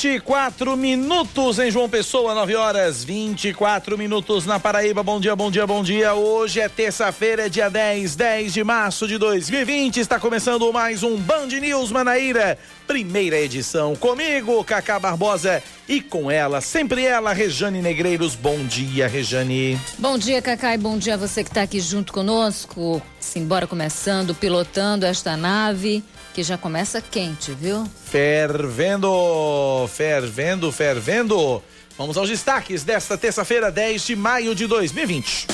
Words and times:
24 0.00 0.78
minutos 0.78 1.58
em 1.58 1.70
João 1.70 1.86
Pessoa, 1.86 2.34
9 2.34 2.56
horas 2.56 3.04
24 3.04 3.98
minutos 3.98 4.46
na 4.46 4.58
Paraíba. 4.58 5.02
Bom 5.02 5.20
dia, 5.20 5.36
bom 5.36 5.50
dia, 5.50 5.66
bom 5.66 5.82
dia. 5.82 6.14
Hoje 6.14 6.58
é 6.58 6.70
terça-feira, 6.70 7.50
dia 7.50 7.68
10, 7.68 8.16
10 8.16 8.54
de 8.54 8.64
março 8.64 9.06
de 9.06 9.18
2020. 9.18 9.98
Está 9.98 10.18
começando 10.18 10.72
mais 10.72 11.02
um 11.02 11.18
Band 11.18 11.48
News 11.48 11.92
Manaíra, 11.92 12.56
primeira 12.86 13.36
edição. 13.38 13.94
Comigo, 13.94 14.64
Cacá 14.64 14.98
Barbosa 14.98 15.62
e 15.86 16.00
com 16.00 16.30
ela, 16.30 16.62
sempre 16.62 17.04
ela, 17.04 17.34
Rejane 17.34 17.82
Negreiros. 17.82 18.34
Bom 18.34 18.64
dia, 18.64 19.06
Rejane. 19.06 19.78
Bom 19.98 20.16
dia, 20.16 20.40
Cacá, 20.40 20.72
e 20.74 20.78
bom 20.78 20.96
dia 20.96 21.12
a 21.12 21.18
você 21.18 21.44
que 21.44 21.50
está 21.50 21.60
aqui 21.60 21.78
junto 21.78 22.10
conosco. 22.10 23.02
Simbora 23.20 23.66
começando, 23.66 24.34
pilotando 24.34 25.04
esta 25.04 25.36
nave 25.36 26.02
que 26.32 26.42
já 26.42 26.56
começa 26.56 27.00
quente, 27.00 27.52
viu? 27.52 27.88
Fervendo, 28.04 29.08
fervendo, 29.88 30.72
fervendo. 30.72 31.62
Vamos 31.98 32.16
aos 32.16 32.28
destaques 32.28 32.82
desta 32.82 33.18
terça-feira, 33.18 33.70
10 33.70 34.06
de 34.06 34.16
maio 34.16 34.54
de 34.54 34.66
2020. 34.66 35.46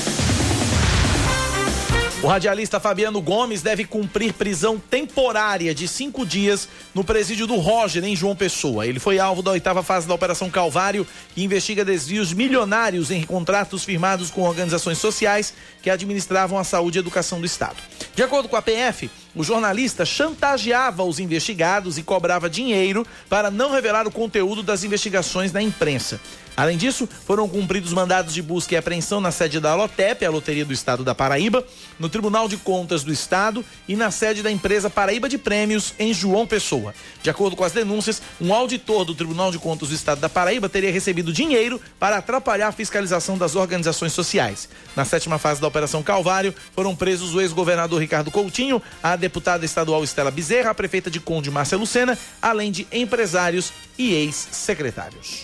O 2.23 2.25
radialista 2.25 2.79
Fabiano 2.79 3.21
Gomes 3.21 3.61
deve 3.61 3.85
cumprir 3.85 4.33
prisão 4.33 4.79
temporária 4.79 5.73
de 5.75 5.87
cinco 5.87 6.25
dias 6.25 6.67
no 6.91 7.03
presídio 7.03 7.45
do 7.45 7.57
Roger, 7.57 8.03
em 8.03 8.15
João 8.15 8.35
Pessoa. 8.35 8.87
Ele 8.87 8.99
foi 8.99 9.19
alvo 9.19 9.43
da 9.43 9.51
oitava 9.51 9.83
fase 9.83 10.07
da 10.07 10.15
Operação 10.15 10.49
Calvário, 10.49 11.05
que 11.35 11.43
investiga 11.43 11.85
desvios 11.85 12.33
milionários 12.33 13.11
em 13.11 13.21
contratos 13.21 13.83
firmados 13.83 14.31
com 14.31 14.41
organizações 14.41 14.97
sociais 14.97 15.53
que 15.87 15.91
administravam 15.91 16.59
a 16.59 16.65
saúde 16.65 16.97
e 16.97 16.99
educação 16.99 17.39
do 17.39 17.45
Estado. 17.45 17.77
De 18.13 18.21
acordo 18.21 18.49
com 18.49 18.57
a 18.57 18.61
PF, 18.61 19.09
o 19.33 19.41
jornalista 19.41 20.03
chantageava 20.03 21.01
os 21.05 21.17
investigados 21.17 21.97
e 21.97 22.03
cobrava 22.03 22.49
dinheiro 22.49 23.07
para 23.29 23.49
não 23.49 23.71
revelar 23.71 24.05
o 24.05 24.11
conteúdo 24.11 24.61
das 24.61 24.83
investigações 24.83 25.53
na 25.53 25.61
imprensa. 25.61 26.19
Além 26.57 26.75
disso, 26.75 27.07
foram 27.27 27.47
cumpridos 27.47 27.93
mandados 27.93 28.33
de 28.33 28.41
busca 28.41 28.73
e 28.73 28.77
apreensão 28.77 29.21
na 29.21 29.29
sede 29.29 29.59
da 29.59 29.73
Alotep, 29.73 30.25
a 30.25 30.31
Loteria 30.31 30.65
do 30.65 30.73
Estado 30.73 31.03
da 31.03 31.13
Paraíba, 31.13 31.63
no 31.99 32.09
Tribunal 32.09 32.49
de 32.49 32.57
Contas 32.57 33.03
do 33.03 33.13
Estado 33.13 33.63
e 33.87 33.95
na 33.95 34.09
sede 34.09 34.41
da 34.41 34.49
empresa 34.49 34.89
Paraíba 34.89 35.29
de 35.29 35.37
Prêmios, 35.37 35.93
em 35.99 36.11
João 36.15 36.47
Pessoa. 36.47 36.95
De 37.21 37.29
acordo 37.29 37.55
com 37.55 37.63
as 37.63 37.73
denúncias, 37.73 38.23
um 38.41 38.51
auditor 38.51 39.05
do 39.05 39.13
Tribunal 39.13 39.51
de 39.51 39.59
Contas 39.59 39.89
do 39.89 39.93
Estado 39.93 40.19
da 40.19 40.29
Paraíba 40.29 40.67
teria 40.67 40.91
recebido 40.91 41.31
dinheiro 41.31 41.79
para 41.99 42.17
atrapalhar 42.17 42.69
a 42.69 42.71
fiscalização 42.71 43.37
das 43.37 43.55
organizações 43.55 44.13
sociais. 44.13 44.67
Na 44.95 45.05
sétima 45.05 45.37
fase 45.37 45.61
da 45.61 45.67
Operação 45.67 45.76
Calvário, 46.03 46.55
foram 46.73 46.95
presos 46.95 47.35
o 47.35 47.41
ex-governador 47.41 47.99
Ricardo 47.99 48.31
Coutinho, 48.31 48.81
a 49.03 49.15
deputada 49.15 49.65
estadual 49.65 50.03
Estela 50.03 50.31
Bezerra, 50.31 50.71
a 50.71 50.73
prefeita 50.73 51.11
de 51.11 51.19
Conde 51.19 51.51
Márcia 51.51 51.77
Lucena, 51.77 52.17
além 52.41 52.71
de 52.71 52.87
empresários 52.91 53.71
e 53.97 54.13
ex-secretários. 54.13 55.43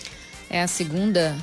É 0.50 0.62
a 0.62 0.66
segunda, 0.68 1.36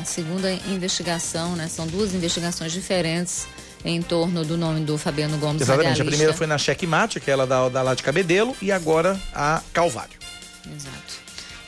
a 0.00 0.04
segunda 0.04 0.52
investigação, 0.68 1.54
né? 1.54 1.68
São 1.68 1.86
duas 1.86 2.14
investigações 2.14 2.72
diferentes 2.72 3.46
em 3.84 4.02
torno 4.02 4.44
do 4.44 4.56
nome 4.56 4.80
do 4.80 4.98
Fabiano 4.98 5.38
Gomes. 5.38 5.62
Exatamente. 5.62 6.02
A 6.02 6.04
primeira 6.04 6.32
foi 6.32 6.46
na 6.46 6.58
Checkmate, 6.58 7.18
aquela 7.18 7.46
da, 7.46 7.68
da 7.68 7.82
lá 7.82 7.94
de 7.94 8.02
Cabedelo, 8.02 8.56
e 8.60 8.72
agora 8.72 9.20
a 9.32 9.62
Calvário. 9.72 10.18
Exato. 10.74 11.05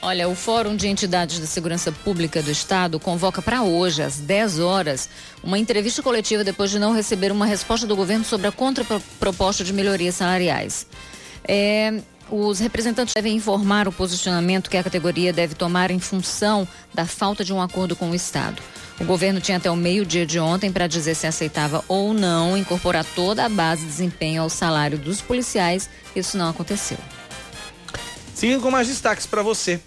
Olha, 0.01 0.29
o 0.29 0.35
Fórum 0.35 0.77
de 0.77 0.87
Entidades 0.87 1.41
de 1.41 1.47
Segurança 1.47 1.91
Pública 1.91 2.41
do 2.41 2.53
Estado 2.53 3.01
convoca 3.01 3.43
para 3.43 3.63
hoje, 3.63 4.01
às 4.01 4.19
10 4.19 4.61
horas, 4.61 5.09
uma 5.43 5.59
entrevista 5.59 6.03
coletiva 6.03 6.45
depois 6.45 6.71
de 6.71 6.79
não 6.79 6.95
receber 6.95 7.33
uma 7.33 7.45
resposta 7.45 7.85
do 7.85 7.97
governo 7.97 8.25
sobre 8.25 8.47
a 8.47 8.53
contraproposta 8.53 9.65
de 9.65 9.73
melhorias 9.73 10.15
salariais. 10.15 10.87
É, 11.47 12.01
os 12.31 12.61
representantes 12.61 13.13
devem 13.13 13.35
informar 13.35 13.89
o 13.89 13.93
posicionamento 13.93 14.71
que 14.71 14.77
a 14.77 14.85
categoria 14.85 15.33
deve 15.33 15.57
tomar 15.57 15.91
em 15.91 15.99
função 15.99 16.67
da 16.95 17.05
falta 17.05 17.45
de 17.45 17.53
um 17.53 17.61
acordo 17.61 17.97
com 17.97 18.11
o 18.11 18.15
Estado. 18.15 18.63
O 19.01 19.05
governo 19.05 19.41
tinha 19.41 19.59
até 19.59 19.69
o 19.69 19.77
meio-dia 19.77 20.25
de 20.25 20.39
ontem 20.39 20.71
para 20.71 20.87
dizer 20.87 21.17
se 21.17 21.27
aceitava 21.27 21.85
ou 21.89 22.15
não 22.15 22.57
incorporar 22.57 23.05
toda 23.05 23.45
a 23.45 23.49
base 23.49 23.83
de 23.83 23.89
desempenho 23.89 24.43
ao 24.43 24.49
salário 24.49 24.97
dos 24.97 25.21
policiais. 25.21 25.91
Isso 26.15 26.39
não 26.39 26.49
aconteceu. 26.49 26.99
Seguindo 28.39 28.63
com 28.63 28.71
mais 28.71 28.87
destaques 28.87 29.27
para 29.27 29.43
você. 29.43 29.81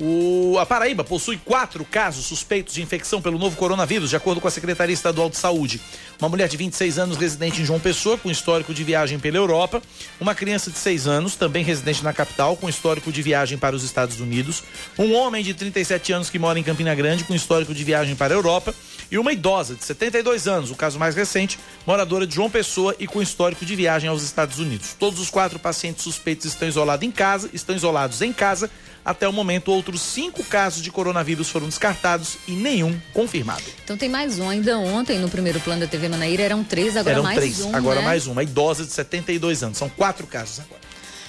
O, 0.00 0.56
a 0.60 0.64
Paraíba 0.64 1.02
possui 1.02 1.36
quatro 1.44 1.84
casos 1.84 2.24
suspeitos 2.24 2.72
de 2.72 2.80
infecção 2.80 3.20
pelo 3.20 3.36
novo 3.36 3.56
coronavírus, 3.56 4.10
de 4.10 4.14
acordo 4.16 4.40
com 4.40 4.46
a 4.46 4.50
Secretaria 4.50 4.94
Estadual 4.94 5.28
de 5.28 5.36
Saúde. 5.36 5.80
Uma 6.20 6.28
mulher 6.28 6.48
de 6.48 6.56
26 6.56 7.00
anos, 7.00 7.16
residente 7.16 7.60
em 7.60 7.64
João 7.64 7.80
Pessoa, 7.80 8.16
com 8.16 8.30
histórico 8.30 8.72
de 8.72 8.84
viagem 8.84 9.18
pela 9.18 9.36
Europa. 9.36 9.82
Uma 10.20 10.36
criança 10.36 10.70
de 10.70 10.78
6 10.78 11.08
anos, 11.08 11.34
também 11.34 11.64
residente 11.64 12.04
na 12.04 12.12
capital, 12.12 12.56
com 12.56 12.68
histórico 12.68 13.10
de 13.10 13.20
viagem 13.22 13.58
para 13.58 13.74
os 13.74 13.82
Estados 13.82 14.20
Unidos. 14.20 14.62
Um 14.96 15.14
homem 15.14 15.42
de 15.42 15.52
37 15.52 16.12
anos 16.12 16.30
que 16.30 16.38
mora 16.38 16.60
em 16.60 16.62
Campina 16.62 16.94
Grande, 16.94 17.24
com 17.24 17.34
histórico 17.34 17.74
de 17.74 17.82
viagem 17.82 18.14
para 18.14 18.32
a 18.32 18.36
Europa. 18.36 18.72
E 19.10 19.18
uma 19.18 19.32
idosa 19.32 19.74
de 19.74 19.84
72 19.84 20.46
anos, 20.46 20.70
o 20.70 20.76
caso 20.76 20.98
mais 20.98 21.14
recente, 21.14 21.58
moradora 21.86 22.26
de 22.26 22.34
João 22.34 22.50
Pessoa 22.50 22.94
e 23.00 23.06
com 23.06 23.22
histórico 23.22 23.64
de 23.64 23.74
viagem 23.74 24.08
aos 24.08 24.22
Estados 24.22 24.58
Unidos. 24.58 24.94
Todos 24.98 25.18
os 25.18 25.30
quatro 25.30 25.58
pacientes 25.58 26.04
suspeitos 26.04 26.44
estão 26.44 26.68
isolados 26.68 27.06
em 27.06 27.10
casa, 27.10 27.48
estão 27.52 27.74
isolados 27.74 28.20
em 28.20 28.32
casa. 28.32 28.70
Até 29.08 29.26
o 29.26 29.32
momento, 29.32 29.72
outros 29.72 30.02
cinco 30.02 30.44
casos 30.44 30.82
de 30.82 30.90
coronavírus 30.90 31.48
foram 31.48 31.66
descartados 31.66 32.36
e 32.46 32.52
nenhum 32.52 33.00
confirmado. 33.14 33.62
Então 33.82 33.96
tem 33.96 34.06
mais 34.06 34.38
um. 34.38 34.50
Ainda 34.50 34.78
ontem, 34.78 35.18
no 35.18 35.30
primeiro 35.30 35.58
plano 35.60 35.80
da 35.80 35.86
TV 35.86 36.10
Manaíra, 36.10 36.42
eram 36.42 36.62
três, 36.62 36.94
agora 36.94 37.14
Eram 37.14 37.22
mais 37.22 37.38
três, 37.38 37.60
um. 37.62 37.74
agora 37.74 38.00
né? 38.00 38.04
mais 38.04 38.26
uma. 38.26 38.42
Idosa 38.42 38.84
de 38.84 38.92
72 38.92 39.62
anos. 39.62 39.78
São 39.78 39.88
quatro 39.88 40.26
casos 40.26 40.60
agora. 40.60 40.82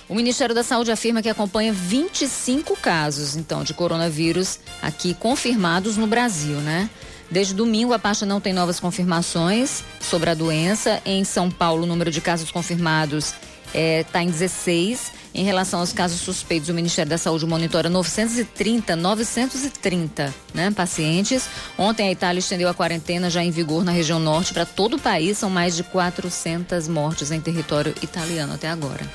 O 0.09 0.13
Ministério 0.13 0.53
da 0.53 0.61
Saúde 0.61 0.91
afirma 0.91 1.21
que 1.21 1.29
acompanha 1.29 1.71
25 1.71 2.75
casos, 2.75 3.37
então, 3.37 3.63
de 3.63 3.73
coronavírus 3.73 4.59
aqui 4.81 5.13
confirmados 5.13 5.95
no 5.95 6.05
Brasil, 6.05 6.57
né? 6.57 6.89
Desde 7.31 7.53
domingo, 7.53 7.93
a 7.93 7.99
pasta 7.99 8.25
não 8.25 8.41
tem 8.41 8.51
novas 8.51 8.77
confirmações 8.77 9.85
sobre 10.01 10.31
a 10.31 10.33
doença. 10.33 11.01
Em 11.05 11.23
São 11.23 11.49
Paulo, 11.49 11.83
o 11.83 11.85
número 11.85 12.11
de 12.11 12.19
casos 12.19 12.51
confirmados 12.51 13.33
está 13.73 14.23
em 14.23 14.29
16. 14.29 15.19
Em 15.33 15.43
relação 15.43 15.79
aos 15.79 15.93
casos 15.93 16.21
suspeitos, 16.21 16.69
o 16.69 16.73
Ministério 16.73 17.09
da 17.09 17.17
Saúde 17.17 17.45
monitora 17.45 17.87
930, 17.87 18.95
930 18.95 20.33
né, 20.53 20.71
pacientes. 20.71 21.47
Ontem, 21.77 22.07
a 22.07 22.11
Itália 22.11 22.39
estendeu 22.39 22.67
a 22.67 22.73
quarentena 22.73 23.29
já 23.29 23.43
em 23.43 23.51
vigor 23.51 23.83
na 23.83 23.91
região 23.91 24.19
norte 24.19 24.53
para 24.53 24.65
todo 24.65 24.95
o 24.95 24.99
país. 24.99 25.37
São 25.37 25.49
mais 25.49 25.75
de 25.75 25.83
400 25.83 26.87
mortes 26.87 27.31
em 27.31 27.39
território 27.39 27.93
italiano 28.01 28.55
até 28.55 28.67
agora. 28.69 29.05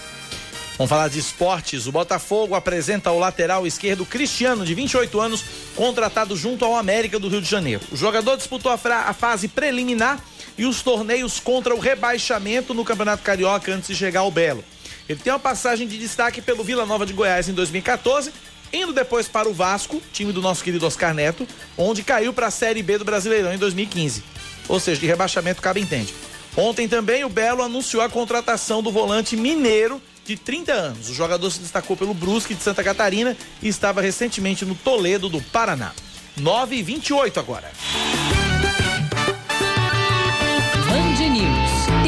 Vamos 0.76 0.90
falar 0.90 1.08
de 1.08 1.18
esportes. 1.18 1.86
O 1.86 1.92
Botafogo 1.92 2.54
apresenta 2.54 3.10
o 3.10 3.18
lateral 3.18 3.66
esquerdo 3.66 4.04
Cristiano, 4.04 4.64
de 4.64 4.74
28 4.74 5.20
anos, 5.20 5.44
contratado 5.76 6.36
junto 6.36 6.64
ao 6.64 6.76
América 6.76 7.18
do 7.18 7.28
Rio 7.28 7.40
de 7.40 7.48
Janeiro. 7.48 7.80
O 7.92 7.96
jogador 7.96 8.36
disputou 8.36 8.72
a, 8.72 8.74
a 8.74 9.12
fase 9.12 9.46
preliminar 9.46 10.20
e 10.56 10.64
os 10.64 10.82
torneios 10.82 11.40
contra 11.40 11.74
o 11.74 11.78
rebaixamento 11.78 12.74
no 12.74 12.84
Campeonato 12.84 13.22
Carioca 13.22 13.72
antes 13.72 13.88
de 13.88 13.96
chegar 13.96 14.20
ao 14.20 14.30
Belo. 14.30 14.64
Ele 15.08 15.18
tem 15.18 15.32
uma 15.32 15.38
passagem 15.38 15.86
de 15.86 15.98
destaque 15.98 16.40
pelo 16.40 16.64
Vila 16.64 16.86
Nova 16.86 17.04
de 17.04 17.12
Goiás 17.12 17.48
em 17.48 17.52
2014, 17.52 18.32
indo 18.72 18.92
depois 18.92 19.28
para 19.28 19.48
o 19.48 19.52
Vasco, 19.52 20.02
time 20.12 20.32
do 20.32 20.40
nosso 20.40 20.64
querido 20.64 20.86
Oscar 20.86 21.12
Neto, 21.14 21.46
onde 21.76 22.02
caiu 22.02 22.32
para 22.32 22.46
a 22.46 22.50
Série 22.50 22.82
B 22.82 22.98
do 22.98 23.04
Brasileirão 23.04 23.52
em 23.52 23.58
2015. 23.58 24.24
Ou 24.68 24.80
seja, 24.80 25.00
de 25.00 25.06
rebaixamento 25.06 25.60
cabe 25.60 25.80
entende. 25.80 26.14
Ontem 26.56 26.88
também 26.88 27.24
o 27.24 27.28
Belo 27.28 27.62
anunciou 27.62 28.02
a 28.02 28.08
contratação 28.08 28.82
do 28.82 28.90
volante 28.90 29.36
mineiro 29.36 30.00
de 30.24 30.36
30 30.36 30.72
anos. 30.72 31.10
O 31.10 31.14
jogador 31.14 31.50
se 31.50 31.58
destacou 31.58 31.96
pelo 31.96 32.14
Brusque 32.14 32.54
de 32.54 32.62
Santa 32.62 32.82
Catarina 32.82 33.36
e 33.60 33.68
estava 33.68 34.00
recentemente 34.00 34.64
no 34.64 34.74
Toledo 34.74 35.28
do 35.28 35.42
Paraná. 35.42 35.92
9 36.36 36.76
e 36.76 36.82
28 36.82 37.38
agora. 37.38 37.70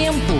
Tempo. 0.07 0.39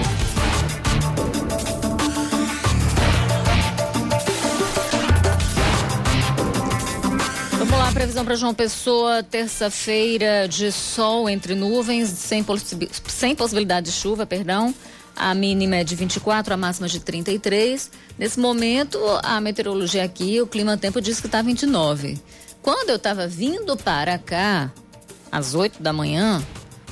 Vamos 7.59 7.79
lá, 7.79 7.91
previsão 7.93 8.25
para 8.25 8.35
João 8.37 8.55
Pessoa, 8.55 9.23
terça-feira 9.23 10.47
de 10.49 10.71
sol 10.71 11.29
entre 11.29 11.55
nuvens, 11.55 12.11
sem, 12.11 12.45
possi- 12.45 12.89
sem 13.09 13.35
possibilidade 13.35 13.87
de 13.87 13.93
chuva, 13.93 14.27
perdão. 14.27 14.75
A 15.15 15.35
mínima 15.35 15.77
é 15.77 15.85
de 15.85 15.95
24, 15.95 16.53
a 16.53 16.57
máxima 16.57 16.87
de 16.89 17.01
33. 17.01 17.91
Nesse 18.19 18.39
momento, 18.39 18.99
a 19.23 19.41
meteorologia 19.41 20.05
aqui, 20.05 20.41
o 20.43 20.47
clima 20.47 20.77
tempo 20.77 21.01
diz 21.01 21.21
que 21.21 21.27
está 21.27 21.41
29. 21.41 22.21
Quando 22.61 22.91
eu 22.91 22.97
estava 22.97 23.27
vindo 23.27 23.77
para 23.79 24.19
cá, 24.19 24.71
às 25.33 25.55
8 25.55 25.83
da 25.83 25.93
manhã, 25.93 26.43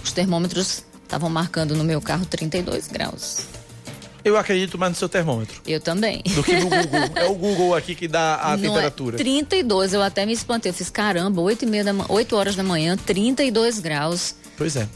Os 0.02 0.12
termômetros 0.12 0.84
estavam 1.14 1.30
marcando 1.30 1.76
no 1.76 1.84
meu 1.84 2.00
carro 2.00 2.26
32 2.26 2.88
graus. 2.88 3.46
Eu 4.24 4.36
acredito 4.36 4.76
mais 4.76 4.90
no 4.90 4.96
seu 4.96 5.08
termômetro. 5.08 5.60
Eu 5.66 5.80
também. 5.80 6.22
Do 6.34 6.42
que 6.42 6.56
no 6.56 6.68
Google. 6.68 7.00
é 7.14 7.24
o 7.26 7.34
Google 7.34 7.74
aqui 7.74 7.94
que 7.94 8.08
dá 8.08 8.40
a 8.42 8.56
Não 8.56 8.70
temperatura. 8.70 9.16
É 9.16 9.18
32, 9.18 9.92
eu 9.92 10.02
até 10.02 10.26
me 10.26 10.32
espantei. 10.32 10.70
Eu 10.70 10.74
fiz, 10.74 10.90
caramba, 10.90 11.40
8, 11.40 11.64
e 11.64 11.66
meia 11.66 11.84
da, 11.84 11.92
8 12.08 12.34
horas 12.34 12.56
da 12.56 12.64
manhã, 12.64 12.96
32 12.96 13.78
graus. 13.78 14.34
Pois 14.56 14.74
é. 14.76 14.88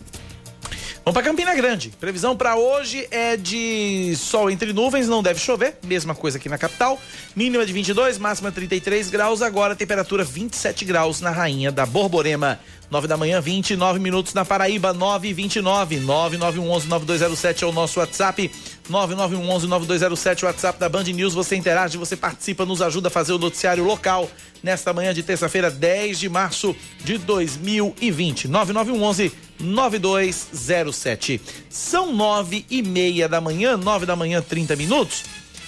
Vamos 1.04 1.14
para 1.14 1.22
Campina 1.22 1.54
Grande. 1.54 1.90
Previsão 2.00 2.36
para 2.36 2.56
hoje 2.56 3.06
é 3.10 3.36
de 3.36 4.14
sol 4.16 4.50
entre 4.50 4.72
nuvens, 4.72 5.06
não 5.08 5.22
deve 5.22 5.40
chover. 5.40 5.78
Mesma 5.82 6.14
coisa 6.14 6.36
aqui 6.36 6.48
na 6.48 6.58
capital. 6.58 7.00
Mínima 7.36 7.64
de 7.64 7.72
22, 7.72 8.18
máxima 8.18 8.50
33 8.50 9.08
graus. 9.08 9.40
Agora 9.40 9.76
temperatura 9.76 10.24
27 10.24 10.84
graus 10.84 11.20
na 11.20 11.30
Rainha 11.30 11.70
da 11.70 11.86
Borborema. 11.86 12.58
9 12.90 13.06
da 13.06 13.16
manhã, 13.18 13.40
29 13.40 13.98
minutos 13.98 14.32
na 14.32 14.46
Paraíba, 14.46 14.94
9 14.94 15.28
e 15.28 15.34
29 15.34 16.00
9911-9207 16.00 17.62
é 17.62 17.66
o 17.66 17.72
nosso 17.72 18.00
WhatsApp. 18.00 18.50
9911-9207, 18.90 20.42
o 20.42 20.46
WhatsApp 20.46 20.80
da 20.80 20.88
Band 20.88 21.04
News. 21.04 21.34
Você 21.34 21.54
interage, 21.54 21.98
você 21.98 22.16
participa, 22.16 22.64
nos 22.64 22.80
ajuda 22.80 23.08
a 23.08 23.10
fazer 23.10 23.34
o 23.34 23.38
noticiário 23.38 23.84
local 23.84 24.30
nesta 24.62 24.94
manhã 24.94 25.12
de 25.12 25.22
terça-feira, 25.22 25.70
10 25.70 26.18
de 26.18 26.30
março 26.30 26.74
de 27.04 27.18
2020. 27.18 28.48
9911-9207. 28.48 31.40
São 31.68 32.14
9 32.14 32.64
e 32.70 32.82
meia 32.82 33.28
da 33.28 33.38
manhã, 33.40 33.76
9 33.76 34.06
da 34.06 34.16
manhã, 34.16 34.40
30 34.40 34.74
minutos. 34.76 35.24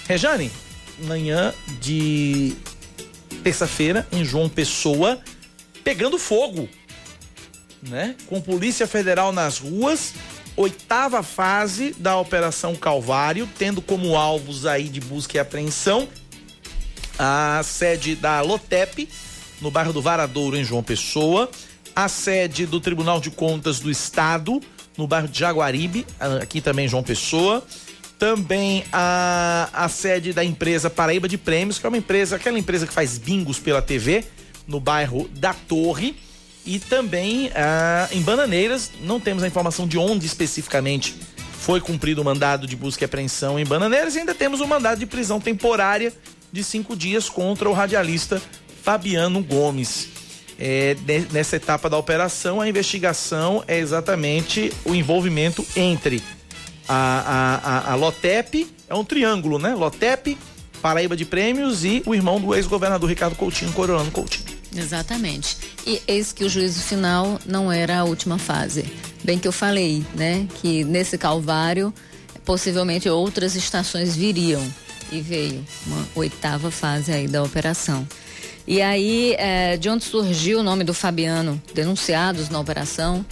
Rejane, 0.08 0.50
manhã 1.04 1.52
de 1.80 2.54
terça-feira 3.44 4.08
em 4.10 4.24
João 4.24 4.48
Pessoa, 4.48 5.20
pegando 5.84 6.18
fogo 6.18 6.66
né? 7.82 8.14
Com 8.26 8.40
Polícia 8.40 8.86
Federal 8.86 9.32
nas 9.32 9.58
ruas, 9.58 10.14
oitava 10.56 11.22
fase 11.22 11.94
da 11.98 12.18
Operação 12.18 12.74
Calvário, 12.74 13.48
tendo 13.58 13.80
como 13.80 14.16
alvos 14.16 14.66
aí 14.66 14.88
de 14.88 15.00
busca 15.00 15.36
e 15.36 15.40
apreensão 15.40 16.08
a 17.22 17.60
sede 17.62 18.16
da 18.16 18.40
Lotep, 18.40 19.06
no 19.60 19.70
bairro 19.70 19.92
do 19.92 20.00
Varadouro, 20.00 20.56
em 20.56 20.64
João 20.64 20.82
Pessoa, 20.82 21.50
a 21.94 22.08
sede 22.08 22.64
do 22.64 22.80
Tribunal 22.80 23.20
de 23.20 23.30
Contas 23.30 23.78
do 23.78 23.90
Estado, 23.90 24.58
no 24.96 25.06
bairro 25.06 25.28
de 25.28 25.38
Jaguaribe, 25.38 26.06
aqui 26.40 26.62
também 26.62 26.86
em 26.86 26.88
João 26.88 27.02
Pessoa, 27.02 27.62
também 28.18 28.84
a, 28.90 29.68
a 29.70 29.88
sede 29.90 30.32
da 30.32 30.42
empresa 30.42 30.88
Paraíba 30.88 31.28
de 31.28 31.36
Prêmios, 31.36 31.78
que 31.78 31.84
é 31.84 31.90
uma 31.90 31.98
empresa, 31.98 32.36
aquela 32.36 32.58
empresa 32.58 32.86
que 32.86 32.92
faz 32.92 33.18
bingos 33.18 33.58
pela 33.58 33.82
TV, 33.82 34.24
no 34.66 34.80
bairro 34.80 35.28
da 35.34 35.52
Torre 35.52 36.16
e 36.64 36.78
também 36.78 37.50
ah, 37.54 38.08
em 38.12 38.20
Bananeiras, 38.22 38.90
não 39.02 39.18
temos 39.18 39.42
a 39.42 39.46
informação 39.46 39.86
de 39.86 39.98
onde 39.98 40.26
especificamente 40.26 41.14
foi 41.52 41.80
cumprido 41.80 42.22
o 42.22 42.24
mandado 42.24 42.66
de 42.66 42.74
busca 42.74 43.04
e 43.04 43.06
apreensão 43.06 43.58
em 43.58 43.64
Bananeiras 43.64 44.14
e 44.14 44.20
ainda 44.20 44.34
temos 44.34 44.60
o 44.60 44.64
um 44.64 44.66
mandado 44.66 44.98
de 44.98 45.06
prisão 45.06 45.40
temporária 45.40 46.12
de 46.52 46.64
cinco 46.64 46.96
dias 46.96 47.28
contra 47.28 47.68
o 47.68 47.72
radialista 47.72 48.40
Fabiano 48.82 49.42
Gomes. 49.42 50.08
É, 50.58 50.96
nessa 51.30 51.56
etapa 51.56 51.88
da 51.88 51.96
operação, 51.96 52.60
a 52.60 52.68
investigação 52.68 53.64
é 53.66 53.78
exatamente 53.78 54.72
o 54.84 54.94
envolvimento 54.94 55.64
entre 55.74 56.22
a, 56.86 56.94
a, 56.94 57.90
a, 57.90 57.92
a 57.92 57.94
Lotep, 57.94 58.68
é 58.88 58.94
um 58.94 59.04
triângulo, 59.04 59.58
né? 59.58 59.74
Lotep, 59.74 60.36
Paraíba 60.82 61.16
de 61.16 61.24
Prêmios 61.24 61.84
e 61.84 62.02
o 62.04 62.14
irmão 62.14 62.40
do 62.40 62.54
ex-governador 62.54 63.08
Ricardo 63.08 63.36
Coutinho, 63.36 63.72
Coriolano 63.72 64.10
Coutinho. 64.10 64.59
Exatamente. 64.74 65.56
E 65.86 66.00
eis 66.06 66.32
que 66.32 66.44
o 66.44 66.48
juízo 66.48 66.80
final 66.80 67.40
não 67.44 67.70
era 67.72 67.98
a 67.98 68.04
última 68.04 68.38
fase. 68.38 68.84
Bem 69.24 69.38
que 69.38 69.48
eu 69.48 69.52
falei, 69.52 70.04
né, 70.14 70.46
que 70.60 70.84
nesse 70.84 71.18
calvário 71.18 71.92
possivelmente 72.44 73.08
outras 73.08 73.54
estações 73.54 74.16
viriam 74.16 74.62
e 75.12 75.20
veio 75.20 75.64
uma 75.86 76.08
oitava 76.14 76.70
fase 76.70 77.12
aí 77.12 77.28
da 77.28 77.42
operação. 77.42 78.06
E 78.66 78.80
aí, 78.80 79.34
é, 79.38 79.76
de 79.76 79.88
onde 79.88 80.04
surgiu 80.04 80.60
o 80.60 80.62
nome 80.62 80.84
do 80.84 80.94
Fabiano, 80.94 81.60
denunciados 81.74 82.48
na 82.48 82.60
operação, 82.60 83.24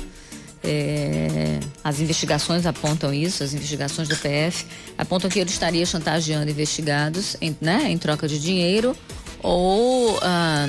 é, 0.62 1.60
as 1.84 2.00
investigações 2.00 2.66
apontam 2.66 3.14
isso, 3.14 3.44
as 3.44 3.54
investigações 3.54 4.08
do 4.08 4.16
PF 4.16 4.66
apontam 4.96 5.30
que 5.30 5.38
ele 5.38 5.50
estaria 5.50 5.86
chantageando 5.86 6.50
investigados 6.50 7.36
em, 7.40 7.56
né, 7.60 7.84
em 7.88 7.96
troca 7.96 8.26
de 8.26 8.40
dinheiro 8.40 8.96
ou 9.40 10.18
ah, 10.20 10.68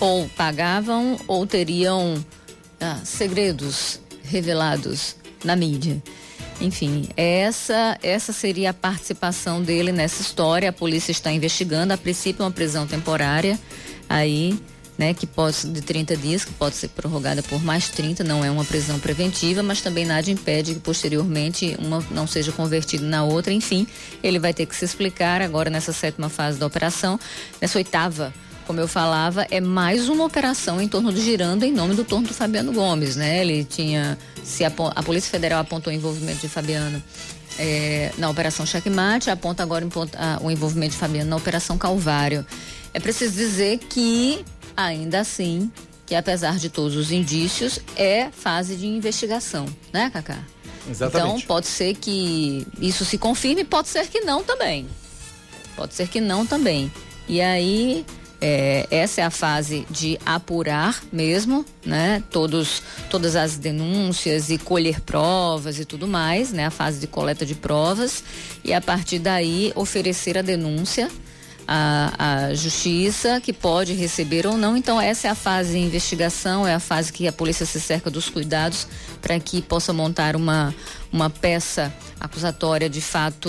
ou 0.00 0.28
pagavam 0.30 1.18
ou 1.26 1.46
teriam 1.46 2.24
ah, 2.80 3.00
segredos 3.04 4.00
revelados 4.22 5.16
na 5.44 5.56
mídia. 5.56 6.02
Enfim, 6.60 7.08
essa 7.16 7.96
essa 8.02 8.32
seria 8.32 8.70
a 8.70 8.74
participação 8.74 9.62
dele 9.62 9.92
nessa 9.92 10.20
história. 10.20 10.70
A 10.70 10.72
polícia 10.72 11.12
está 11.12 11.30
investigando, 11.30 11.92
a 11.92 11.96
princípio 11.96 12.44
uma 12.44 12.50
prisão 12.50 12.86
temporária 12.86 13.58
aí, 14.08 14.58
né, 14.96 15.14
que 15.14 15.26
pode 15.26 15.68
de 15.68 15.80
30 15.80 16.16
dias, 16.16 16.44
que 16.44 16.52
pode 16.52 16.74
ser 16.74 16.88
prorrogada 16.88 17.42
por 17.44 17.62
mais 17.62 17.88
30, 17.88 18.24
não 18.24 18.44
é 18.44 18.50
uma 18.50 18.64
prisão 18.64 18.98
preventiva, 18.98 19.62
mas 19.62 19.80
também 19.80 20.04
nada 20.04 20.28
impede 20.30 20.74
que 20.74 20.80
posteriormente 20.80 21.76
uma 21.78 22.04
não 22.10 22.26
seja 22.26 22.50
convertida 22.50 23.06
na 23.06 23.22
outra. 23.22 23.52
Enfim, 23.52 23.86
ele 24.20 24.40
vai 24.40 24.52
ter 24.52 24.66
que 24.66 24.74
se 24.74 24.84
explicar 24.84 25.40
agora 25.40 25.70
nessa 25.70 25.92
sétima 25.92 26.28
fase 26.28 26.58
da 26.58 26.66
operação, 26.66 27.20
nessa 27.60 27.78
oitava 27.78 28.34
como 28.68 28.80
eu 28.80 28.86
falava, 28.86 29.46
é 29.50 29.62
mais 29.62 30.10
uma 30.10 30.26
operação 30.26 30.78
em 30.78 30.86
torno 30.86 31.10
do 31.10 31.18
girando 31.18 31.62
em 31.62 31.72
nome 31.72 31.94
do 31.94 32.04
torno 32.04 32.28
do 32.28 32.34
Fabiano 32.34 32.70
Gomes, 32.70 33.16
né? 33.16 33.40
Ele 33.40 33.64
tinha, 33.64 34.18
se 34.44 34.62
a, 34.62 34.70
a 34.94 35.02
Polícia 35.02 35.30
Federal 35.30 35.58
apontou 35.58 35.90
o 35.90 35.96
envolvimento 35.96 36.42
de 36.42 36.50
Fabiano 36.50 37.02
é, 37.58 38.12
na 38.18 38.28
Operação 38.28 38.66
Checkmate, 38.66 39.30
aponta 39.30 39.62
agora 39.62 39.88
a, 40.18 40.38
o 40.42 40.50
envolvimento 40.50 40.92
de 40.92 40.98
Fabiano 40.98 41.30
na 41.30 41.36
Operação 41.36 41.78
Calvário. 41.78 42.44
É 42.92 43.00
preciso 43.00 43.34
dizer 43.34 43.78
que, 43.78 44.44
ainda 44.76 45.20
assim, 45.20 45.72
que 46.04 46.14
apesar 46.14 46.58
de 46.58 46.68
todos 46.68 46.94
os 46.94 47.10
indícios, 47.10 47.80
é 47.96 48.28
fase 48.30 48.76
de 48.76 48.86
investigação, 48.86 49.64
né, 49.90 50.10
Cacá? 50.10 50.44
Exatamente. 50.90 51.36
Então, 51.36 51.40
pode 51.46 51.68
ser 51.68 51.94
que 51.94 52.66
isso 52.78 53.02
se 53.06 53.16
confirme, 53.16 53.64
pode 53.64 53.88
ser 53.88 54.06
que 54.08 54.20
não 54.20 54.44
também. 54.44 54.86
Pode 55.74 55.94
ser 55.94 56.06
que 56.06 56.20
não 56.20 56.44
também. 56.44 56.92
E 57.26 57.40
aí, 57.40 58.04
é, 58.40 58.86
essa 58.90 59.20
é 59.20 59.24
a 59.24 59.30
fase 59.30 59.84
de 59.90 60.18
apurar 60.24 61.02
mesmo, 61.12 61.64
né? 61.84 62.22
Todos, 62.30 62.82
todas 63.10 63.34
as 63.34 63.56
denúncias 63.56 64.48
e 64.50 64.58
colher 64.58 65.00
provas 65.00 65.78
e 65.80 65.84
tudo 65.84 66.06
mais, 66.06 66.52
né? 66.52 66.66
A 66.66 66.70
fase 66.70 67.00
de 67.00 67.06
coleta 67.06 67.44
de 67.44 67.54
provas 67.54 68.22
e 68.64 68.72
a 68.72 68.80
partir 68.80 69.18
daí 69.18 69.72
oferecer 69.74 70.38
a 70.38 70.42
denúncia 70.42 71.10
à, 71.66 72.46
à 72.46 72.54
justiça 72.54 73.40
que 73.40 73.52
pode 73.52 73.92
receber 73.94 74.46
ou 74.46 74.56
não. 74.56 74.76
Então 74.76 75.00
essa 75.00 75.26
é 75.26 75.30
a 75.30 75.34
fase 75.34 75.72
de 75.72 75.78
investigação, 75.78 76.64
é 76.64 76.74
a 76.74 76.80
fase 76.80 77.12
que 77.12 77.26
a 77.26 77.32
polícia 77.32 77.66
se 77.66 77.80
cerca 77.80 78.08
dos 78.08 78.30
cuidados 78.30 78.86
para 79.20 79.38
que 79.40 79.60
possa 79.60 79.92
montar 79.92 80.36
uma 80.36 80.72
uma 81.10 81.30
peça 81.30 81.92
acusatória 82.20 82.88
de 82.88 83.00
fato, 83.00 83.48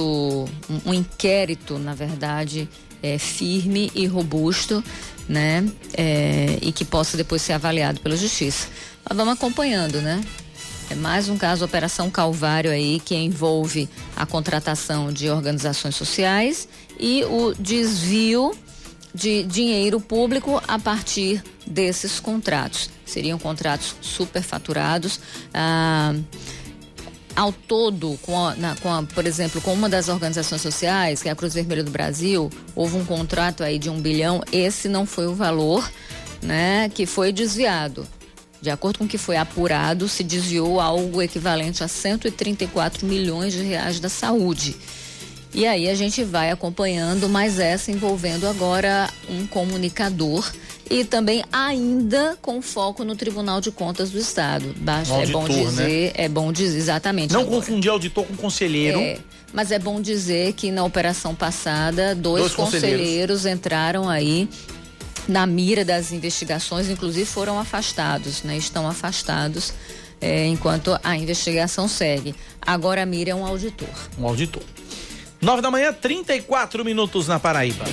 um, 0.70 0.92
um 0.92 0.94
inquérito, 0.94 1.78
na 1.78 1.94
verdade 1.94 2.70
é, 3.02 3.18
firme 3.18 3.92
e 3.96 4.06
robusto, 4.06 4.84
né? 5.28 5.68
É, 5.94 6.58
e 6.62 6.72
que 6.72 6.86
possa 6.86 7.18
depois 7.18 7.42
ser 7.42 7.54
avaliado 7.54 8.00
pela 8.00 8.18
justiça. 8.18 8.68
Mas 9.08 9.18
vamos 9.18 9.34
acompanhando, 9.34 10.02
né? 10.02 10.22
É 10.90 10.96
mais 10.96 11.30
um 11.30 11.38
caso 11.38 11.64
Operação 11.64 12.10
Calvário 12.10 12.72
aí 12.72 13.00
que 13.00 13.16
envolve 13.16 13.88
a 14.16 14.26
contratação 14.26 15.14
de 15.14 15.30
organizações 15.30 15.96
sociais 15.96 16.68
e 17.00 17.24
o 17.26 17.54
desvio 17.54 18.52
de 19.14 19.44
dinheiro 19.44 20.00
público 20.00 20.62
a 20.68 20.80
partir 20.80 21.44
desses 21.66 22.20
contratos. 22.20 22.90
Seriam 23.06 23.38
contratos 23.38 23.96
superfaturados. 24.02 25.20
Ah, 25.54 26.16
ao 27.40 27.54
todo, 27.54 28.20
com 28.22 28.38
a, 28.38 28.54
na, 28.56 28.76
com 28.76 28.94
a, 28.94 29.02
por 29.02 29.26
exemplo, 29.26 29.62
com 29.62 29.72
uma 29.72 29.88
das 29.88 30.10
organizações 30.10 30.62
sociais, 30.62 31.24
que 31.24 31.30
é 31.30 31.32
a 31.32 31.36
Cruz 31.36 31.54
Vermelha 31.54 31.86
do 31.86 31.90
Brasil, 31.90 32.50
houve 32.76 32.98
um 32.98 33.06
contrato 33.06 33.64
aí 33.64 33.80
de 33.80 33.90
um 33.90 34.02
bilhão. 34.02 34.44
Esse 34.52 34.90
não 34.90 35.06
foi 35.06 35.26
o 35.26 35.34
valor, 35.34 35.90
né, 36.42 36.90
que 36.90 37.06
foi 37.06 37.32
desviado. 37.32 38.06
De 38.62 38.70
acordo 38.70 39.00
com 39.00 39.06
o 39.06 39.08
que 39.08 39.18
foi 39.18 39.38
apurado, 39.38 40.10
se 40.10 40.22
desviou 40.22 40.82
algo 40.82 41.22
equivalente 41.22 41.82
a 41.82 41.88
134 41.88 43.08
milhões 43.08 43.54
de 43.54 43.64
reais 43.64 44.02
da 44.02 44.10
saúde. 44.10 44.76
E 45.54 45.66
aí 45.66 45.90
a 45.90 45.96
gente 45.96 46.24
vai 46.24 46.52
acompanhando 46.52 47.28
mais 47.28 47.60
essa 47.60 47.92
envolvendo 47.92 48.48
agora 48.48 49.10
um 49.28 49.48
comunicador 49.48 50.50
e 50.90 51.04
também 51.04 51.44
ainda 51.52 52.38
com 52.42 52.62
foco 52.62 53.04
no 53.04 53.16
Tribunal 53.16 53.60
de 53.60 53.72
Contas 53.72 54.12
do 54.12 54.18
Estado. 54.18 54.74
Basta, 54.78 55.14
auditor, 55.14 55.44
é 55.44 55.48
bom 55.48 55.54
né? 55.54 55.64
dizer, 55.66 56.06
né? 56.06 56.12
é 56.16 56.30
bom 56.30 56.52
dizer 56.52 56.78
exatamente. 56.78 57.34
Não 57.34 57.42
agora. 57.42 57.56
confundir 57.58 57.92
auditor 57.92 58.26
com 58.26 58.36
conselheiro. 58.36 59.00
É, 59.00 59.20
mas 59.52 59.72
é 59.72 59.80
bom 59.80 60.00
dizer 60.00 60.54
que 60.54 60.72
na 60.72 60.84
operação 60.84 61.34
passada 61.34 62.14
dois, 62.14 62.44
dois 62.44 62.56
conselheiros. 62.56 63.00
conselheiros 63.00 63.46
entraram 63.46 64.10
aí 64.10 64.48
na 65.28 65.46
mira 65.46 65.86
das 65.86 66.12
investigações, 66.12 66.90
inclusive 66.90 67.26
foram 67.26 67.60
afastados, 67.60 68.44
né? 68.44 68.58
Estão 68.58 68.88
afastados 68.88 69.74
é, 70.20 70.46
enquanto 70.48 71.00
a 71.04 71.16
investigação 71.16 71.88
segue. 71.88 72.36
Agora 72.62 73.04
a 73.04 73.06
mira 73.06 73.32
é 73.32 73.36
um 73.36 73.46
auditor. 73.46 73.90
Um 74.18 74.28
auditor. 74.28 74.64
9 75.42 75.62
da 75.62 75.72
manhã, 75.72 75.94
34 75.94 76.84
minutos 76.84 77.28
na 77.28 77.40
Paraíba. 77.40 77.86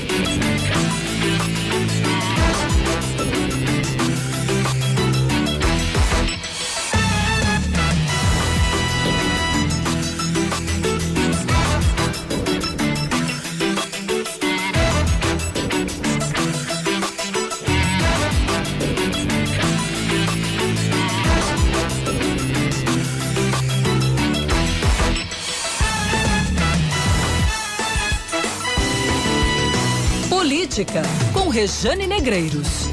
Política, 30.67 31.03
com 31.33 31.49
Rejane 31.49 32.09
Negreiros. 32.09 32.89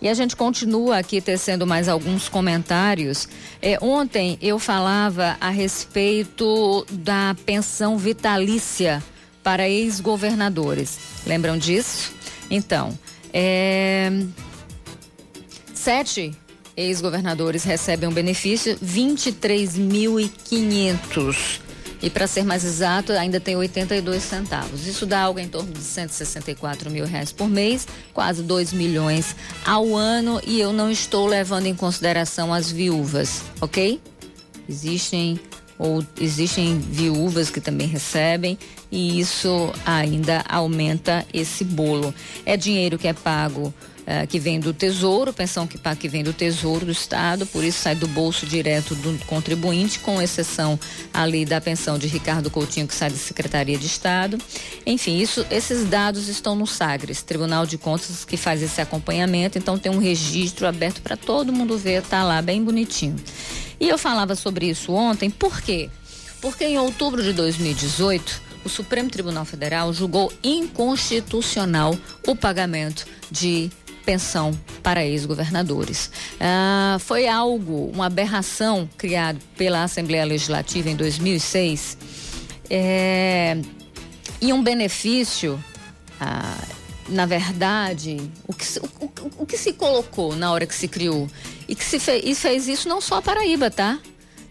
E 0.00 0.08
a 0.08 0.14
gente 0.14 0.34
continua 0.34 0.96
aqui 0.96 1.20
tecendo 1.20 1.66
mais 1.66 1.90
alguns 1.90 2.26
comentários. 2.26 3.28
É, 3.60 3.76
ontem 3.82 4.38
eu 4.40 4.58
falava 4.58 5.36
a 5.38 5.50
respeito 5.50 6.86
da 6.90 7.36
pensão 7.44 7.98
vitalícia 7.98 9.04
para 9.42 9.68
ex-governadores. 9.68 10.98
Lembram 11.26 11.58
disso? 11.58 12.14
Então, 12.50 12.98
é, 13.30 14.10
sete 15.74 16.32
ex-governadores 16.74 17.62
recebem 17.62 18.08
um 18.08 18.12
benefício 18.12 18.78
23.500 18.78 21.63
e 22.04 22.10
para 22.10 22.26
ser 22.26 22.44
mais 22.44 22.66
exato, 22.66 23.12
ainda 23.12 23.40
tem 23.40 23.56
82 23.56 24.22
centavos. 24.22 24.86
Isso 24.86 25.06
dá 25.06 25.20
algo 25.20 25.40
em 25.40 25.48
torno 25.48 25.72
de 25.72 25.80
164 25.80 26.90
mil 26.90 27.06
reais 27.06 27.32
por 27.32 27.48
mês, 27.48 27.88
quase 28.12 28.42
2 28.42 28.74
milhões 28.74 29.34
ao 29.64 29.96
ano. 29.96 30.38
E 30.46 30.60
eu 30.60 30.70
não 30.70 30.90
estou 30.90 31.26
levando 31.26 31.64
em 31.64 31.74
consideração 31.74 32.52
as 32.52 32.70
viúvas, 32.70 33.40
ok? 33.58 33.98
Existem 34.68 35.40
ou 35.78 36.04
existem 36.20 36.78
viúvas 36.78 37.48
que 37.48 37.60
também 37.60 37.88
recebem 37.88 38.58
e 38.92 39.18
isso 39.18 39.72
ainda 39.86 40.44
aumenta 40.46 41.26
esse 41.32 41.64
bolo. 41.64 42.14
É 42.44 42.54
dinheiro 42.54 42.98
que 42.98 43.08
é 43.08 43.14
pago 43.14 43.72
uh, 44.06 44.26
que 44.26 44.38
vem 44.38 44.60
do 44.60 44.72
Tesouro, 44.72 45.32
pensão 45.32 45.66
que, 45.66 45.78
que 45.98 46.08
vem 46.08 46.22
do 46.22 46.32
Tesouro 46.32 46.86
do 46.86 46.92
Estado, 46.92 47.46
por 47.46 47.64
isso 47.64 47.80
sai 47.80 47.94
do 47.94 48.06
bolso 48.06 48.46
direto 48.46 48.94
do 48.94 49.18
contribuinte, 49.26 49.98
com 49.98 50.20
exceção 50.20 50.78
ali 51.12 51.44
da 51.44 51.60
pensão 51.60 51.98
de 51.98 52.06
Ricardo 52.06 52.50
Coutinho, 52.50 52.86
que 52.86 52.94
sai 52.94 53.10
da 53.10 53.16
Secretaria 53.16 53.78
de 53.78 53.86
Estado. 53.86 54.38
Enfim, 54.86 55.18
isso, 55.18 55.46
esses 55.50 55.84
dados 55.84 56.28
estão 56.28 56.54
no 56.54 56.66
Sagres, 56.66 57.22
Tribunal 57.22 57.66
de 57.66 57.78
Contas 57.78 58.24
que 58.24 58.36
faz 58.36 58.62
esse 58.62 58.80
acompanhamento, 58.80 59.58
então 59.58 59.78
tem 59.78 59.90
um 59.90 59.98
registro 59.98 60.66
aberto 60.66 61.02
para 61.02 61.16
todo 61.16 61.52
mundo 61.52 61.76
ver, 61.78 62.02
tá 62.02 62.22
lá 62.22 62.40
bem 62.40 62.62
bonitinho. 62.62 63.16
E 63.80 63.88
eu 63.88 63.98
falava 63.98 64.34
sobre 64.34 64.66
isso 64.68 64.92
ontem, 64.92 65.30
por 65.30 65.60
quê? 65.60 65.90
Porque 66.40 66.64
em 66.64 66.78
outubro 66.78 67.22
de 67.22 67.32
2018, 67.32 68.42
o 68.64 68.68
Supremo 68.68 69.10
Tribunal 69.10 69.44
Federal 69.44 69.92
julgou 69.92 70.32
inconstitucional 70.42 71.96
o 72.26 72.34
pagamento 72.34 73.06
de 73.30 73.70
pensão 74.04 74.52
para 74.82 75.04
ex-governadores. 75.04 76.10
Ah, 76.40 76.96
foi 77.00 77.26
algo, 77.26 77.90
uma 77.92 78.06
aberração 78.06 78.88
criada 78.96 79.38
pela 79.56 79.82
Assembleia 79.82 80.24
Legislativa 80.24 80.90
em 80.90 80.96
2006 80.96 81.98
é, 82.70 83.56
e 84.40 84.52
um 84.52 84.62
benefício, 84.62 85.62
ah, 86.20 86.58
na 87.08 87.26
verdade, 87.26 88.30
o 88.46 88.54
que, 88.54 88.64
o, 88.78 89.04
o, 89.04 89.12
o, 89.42 89.46
que 89.46 89.58
se 89.58 89.72
colocou 89.72 90.34
na 90.34 90.52
hora 90.52 90.66
que 90.66 90.74
se 90.74 90.88
criou 90.88 91.28
e 91.68 91.74
que 91.74 91.84
se 91.84 91.98
e 92.24 92.34
fez 92.34 92.66
isso 92.68 92.88
não 92.88 93.00
só 93.00 93.16
a 93.16 93.22
Paraíba, 93.22 93.70
tá? 93.70 93.98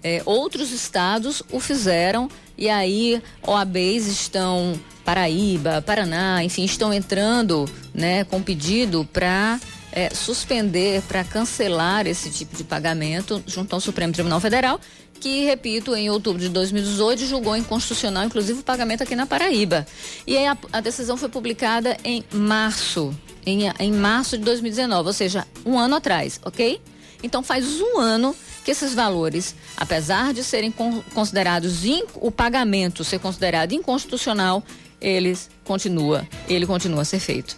É, 0.04 0.22
outros 0.26 0.72
estados 0.72 1.42
o 1.52 1.60
fizeram 1.60 2.30
e 2.58 2.70
aí 2.70 3.22
OABs 3.48 4.08
estão 4.08 4.80
Paraíba, 5.06 5.82
Paraná, 5.82 6.44
enfim, 6.44 6.64
estão 6.66 6.94
entrando 6.94 7.66
né, 7.94 8.24
com 8.24 8.42
pedido 8.42 9.08
para 9.12 9.60
é, 9.92 10.10
suspender, 10.10 11.02
para 11.04 11.24
cancelar 11.24 12.08
esse 12.08 12.30
tipo 12.30 12.56
de 12.56 12.64
pagamento 12.64 13.44
junto 13.46 13.74
ao 13.74 13.80
Supremo 13.80 14.12
Tribunal 14.12 14.40
Federal, 14.40 14.80
que, 15.20 15.46
repito, 15.46 15.96
em 15.96 16.10
outubro 16.10 16.42
de 16.42 16.50
2018 16.50 17.26
julgou 17.26 17.56
inconstitucional, 17.56 18.26
inclusive, 18.26 18.60
o 18.60 18.64
pagamento 18.64 19.04
aqui 19.04 19.16
na 19.16 19.26
Paraíba. 19.26 19.86
E 20.28 20.36
aí 20.36 20.48
a, 20.48 20.58
a 20.74 20.82
decisão 20.82 21.16
foi 21.16 21.30
publicada 21.30 21.96
em 22.04 22.24
março, 22.34 23.16
em, 23.46 23.70
em 23.80 23.92
março 23.92 24.38
de 24.38 24.44
2019, 24.44 25.08
ou 25.08 25.14
seja, 25.14 25.48
um 25.66 25.78
ano 25.78 25.96
atrás, 25.96 26.42
ok? 26.44 26.82
Então 27.22 27.42
faz 27.42 27.80
um 27.80 28.00
ano 28.00 28.36
que 28.66 28.72
esses 28.72 28.94
valores, 28.94 29.56
apesar 29.84 30.34
de 30.34 30.46
serem 30.46 30.74
considerados, 31.14 31.84
in, 31.84 32.06
o 32.16 32.32
pagamento 32.32 33.04
ser 33.04 33.20
considerado 33.20 33.74
inconstitucional, 33.74 34.64
eles 35.02 35.50
continua, 35.66 36.26
ele 36.48 36.66
continua 36.66 37.02
a 37.02 37.06
ser 37.06 37.20
feito. 37.20 37.58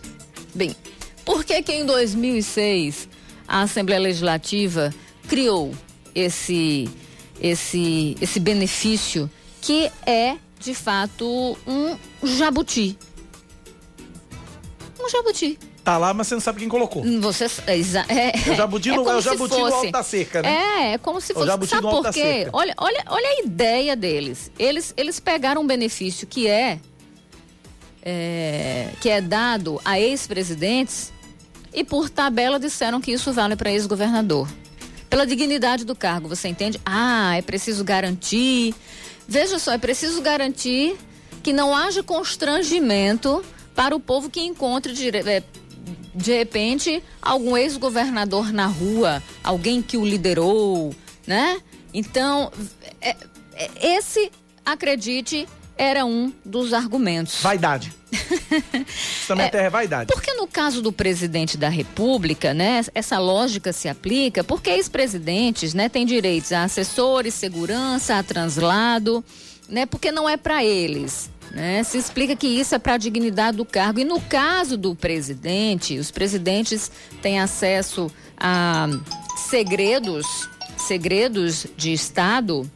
Bem, 0.54 0.76
por 1.24 1.46
que 1.46 1.62
que 1.62 1.72
em 1.72 1.86
2006 1.86 3.08
a 3.48 3.62
Assembleia 3.62 4.02
Legislativa 4.02 4.92
criou 5.28 5.72
esse 6.16 6.90
esse 7.40 8.16
esse 8.20 8.40
benefício 8.40 9.30
que 9.62 9.92
é 10.04 10.38
de 10.60 10.74
fato 10.74 11.56
um 11.68 11.96
jabuti? 12.24 12.98
Um 15.00 15.08
jabuti. 15.10 15.60
Tá 15.86 16.00
lá, 16.00 16.16
mas 16.16 16.26
você 16.26 16.34
não 16.34 16.42
sabe 16.42 16.58
quem 16.58 16.68
colocou. 16.68 17.04
Você, 17.22 17.46
é, 17.68 17.78
é, 17.78 18.52
o 18.52 18.56
jabuti, 18.56 18.90
é, 18.90 18.96
no, 18.96 19.08
é 19.08 19.16
o 19.18 19.22
jabuti 19.22 19.54
fosse, 19.54 19.70
no 19.70 19.76
alto 19.76 19.92
da 19.92 20.02
cerca, 20.02 20.42
né? 20.42 20.50
É, 20.50 20.94
é 20.94 20.98
como 20.98 21.22
se 21.22 21.32
fosse. 21.32 21.46
O 21.46 21.48
jabuti 21.48 21.70
sabe 21.70 21.84
por 21.84 22.12
quê? 22.12 22.50
Olha, 22.52 22.74
olha, 22.76 23.04
olha 23.06 23.28
a 23.28 23.46
ideia 23.46 23.96
deles. 23.96 24.50
Eles, 24.58 24.96
eles 24.98 25.20
pegaram 25.20 25.62
um 25.62 25.68
benefício 25.68 26.26
que 26.26 26.48
é 26.48 26.80
é, 28.02 28.90
que 29.00 29.08
é 29.08 29.22
dado 29.22 29.80
a 29.86 30.00
ex-presidentes 30.00 31.14
e 31.72 31.84
por 31.84 32.10
tabela 32.10 32.60
disseram 32.60 33.00
que 33.00 33.12
isso 33.12 33.32
vale 33.32 33.56
para 33.56 33.72
ex-governador. 33.72 34.50
Pela 35.08 35.28
dignidade 35.28 35.86
do 35.86 35.96
cargo, 35.96 36.28
você 36.28 36.48
entende? 36.48 36.82
Ah, 36.84 37.38
é 37.38 37.44
preciso 37.44 37.84
garantir. 37.84 38.74
Veja 39.28 39.60
só, 39.60 39.74
é 39.74 39.78
preciso 39.78 40.20
garantir 40.24 40.96
que 41.44 41.54
não 41.54 41.76
haja 41.76 42.02
constrangimento 42.02 43.46
para 43.76 43.96
o 43.96 44.00
povo 44.00 44.32
que 44.32 44.42
encontre 44.42 44.94
de, 44.94 45.10
é, 45.10 45.44
de 46.14 46.38
repente 46.38 47.04
algum 47.22 47.56
ex-governador 47.56 48.52
na 48.52 48.68
rua, 48.68 49.22
alguém 49.44 49.82
que 49.82 49.98
o 49.98 50.06
liderou, 50.06 50.94
né? 51.28 51.60
Então, 51.94 52.52
é, 53.02 53.16
é, 53.54 53.96
esse, 53.96 54.32
acredite, 54.66 55.48
era 55.78 56.06
um 56.06 56.32
dos 56.44 56.74
argumentos. 56.74 57.42
Vaidade. 57.42 57.94
também 59.28 59.50
é, 59.52 59.58
é 59.58 59.70
vaidade. 59.70 60.12
Porque 60.14 60.34
no 60.34 60.48
caso 60.48 60.82
do 60.82 60.92
presidente 60.92 61.58
da 61.58 61.70
República, 61.70 62.54
né, 62.54 62.82
essa 62.94 63.20
lógica 63.20 63.74
se 63.74 63.88
aplica 63.90 64.44
porque 64.44 64.70
ex-presidentes, 64.70 65.74
né, 65.74 65.90
têm 65.90 66.06
direitos 66.06 66.52
a 66.52 66.64
assessores, 66.64 67.34
segurança, 67.34 68.18
a 68.18 68.24
translado, 68.24 69.24
né, 69.68 69.86
porque 69.86 70.12
não 70.12 70.28
é 70.30 70.38
para 70.38 70.64
eles. 70.64 71.30
Né? 71.52 71.84
Se 71.84 71.98
explica 71.98 72.36
que 72.36 72.48
isso 72.48 72.76
é 72.76 72.80
para 72.80 72.94
a 72.94 72.98
dignidade 72.98 73.58
do 73.58 73.66
cargo. 73.66 74.00
E 74.00 74.06
no 74.06 74.20
caso 74.22 74.78
do 74.78 74.96
presidente, 74.96 75.98
os 75.98 76.12
presidentes 76.12 76.92
têm 77.22 77.40
acesso 77.40 78.12
a 78.38 78.88
segredos, 79.50 80.50
segredos 80.78 81.68
de 81.78 81.94
Estado 81.94 82.70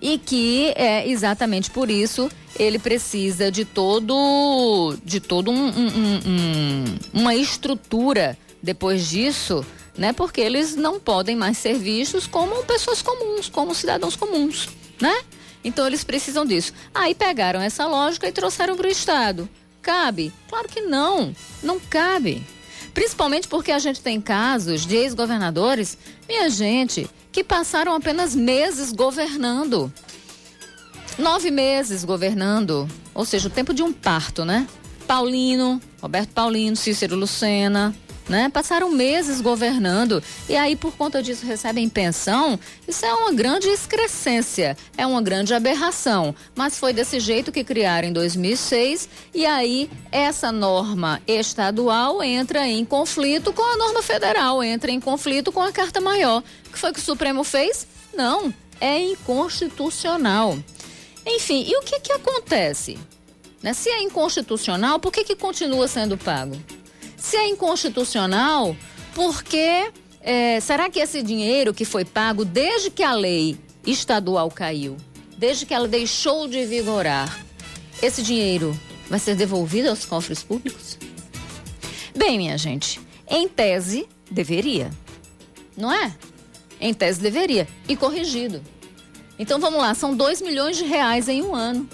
e 0.00 0.18
que 0.18 0.72
é 0.76 1.08
exatamente 1.08 1.70
por 1.70 1.90
isso 1.90 2.30
ele 2.58 2.78
precisa 2.78 3.50
de 3.50 3.64
todo 3.64 4.96
de 5.04 5.20
todo 5.20 5.50
um, 5.50 5.68
um, 5.68 6.20
um, 6.26 6.84
uma 7.12 7.34
estrutura 7.34 8.38
depois 8.62 9.08
disso, 9.08 9.64
né? 9.96 10.12
Porque 10.12 10.40
eles 10.40 10.74
não 10.74 10.98
podem 10.98 11.36
mais 11.36 11.58
ser 11.58 11.78
vistos 11.78 12.26
como 12.26 12.64
pessoas 12.64 13.02
comuns, 13.02 13.48
como 13.48 13.74
cidadãos 13.74 14.16
comuns, 14.16 14.68
né? 15.00 15.22
Então 15.68 15.86
eles 15.86 16.02
precisam 16.02 16.46
disso. 16.46 16.72
Aí 16.94 17.14
pegaram 17.14 17.60
essa 17.60 17.86
lógica 17.86 18.26
e 18.26 18.32
trouxeram 18.32 18.74
para 18.74 18.88
o 18.88 18.90
Estado. 18.90 19.48
Cabe? 19.82 20.32
Claro 20.48 20.66
que 20.66 20.80
não, 20.80 21.34
não 21.62 21.78
cabe. 21.78 22.42
Principalmente 22.94 23.46
porque 23.46 23.70
a 23.70 23.78
gente 23.78 24.00
tem 24.00 24.20
casos 24.20 24.86
de 24.86 24.96
ex-governadores, 24.96 25.96
minha 26.26 26.48
gente, 26.48 27.08
que 27.30 27.44
passaram 27.44 27.94
apenas 27.94 28.34
meses 28.34 28.92
governando. 28.92 29.92
Nove 31.18 31.50
meses 31.50 32.02
governando, 32.02 32.88
ou 33.14 33.24
seja, 33.24 33.48
o 33.48 33.50
tempo 33.50 33.74
de 33.74 33.82
um 33.82 33.92
parto, 33.92 34.44
né? 34.44 34.66
Paulino, 35.06 35.80
Roberto 36.00 36.30
Paulino, 36.30 36.76
Cícero 36.76 37.14
Lucena, 37.14 37.94
né? 38.28 38.48
Passaram 38.48 38.90
meses 38.90 39.40
governando 39.40 40.22
e 40.48 40.56
aí 40.56 40.76
por 40.76 40.96
conta 40.96 41.22
disso 41.22 41.46
recebem 41.46 41.88
pensão. 41.88 42.58
Isso 42.86 43.04
é 43.04 43.12
uma 43.12 43.32
grande 43.32 43.68
excrescência, 43.68 44.76
é 44.96 45.06
uma 45.06 45.22
grande 45.22 45.54
aberração. 45.54 46.34
Mas 46.54 46.78
foi 46.78 46.92
desse 46.92 47.18
jeito 47.20 47.50
que 47.50 47.64
criaram 47.64 48.08
em 48.08 48.12
2006 48.12 49.08
e 49.34 49.46
aí 49.46 49.90
essa 50.12 50.52
norma 50.52 51.20
estadual 51.26 52.22
entra 52.22 52.66
em 52.66 52.84
conflito 52.84 53.52
com 53.52 53.62
a 53.62 53.76
norma 53.76 54.02
federal, 54.02 54.62
entra 54.62 54.90
em 54.90 55.00
conflito 55.00 55.50
com 55.50 55.62
a 55.62 55.72
Carta 55.72 56.00
Maior. 56.00 56.42
O 56.66 56.72
que 56.72 56.78
foi 56.78 56.92
que 56.92 56.98
o 56.98 57.02
Supremo 57.02 57.44
fez? 57.44 57.86
Não, 58.14 58.52
é 58.80 59.00
inconstitucional. 59.00 60.58
Enfim, 61.26 61.64
e 61.68 61.76
o 61.76 61.82
que 61.82 62.00
que 62.00 62.12
acontece? 62.12 62.98
Né? 63.62 63.74
Se 63.74 63.90
é 63.90 64.02
inconstitucional, 64.02 64.98
por 64.98 65.12
que, 65.12 65.24
que 65.24 65.36
continua 65.36 65.88
sendo 65.88 66.16
pago? 66.16 66.56
Se 67.18 67.36
é 67.36 67.48
inconstitucional, 67.48 68.76
porque 69.14 69.90
é, 70.20 70.60
será 70.60 70.88
que 70.88 71.00
esse 71.00 71.22
dinheiro 71.22 71.74
que 71.74 71.84
foi 71.84 72.04
pago 72.04 72.44
desde 72.44 72.90
que 72.90 73.02
a 73.02 73.12
lei 73.12 73.58
estadual 73.84 74.50
caiu, 74.50 74.96
desde 75.36 75.66
que 75.66 75.74
ela 75.74 75.88
deixou 75.88 76.46
de 76.46 76.64
vigorar, 76.64 77.44
esse 78.00 78.22
dinheiro 78.22 78.78
vai 79.10 79.18
ser 79.18 79.34
devolvido 79.34 79.88
aos 79.88 80.04
cofres 80.04 80.42
públicos? 80.42 80.96
Bem, 82.16 82.38
minha 82.38 82.56
gente, 82.56 83.00
em 83.28 83.48
tese 83.48 84.08
deveria, 84.30 84.90
não 85.76 85.92
é? 85.92 86.14
Em 86.80 86.94
tese 86.94 87.20
deveria 87.20 87.66
e 87.88 87.96
corrigido. 87.96 88.62
Então 89.38 89.58
vamos 89.58 89.80
lá, 89.80 89.94
são 89.94 90.16
2 90.16 90.40
milhões 90.42 90.76
de 90.76 90.84
reais 90.84 91.28
em 91.28 91.42
um 91.42 91.54
ano. 91.54 91.88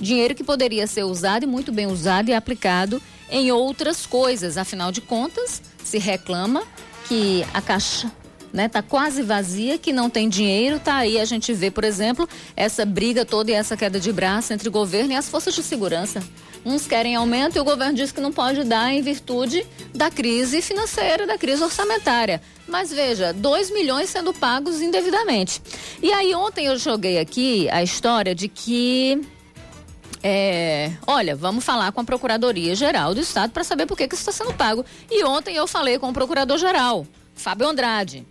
Dinheiro 0.00 0.34
que 0.34 0.44
poderia 0.44 0.86
ser 0.86 1.04
usado 1.04 1.42
e 1.42 1.46
muito 1.46 1.70
bem 1.72 1.86
usado 1.86 2.30
e 2.30 2.34
aplicado 2.34 3.02
em 3.30 3.52
outras 3.52 4.06
coisas. 4.06 4.56
Afinal 4.56 4.90
de 4.92 5.00
contas, 5.00 5.62
se 5.84 5.98
reclama 5.98 6.62
que 7.08 7.44
a 7.52 7.60
caixa 7.60 8.10
né, 8.52 8.68
tá 8.68 8.82
quase 8.82 9.22
vazia, 9.22 9.78
que 9.78 9.92
não 9.92 10.10
tem 10.10 10.28
dinheiro, 10.28 10.80
tá 10.80 10.96
aí 10.96 11.18
a 11.18 11.24
gente 11.24 11.52
vê, 11.52 11.70
por 11.70 11.84
exemplo, 11.84 12.28
essa 12.56 12.84
briga 12.84 13.24
toda 13.24 13.50
e 13.50 13.54
essa 13.54 13.76
queda 13.76 14.00
de 14.00 14.12
braço 14.12 14.52
entre 14.52 14.68
o 14.68 14.72
governo 14.72 15.12
e 15.12 15.16
as 15.16 15.28
forças 15.28 15.54
de 15.54 15.62
segurança. 15.62 16.22
Uns 16.64 16.86
querem 16.86 17.16
aumento 17.16 17.56
e 17.56 17.60
o 17.60 17.64
governo 17.64 17.94
diz 17.94 18.12
que 18.12 18.20
não 18.20 18.32
pode 18.32 18.64
dar 18.64 18.92
em 18.92 19.00
virtude 19.00 19.66
da 19.94 20.10
crise 20.10 20.60
financeira, 20.60 21.26
da 21.26 21.38
crise 21.38 21.62
orçamentária. 21.62 22.42
Mas 22.68 22.92
veja, 22.92 23.32
2 23.32 23.70
milhões 23.70 24.10
sendo 24.10 24.32
pagos 24.34 24.82
indevidamente. 24.82 25.62
E 26.02 26.12
aí 26.12 26.34
ontem 26.34 26.66
eu 26.66 26.76
joguei 26.76 27.18
aqui 27.18 27.68
a 27.70 27.82
história 27.82 28.34
de 28.34 28.46
que 28.46 29.22
é, 30.22 30.92
olha, 31.06 31.34
vamos 31.34 31.64
falar 31.64 31.92
com 31.92 32.00
a 32.00 32.04
Procuradoria 32.04 32.74
Geral 32.74 33.14
do 33.14 33.20
Estado 33.20 33.52
para 33.52 33.64
saber 33.64 33.86
por 33.86 33.96
que, 33.96 34.06
que 34.06 34.14
isso 34.14 34.28
está 34.28 34.44
sendo 34.44 34.56
pago. 34.56 34.84
E 35.10 35.24
ontem 35.24 35.56
eu 35.56 35.66
falei 35.66 35.98
com 35.98 36.08
o 36.08 36.12
Procurador-Geral, 36.12 37.06
Fábio 37.34 37.68
Andrade. 37.68 38.26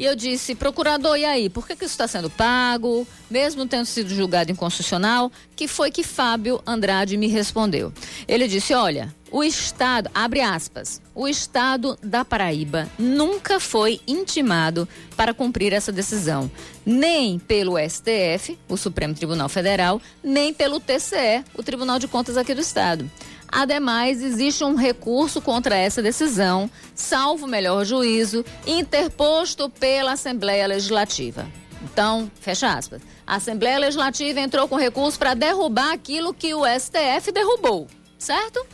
E 0.00 0.04
eu 0.06 0.16
disse, 0.16 0.54
procurador, 0.54 1.18
e 1.18 1.26
aí, 1.26 1.50
por 1.50 1.66
que, 1.66 1.76
que 1.76 1.84
isso 1.84 1.92
está 1.92 2.08
sendo 2.08 2.30
pago, 2.30 3.06
mesmo 3.30 3.66
tendo 3.66 3.84
sido 3.84 4.08
julgado 4.08 4.50
inconstitucional? 4.50 5.30
Que 5.54 5.68
foi 5.68 5.90
que 5.90 6.02
Fábio 6.02 6.58
Andrade 6.66 7.18
me 7.18 7.26
respondeu. 7.26 7.92
Ele 8.26 8.48
disse, 8.48 8.72
olha, 8.72 9.14
o 9.30 9.44
Estado, 9.44 10.10
abre 10.14 10.40
aspas, 10.40 11.02
o 11.14 11.28
Estado 11.28 11.98
da 12.02 12.24
Paraíba 12.24 12.88
nunca 12.98 13.60
foi 13.60 14.00
intimado 14.08 14.88
para 15.14 15.34
cumprir 15.34 15.74
essa 15.74 15.92
decisão, 15.92 16.50
nem 16.84 17.38
pelo 17.38 17.76
STF, 17.78 18.58
o 18.70 18.78
Supremo 18.78 19.12
Tribunal 19.12 19.50
Federal, 19.50 20.00
nem 20.24 20.54
pelo 20.54 20.80
TCE, 20.80 21.44
o 21.54 21.62
Tribunal 21.62 21.98
de 21.98 22.08
Contas 22.08 22.38
aqui 22.38 22.54
do 22.54 22.62
Estado. 22.62 23.04
Ademais, 23.50 24.22
existe 24.22 24.62
um 24.62 24.76
recurso 24.76 25.40
contra 25.40 25.76
essa 25.76 26.00
decisão, 26.00 26.70
salvo 26.94 27.46
melhor 27.46 27.84
juízo, 27.84 28.44
interposto 28.64 29.68
pela 29.68 30.12
Assembleia 30.12 30.68
Legislativa. 30.68 31.46
Então, 31.82 32.30
fecha 32.40 32.72
aspas. 32.72 33.02
A 33.26 33.36
Assembleia 33.36 33.78
Legislativa 33.78 34.38
entrou 34.38 34.68
com 34.68 34.76
recurso 34.76 35.18
para 35.18 35.34
derrubar 35.34 35.92
aquilo 35.92 36.32
que 36.32 36.54
o 36.54 36.62
STF 36.64 37.32
derrubou, 37.32 37.88
certo? 38.18 38.64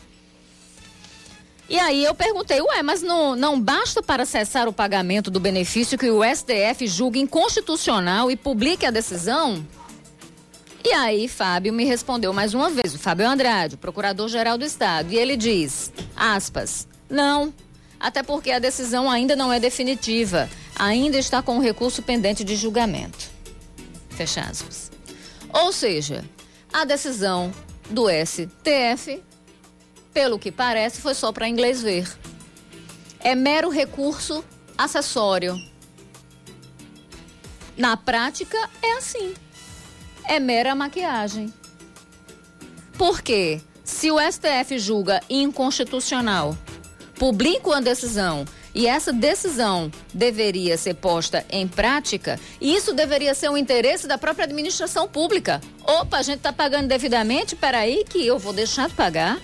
E 1.69 1.79
aí 1.79 2.05
eu 2.05 2.15
perguntei, 2.15 2.61
ué, 2.61 2.83
mas 2.83 3.03
não, 3.03 3.35
não 3.35 3.61
basta 3.61 4.03
para 4.03 4.25
cessar 4.25 4.69
o 4.69 4.73
pagamento 4.73 5.31
do 5.31 5.41
benefício 5.41 5.99
que 5.99 6.11
o 6.11 6.23
STF 6.23 6.87
julgue 6.87 7.19
inconstitucional 7.19 8.31
e 8.31 8.37
publique 8.37 8.87
a 8.87 8.91
decisão? 8.91 9.67
E 10.89 10.93
aí, 10.93 11.27
Fábio 11.27 11.73
me 11.73 11.85
respondeu 11.85 12.33
mais 12.33 12.55
uma 12.55 12.71
vez, 12.71 12.95
o 12.95 12.99
Fábio 13.01 13.29
Andrade, 13.29 13.77
procurador-geral 13.77 14.57
do 14.57 14.65
Estado, 14.65 15.13
e 15.13 15.19
ele 15.19 15.37
diz, 15.37 15.93
aspas, 16.15 16.87
não, 17.11 17.53
até 17.99 18.23
porque 18.23 18.53
a 18.53 18.61
decisão 18.61 19.11
ainda 19.11 19.35
não 19.35 19.53
é 19.53 19.59
definitiva, 19.59 20.49
ainda 20.79 21.19
está 21.19 21.43
com 21.43 21.59
o 21.59 21.61
recurso 21.61 22.05
pendente 22.05 22.45
de 22.45 22.55
julgamento. 22.55 23.29
Fecha 24.11 24.43
aspas. 24.43 24.93
Ou 25.53 25.73
seja, 25.73 26.25
a 26.73 26.85
decisão 26.85 27.53
do 27.91 28.07
STF, 28.09 29.21
pelo 30.15 30.39
que 30.39 30.53
parece, 30.53 31.01
foi 31.01 31.15
só 31.15 31.33
para 31.33 31.49
inglês 31.49 31.83
ver. 31.83 32.09
É 33.19 33.35
mero 33.35 33.71
recurso 33.71 34.45
acessório. 34.79 35.61
Na 37.77 37.97
prática, 37.97 38.71
é 38.81 38.99
assim 38.99 39.35
é 40.29 40.39
mera 40.41 40.75
maquiagem. 40.75 41.53
Por 42.99 43.21
quê? 43.23 43.61
Se 43.85 44.11
o 44.11 44.19
STF 44.19 44.79
julga 44.79 45.21
inconstitucional, 45.31 46.57
publica 47.19 47.69
uma 47.69 47.81
decisão 47.81 48.45
e 48.75 48.87
essa 48.87 49.13
decisão 49.13 49.91
deveria 50.13 50.77
ser 50.77 50.95
posta 50.95 51.47
em 51.51 51.67
prática, 51.67 52.39
isso 52.61 52.93
deveria 52.93 53.35
ser 53.35 53.49
um 53.49 53.57
interesse 53.57 54.07
da 54.07 54.19
própria 54.19 54.45
administração 54.45 55.09
pública. 55.09 55.63
Opa, 55.83 56.19
a 56.19 56.23
gente 56.23 56.39
está 56.39 56.53
pagando 56.53 56.89
devidamente, 56.89 57.57
peraí 57.57 58.05
que 58.05 58.27
eu 58.27 58.39
vou 58.39 58.53
deixar 58.53 58.89
de 58.89 58.95
pagar. 58.95 59.41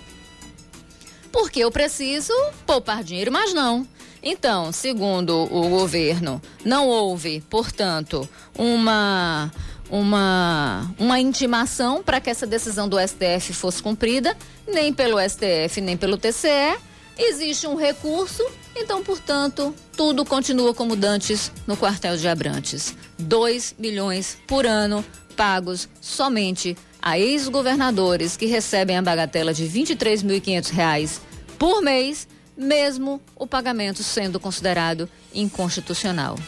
Porque 1.31 1.61
eu 1.61 1.71
preciso 1.71 2.35
poupar 2.67 3.03
dinheiro, 3.03 3.33
mas 3.33 3.55
não. 3.55 3.87
Então, 4.23 4.71
segundo 4.71 5.37
o 5.53 5.69
governo, 5.69 6.41
não 6.65 6.89
houve, 6.89 7.43
portanto, 7.51 8.29
uma 8.57 9.51
uma, 9.93 10.91
uma 10.99 11.21
intimação 11.21 12.03
para 12.03 12.19
que 12.19 12.31
essa 12.31 12.47
decisão 12.47 12.89
do 12.89 12.97
STF 12.99 13.53
fosse 13.53 13.83
cumprida, 13.83 14.35
nem 14.67 14.91
pelo 14.91 15.19
STF, 15.21 15.83
nem 15.83 15.99
pelo 15.99 16.17
TCE. 16.17 16.79
Existe 17.19 17.67
um 17.67 17.77
recurso, 17.77 18.43
então, 18.75 19.03
portanto, 19.03 19.75
tudo 19.95 20.25
continua 20.25 20.73
como 20.73 20.97
dantes 20.97 21.53
no 21.67 21.77
quartel 21.77 22.17
de 22.17 22.27
Abrantes. 22.27 22.97
2 23.19 23.75
milhões 23.79 24.39
por 24.47 24.67
ano 24.67 25.05
pagos 25.37 25.89
somente 26.01 26.75
a 27.01 27.19
ex-governadores 27.19 28.35
que 28.35 28.47
recebem 28.47 28.97
a 28.97 29.03
bagatela 29.03 29.53
de 29.53 29.67
R$ 29.67 29.81
23.500 29.81 31.21
por 31.59 31.83
mês, 31.83 32.27
mesmo 32.57 33.21
o 33.37 33.47
pagamento 33.47 34.03
sendo 34.03 34.39
considerado 34.39 35.09
inconstitucional. 35.35 36.39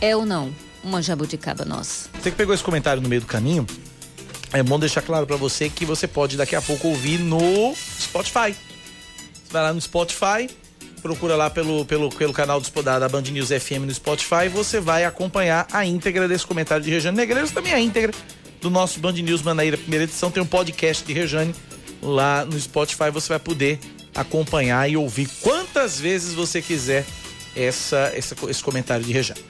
É 0.00 0.16
ou 0.16 0.24
não? 0.24 0.52
uma 0.82 1.02
jabuticaba 1.02 1.64
nossa. 1.64 2.08
Você 2.14 2.30
que 2.30 2.36
pegou 2.36 2.54
esse 2.54 2.62
comentário 2.62 3.02
no 3.02 3.08
meio 3.08 3.20
do 3.20 3.26
caminho, 3.26 3.66
é 4.52 4.62
bom 4.62 4.78
deixar 4.78 5.02
claro 5.02 5.26
para 5.26 5.36
você 5.36 5.68
que 5.68 5.84
você 5.84 6.06
pode 6.06 6.36
daqui 6.36 6.56
a 6.56 6.62
pouco 6.62 6.88
ouvir 6.88 7.18
no 7.18 7.74
Spotify. 8.00 8.52
Você 8.52 9.52
vai 9.52 9.62
lá 9.62 9.72
no 9.72 9.80
Spotify, 9.80 10.48
procura 11.02 11.36
lá 11.36 11.50
pelo, 11.50 11.84
pelo, 11.84 12.10
pelo 12.10 12.32
canal 12.32 12.60
do, 12.60 12.82
da, 12.82 12.98
da 12.98 13.08
Band 13.08 13.22
News 13.22 13.48
FM 13.48 13.84
no 13.86 13.94
Spotify, 13.94 14.48
você 14.52 14.80
vai 14.80 15.04
acompanhar 15.04 15.66
a 15.72 15.84
íntegra 15.84 16.26
desse 16.26 16.46
comentário 16.46 16.84
de 16.84 16.90
Rejane 16.90 17.16
Negreiros, 17.16 17.50
também 17.50 17.72
a 17.72 17.80
íntegra 17.80 18.12
do 18.60 18.70
nosso 18.70 18.98
Band 18.98 19.12
News 19.12 19.42
Manaíra 19.42 19.76
primeira 19.76 20.04
edição. 20.04 20.30
Tem 20.30 20.42
um 20.42 20.46
podcast 20.46 21.04
de 21.04 21.12
Rejane 21.12 21.54
lá 22.02 22.44
no 22.44 22.58
Spotify, 22.58 23.10
você 23.10 23.28
vai 23.28 23.38
poder 23.38 23.78
acompanhar 24.20 24.90
e 24.90 24.96
ouvir 24.96 25.28
quantas 25.40 25.98
vezes 25.98 26.34
você 26.34 26.60
quiser 26.60 27.04
essa, 27.54 28.12
essa 28.14 28.34
esse 28.48 28.62
comentário 28.62 29.04
de 29.04 29.12
Rejane. 29.12 29.40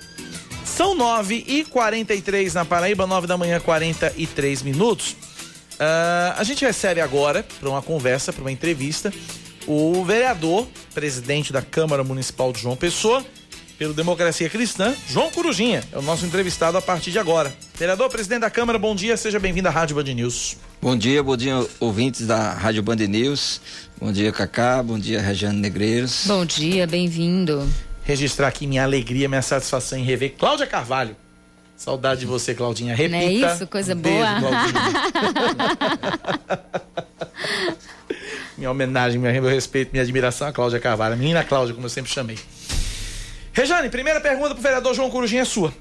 São 0.65 0.95
9 0.95 1.45
e 1.47 1.65
43 1.65 2.55
na 2.55 2.65
Paraíba, 2.65 3.07
9 3.07 3.27
da 3.27 3.37
manhã, 3.37 3.59
43 3.59 4.63
minutos. 4.63 5.13
Uh, 5.13 6.35
a 6.37 6.45
gente 6.45 6.65
recebe 6.65 7.01
agora, 7.01 7.45
para 7.59 7.69
uma 7.69 7.83
conversa, 7.83 8.33
para 8.33 8.43
uma 8.43 8.53
entrevista, 8.53 9.13
o 9.67 10.05
vereador, 10.05 10.67
presidente 10.95 11.53
da 11.53 11.63
Câmara 11.63 12.05
Municipal 12.05 12.53
de 12.53 12.61
João 12.61 12.77
Pessoa, 12.77 13.25
pelo 13.79 13.95
Democracia 13.95 14.51
Cristã, 14.51 14.95
João 15.09 15.31
Corujinha. 15.31 15.85
É 15.93 15.99
o 15.99 16.03
nosso 16.03 16.27
entrevistado 16.27 16.77
a 16.77 16.83
partir 16.83 17.13
de 17.13 17.19
agora. 17.19 17.55
Vereador, 17.77 18.11
presidente 18.11 18.41
da 18.41 18.51
Câmara, 18.51 18.79
bom 18.79 18.95
dia, 18.95 19.17
seja 19.17 19.39
bem-vindo 19.39 19.69
à 19.69 19.71
Rádio 19.71 19.95
Band 19.95 20.15
News. 20.15 20.57
Bom 20.83 20.97
dia, 20.97 21.23
bom 21.23 21.37
dia, 21.37 21.65
ouvintes 21.79 22.27
da 22.27 22.53
Rádio 22.53 22.83
Band 22.83 22.97
News. 22.97 23.61
Bom 24.01 24.13
dia, 24.13 24.33
Cacá, 24.33 24.83
bom 24.83 24.99
dia, 24.99 25.21
Regiane 25.21 25.59
Negreiros. 25.59 26.25
Bom 26.27 26.45
dia, 26.45 26.87
bem-vindo 26.87 27.69
registrar 28.09 28.49
aqui 28.49 28.67
minha 28.67 28.83
alegria, 28.85 29.29
minha 29.29 29.43
satisfação 29.43 29.99
em 29.99 30.03
rever 30.03 30.35
Cláudia 30.39 30.67
Carvalho. 30.67 31.15
Saudade 31.77 32.21
de 32.21 32.27
você, 32.27 32.55
Claudinha. 32.55 32.95
Repita. 32.95 33.19
Não 33.19 33.23
é 33.23 33.53
isso? 33.53 33.67
Coisa 33.67 33.95
boa. 33.95 34.09
Minha 38.57 38.71
homenagem, 38.73 39.21
meu 39.21 39.45
respeito, 39.45 39.93
minha 39.93 40.03
admiração 40.03 40.49
a 40.49 40.53
Cláudia 40.53 40.81
Carvalho. 40.81 41.15
A 41.15 41.17
menina 41.17 41.45
Cláudia, 41.45 41.73
como 41.73 41.87
eu 41.87 41.91
sempre 41.91 42.11
chamei. 42.11 42.37
Rejane, 43.53 43.89
primeira 43.89 44.21
pergunta 44.21 44.55
pro 44.55 44.61
vereador 44.61 44.93
João 44.95 45.09
Corujinha 45.11 45.43
é 45.43 45.45
sua. 45.45 45.73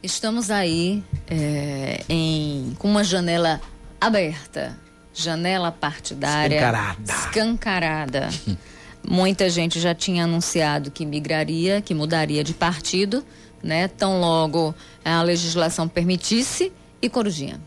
Estamos 0.00 0.48
aí 0.48 1.02
é, 1.28 2.04
em, 2.08 2.72
com 2.78 2.88
uma 2.88 3.02
janela 3.02 3.60
aberta. 4.00 4.78
Janela 5.14 5.72
partidária. 5.72 6.56
Escancarada. 6.56 7.12
Escancarada. 7.12 8.28
Muita 9.06 9.48
gente 9.48 9.80
já 9.80 9.94
tinha 9.94 10.24
anunciado 10.24 10.90
que 10.90 11.06
migraria, 11.06 11.80
que 11.80 11.94
mudaria 11.94 12.44
de 12.44 12.52
partido, 12.52 13.24
né? 13.62 13.88
Tão 13.88 14.20
logo 14.20 14.74
a 15.04 15.22
legislação 15.22 15.88
permitisse. 15.88 16.72
E 17.00 17.08
Corujinha? 17.08 17.60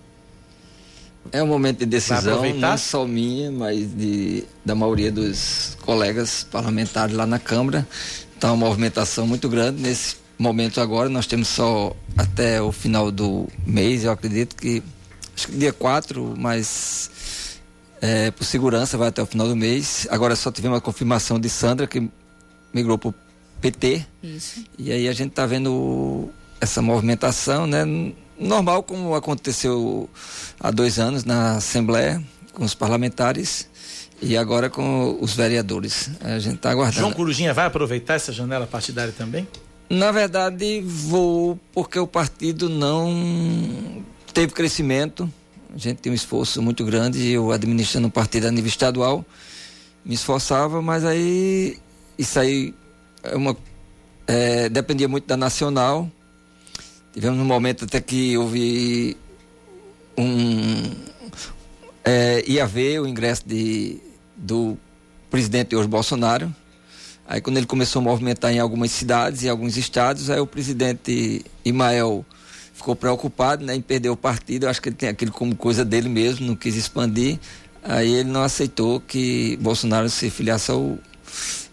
É 1.32 1.42
um 1.42 1.48
momento 1.48 1.80
de 1.80 1.86
decisão, 1.86 2.44
não 2.54 2.78
só 2.78 3.06
minha, 3.06 3.52
mas 3.52 3.96
de, 3.96 4.44
da 4.64 4.76
maioria 4.76 5.12
dos 5.12 5.78
colegas 5.82 6.44
parlamentares 6.44 7.16
lá 7.16 7.26
na 7.26 7.40
Câmara. 7.40 7.88
Está 8.36 8.52
uma 8.52 8.68
movimentação 8.68 9.26
muito 9.26 9.50
grande. 9.50 9.82
Nesse 9.82 10.18
momento 10.38 10.82
agora, 10.82 11.10
nós 11.10 11.26
temos 11.26 11.48
só 11.48 11.96
até 12.18 12.62
o 12.62 12.72
final 12.72 13.10
do 13.10 13.48
mês, 13.66 14.04
eu 14.04 14.12
acredito 14.12 14.56
que, 14.56 14.84
acho 15.36 15.48
que 15.48 15.58
dia 15.58 15.74
4, 15.74 16.36
mas 16.38 17.10
é, 18.04 18.32
por 18.32 18.44
segurança 18.44 18.98
vai 18.98 19.08
até 19.08 19.24
o 19.24 19.26
final 19.26 19.48
do 19.48 19.56
mês. 19.56 20.06
Agora 20.12 20.36
só 20.36 20.52
tivemos 20.52 20.78
a 20.78 20.82
confirmação 20.82 21.40
de 21.40 21.48
Sandra, 21.48 21.88
que 21.88 22.10
migrou 22.74 22.98
para 22.98 23.12
o 23.12 23.16
PT. 23.62 24.06
Isso. 24.22 24.62
E 24.78 24.92
aí 24.92 25.08
a 25.08 25.14
gente 25.14 25.30
está 25.30 25.46
vendo 25.46 26.30
essa 26.60 26.82
movimentação, 26.82 27.66
né? 27.66 27.86
Normal 28.38 28.84
como 28.84 29.16
aconteceu 29.16 30.10
há 30.60 30.70
dois 30.70 31.00
anos 31.00 31.24
na 31.24 31.56
Assembleia, 31.56 32.22
com 32.52 32.66
os 32.66 32.76
parlamentares 32.76 33.70
e 34.22 34.36
agora 34.36 34.70
com 34.70 35.18
os 35.22 35.34
vereadores. 35.34 36.10
A 36.20 36.40
gente 36.40 36.56
está 36.56 36.72
aguardando. 36.72 37.00
João 37.00 37.14
Corujinha 37.14 37.54
vai 37.54 37.68
aproveitar 37.68 38.16
essa 38.16 38.34
janela 38.34 38.68
partidária 38.68 39.14
também? 39.18 39.48
Na 39.90 40.12
verdade, 40.12 40.82
vou 40.82 41.58
porque 41.74 41.98
o 41.98 42.08
partido 42.08 42.68
não 42.68 44.04
teve 44.34 44.52
crescimento 44.52 45.32
a 45.74 45.78
gente 45.78 45.98
tem 45.98 46.12
um 46.12 46.16
esforço 46.16 46.62
muito 46.62 46.86
grande, 46.86 47.28
eu 47.30 47.52
administrando 47.52 48.08
um 48.08 48.12
partido 48.12 48.48
a 48.48 48.52
nível 48.52 48.68
estadual, 48.68 49.26
me 50.06 50.14
esforçava, 50.14 50.82
mas 50.82 51.04
aí 51.04 51.80
isso 52.18 52.40
aí 52.40 52.74
é 53.24 53.36
uma, 53.36 53.58
é, 54.28 54.70
dependia 54.70 55.08
muito 55.08 55.26
da 55.26 55.36
nacional. 55.36 56.10
Tivemos 57.14 57.40
um 57.40 57.46
momento 57.46 57.86
até 57.86 58.02
que 58.02 58.38
houve 58.38 59.18
um. 60.18 60.92
É, 62.04 62.44
ia 62.48 62.66
ver 62.66 63.00
o 63.00 63.08
ingresso 63.08 63.44
de, 63.48 64.00
do 64.36 64.78
presidente 65.30 65.76
hoje 65.76 65.88
Bolsonaro. 65.88 66.54
Aí 67.26 67.40
quando 67.40 67.58
ele 67.58 67.66
começou 67.66 68.02
a 68.02 68.04
movimentar 68.04 68.52
em 68.52 68.60
algumas 68.60 68.92
cidades, 68.92 69.44
em 69.44 69.50
alguns 69.50 69.78
estados, 69.78 70.30
aí 70.30 70.40
o 70.40 70.46
presidente 70.46 71.44
Imael 71.64 72.26
ficou 72.84 72.96
preocupado 72.98 73.66
né, 73.66 73.74
em 73.74 73.82
perder 73.82 74.10
o 74.10 74.18
partido. 74.18 74.66
Eu 74.66 74.70
acho 74.70 74.82
que 74.82 74.90
ele 74.90 74.96
tem 74.98 75.08
aquilo 75.08 75.32
como 75.32 75.56
coisa 75.56 75.86
dele 75.86 76.10
mesmo, 76.10 76.46
não 76.46 76.56
quis 76.56 76.76
expandir. 76.76 77.40
Aí 77.82 78.14
ele 78.14 78.30
não 78.30 78.44
aceitou 78.44 79.00
que 79.00 79.58
Bolsonaro 79.62 80.10
se 80.10 80.30
filiasse 80.30 80.70
ao, 80.70 81.00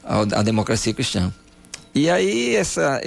ao, 0.05 0.23
à 0.23 0.43
democracia 0.43 0.95
cristã. 0.95 1.33
E 1.93 2.09
aí 2.09 2.55
essa, 2.55 3.01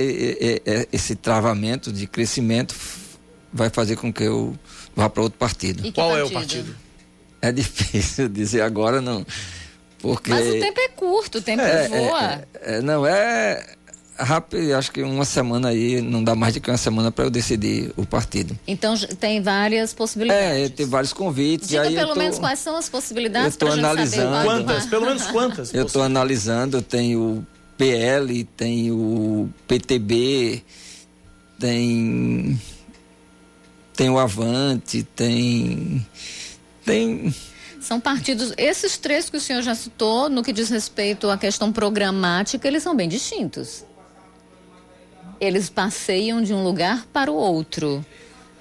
esse 0.92 1.16
travamento 1.16 1.94
de 1.94 2.06
crescimento 2.06 2.76
vai 3.52 3.70
fazer 3.70 3.96
com 3.96 4.12
que 4.12 4.24
eu 4.24 4.54
vá 4.94 5.10
para 5.10 5.24
outro 5.24 5.40
partido. 5.40 5.90
Qual 5.94 6.10
partido? 6.10 6.28
é 6.28 6.30
o 6.30 6.34
partido? 6.34 6.76
É 7.42 7.52
difícil 7.54 8.28
dizer 8.30 8.62
agora, 8.62 9.02
não. 9.02 9.26
Porque... 10.00 10.32
Mas 10.32 10.46
o 10.46 10.60
tempo 10.60 10.80
é 10.82 10.90
curto, 10.90 11.38
o 11.38 11.42
tempo 11.42 11.62
é, 11.62 11.88
voa. 11.88 12.46
É, 12.62 12.76
é, 12.76 12.82
não, 12.82 13.08
é 13.08 13.76
rápido, 14.18 14.74
acho 14.74 14.92
que 14.92 15.02
uma 15.02 15.26
semana 15.26 15.70
aí, 15.70 16.02
não 16.02 16.24
dá 16.24 16.36
mais 16.36 16.54
do 16.54 16.62
que 16.62 16.70
uma 16.70 16.78
semana 16.78 17.12
para 17.12 17.26
eu 17.26 17.30
decidir 17.30 17.92
o 17.98 18.06
partido. 18.06 18.58
Então 18.68 18.96
tem 19.20 19.42
várias 19.42 19.94
possibilidades. 19.94 20.66
É, 20.66 20.70
tem 20.70 20.86
vários 20.86 21.14
convites. 21.14 21.68
Diga 21.68 21.84
aí 21.84 21.96
pelo 21.96 22.14
tô, 22.14 22.20
menos 22.20 22.40
quais 22.40 22.60
são 22.60 22.76
as 22.76 22.90
possibilidades. 22.90 23.46
Eu 23.46 23.50
estou 23.50 23.72
analisando. 23.72 24.46
Quantas? 24.46 24.86
Pelo 24.86 25.06
menos 25.06 25.26
quantas? 25.28 25.74
Eu 25.74 25.86
estou 25.86 26.02
analisando, 26.02 26.82
tem 26.82 27.16
o 27.16 27.46
PL, 27.78 28.44
tem 28.44 28.92
o 28.92 29.50
PTB, 29.68 30.64
tem 31.60 32.62
tem 33.96 34.10
o 34.10 34.20
Avante, 34.20 35.04
tem 35.04 36.06
tem 36.86 37.34
são 37.80 38.00
partidos, 38.00 38.54
esses 38.58 38.98
três 38.98 39.30
que 39.30 39.36
o 39.36 39.42
senhor 39.42 39.62
já 39.62 39.76
citou, 39.76 40.30
no 40.30 40.42
que 40.42 40.54
diz 40.54 40.70
respeito 40.70 41.30
à 41.30 41.38
questão 41.38 41.70
programática, 41.70 42.66
eles 42.66 42.82
são 42.82 42.96
bem 42.96 43.10
distintos 43.10 43.84
eles 45.44 45.70
passeiam 45.70 46.42
de 46.42 46.54
um 46.54 46.64
lugar 46.64 47.06
para 47.12 47.32
o 47.32 47.36
outro. 47.36 48.06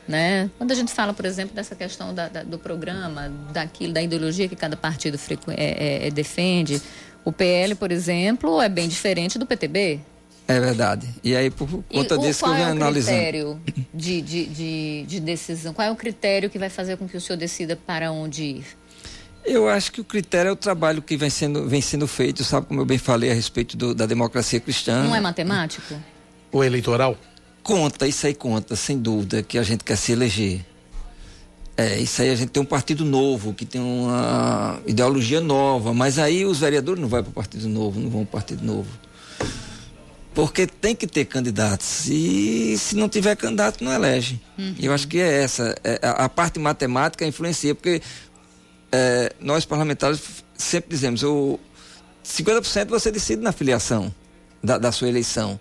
Né? 0.06 0.50
Quando 0.58 0.72
a 0.72 0.74
gente 0.74 0.92
fala, 0.92 1.14
por 1.14 1.24
exemplo, 1.24 1.54
dessa 1.54 1.76
questão 1.76 2.12
da, 2.12 2.28
da, 2.28 2.42
do 2.42 2.58
programa, 2.58 3.32
daquilo, 3.52 3.92
da 3.92 4.02
ideologia 4.02 4.48
que 4.48 4.56
cada 4.56 4.76
partido 4.76 5.18
é, 5.48 5.54
é, 5.54 6.06
é, 6.08 6.10
defende, 6.10 6.82
o 7.24 7.32
PL, 7.32 7.74
por 7.76 7.92
exemplo, 7.92 8.60
é 8.60 8.68
bem 8.68 8.88
diferente 8.88 9.38
do 9.38 9.46
PTB. 9.46 10.00
É 10.48 10.58
verdade. 10.58 11.08
E 11.22 11.36
aí, 11.36 11.50
por 11.50 11.68
conta 11.68 12.16
e 12.16 12.18
disso 12.18 12.44
que 12.44 12.50
eu 12.50 12.54
venho. 12.54 12.76
Qual 12.76 12.88
é 12.88 12.90
o 12.90 12.92
critério 12.92 13.60
de, 13.94 14.20
de, 14.20 14.46
de, 14.46 15.04
de, 15.06 15.20
decisão? 15.20 15.72
Qual 15.72 15.86
é 15.86 15.90
o 15.90 15.96
critério 15.96 16.50
que 16.50 16.58
vai 16.58 16.68
fazer 16.68 16.96
com 16.96 17.08
que 17.08 17.16
o 17.16 17.20
senhor 17.20 17.38
decida 17.38 17.76
para 17.76 18.10
onde 18.10 18.42
ir? 18.42 18.66
Eu 19.44 19.68
acho 19.68 19.92
que 19.92 20.00
o 20.00 20.04
critério 20.04 20.48
é 20.50 20.52
o 20.52 20.56
trabalho 20.56 21.00
que 21.00 21.16
vem 21.16 21.30
sendo, 21.30 21.68
vem 21.68 21.80
sendo 21.80 22.06
feito, 22.06 22.44
sabe, 22.44 22.66
como 22.66 22.80
eu 22.80 22.84
bem 22.84 22.98
falei 22.98 23.30
a 23.30 23.34
respeito 23.34 23.76
do, 23.76 23.94
da 23.94 24.04
democracia 24.04 24.60
cristã. 24.60 25.04
Não 25.04 25.14
é 25.14 25.20
matemático? 25.20 25.94
O 26.52 26.62
eleitoral? 26.62 27.16
Conta, 27.62 28.06
isso 28.06 28.26
aí 28.26 28.34
conta, 28.34 28.76
sem 28.76 28.98
dúvida, 28.98 29.42
que 29.42 29.56
a 29.56 29.62
gente 29.62 29.82
quer 29.82 29.96
se 29.96 30.12
eleger. 30.12 30.64
É, 31.76 31.98
isso 31.98 32.20
aí 32.20 32.30
a 32.30 32.34
gente 32.34 32.50
tem 32.50 32.62
um 32.62 32.66
partido 32.66 33.04
novo, 33.04 33.54
que 33.54 33.64
tem 33.64 33.80
uma 33.80 34.78
ideologia 34.86 35.40
nova, 35.40 35.94
mas 35.94 36.18
aí 36.18 36.44
os 36.44 36.60
vereadores 36.60 37.00
não 37.00 37.08
vão 37.08 37.22
para 37.22 37.30
o 37.30 37.32
partido 37.32 37.68
novo, 37.68 37.98
não 37.98 38.10
vão 38.10 38.24
para 38.24 38.28
o 38.28 38.32
partido 38.32 38.64
novo. 38.64 38.88
Porque 40.34 40.66
tem 40.66 40.94
que 40.94 41.06
ter 41.06 41.24
candidatos. 41.26 42.06
E 42.08 42.76
se 42.78 42.94
não 42.96 43.08
tiver 43.08 43.36
candidato, 43.36 43.82
não 43.84 43.92
elege. 43.92 44.40
Uhum. 44.58 44.74
Eu 44.78 44.92
acho 44.92 45.06
que 45.06 45.18
é 45.18 45.42
essa. 45.42 45.74
É, 45.84 45.98
a, 46.02 46.28
parte 46.28 46.58
matemática 46.58 47.26
influencia, 47.26 47.74
porque 47.74 48.00
é, 48.90 49.32
nós 49.40 49.64
parlamentares 49.64 50.20
sempre 50.56 50.90
dizemos, 50.90 51.22
o 51.22 51.58
50% 52.24 52.88
você 52.88 53.10
decide 53.10 53.42
na 53.42 53.52
filiação 53.52 54.12
da, 54.62 54.78
da 54.78 54.92
sua 54.92 55.08
eleição. 55.08 55.58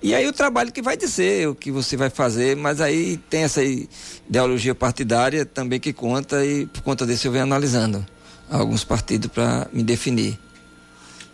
E 0.00 0.14
aí 0.14 0.26
o 0.28 0.32
trabalho 0.32 0.70
que 0.70 0.80
vai 0.80 0.96
dizer 0.96 1.48
o 1.48 1.54
que 1.54 1.72
você 1.72 1.96
vai 1.96 2.08
fazer, 2.08 2.56
mas 2.56 2.80
aí 2.80 3.16
tem 3.28 3.42
essa 3.42 3.62
ideologia 3.62 4.74
partidária 4.74 5.44
também 5.44 5.80
que 5.80 5.92
conta 5.92 6.44
e 6.44 6.66
por 6.66 6.82
conta 6.82 7.04
disso 7.04 7.26
eu 7.26 7.32
venho 7.32 7.44
analisando 7.44 8.06
alguns 8.48 8.84
partidos 8.84 9.30
para 9.30 9.66
me 9.72 9.82
definir. 9.82 10.38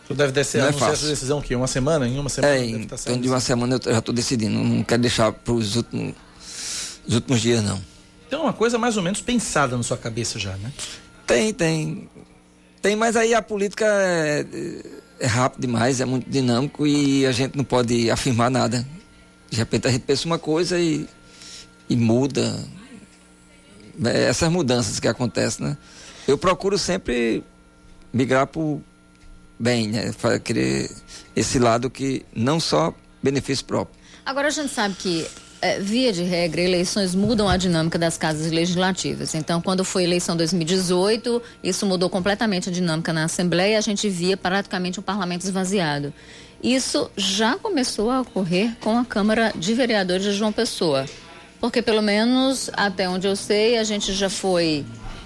Tu 0.08 0.14
deve 0.14 0.32
descer, 0.32 0.58
não 0.58 0.66
é 0.66 0.68
anunciar 0.68 0.92
essa 0.92 1.06
decisão 1.06 1.40
que 1.40 1.54
uma 1.54 1.66
semana, 1.66 2.06
em 2.06 2.18
uma 2.18 2.28
semana. 2.28 2.54
É, 2.54 2.64
em 2.64 2.86
torno 2.86 3.22
de 3.22 3.28
uma 3.28 3.40
semana 3.40 3.78
eu 3.84 3.92
já 3.92 3.98
estou 3.98 4.14
decidindo, 4.14 4.58
não 4.58 4.82
quero 4.82 5.00
deixar 5.00 5.32
para 5.32 5.52
os 5.52 5.76
últimos, 5.76 6.14
os 7.06 7.14
últimos 7.14 7.40
dias 7.40 7.62
não. 7.62 7.80
Tem 8.28 8.38
uma 8.38 8.52
coisa 8.52 8.78
mais 8.78 8.96
ou 8.96 9.02
menos 9.02 9.20
pensada 9.20 9.76
na 9.76 9.82
sua 9.82 9.96
cabeça 9.96 10.38
já, 10.38 10.56
né? 10.56 10.72
Tem, 11.26 11.52
tem. 11.52 12.08
Tem, 12.82 12.96
mas 12.96 13.16
aí 13.16 13.32
a 13.32 13.40
política 13.40 13.86
é, 13.86 14.44
é 15.18 15.26
rápido 15.26 15.62
demais, 15.62 16.00
é 16.00 16.04
muito 16.04 16.28
dinâmico 16.28 16.86
e 16.86 17.26
a 17.26 17.32
gente 17.32 17.56
não 17.56 17.64
pode 17.64 18.10
afirmar 18.10 18.50
nada. 18.50 18.86
De 19.50 19.56
repente 19.56 19.86
a 19.86 19.90
gente 19.90 20.02
pensa 20.02 20.26
uma 20.26 20.38
coisa 20.38 20.78
e, 20.78 21.08
e 21.88 21.96
muda. 21.96 22.64
É 24.04 24.24
essas 24.24 24.50
mudanças 24.50 24.98
que 24.98 25.06
acontecem, 25.06 25.66
né? 25.66 25.76
Eu 26.26 26.36
procuro 26.36 26.76
sempre 26.76 27.44
migrar 28.12 28.46
para 28.46 28.60
o 28.60 28.82
bem, 29.58 29.88
né? 29.88 30.12
Querer 30.42 30.90
esse 31.36 31.58
lado 31.58 31.88
que 31.88 32.24
não 32.34 32.58
só 32.58 32.92
benefício 33.22 33.64
próprio. 33.64 33.96
Agora 34.26 34.48
a 34.48 34.50
gente 34.50 34.72
sabe 34.72 34.94
que 34.94 35.26
via 35.80 36.12
de 36.12 36.22
regra, 36.22 36.60
eleições 36.60 37.14
mudam 37.14 37.48
a 37.48 37.56
dinâmica 37.56 37.98
das 37.98 38.16
casas 38.16 38.50
legislativas. 38.50 39.34
Então, 39.34 39.60
quando 39.60 39.84
foi 39.84 40.04
eleição 40.04 40.36
2018, 40.36 41.42
isso 41.62 41.86
mudou 41.86 42.10
completamente 42.10 42.68
a 42.68 42.72
dinâmica 42.72 43.12
na 43.12 43.24
Assembleia, 43.24 43.78
a 43.78 43.80
gente 43.80 44.08
via 44.08 44.36
praticamente 44.36 44.98
o 44.98 45.02
parlamento 45.02 45.42
esvaziado. 45.42 46.12
Isso 46.62 47.10
já 47.16 47.56
começou 47.56 48.10
a 48.10 48.20
ocorrer 48.22 48.74
com 48.80 48.98
a 48.98 49.04
Câmara 49.04 49.52
de 49.54 49.74
Vereadores 49.74 50.24
de 50.24 50.32
João 50.32 50.52
Pessoa. 50.52 51.06
Porque, 51.60 51.82
pelo 51.82 52.02
menos 52.02 52.70
até 52.72 53.08
onde 53.08 53.26
eu 53.26 53.36
sei, 53.36 53.78
a 53.78 53.84
gente 53.84 54.12
já 54.12 54.30
foi 54.30 54.84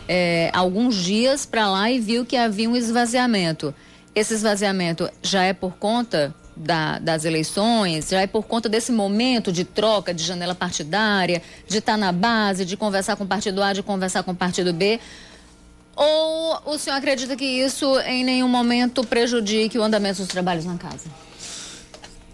é, 0.08 0.50
alguns 0.52 0.96
dias 0.96 1.44
para 1.44 1.68
lá 1.68 1.90
e 1.90 2.00
viu 2.00 2.24
que 2.24 2.36
havia 2.36 2.68
um 2.68 2.76
esvaziamento. 2.76 3.74
Esse 4.14 4.34
esvaziamento 4.34 5.08
já 5.22 5.44
é 5.44 5.52
por 5.52 5.76
conta 5.76 6.34
da, 6.58 6.98
das 6.98 7.24
eleições, 7.24 8.08
já 8.08 8.20
é 8.20 8.26
por 8.26 8.42
conta 8.44 8.68
desse 8.68 8.90
momento 8.90 9.52
de 9.52 9.64
troca, 9.64 10.12
de 10.12 10.22
janela 10.22 10.54
partidária, 10.54 11.42
de 11.66 11.78
estar 11.78 11.92
tá 11.92 11.98
na 11.98 12.12
base, 12.12 12.64
de 12.64 12.76
conversar 12.76 13.16
com 13.16 13.24
o 13.24 13.26
partido 13.26 13.62
A, 13.62 13.72
de 13.72 13.82
conversar 13.82 14.22
com 14.22 14.32
o 14.32 14.34
partido 14.34 14.72
B? 14.72 15.00
Ou 15.94 16.74
o 16.74 16.78
senhor 16.78 16.96
acredita 16.96 17.34
que 17.36 17.44
isso 17.44 17.98
em 18.00 18.24
nenhum 18.24 18.48
momento 18.48 19.04
prejudique 19.04 19.78
o 19.78 19.82
andamento 19.82 20.18
dos 20.18 20.28
trabalhos 20.28 20.64
na 20.64 20.76
casa? 20.76 21.06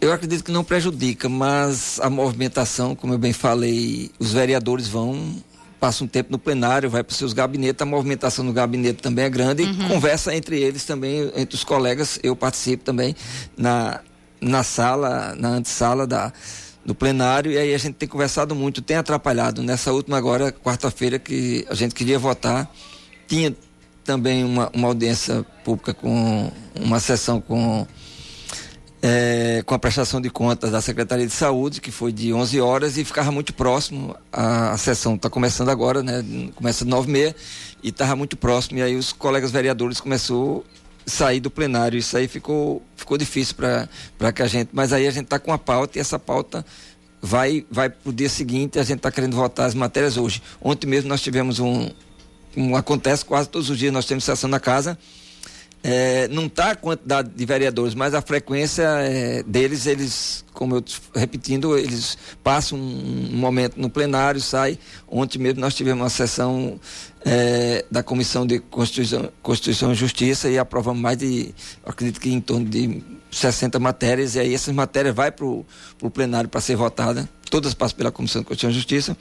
Eu 0.01 0.13
acredito 0.13 0.45
que 0.45 0.53
não 0.53 0.63
prejudica, 0.63 1.29
mas 1.29 1.99
a 2.01 2.11
movimentação, 2.11 2.95
como 2.95 3.15
eu 3.15 3.19
bem 3.19 3.33
falei, 3.33 4.11
os 4.19 4.33
vereadores 4.33 4.87
vão 4.87 5.35
passa 5.85 6.03
um 6.03 6.07
tempo 6.07 6.33
no 6.33 6.39
plenário, 6.39 6.89
vai 6.89 7.05
para 7.05 7.13
os 7.13 7.19
seus 7.19 7.35
gabinetes, 7.35 7.83
a 7.83 7.85
movimentação 7.85 8.43
no 8.43 8.55
gabinete 8.55 9.03
também 9.03 9.27
é 9.27 9.29
grande 9.29 9.65
uhum. 9.65 9.71
e 9.71 9.89
conversa 9.89 10.35
entre 10.35 10.59
eles 10.59 10.85
também, 10.85 11.31
entre 11.37 11.55
os 11.55 11.63
colegas, 11.63 12.19
eu 12.23 12.35
participo 12.35 12.83
também 12.83 13.15
na, 13.55 14.01
na 14.41 14.63
sala, 14.63 15.35
na 15.37 15.49
antessala 15.49 16.07
da, 16.07 16.33
do 16.85 16.95
plenário, 16.95 17.53
e 17.53 17.59
aí 17.59 17.75
a 17.75 17.79
gente 17.79 17.95
tem 17.95 18.09
conversado 18.09 18.55
muito, 18.55 18.83
tem 18.83 18.97
atrapalhado. 18.97 19.63
Nessa 19.63 19.93
última 19.93 20.17
agora, 20.17 20.53
quarta-feira, 20.53 21.19
que 21.19 21.67
a 21.69 21.75
gente 21.75 21.95
queria 21.95 22.19
votar, 22.19 22.71
tinha 23.27 23.55
também 24.05 24.45
uma, 24.45 24.71
uma 24.75 24.89
audiência 24.89 25.45
pública 25.65 25.95
com 25.95 26.53
uma 26.75 27.01
sessão 27.01 27.41
com 27.41 27.87
é, 29.07 29.63
com 29.67 29.75
a 29.75 29.79
prestação 29.79 30.19
de 30.19 30.31
contas 30.31 30.71
da 30.71 30.81
Secretaria 30.81 31.27
de 31.27 31.33
Saúde, 31.33 31.79
que 31.79 31.91
foi 31.91 32.11
de 32.11 32.33
11 32.33 32.59
horas, 32.59 32.97
e 32.97 33.05
ficava 33.05 33.31
muito 33.31 33.53
próximo. 33.53 34.17
A, 34.33 34.71
a 34.71 34.79
sessão 34.79 35.15
está 35.15 35.29
começando 35.29 35.69
agora, 35.69 36.03
né? 36.03 36.25
Começa 36.55 36.87
de 36.87 36.91
9 36.91 37.07
e 37.07 37.13
meia, 37.13 37.37
e 37.83 37.91
estava 37.91 38.17
muito 38.17 38.35
próximo. 38.35 38.79
E 38.79 38.83
aí 38.83 38.97
os 38.97 39.13
colegas 39.13 39.51
vereadores 39.51 40.01
começou 40.01 40.65
sair 41.07 41.41
do 41.41 41.51
plenário. 41.51 41.99
Isso 41.99 42.17
aí 42.17 42.29
ficou, 42.29 42.83
ficou 42.97 43.19
difícil 43.19 43.55
para 43.57 44.33
que 44.33 44.43
a 44.43 44.47
gente. 44.47 44.71
Mas 44.73 44.93
aí 44.93 45.07
a 45.07 45.11
gente 45.11 45.25
está 45.25 45.39
com 45.39 45.53
a 45.53 45.59
pauta, 45.59 45.99
e 45.99 46.01
essa 46.01 46.19
pauta 46.19 46.65
vai, 47.21 47.65
vai 47.71 47.89
para 47.91 48.11
o 48.11 48.13
dia 48.13 48.29
seguinte. 48.29 48.79
A 48.79 48.83
gente 48.83 48.99
está 48.99 49.11
querendo 49.11 49.37
votar 49.37 49.67
as 49.67 49.75
matérias 49.75 50.17
hoje. 50.17 50.43
Ontem 50.61 50.87
mesmo 50.87 51.09
nós 51.09 51.21
tivemos 51.21 51.59
um, 51.59 51.91
um. 52.57 52.77
Acontece 52.77 53.25
quase 53.25 53.49
todos 53.49 53.71
os 53.71 53.79
dias, 53.79 53.93
nós 53.93 54.07
temos 54.07 54.25
sessão 54.25 54.49
na 54.49 54.61
casa 54.61 54.99
é, 55.87 56.27
não 56.29 56.47
está 56.47 56.71
a 56.71 56.75
quantidade 56.75 57.29
de 57.29 57.45
vereadores, 57.45 57.95
mas 57.95 58.15
a 58.15 58.23
frequência 58.23 58.85
é, 58.85 59.43
deles, 59.43 59.85
eles, 59.85 60.43
como 60.55 60.77
eu 60.77 60.85
repetindo, 61.15 61.77
eles 61.77 62.17
passam 62.43 62.79
um, 62.79 63.37
momento 63.37 63.79
no 63.79 63.91
plenário, 63.91 64.41
sai. 64.41 64.79
Ontem 65.07 65.39
mesmo 65.39 65.61
nós 65.61 65.75
tivemos 65.75 66.03
uma 66.03 66.09
sessão 66.09 66.81
é, 67.23 67.85
da 67.91 68.03
Comissão 68.03 68.47
de 68.47 68.61
Constituição, 68.61 69.31
Constituição 69.43 69.93
e 69.93 69.95
Justiça 69.95 70.49
e 70.49 70.59
aprovamos 70.59 71.03
mais 71.03 71.19
de, 71.19 71.55
acredito 71.85 72.19
que 72.19 72.33
em 72.33 72.41
torno 72.41 72.65
de 72.65 73.03
60 73.31 73.79
matérias, 73.79 74.37
e 74.37 74.41
aí 74.41 74.55
essas 74.55 74.75
matérias 74.75 75.15
vai 75.15 75.31
para 75.31 75.45
o 75.45 75.67
plenário 76.11 76.49
para 76.49 76.63
ser 76.63 76.77
votada, 76.77 77.29
todas 77.51 77.75
passam 77.75 77.99
pela 77.99 78.11
Comissão 78.11 78.41
de 78.41 78.49
Constituição 78.49 78.71
e 78.71 78.75
Justiça, 78.75 79.15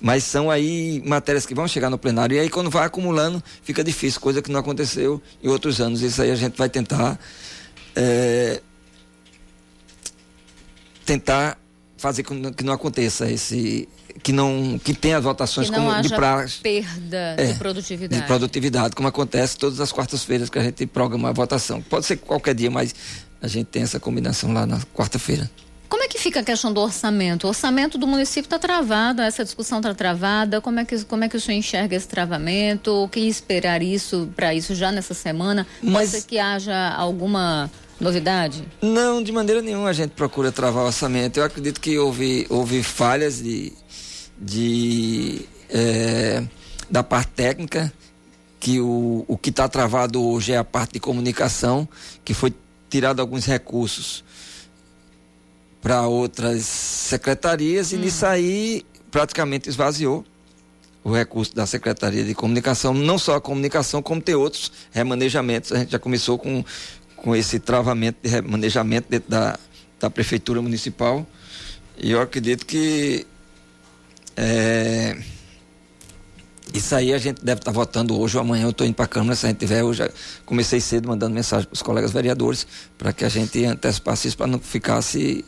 mas 0.00 0.24
são 0.24 0.50
aí 0.50 1.02
matérias 1.04 1.46
que 1.46 1.54
vão 1.54 1.66
chegar 1.68 1.90
no 1.90 1.98
plenário, 1.98 2.36
e 2.36 2.40
aí 2.40 2.48
quando 2.48 2.70
vai 2.70 2.86
acumulando, 2.86 3.42
fica 3.62 3.82
difícil, 3.84 4.20
coisa 4.20 4.42
que 4.42 4.50
não 4.50 4.60
aconteceu 4.60 5.22
em 5.42 5.48
outros 5.48 5.80
anos. 5.80 6.02
Isso 6.02 6.20
aí 6.22 6.30
a 6.30 6.36
gente 6.36 6.56
vai 6.56 6.68
tentar. 6.68 7.18
É, 7.96 8.60
tentar 11.04 11.58
fazer 11.98 12.22
com 12.22 12.52
que 12.52 12.62
não 12.62 12.72
aconteça 12.72 13.28
esse 13.28 13.88
que 14.22 14.32
não 14.32 14.78
que 14.82 14.94
tenha 14.94 15.18
as 15.18 15.24
votações 15.24 15.68
que 15.68 15.76
não 15.76 15.86
como 15.86 15.96
haja 15.96 16.08
de 16.08 16.14
praxe 16.14 16.60
perda 16.60 17.34
é, 17.36 17.46
de 17.46 17.58
produtividade 17.58 18.22
de 18.22 18.26
produtividade 18.28 18.94
como 18.94 19.08
acontece 19.08 19.58
todas 19.58 19.80
as 19.80 19.90
quartas-feiras 19.90 20.48
que 20.48 20.58
a 20.58 20.62
gente 20.62 20.86
programa 20.86 21.30
a 21.30 21.32
votação 21.32 21.82
pode 21.82 22.06
ser 22.06 22.16
qualquer 22.18 22.54
dia 22.54 22.70
mas 22.70 22.94
a 23.42 23.48
gente 23.48 23.66
tem 23.66 23.82
essa 23.82 23.98
combinação 23.98 24.52
lá 24.52 24.66
na 24.66 24.78
quarta-feira. 24.94 25.50
Como 25.90 26.04
é 26.04 26.08
que 26.08 26.20
fica 26.20 26.38
a 26.38 26.42
questão 26.44 26.72
do 26.72 26.80
orçamento? 26.80 27.44
O 27.44 27.48
orçamento 27.48 27.98
do 27.98 28.06
município 28.06 28.46
está 28.46 28.60
travado, 28.60 29.22
essa 29.22 29.44
discussão 29.44 29.80
está 29.80 29.92
travada. 29.92 30.60
Como 30.60 30.78
é, 30.78 30.84
que, 30.84 31.04
como 31.04 31.24
é 31.24 31.28
que 31.28 31.36
o 31.36 31.40
senhor 31.40 31.58
enxerga 31.58 31.96
esse 31.96 32.06
travamento? 32.06 32.92
O 32.92 33.08
que 33.08 33.18
esperar 33.18 33.82
isso 33.82 34.30
para 34.36 34.54
isso 34.54 34.72
já 34.72 34.92
nessa 34.92 35.14
semana? 35.14 35.66
Mas 35.82 36.10
Pode 36.10 36.22
ser 36.22 36.28
que 36.28 36.38
haja 36.38 36.90
alguma 36.90 37.68
novidade? 37.98 38.64
Não, 38.80 39.20
de 39.20 39.32
maneira 39.32 39.60
nenhuma 39.60 39.88
a 39.88 39.92
gente 39.92 40.12
procura 40.12 40.52
travar 40.52 40.84
o 40.84 40.86
orçamento. 40.86 41.38
Eu 41.38 41.44
acredito 41.44 41.80
que 41.80 41.98
houve, 41.98 42.46
houve 42.48 42.84
falhas 42.84 43.42
de, 43.42 43.72
de 44.40 45.44
é, 45.68 46.44
da 46.88 47.02
parte 47.02 47.32
técnica, 47.32 47.92
que 48.60 48.78
o, 48.80 49.24
o 49.26 49.36
que 49.36 49.50
está 49.50 49.68
travado 49.68 50.22
hoje 50.22 50.52
é 50.52 50.56
a 50.56 50.62
parte 50.64 50.92
de 50.92 51.00
comunicação, 51.00 51.88
que 52.24 52.32
foi 52.32 52.54
tirado 52.88 53.18
alguns 53.18 53.44
recursos 53.44 54.22
para 55.82 56.06
outras 56.06 56.64
secretarias 56.64 57.92
hum. 57.92 57.96
e 57.96 57.98
nisso 57.98 58.26
aí 58.26 58.86
praticamente 59.10 59.68
esvaziou 59.68 60.24
o 61.02 61.12
recurso 61.12 61.54
da 61.54 61.66
Secretaria 61.66 62.22
de 62.22 62.34
Comunicação, 62.34 62.92
não 62.92 63.18
só 63.18 63.36
a 63.36 63.40
comunicação, 63.40 64.02
como 64.02 64.20
ter 64.20 64.34
outros 64.34 64.70
remanejamentos. 64.90 65.72
A 65.72 65.78
gente 65.78 65.92
já 65.92 65.98
começou 65.98 66.38
com, 66.38 66.62
com 67.16 67.34
esse 67.34 67.58
travamento 67.58 68.18
de 68.22 68.28
remanejamento 68.28 69.08
dentro 69.08 69.30
da, 69.30 69.58
da 69.98 70.10
Prefeitura 70.10 70.60
Municipal. 70.60 71.26
E 71.96 72.10
eu 72.10 72.20
acredito 72.20 72.66
que 72.66 73.26
é, 74.36 75.16
isso 76.72 76.94
aí 76.94 77.12
a 77.12 77.18
gente 77.18 77.44
deve 77.44 77.60
estar 77.60 77.72
tá 77.72 77.74
votando 77.74 78.18
hoje 78.18 78.36
ou 78.36 78.42
amanhã. 78.42 78.64
Eu 78.64 78.70
estou 78.70 78.86
indo 78.86 78.94
para 78.94 79.06
a 79.06 79.08
Câmara, 79.08 79.34
se 79.34 79.46
a 79.46 79.48
gente 79.48 79.58
tiver. 79.58 79.80
Eu 79.80 79.92
já 79.92 80.08
comecei 80.46 80.80
cedo 80.80 81.08
mandando 81.08 81.34
mensagem 81.34 81.66
para 81.66 81.74
os 81.74 81.82
colegas 81.82 82.12
vereadores 82.12 82.66
para 82.96 83.12
que 83.12 83.24
a 83.24 83.28
gente 83.28 83.64
antecipasse 83.64 84.28
isso 84.28 84.36
para 84.36 84.46
não 84.46 84.58
ficasse 84.58 85.44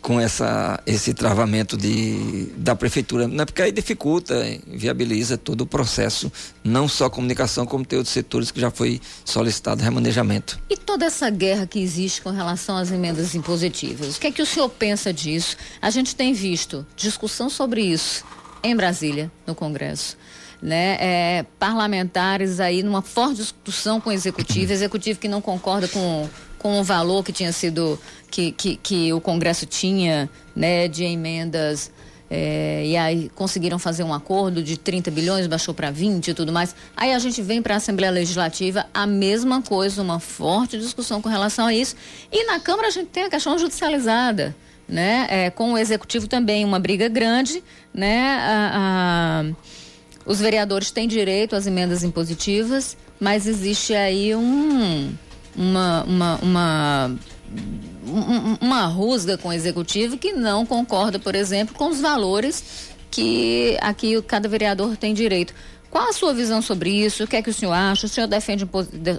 com 0.00 0.20
essa, 0.20 0.80
esse 0.86 1.12
travamento 1.12 1.76
de, 1.76 2.46
da 2.56 2.74
prefeitura, 2.74 3.28
né? 3.28 3.44
porque 3.44 3.62
aí 3.62 3.72
dificulta, 3.72 4.34
viabiliza 4.66 5.36
todo 5.36 5.62
o 5.62 5.66
processo, 5.66 6.32
não 6.64 6.88
só 6.88 7.06
a 7.06 7.10
comunicação, 7.10 7.66
como 7.66 7.84
tem 7.84 7.98
outros 7.98 8.12
setores 8.12 8.50
que 8.50 8.60
já 8.60 8.70
foi 8.70 9.00
solicitado 9.24 9.82
remanejamento. 9.82 10.58
E 10.68 10.76
toda 10.76 11.04
essa 11.04 11.28
guerra 11.30 11.66
que 11.66 11.80
existe 11.80 12.22
com 12.22 12.30
relação 12.30 12.76
às 12.76 12.90
emendas 12.90 13.34
impositivas, 13.34 14.16
o 14.16 14.20
que 14.20 14.26
é 14.28 14.32
que 14.32 14.42
o 14.42 14.46
senhor 14.46 14.68
pensa 14.68 15.12
disso? 15.12 15.56
A 15.80 15.90
gente 15.90 16.16
tem 16.16 16.32
visto 16.32 16.86
discussão 16.96 17.50
sobre 17.50 17.82
isso 17.82 18.24
em 18.62 18.74
Brasília, 18.74 19.30
no 19.46 19.54
Congresso. 19.54 20.16
Né, 20.62 20.98
é, 21.00 21.46
parlamentares 21.58 22.60
aí 22.60 22.82
numa 22.82 23.00
forte 23.00 23.36
discussão 23.36 23.98
com 23.98 24.10
o 24.10 24.12
executivo, 24.12 24.70
executivo 24.70 25.18
que 25.18 25.26
não 25.26 25.40
concorda 25.40 25.88
com, 25.88 26.28
com 26.60 26.78
o 26.78 26.84
valor 26.84 27.24
que 27.24 27.32
tinha 27.32 27.52
sido 27.52 27.98
que, 28.30 28.52
que, 28.52 28.76
que 28.76 29.12
o 29.12 29.20
Congresso 29.20 29.66
tinha 29.66 30.30
né, 30.54 30.86
de 30.86 31.04
emendas 31.04 31.90
é, 32.30 32.84
e 32.86 32.96
aí 32.96 33.28
conseguiram 33.34 33.78
fazer 33.78 34.04
um 34.04 34.14
acordo 34.14 34.62
de 34.62 34.76
30 34.76 35.10
bilhões, 35.10 35.46
baixou 35.48 35.74
para 35.74 35.90
20 35.90 36.28
e 36.28 36.34
tudo 36.34 36.52
mais. 36.52 36.76
Aí 36.96 37.12
a 37.12 37.18
gente 37.18 37.42
vem 37.42 37.60
para 37.60 37.74
a 37.74 37.76
Assembleia 37.78 38.12
Legislativa, 38.12 38.86
a 38.94 39.04
mesma 39.06 39.60
coisa, 39.60 40.00
uma 40.00 40.20
forte 40.20 40.78
discussão 40.78 41.20
com 41.20 41.28
relação 41.28 41.66
a 41.66 41.74
isso. 41.74 41.96
E 42.30 42.44
na 42.44 42.60
Câmara 42.60 42.86
a 42.86 42.90
gente 42.90 43.08
tem 43.08 43.24
a 43.24 43.30
questão 43.30 43.58
judicializada 43.58 44.54
né? 44.90 45.26
É, 45.30 45.50
com 45.50 45.74
o 45.74 45.78
executivo 45.78 46.26
também 46.26 46.64
uma 46.64 46.80
briga 46.80 47.08
grande, 47.08 47.62
né? 47.94 48.38
A, 48.40 48.72
a, 48.74 49.44
os 50.26 50.40
vereadores 50.40 50.90
têm 50.90 51.06
direito 51.06 51.54
às 51.54 51.66
emendas 51.66 52.02
impositivas, 52.02 52.96
mas 53.18 53.46
existe 53.46 53.94
aí 53.94 54.34
um, 54.34 55.12
uma, 55.56 56.04
uma, 56.04 56.36
uma, 56.42 57.16
uma 58.60 58.86
rusga 58.86 59.36
com 59.36 59.48
o 59.48 59.52
executivo 59.52 60.16
que 60.16 60.32
não 60.32 60.64
concorda, 60.64 61.18
por 61.18 61.34
exemplo, 61.34 61.74
com 61.74 61.88
os 61.88 62.00
valores 62.00 62.90
que 63.10 63.76
aqui 63.80 64.20
cada 64.22 64.48
vereador 64.48 64.96
tem 64.96 65.12
direito. 65.12 65.52
Qual 65.90 66.08
a 66.08 66.12
sua 66.12 66.32
visão 66.32 66.62
sobre 66.62 66.88
isso? 66.88 67.24
O 67.24 67.26
que 67.26 67.34
é 67.34 67.42
que 67.42 67.50
o 67.50 67.52
senhor 67.52 67.72
acha? 67.72 68.06
O 68.06 68.08
senhor 68.08 68.28
defende 68.28 68.66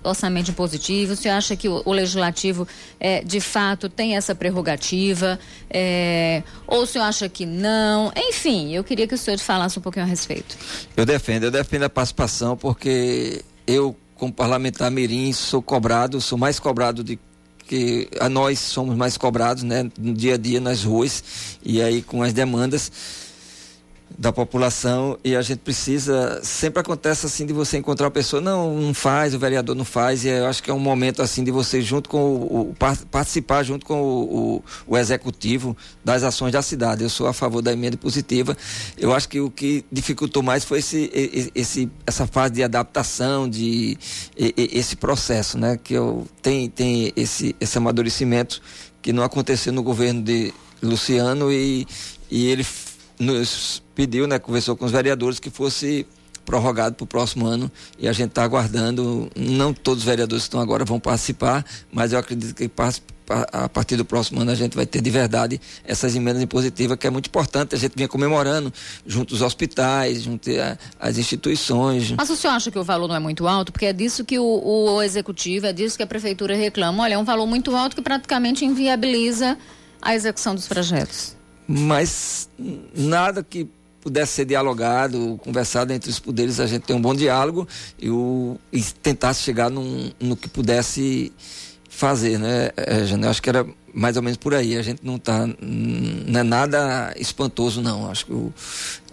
orçamento 0.04 0.52
impositivo? 0.52 1.14
O 1.14 1.16
senhor 1.18 1.36
acha 1.36 1.54
que 1.54 1.68
o, 1.68 1.82
o 1.84 1.92
legislativo, 1.92 2.66
é, 2.98 3.22
de 3.22 3.42
fato, 3.42 3.90
tem 3.90 4.16
essa 4.16 4.34
prerrogativa? 4.34 5.38
É, 5.70 6.42
ou 6.66 6.84
o 6.84 6.86
senhor 6.86 7.04
acha 7.04 7.28
que 7.28 7.46
não? 7.46 8.14
Enfim, 8.16 8.74
eu 8.74 8.86
queria 8.86 9.06
que 9.06 9.14
o 9.14 9.18
senhor 9.18 9.38
falasse 9.40 9.78
um 9.78 9.82
pouquinho 9.82 10.06
a 10.06 10.08
respeito. 10.08 10.58
Eu 10.96 11.06
defendo, 11.06 11.44
eu 11.44 11.52
defendo 11.52 11.84
a 11.84 11.90
participação 11.90 12.56
porque 12.56 13.44
eu, 13.68 13.94
como 14.22 14.32
parlamentar 14.32 14.92
mirim, 14.92 15.34
sou 15.34 15.64
cobrado, 15.64 16.22
sou 16.22 16.38
mais 16.38 16.60
cobrado 16.60 17.04
de 17.04 17.18
que 17.66 18.08
a 18.20 18.30
nós 18.30 18.60
somos 18.60 18.96
mais 18.96 19.18
cobrados, 19.18 19.64
né, 19.64 19.90
no 19.98 20.14
dia 20.14 20.36
a 20.36 20.38
dia 20.38 20.60
nas 20.62 20.84
ruas 20.84 21.24
e 21.66 21.82
aí 21.82 22.04
com 22.04 22.22
as 22.22 22.32
demandas 22.32 22.92
da 24.18 24.32
população 24.32 25.18
e 25.24 25.36
a 25.36 25.42
gente 25.42 25.60
precisa 25.60 26.40
sempre 26.44 26.80
acontece 26.80 27.26
assim 27.26 27.46
de 27.46 27.54
você 27.54 27.78
encontrar 27.78 28.08
a 28.08 28.12
pessoa 28.12 28.42
não 28.42 28.76
não 28.76 28.94
faz 28.94 29.34
o 29.34 29.40
vereador 29.40 29.76
não 29.76 29.86
faz 29.86 30.26
e 30.26 30.30
eu 30.30 30.46
acho 30.48 30.62
que 30.62 30.70
é 30.70 30.74
um 30.74 30.80
momento 30.80 31.22
assim 31.22 31.44
de 31.44 31.52
você 31.52 31.82
junto 31.82 32.10
com 32.10 32.24
o, 32.24 32.62
o 32.72 32.76
participar 33.10 33.64
junto 33.64 33.86
com 33.86 34.02
o, 34.02 34.56
o, 34.56 34.64
o, 34.88 34.98
executivo 34.98 35.76
das 36.04 36.24
ações 36.24 36.52
da 36.52 36.62
cidade. 36.62 37.04
Eu 37.04 37.10
sou 37.10 37.28
a 37.28 37.34
favor 37.34 37.62
da 37.62 37.74
emenda 37.74 37.98
positiva. 37.98 38.56
Eu 38.98 39.14
acho 39.14 39.28
que 39.28 39.40
o 39.40 39.50
que 39.50 39.84
dificultou 39.92 40.44
mais 40.44 40.64
foi 40.64 40.80
esse, 40.80 41.52
esse 41.56 41.90
essa 42.06 42.28
fase 42.28 42.54
de 42.56 42.64
adaptação 42.64 43.50
de 43.50 43.98
esse 44.36 44.96
processo 44.96 45.58
né 45.58 45.80
que 45.82 45.94
eu 45.94 46.28
tem 46.42 46.70
tem 46.70 47.12
esse 47.16 47.56
esse 47.60 47.78
amadurecimento 47.78 48.62
que 49.02 49.12
não 49.12 49.24
aconteceu 49.24 49.74
no 49.74 49.84
governo 49.84 50.22
de 50.22 50.54
Luciano 50.82 51.52
e 51.52 51.88
e 52.30 52.48
ele 52.48 52.66
nos 53.20 53.81
pediu, 53.96 54.28
né, 54.28 54.40
conversou 54.40 54.76
com 54.76 54.86
os 54.86 54.92
vereadores 54.92 55.40
que 55.40 55.50
fosse 55.50 56.06
prorrogado 56.46 56.96
para 56.96 57.04
o 57.04 57.08
próximo 57.08 57.46
ano 57.46 57.72
e 57.98 58.08
a 58.08 58.14
gente 58.14 58.30
está 58.30 58.44
aguardando. 58.44 59.30
Não 59.36 59.74
todos 59.74 60.00
os 60.00 60.06
vereadores 60.06 60.44
que 60.44 60.48
estão 60.48 60.60
agora 60.60 60.84
vão 60.84 61.00
participar, 61.00 61.66
mas 61.92 62.14
eu 62.14 62.20
acredito 62.20 62.56
que 62.56 62.70
a 63.54 63.70
partir 63.70 63.96
do 63.96 64.04
próximo 64.04 64.42
ano 64.42 64.52
a 64.52 64.56
gente 64.56 64.76
vai 64.76 64.86
ter 64.86 65.02
de 65.02 65.10
verdade 65.10 65.62
essas 65.86 66.16
emendas 66.16 66.42
impositivas, 66.42 66.98
que 66.98 67.08
é 67.08 67.10
muito 67.10 67.28
importante. 67.28 67.76
A 67.76 67.78
gente 67.78 67.94
vinha 67.96 68.08
comemorando 68.08 68.74
junto 69.06 69.34
aos 69.34 69.42
hospitais, 69.42 70.24
junto 70.24 70.50
às 71.00 71.18
instituições. 71.18 72.12
Mas 72.12 72.30
o 72.30 72.36
senhor 72.36 72.54
acha 72.54 72.70
que 72.70 72.80
o 72.80 72.84
valor 72.84 73.08
não 73.08 73.16
é 73.16 73.20
muito 73.20 73.48
alto? 73.48 73.72
Porque 73.72 73.86
é 73.86 73.94
disso 73.94 74.26
que 74.26 74.38
o, 74.38 74.44
o 74.44 75.02
executivo, 75.02 75.68
é 75.68 75.74
disso 75.74 75.96
que 75.96 76.04
a 76.04 76.08
prefeitura 76.08 76.56
reclama. 76.56 77.04
Olha, 77.04 77.14
é 77.14 77.18
um 77.18 77.24
valor 77.24 77.48
muito 77.48 77.76
alto 77.76 77.96
que 77.96 78.02
praticamente 78.02 78.66
inviabiliza 78.66 79.58
a 80.02 80.16
execução 80.16 80.56
dos 80.56 80.68
projetos. 80.68 81.38
Mas 81.68 82.50
nada 82.94 83.44
que 83.44 83.70
pudesse 84.02 84.34
ser 84.34 84.46
dialogado, 84.46 85.40
conversado 85.44 85.94
entre 85.94 86.10
os 86.10 86.20
poderes, 86.20 86.60
a 86.60 86.68
gente 86.68 86.84
tem 86.84 86.96
um 86.96 87.02
bom 87.02 87.14
diálogo 87.14 87.68
e, 88.00 88.10
o, 88.10 88.58
e 88.72 88.82
tentasse 88.82 89.44
chegar 89.44 89.70
num, 89.70 90.12
no 90.20 90.36
que 90.36 90.50
pudesse 90.50 91.32
fazer, 91.88 92.40
né, 92.40 92.72
é, 92.76 93.04
Eu 93.12 93.30
acho 93.30 93.42
que 93.42 93.50
era 93.50 93.66
mais 93.94 94.18
ou 94.18 94.24
menos 94.24 94.38
por 94.38 94.56
aí. 94.56 94.76
A 94.78 94.82
gente 94.82 95.06
não 95.06 95.18
está 95.18 95.46
não 95.62 96.40
é 96.40 96.44
nada 96.44 97.14
espantoso, 97.18 97.82
não. 97.82 98.10
Acho 98.10 98.26
que 98.26 98.34
o, 98.34 98.52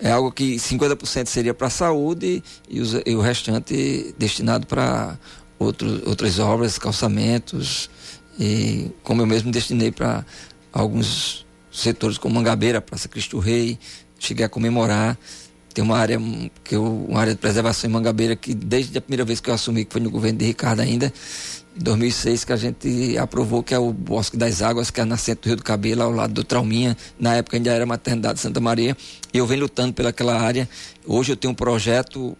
é 0.00 0.10
algo 0.10 0.32
que 0.32 0.56
50% 0.56 1.26
seria 1.26 1.52
para 1.52 1.66
a 1.66 1.70
saúde 1.70 2.42
e, 2.68 2.80
os, 2.80 2.94
e, 3.04 3.14
o 3.14 3.20
restante 3.20 4.14
destinado 4.16 4.66
para 4.66 5.18
outras 5.58 6.38
obras, 6.38 6.78
calçamentos, 6.78 7.90
e 8.38 8.92
como 9.02 9.22
eu 9.22 9.26
mesmo 9.26 9.50
destinei 9.50 9.90
para 9.90 10.24
alguns 10.72 11.44
setores 11.72 12.16
como 12.16 12.36
Mangabeira, 12.36 12.80
Praça 12.80 13.08
Cristo 13.08 13.38
Rei, 13.38 13.78
cheguei 14.18 14.44
a 14.44 14.48
comemorar. 14.48 15.18
Tem 15.72 15.84
uma 15.84 15.96
área 15.96 16.18
que 16.64 16.74
eu, 16.74 17.06
uma 17.08 17.20
área 17.20 17.34
de 17.34 17.38
preservação 17.38 17.88
em 17.88 17.92
Mangabeira 17.92 18.34
que 18.34 18.52
desde 18.54 18.98
a 18.98 19.00
primeira 19.00 19.24
vez 19.24 19.40
que 19.40 19.48
eu 19.48 19.54
assumi, 19.54 19.84
que 19.84 19.92
foi 19.92 20.00
no 20.00 20.10
governo 20.10 20.38
de 20.38 20.44
Ricardo 20.44 20.80
ainda, 20.80 21.12
2006 21.76 22.44
que 22.44 22.52
a 22.52 22.56
gente 22.56 23.16
aprovou 23.16 23.62
que 23.62 23.72
é 23.72 23.78
o 23.78 23.92
Bosque 23.92 24.36
das 24.36 24.60
Águas, 24.62 24.90
que 24.90 25.00
é 25.00 25.02
a 25.02 25.06
nascente 25.06 25.42
do 25.42 25.46
Rio 25.46 25.56
do 25.56 25.62
Cabelo, 25.62 26.02
ao 26.02 26.10
lado 26.10 26.34
do 26.34 26.44
Trauminha. 26.44 26.96
Na 27.18 27.34
época 27.36 27.56
ainda 27.56 27.70
era 27.70 27.86
Maternidade 27.86 28.34
de 28.34 28.40
Santa 28.40 28.60
Maria. 28.60 28.96
E 29.32 29.38
eu 29.38 29.46
venho 29.46 29.62
lutando 29.62 29.92
pelaquela 29.92 30.40
área. 30.40 30.68
Hoje 31.06 31.32
eu 31.32 31.36
tenho 31.36 31.52
um 31.52 31.54
projeto 31.54 32.36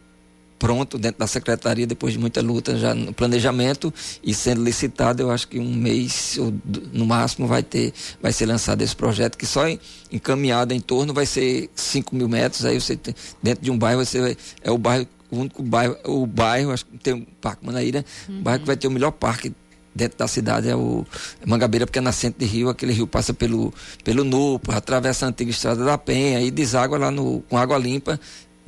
pronto 0.59 0.99
dentro 0.99 1.21
da 1.21 1.27
secretaria 1.27 1.87
depois 1.87 2.13
de 2.13 2.19
muita 2.19 2.41
luta 2.41 2.77
já 2.77 2.95
no 2.95 3.13
planejamento 3.13 3.93
e 4.23 4.35
sendo 4.35 4.63
licitado 4.63 5.23
eu 5.23 5.31
acho 5.31 5.47
que 5.49 5.59
um 5.59 5.75
mês 5.75 6.37
ou 6.39 6.53
no 6.93 7.07
máximo 7.07 7.47
vai 7.47 7.63
ter 7.63 7.93
vai 8.21 8.33
ser 8.33 8.47
lançado 8.47 8.83
esse 8.83 8.97
projeto 8.97 9.39
que 9.39 9.47
só 9.47 9.65
encaminhado 10.11 10.75
em 10.75 10.81
torno 10.81 11.15
vai 11.15 11.27
ser 11.27 11.71
5 11.75 12.15
mil 12.15 12.29
metros 12.29 12.65
aí 12.65 12.81
você 12.81 12.97
tem, 12.97 13.15
dentro 13.43 13.65
de 13.65 13.71
um 13.71 13.79
bairro 13.79 14.05
você 14.05 14.21
vai, 14.21 14.37
é 14.63 14.71
o 14.71 14.79
bairro 14.79 15.07
o 15.31 15.41
único 15.41 15.63
bairro, 15.63 15.95
o 16.05 16.27
bairro, 16.27 16.73
acho 16.73 16.87
que 16.87 16.97
tem 16.97 17.13
o 17.13 17.27
Parque 17.39 17.65
Manaíra, 17.65 18.03
uhum. 18.27 18.39
o 18.39 18.43
bairro 18.43 18.61
que 18.61 18.67
vai 18.67 18.79
ter 18.79 18.89
o 18.89 18.91
melhor 18.91 19.11
parque 19.11 19.53
dentro 19.95 20.17
da 20.17 20.29
cidade 20.29 20.69
é 20.69 20.77
o 20.77 21.05
Mangabeira, 21.45 21.85
porque 21.85 21.99
é 21.99 22.03
nascente 22.03 22.39
de 22.39 22.47
rio, 22.47 22.69
aquele 22.69 22.93
rio 22.93 23.07
passa 23.07 23.35
pelo, 23.35 23.75
pelo 24.05 24.23
Nupo, 24.23 24.71
atravessa 24.71 25.27
a 25.27 25.29
antiga 25.29 25.51
estrada 25.51 25.85
da 25.85 25.99
Penha 25.99 26.41
e 26.41 26.51
deságua 26.51 26.97
lá 26.97 27.11
no, 27.11 27.41
com 27.49 27.59
água 27.59 27.77
limpa 27.77 28.19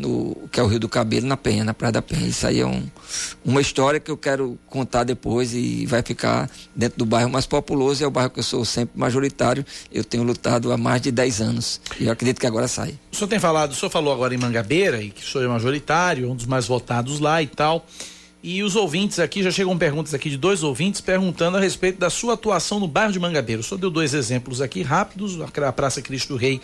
no, 0.01 0.49
que 0.51 0.59
é 0.59 0.63
o 0.63 0.67
Rio 0.67 0.81
do 0.81 0.89
Cabelo, 0.89 1.27
na 1.27 1.37
Penha, 1.37 1.63
na 1.65 1.75
Praia 1.75 1.93
da 1.93 2.03
Penha. 2.03 2.27
Isso 2.27 2.47
aí 2.47 2.61
é 2.61 2.67
um, 2.67 2.83
uma 3.45 3.61
história 3.61 4.01
que 4.01 4.11
eu 4.11 4.17
quero 4.17 4.59
contar 4.67 5.05
depois 5.05 5.55
e 5.55 5.87
vai 5.87 6.03
ficar 6.03 6.51
dentro 6.75 6.99
do 6.99 7.07
bairro 7.07 7.31
mais 7.31 7.47
populoso, 7.47 8.03
é 8.03 8.07
o 8.07 8.11
bairro 8.11 8.31
que 8.31 8.41
eu 8.41 8.45
sou 8.45 8.65
sempre 8.65 8.99
majoritário. 8.99 9.65
Eu 9.93 10.03
tenho 10.03 10.23
lutado 10.23 10.73
há 10.73 10.77
mais 10.77 11.03
de 11.03 11.11
10 11.11 11.41
anos 11.41 11.81
e 11.99 12.07
eu 12.07 12.13
acredito 12.13 12.41
que 12.41 12.47
agora 12.47 12.67
sai. 12.67 12.99
O 13.13 13.17
senhor 13.17 13.29
tem 13.29 13.39
falado, 13.39 13.73
o 13.73 13.75
senhor 13.75 13.91
falou 13.91 14.13
agora 14.13 14.35
em 14.35 14.39
Mangabeira, 14.39 15.03
e 15.03 15.11
que 15.11 15.23
o 15.23 15.27
senhor 15.27 15.45
é 15.45 15.49
majoritário, 15.49 16.31
um 16.31 16.35
dos 16.35 16.47
mais 16.47 16.67
votados 16.67 17.21
lá 17.21 17.43
e 17.43 17.47
tal. 17.47 17.87
E 18.43 18.63
os 18.63 18.75
ouvintes 18.75 19.19
aqui, 19.19 19.43
já 19.43 19.51
chegam 19.51 19.77
perguntas 19.77 20.15
aqui 20.15 20.31
de 20.31 20.39
dois 20.39 20.63
ouvintes 20.63 21.03
perguntando 21.03 21.59
a 21.59 21.61
respeito 21.61 21.99
da 21.99 22.09
sua 22.09 22.35
atuação 22.35 22.81
no 22.81 22.89
bairro 22.89 23.13
de 23.13 23.21
Mangabeira. 23.21 23.61
O 23.61 23.65
senhor 23.65 23.79
deu 23.79 23.91
dois 23.91 24.15
exemplos 24.15 24.63
aqui 24.63 24.83
rápidos, 24.83 25.39
a 25.41 25.73
Praça 25.73 26.01
Cristo 26.01 26.37
Rei 26.37 26.61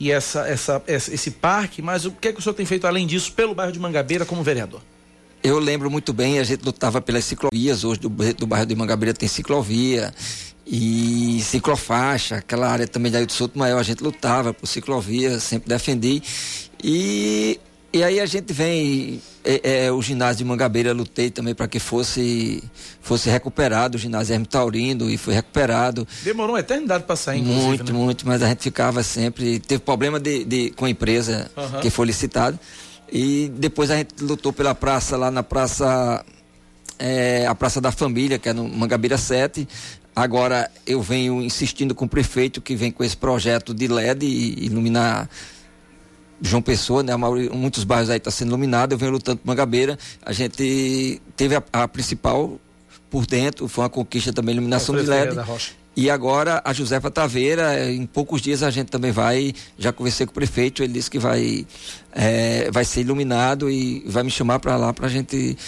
e 0.00 0.10
essa, 0.10 0.48
essa, 0.48 0.82
esse 0.88 1.30
parque, 1.30 1.82
mas 1.82 2.06
o 2.06 2.10
que 2.10 2.28
é 2.28 2.32
que 2.32 2.38
o 2.38 2.42
senhor 2.42 2.54
tem 2.54 2.64
feito 2.64 2.86
além 2.86 3.06
disso 3.06 3.32
pelo 3.34 3.54
bairro 3.54 3.70
de 3.70 3.78
Mangabeira 3.78 4.24
como 4.24 4.42
vereador? 4.42 4.80
Eu 5.42 5.58
lembro 5.58 5.90
muito 5.90 6.12
bem, 6.14 6.38
a 6.38 6.44
gente 6.44 6.64
lutava 6.64 7.02
pelas 7.02 7.24
ciclovias, 7.26 7.84
hoje 7.84 8.00
do, 8.00 8.08
do 8.08 8.46
bairro 8.46 8.64
de 8.64 8.74
Mangabeira 8.74 9.12
tem 9.12 9.28
ciclovia 9.28 10.12
e 10.66 11.40
ciclofaixa, 11.42 12.36
aquela 12.36 12.70
área 12.70 12.88
também 12.88 13.12
da 13.12 13.22
do 13.22 13.32
Souto 13.32 13.58
Maior, 13.58 13.78
a 13.78 13.82
gente 13.82 14.02
lutava 14.02 14.54
por 14.54 14.66
ciclovia, 14.66 15.38
sempre 15.38 15.68
defendi. 15.68 16.22
E 16.82 17.60
e 17.92 18.04
aí 18.04 18.20
a 18.20 18.26
gente 18.26 18.52
vem, 18.52 19.20
é, 19.44 19.86
é, 19.86 19.92
o 19.92 20.00
ginásio 20.00 20.38
de 20.38 20.44
Mangabeira 20.44 20.92
lutei 20.92 21.30
também 21.30 21.54
para 21.54 21.66
que 21.66 21.80
fosse 21.80 22.62
fosse 23.00 23.28
recuperado, 23.28 23.96
o 23.96 24.00
ginásio 24.00 24.34
Hermes 24.34 24.48
Taurindo 24.48 25.10
e 25.10 25.16
foi 25.16 25.34
recuperado. 25.34 26.06
Demorou 26.22 26.54
uma 26.54 26.60
eternidade 26.60 27.04
para 27.04 27.16
sair, 27.16 27.40
inclusive, 27.40 27.66
Muito, 27.66 27.92
né? 27.92 27.98
muito, 27.98 28.26
mas 28.26 28.42
a 28.42 28.48
gente 28.48 28.62
ficava 28.62 29.02
sempre, 29.02 29.58
teve 29.58 29.82
problema 29.82 30.20
de, 30.20 30.44
de 30.44 30.70
com 30.70 30.84
a 30.84 30.90
empresa 30.90 31.50
uhum. 31.56 31.80
que 31.80 31.90
foi 31.90 32.06
licitada 32.06 32.58
e 33.10 33.50
depois 33.56 33.90
a 33.90 33.96
gente 33.96 34.14
lutou 34.20 34.52
pela 34.52 34.74
praça 34.74 35.16
lá 35.16 35.30
na 35.30 35.42
praça, 35.42 36.24
é, 36.98 37.46
a 37.46 37.54
Praça 37.54 37.80
da 37.80 37.90
Família, 37.90 38.38
que 38.38 38.48
é 38.48 38.52
no 38.52 38.68
Mangabeira 38.68 39.18
7, 39.18 39.66
Agora 40.14 40.70
eu 40.86 41.00
venho 41.00 41.40
insistindo 41.40 41.94
com 41.94 42.04
o 42.04 42.08
prefeito 42.08 42.60
que 42.60 42.74
vem 42.74 42.90
com 42.90 43.04
esse 43.04 43.16
projeto 43.16 43.72
de 43.72 43.86
LED 43.86 44.26
e 44.26 44.66
iluminar 44.66 45.28
João 46.40 46.62
Pessoa, 46.62 47.02
né? 47.02 47.14
Maioria, 47.16 47.50
muitos 47.50 47.84
bairros 47.84 48.10
aí 48.10 48.16
estão 48.16 48.30
tá 48.30 48.36
sendo 48.36 48.48
iluminados, 48.48 48.92
eu 48.92 48.98
venho 48.98 49.12
lutando 49.12 49.38
por 49.38 49.46
Mangabeira. 49.46 49.98
A 50.22 50.32
gente 50.32 51.20
teve 51.36 51.54
a, 51.54 51.62
a 51.72 51.88
principal 51.88 52.58
por 53.10 53.26
dentro, 53.26 53.66
foi 53.68 53.84
uma 53.84 53.90
conquista 53.90 54.32
também, 54.32 54.54
iluminação 54.54 54.94
de 54.94 55.02
LED. 55.02 55.36
E 55.96 56.08
agora 56.08 56.62
a 56.64 56.72
Josefa 56.72 57.10
Taveira, 57.10 57.90
em 57.90 58.06
poucos 58.06 58.40
dias 58.40 58.62
a 58.62 58.70
gente 58.70 58.88
também 58.88 59.10
vai, 59.10 59.52
já 59.76 59.92
conversei 59.92 60.24
com 60.24 60.30
o 60.30 60.34
prefeito, 60.34 60.82
ele 60.82 60.92
disse 60.92 61.10
que 61.10 61.18
vai, 61.18 61.66
é, 62.12 62.70
vai 62.70 62.84
ser 62.84 63.00
iluminado 63.00 63.68
e 63.68 64.04
vai 64.06 64.22
me 64.22 64.30
chamar 64.30 64.60
para 64.60 64.76
lá 64.76 64.92
para 64.92 65.06
a 65.06 65.10
gente 65.10 65.58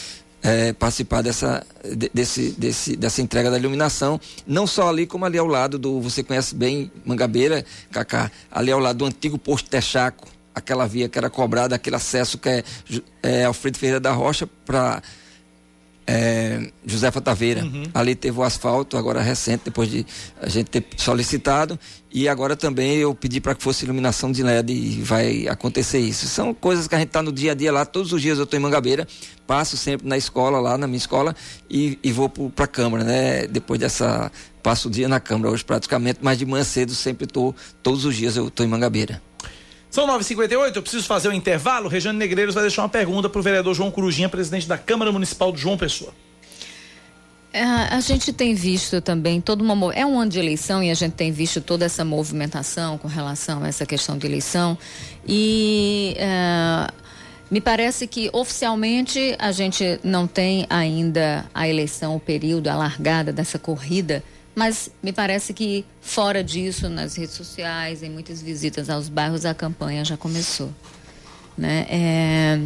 é, 0.43 0.73
participar 0.73 1.23
dessa, 1.23 1.67
desse, 2.15 2.53
desse, 2.53 2.97
dessa 2.97 3.21
entrega 3.21 3.51
da 3.51 3.59
iluminação, 3.59 4.21
não 4.47 4.67
só 4.67 4.89
ali, 4.89 5.07
como 5.07 5.25
ali 5.25 5.39
ao 5.39 5.47
lado 5.47 5.77
do, 5.79 6.01
você 6.01 6.23
conhece 6.23 6.55
bem 6.55 6.91
Mangabeira, 7.05 7.65
Cacá, 7.91 8.31
ali 8.51 8.71
ao 8.71 8.81
lado 8.81 8.99
do 8.99 9.05
antigo 9.05 9.37
posto 9.37 9.69
Texaco, 9.69 10.29
aquela 10.55 10.87
via 10.87 11.09
que 11.09 11.19
era 11.19 11.31
cobrada, 11.31 11.75
aquele 11.75 11.97
acesso 11.97 12.39
que 12.39 12.49
é, 12.49 12.65
é 13.23 13.45
Alfredo 13.45 13.79
Ferreira 13.79 14.01
da 14.01 14.13
Rocha 14.13 14.47
para 14.65 15.03
é, 16.07 16.71
Josefa 16.85 17.21
Taveira. 17.21 17.65
Uhum. 17.65 17.85
Ali 17.95 18.15
teve 18.15 18.39
o 18.39 18.43
asfalto, 18.43 18.97
agora 18.97 19.21
recente, 19.21 19.63
depois 19.67 19.89
de 19.89 20.07
a 20.41 20.49
gente 20.49 20.69
ter 20.69 20.85
solicitado. 20.97 21.79
E 22.11 22.29
agora 22.29 22.55
também 22.57 22.97
eu 22.97 23.15
pedi 23.15 23.41
para 23.41 23.55
que 23.55 23.63
fosse 23.63 23.85
iluminação 23.85 24.31
de 24.31 24.43
LED 24.43 24.73
e 24.73 25.03
vai 25.03 25.49
acontecer 25.49 25.99
isso. 25.99 26.27
São 26.27 26.53
coisas 26.53 26.87
que 26.87 26.95
a 26.95 26.99
gente 26.99 27.09
está 27.09 27.23
no 27.23 27.33
dia 27.33 27.53
a 27.53 27.55
dia 27.55 27.73
lá. 27.73 27.85
Todos 27.85 28.13
os 28.13 28.21
dias 28.21 28.39
eu 28.39 28.45
estou 28.45 28.59
em 28.59 28.63
Mangabeira, 28.63 29.07
passo 29.47 29.77
sempre 29.77 30.07
na 30.07 30.17
escola, 30.17 30.61
lá 30.61 30.77
na 30.77 30.87
minha 30.87 30.99
escola, 30.99 31.35
e, 31.71 31.99
e 32.03 32.13
vou 32.13 32.29
para 32.29 32.65
a 32.65 32.69
Câmara, 32.69 33.05
né? 33.05 33.47
Depois 33.47 33.81
dessa. 33.81 34.31
Passo 34.63 34.87
o 34.87 34.91
dia 34.91 35.09
na 35.09 35.19
Câmara 35.19 35.51
hoje 35.51 35.65
praticamente, 35.65 36.21
mas 36.23 36.39
de 36.39 36.47
manhã 36.47 36.63
cedo 36.63 36.95
sempre 36.95 37.25
estou, 37.25 37.53
todos 37.83 38.05
os 38.05 38.15
dias 38.15 38.37
eu 38.37 38.47
estou 38.47 38.65
em 38.65 38.69
Mangabeira. 38.69 39.21
São 39.93 40.07
9h58, 40.07 40.75
eu 40.75 40.81
preciso 40.81 41.07
fazer 41.07 41.29
um 41.29 41.35
intervalo. 41.35 41.87
Rejane 41.87 42.19
Negreiros 42.19 42.55
vai 42.55 42.63
deixar 42.63 42.81
uma 42.81 42.89
pergunta 42.89 43.29
para 43.29 43.39
o 43.39 43.43
vereador 43.43 43.75
João 43.75 43.91
Corujinha, 43.91 44.27
presidente 44.27 44.67
da 44.67 44.79
Câmara 44.79 45.13
Municipal 45.13 45.53
de 45.53 45.61
João 45.61 45.77
Pessoa. 45.77 46.15
É, 47.53 47.63
a 47.63 48.01
gente 48.01 48.33
tem 48.33 48.55
visto 48.55 49.03
também 49.03 49.39
toda 49.39 49.63
uma 49.63 49.93
é 49.93 50.07
um 50.07 50.19
ano 50.19 50.31
de 50.31 50.39
eleição 50.39 50.83
e 50.83 50.91
a 50.91 50.95
gente 50.95 51.13
tem 51.13 51.31
visto 51.31 51.61
toda 51.61 51.85
essa 51.85 52.03
movimentação 52.07 52.97
com 52.97 53.07
relação 53.07 53.63
a 53.63 53.69
essa 53.69 53.85
questão 53.85 54.17
de 54.17 54.27
eleição 54.27 54.79
e 55.29 56.15
é, 56.17 56.91
me 57.51 57.61
parece 57.61 58.07
que 58.07 58.31
oficialmente 58.33 59.37
a 59.39 59.53
gente 59.53 60.01
não 60.03 60.27
tem 60.27 60.67
ainda 60.71 61.45
a 61.53 61.69
eleição, 61.69 62.17
o 62.17 62.21
período, 62.21 62.69
a 62.69 62.75
largada 62.75 63.31
dessa 63.31 63.59
corrida 63.59 64.25
mas 64.55 64.91
me 65.03 65.13
parece 65.13 65.55
que 65.55 65.85
fora 66.01 66.43
disso, 66.45 66.89
nas 66.89 67.17
redes 67.17 67.35
sociais, 67.35 68.03
em 68.03 68.11
muitas 68.11 68.43
visitas 68.43 68.91
aos 68.91 69.09
bairros, 69.09 69.45
a 69.45 69.55
campanha 69.55 70.05
já 70.05 70.17
começou. 70.17 70.71
Né? 71.57 71.87
É... 71.89 72.61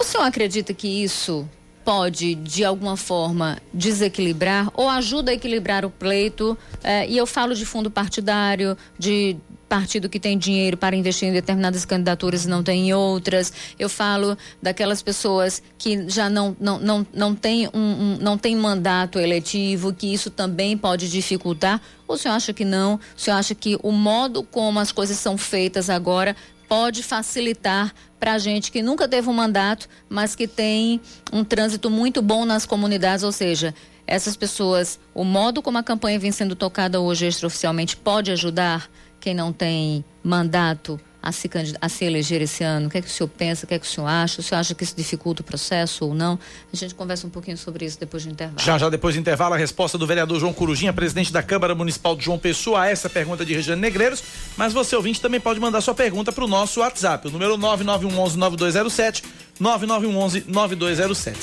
O 0.00 0.04
senhor 0.04 0.24
acredita 0.24 0.74
que 0.74 0.88
isso 0.88 1.48
pode, 1.84 2.34
de 2.34 2.64
alguma 2.64 2.96
forma, 2.96 3.58
desequilibrar 3.72 4.70
ou 4.74 4.88
ajuda 4.88 5.30
a 5.30 5.34
equilibrar 5.34 5.84
o 5.84 5.90
pleito? 5.90 6.56
É, 6.82 7.06
e 7.08 7.16
eu 7.16 7.26
falo 7.26 7.54
de 7.54 7.66
fundo 7.66 7.90
partidário, 7.90 8.76
de 8.98 9.36
partido 9.68 10.08
que 10.08 10.20
tem 10.20 10.38
dinheiro 10.38 10.76
para 10.76 10.94
investir 10.94 11.28
em 11.28 11.32
determinadas 11.32 11.84
candidaturas 11.84 12.44
e 12.44 12.48
não 12.48 12.62
tem 12.62 12.88
em 12.88 12.94
outras. 12.94 13.52
Eu 13.78 13.88
falo 13.88 14.36
daquelas 14.62 15.02
pessoas 15.02 15.62
que 15.76 16.08
já 16.08 16.28
não, 16.30 16.56
não, 16.60 16.78
não, 16.78 17.06
não, 17.12 17.34
tem, 17.34 17.68
um, 17.68 17.70
um, 17.74 18.18
não 18.20 18.38
tem 18.38 18.56
mandato 18.56 19.18
eletivo, 19.18 19.92
que 19.92 20.12
isso 20.12 20.30
também 20.30 20.76
pode 20.76 21.10
dificultar. 21.10 21.80
Ou 22.06 22.16
o 22.16 22.18
senhor 22.18 22.34
acha 22.34 22.52
que 22.52 22.64
não? 22.64 22.94
O 22.94 23.20
senhor 23.20 23.36
acha 23.36 23.54
que 23.54 23.78
o 23.82 23.90
modo 23.90 24.42
como 24.42 24.78
as 24.78 24.92
coisas 24.92 25.16
são 25.16 25.36
feitas 25.36 25.90
agora 25.90 26.36
pode 26.68 27.02
facilitar 27.02 27.94
para 28.18 28.32
a 28.32 28.38
gente 28.38 28.72
que 28.72 28.82
nunca 28.82 29.06
teve 29.06 29.28
um 29.28 29.34
mandato, 29.34 29.88
mas 30.08 30.34
que 30.34 30.48
tem 30.48 31.00
um 31.32 31.44
trânsito 31.44 31.90
muito 31.90 32.22
bom 32.22 32.44
nas 32.44 32.64
comunidades, 32.64 33.22
ou 33.22 33.32
seja, 33.32 33.74
essas 34.06 34.36
pessoas, 34.36 34.98
o 35.14 35.24
modo 35.24 35.62
como 35.62 35.78
a 35.78 35.82
campanha 35.82 36.18
vem 36.18 36.32
sendo 36.32 36.54
tocada 36.54 37.00
hoje 37.00 37.26
extraoficialmente 37.26 37.96
pode 37.96 38.30
ajudar 38.30 38.90
quem 39.24 39.32
não 39.32 39.54
tem 39.54 40.04
mandato 40.22 41.00
a 41.22 41.32
se, 41.32 41.50
a 41.80 41.88
se 41.88 42.04
eleger 42.04 42.42
esse 42.42 42.62
ano? 42.62 42.88
O 42.88 42.90
que 42.90 42.98
é 42.98 43.00
que 43.00 43.08
o 43.08 43.10
senhor 43.10 43.30
pensa? 43.30 43.64
O 43.64 43.66
que 43.66 43.72
é 43.72 43.78
que 43.78 43.86
o 43.86 43.88
senhor 43.88 44.06
acha? 44.06 44.42
O 44.42 44.44
senhor 44.44 44.60
acha 44.60 44.74
que 44.74 44.84
isso 44.84 44.94
dificulta 44.94 45.40
o 45.40 45.44
processo 45.44 46.04
ou 46.04 46.14
não? 46.14 46.38
A 46.70 46.76
gente 46.76 46.94
conversa 46.94 47.26
um 47.26 47.30
pouquinho 47.30 47.56
sobre 47.56 47.86
isso 47.86 47.98
depois 47.98 48.26
do 48.26 48.30
intervalo. 48.30 48.60
Já, 48.60 48.76
já 48.76 48.90
depois 48.90 49.14
do 49.14 49.20
intervalo, 49.22 49.54
a 49.54 49.56
resposta 49.56 49.96
do 49.96 50.06
vereador 50.06 50.38
João 50.38 50.52
Corujinha, 50.52 50.92
presidente 50.92 51.32
da 51.32 51.42
Câmara 51.42 51.74
Municipal 51.74 52.14
de 52.14 52.22
João 52.22 52.38
Pessoa, 52.38 52.82
a 52.82 52.90
essa 52.90 53.08
pergunta 53.08 53.46
de 53.46 53.54
Regiane 53.54 53.80
Negreiros. 53.80 54.22
Mas 54.58 54.74
você, 54.74 54.94
ouvinte, 54.94 55.22
também 55.22 55.40
pode 55.40 55.58
mandar 55.58 55.80
sua 55.80 55.94
pergunta 55.94 56.30
para 56.30 56.44
o 56.44 56.46
nosso 56.46 56.80
WhatsApp, 56.80 57.26
o 57.26 57.30
número 57.30 57.56
9911-9207, 57.56 59.22
9911-9207. 59.58 61.34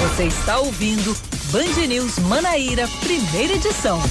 Você 0.00 0.24
está 0.24 0.58
ouvindo 0.58 1.16
Band 1.52 1.86
News 1.86 2.18
Manaíra, 2.18 2.88
primeira 3.00 3.52
edição. 3.52 4.02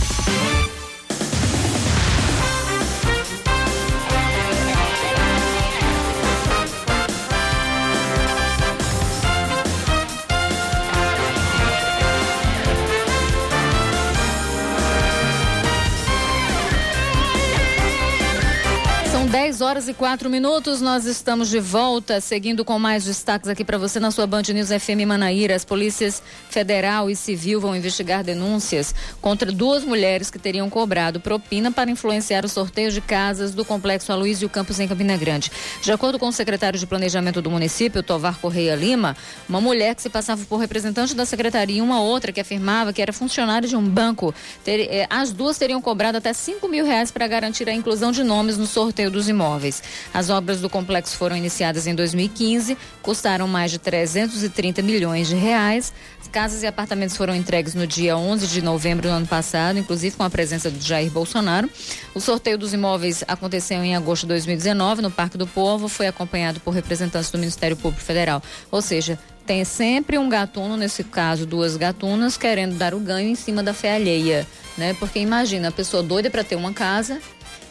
São 19.27 19.33
10 19.33 19.59
horas 19.59 19.89
e 19.89 19.93
4 19.93 20.29
minutos. 20.29 20.79
Nós 20.79 21.05
estamos 21.05 21.49
de 21.49 21.59
volta, 21.59 22.21
seguindo 22.21 22.63
com 22.63 22.79
mais 22.79 23.03
destaques 23.03 23.49
aqui 23.49 23.65
para 23.65 23.77
você 23.77 23.99
na 23.99 24.09
sua 24.09 24.25
Band 24.25 24.43
News 24.53 24.69
FM 24.69 25.05
Manaíra. 25.05 25.53
As 25.53 25.65
polícias 25.65 26.23
federal 26.49 27.09
e 27.09 27.15
civil 27.15 27.59
vão 27.59 27.75
investigar 27.75 28.23
denúncias 28.23 28.95
contra 29.19 29.51
duas 29.51 29.83
mulheres 29.83 30.31
que 30.31 30.39
teriam 30.39 30.69
cobrado 30.69 31.19
propina 31.19 31.69
para 31.69 31.91
influenciar 31.91 32.45
o 32.45 32.47
sorteio 32.47 32.89
de 32.89 33.01
casas 33.01 33.53
do 33.53 33.65
complexo 33.65 34.13
Aloysio 34.13 34.47
Campos 34.47 34.79
em 34.79 34.87
Campina 34.87 35.17
Grande. 35.17 35.51
De 35.81 35.91
acordo 35.91 36.17
com 36.17 36.29
o 36.29 36.31
secretário 36.31 36.79
de 36.79 36.87
Planejamento 36.87 37.41
do 37.41 37.51
município, 37.51 38.01
Tovar 38.01 38.39
Correia 38.39 38.75
Lima, 38.75 39.17
uma 39.49 39.59
mulher 39.59 39.93
que 39.93 40.01
se 40.01 40.09
passava 40.09 40.45
por 40.45 40.55
representante 40.55 41.13
da 41.13 41.25
secretaria 41.25 41.79
e 41.79 41.81
uma 41.81 41.99
outra 41.99 42.31
que 42.31 42.39
afirmava 42.39 42.93
que 42.93 43.01
era 43.01 43.11
funcionária 43.11 43.67
de 43.67 43.75
um 43.75 43.83
banco, 43.83 44.33
ter, 44.63 44.87
eh, 44.89 45.05
as 45.09 45.33
duas 45.33 45.57
teriam 45.57 45.81
cobrado 45.81 46.17
até 46.17 46.31
5 46.31 46.65
mil 46.69 46.85
reais 46.85 47.11
para 47.11 47.27
garantir 47.27 47.67
a 47.67 47.73
inclusão 47.73 48.13
de 48.13 48.23
nomes 48.23 48.57
no 48.57 48.65
sorteio 48.65 49.16
dos 49.17 49.27
imóveis. 49.27 49.81
As 50.13 50.29
obras 50.29 50.61
do 50.61 50.69
complexo 50.69 51.17
foram 51.17 51.35
iniciadas 51.35 51.87
em 51.87 51.95
2015, 51.95 52.77
custaram 53.01 53.47
mais 53.47 53.71
de 53.71 53.79
330 53.79 54.81
milhões 54.81 55.27
de 55.27 55.35
reais. 55.35 55.91
As 56.21 56.27
casas 56.27 56.61
e 56.61 56.67
apartamentos 56.67 57.17
foram 57.17 57.35
entregues 57.35 57.73
no 57.73 57.87
dia 57.87 58.15
11 58.15 58.47
de 58.47 58.61
novembro 58.61 59.09
do 59.09 59.13
ano 59.13 59.27
passado, 59.27 59.79
inclusive 59.79 60.15
com 60.15 60.23
a 60.23 60.29
presença 60.29 60.69
do 60.69 60.79
Jair 60.79 61.09
Bolsonaro. 61.09 61.69
O 62.13 62.21
sorteio 62.21 62.57
dos 62.57 62.73
imóveis 62.73 63.23
aconteceu 63.27 63.83
em 63.83 63.95
agosto 63.95 64.23
de 64.23 64.29
2019 64.29 65.01
no 65.01 65.11
Parque 65.11 65.37
do 65.37 65.47
Povo, 65.47 65.87
foi 65.87 66.07
acompanhado 66.07 66.59
por 66.59 66.71
representantes 66.71 67.31
do 67.31 67.37
Ministério 67.37 67.75
Público 67.75 68.03
Federal. 68.03 68.41
Ou 68.71 68.81
seja, 68.81 69.17
tem 69.47 69.63
sempre 69.63 70.17
um 70.17 70.27
gatuno, 70.27 70.75
nesse 70.75 71.05
caso 71.05 71.45
duas 71.45 71.77
gatunas, 71.77 72.35
querendo 72.35 72.75
dar 72.75 72.93
o 72.93 72.99
ganho 72.99 73.29
em 73.29 73.35
cima 73.35 73.63
da 73.63 73.73
fé 73.73 73.95
alheia, 73.95 74.45
né? 74.77 74.93
Porque 74.99 75.19
imagina, 75.19 75.69
a 75.69 75.71
pessoa 75.71 76.03
doida 76.03 76.29
para 76.29 76.43
ter 76.43 76.57
uma 76.57 76.73
casa, 76.73 77.21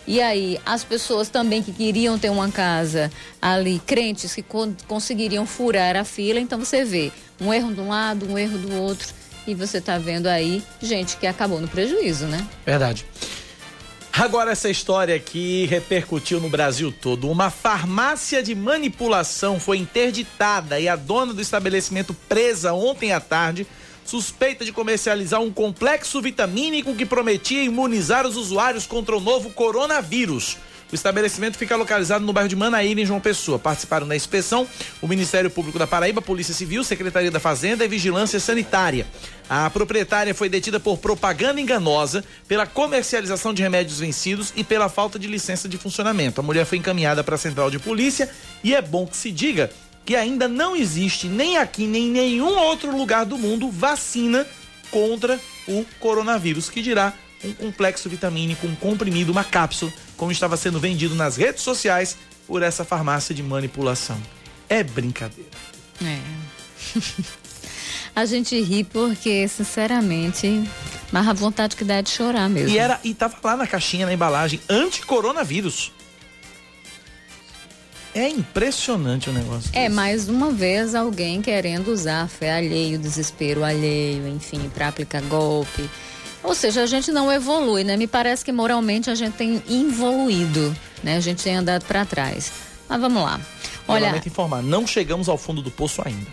e 0.07 0.21
aí, 0.21 0.59
as 0.65 0.85
pessoas 0.85 1.29
também 1.29 1.63
que 1.63 1.73
queriam 1.73 2.19
ter 2.19 2.31
uma 2.31 2.51
casa 2.51 3.11
ali, 3.43 3.81
crentes 3.85 4.35
que 4.35 4.43
con 4.43 4.73
conseguiriam 4.87 5.47
furar 5.47 5.97
a 5.97 6.05
fila, 6.05 6.39
então 6.39 6.59
você 6.59 6.85
vê 6.85 7.13
um 7.41 7.53
erro 7.53 7.75
de 7.75 7.81
um 7.81 7.89
lado, 7.89 8.31
um 8.31 8.39
erro 8.39 8.57
do 8.57 8.73
outro, 8.75 9.09
e 9.47 9.55
você 9.55 9.79
está 9.79 9.99
vendo 9.99 10.27
aí 10.27 10.63
gente 10.81 11.17
que 11.17 11.27
acabou 11.27 11.61
no 11.61 11.69
prejuízo, 11.69 12.27
né? 12.27 12.47
Verdade. 12.65 13.05
Agora 14.13 14.53
essa 14.53 14.71
história 14.71 15.15
aqui 15.15 15.67
repercutiu 15.67 16.41
no 16.41 16.49
Brasil 16.49 16.91
todo. 16.91 17.31
Uma 17.31 17.51
farmácia 17.51 18.43
de 18.43 18.55
manipulação 18.55 19.61
foi 19.61 19.77
interditada 19.77 20.81
e 20.81 20.89
a 20.89 20.97
dona 20.97 21.35
do 21.35 21.43
estabelecimento 21.43 22.15
presa 22.27 22.73
ontem 22.73 23.13
à 23.13 23.21
tarde 23.21 23.67
suspeita 24.07 24.65
de 24.65 24.73
comercializar 24.73 25.41
um 25.41 25.53
complexo 25.53 26.23
vitamínico 26.23 26.95
que 26.95 27.05
prometia 27.05 27.63
imunizar 27.63 28.27
os 28.27 28.37
usuários 28.37 28.87
contra 28.87 29.17
o 29.17 29.21
novo 29.21 29.51
coronavírus. 29.51 30.57
O 30.91 30.95
estabelecimento 30.95 31.59
fica 31.59 31.75
localizado 31.75 32.25
no 32.25 32.33
bairro 32.33 32.49
de 32.49 32.55
Manaíra, 32.55 33.01
em 33.01 33.07
João 33.07 33.19
Pessoa. 33.19 33.59
Participaram 33.59 34.07
da 34.07 34.15
inspeção 34.15 34.69
o 35.03 35.09
Ministério 35.09 35.51
Público 35.51 35.81
da 35.81 35.87
Paraíba, 35.87 36.23
Polícia 36.23 36.55
Civil, 36.55 36.85
Secretaria 36.85 37.31
da 37.31 37.41
Fazenda 37.41 37.85
e 37.85 37.89
Vigilância 37.89 38.39
Sanitária. 38.39 39.05
A 39.51 39.69
proprietária 39.69 40.33
foi 40.33 40.49
detida 40.49 40.79
por 40.79 40.99
propaganda 40.99 41.61
enganosa, 41.61 42.25
pela 42.47 42.67
comercialização 42.67 43.53
de 43.53 43.63
remédios 43.63 43.99
vencidos 43.99 44.53
e 44.55 44.63
pela 44.63 44.89
falta 44.89 45.19
de 45.19 45.27
licença 45.27 45.69
de 45.69 45.77
funcionamento. 45.77 46.41
A 46.41 46.45
mulher 46.45 46.65
foi 46.65 46.79
encaminhada 46.79 47.25
para 47.25 47.35
a 47.35 47.39
central 47.39 47.69
de 47.69 47.81
polícia 47.81 48.31
e 48.63 48.73
é 48.73 48.81
bom 48.81 49.09
que 49.09 49.17
se 49.17 49.33
diga 49.33 49.71
que 50.07 50.15
ainda 50.15 50.47
não 50.47 50.77
existe 50.77 51.27
nem 51.27 51.59
aqui 51.59 51.85
nem 51.87 52.07
em 52.07 52.11
nenhum 52.13 52.57
outro 52.57 52.97
lugar 52.97 53.27
do 53.27 53.37
mundo 53.37 53.69
vacina 53.69 54.47
contra 54.89 55.41
o 55.67 55.85
coronavírus, 55.99 56.71
que 56.71 56.81
dirá 56.81 57.13
um 57.45 57.53
complexo 57.53 58.09
vitamínico, 58.09 58.69
um 58.69 58.77
comprimido, 58.77 59.33
uma 59.33 59.43
cápsula, 59.43 59.93
como 60.17 60.31
estava 60.31 60.57
sendo 60.57 60.79
vendido 60.79 61.17
nas 61.17 61.37
redes 61.37 61.63
sociais 61.63 62.17
por 62.47 62.63
essa 62.63 62.85
farmácia 62.85 63.35
de 63.35 63.43
manipulação. 63.43 64.17
É 64.69 64.85
brincadeira. 64.85 65.51
É. 66.03 66.19
a 68.15 68.25
gente 68.25 68.61
ri 68.63 68.85
porque, 68.85 69.47
sinceramente, 69.49 70.69
mas 71.11 71.27
a 71.27 71.33
vontade 71.33 71.75
que 71.75 71.85
dá 71.85 71.97
é 71.97 72.03
de 72.03 72.11
chorar 72.11 72.49
mesmo. 72.49 72.71
E 72.71 72.79
era 72.79 73.01
e 73.03 73.13
tava 73.13 73.37
lá 73.43 73.57
na 73.57 73.67
caixinha, 73.67 74.07
na 74.07 74.13
embalagem, 74.13 74.61
anti-coronavírus. 74.69 75.93
É 78.17 78.31
impressionante 78.31 79.29
o 79.29 79.33
negócio. 79.33 79.69
É, 79.75 79.83
desse. 79.83 79.95
mais 79.95 80.27
uma 80.27 80.51
vez 80.51 80.95
alguém 80.95 81.43
querendo 81.43 81.89
usar 81.89 82.23
a 82.23 82.27
fé 82.27 82.57
alheio, 82.57 82.99
desespero 82.99 83.63
alheio, 83.63 84.27
enfim, 84.27 84.71
para 84.73 84.89
aplicar 84.89 85.21
golpe. 85.21 85.87
Ou 86.43 86.55
seja, 86.55 86.83
a 86.83 86.87
gente 86.87 87.13
não 87.13 87.31
evolui, 87.31 87.85
né? 87.85 87.95
Me 87.95 88.07
parece 88.07 88.43
que 88.43 88.51
moralmente 88.51 89.11
a 89.11 89.15
gente 89.15 89.35
tem 89.35 89.63
evoluído, 89.69 90.75
né? 91.03 91.17
A 91.17 91.21
gente 91.21 91.45
tem 91.45 91.57
andado 91.57 91.85
para 91.85 92.07
trás. 92.07 92.51
Mas 92.89 92.99
vamos 92.99 93.23
lá. 93.23 93.39
Olha, 93.87 94.23
informar, 94.25 94.63
não 94.63 94.87
chegamos 94.87 95.29
ao 95.29 95.37
fundo 95.37 95.61
do 95.61 95.71
poço 95.71 96.01
ainda. 96.03 96.27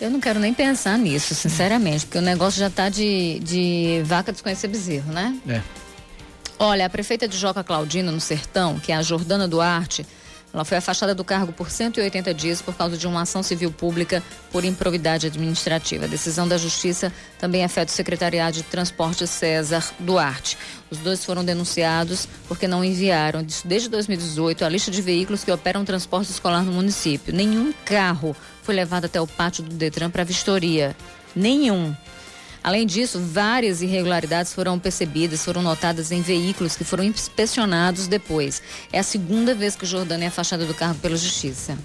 Eu 0.00 0.10
não 0.10 0.20
quero 0.20 0.38
nem 0.38 0.54
pensar 0.54 0.96
nisso, 0.96 1.34
sinceramente, 1.34 2.06
porque 2.06 2.18
o 2.18 2.22
negócio 2.22 2.60
já 2.60 2.70
tá 2.70 2.88
de, 2.88 3.40
de 3.40 4.00
vaca 4.04 4.30
desconhecer 4.30 4.68
bezerro, 4.68 5.12
né? 5.12 5.36
É. 5.48 5.60
Olha, 6.56 6.86
a 6.86 6.90
prefeita 6.90 7.26
de 7.26 7.36
Joca 7.36 7.64
Claudina, 7.64 8.12
no 8.12 8.20
Sertão, 8.20 8.78
que 8.78 8.92
é 8.92 8.94
a 8.94 9.02
Jordana 9.02 9.48
Duarte, 9.48 10.06
ela 10.52 10.64
foi 10.64 10.78
afastada 10.78 11.14
do 11.14 11.24
cargo 11.24 11.52
por 11.52 11.70
180 11.70 12.32
dias 12.32 12.62
por 12.62 12.74
causa 12.74 12.96
de 12.96 13.06
uma 13.06 13.22
ação 13.22 13.42
civil 13.42 13.70
pública 13.70 14.22
por 14.50 14.64
improvidade 14.64 15.26
administrativa. 15.26 16.06
A 16.06 16.08
decisão 16.08 16.48
da 16.48 16.56
Justiça 16.56 17.12
também 17.38 17.64
afeta 17.64 17.92
o 17.92 17.94
Secretariado 17.94 18.56
de 18.56 18.62
Transporte 18.62 19.26
César 19.26 19.84
Duarte. 20.00 20.56
Os 20.90 20.98
dois 20.98 21.24
foram 21.24 21.44
denunciados 21.44 22.26
porque 22.46 22.66
não 22.66 22.82
enviaram, 22.82 23.44
desde 23.64 23.88
2018, 23.90 24.64
a 24.64 24.68
lista 24.68 24.90
de 24.90 25.02
veículos 25.02 25.44
que 25.44 25.52
operam 25.52 25.84
transporte 25.84 26.30
escolar 26.30 26.62
no 26.62 26.72
município. 26.72 27.34
Nenhum 27.34 27.72
carro 27.84 28.34
foi 28.62 28.74
levado 28.74 29.04
até 29.04 29.20
o 29.20 29.26
pátio 29.26 29.62
do 29.62 29.74
Detran 29.74 30.10
para 30.10 30.24
vistoria. 30.24 30.96
Nenhum. 31.36 31.94
Além 32.62 32.86
disso, 32.86 33.20
várias 33.20 33.82
irregularidades 33.82 34.52
foram 34.52 34.78
percebidas, 34.78 35.44
foram 35.44 35.62
notadas 35.62 36.10
em 36.12 36.20
veículos 36.20 36.76
que 36.76 36.84
foram 36.84 37.04
inspecionados 37.04 38.06
depois. 38.06 38.62
É 38.92 38.98
a 38.98 39.02
segunda 39.02 39.54
vez 39.54 39.76
que 39.76 39.86
Jordânia 39.86 40.26
é 40.26 40.28
afastada 40.28 40.66
do 40.66 40.74
cargo 40.74 40.98
pela 41.00 41.16
Justiça. 41.16 41.78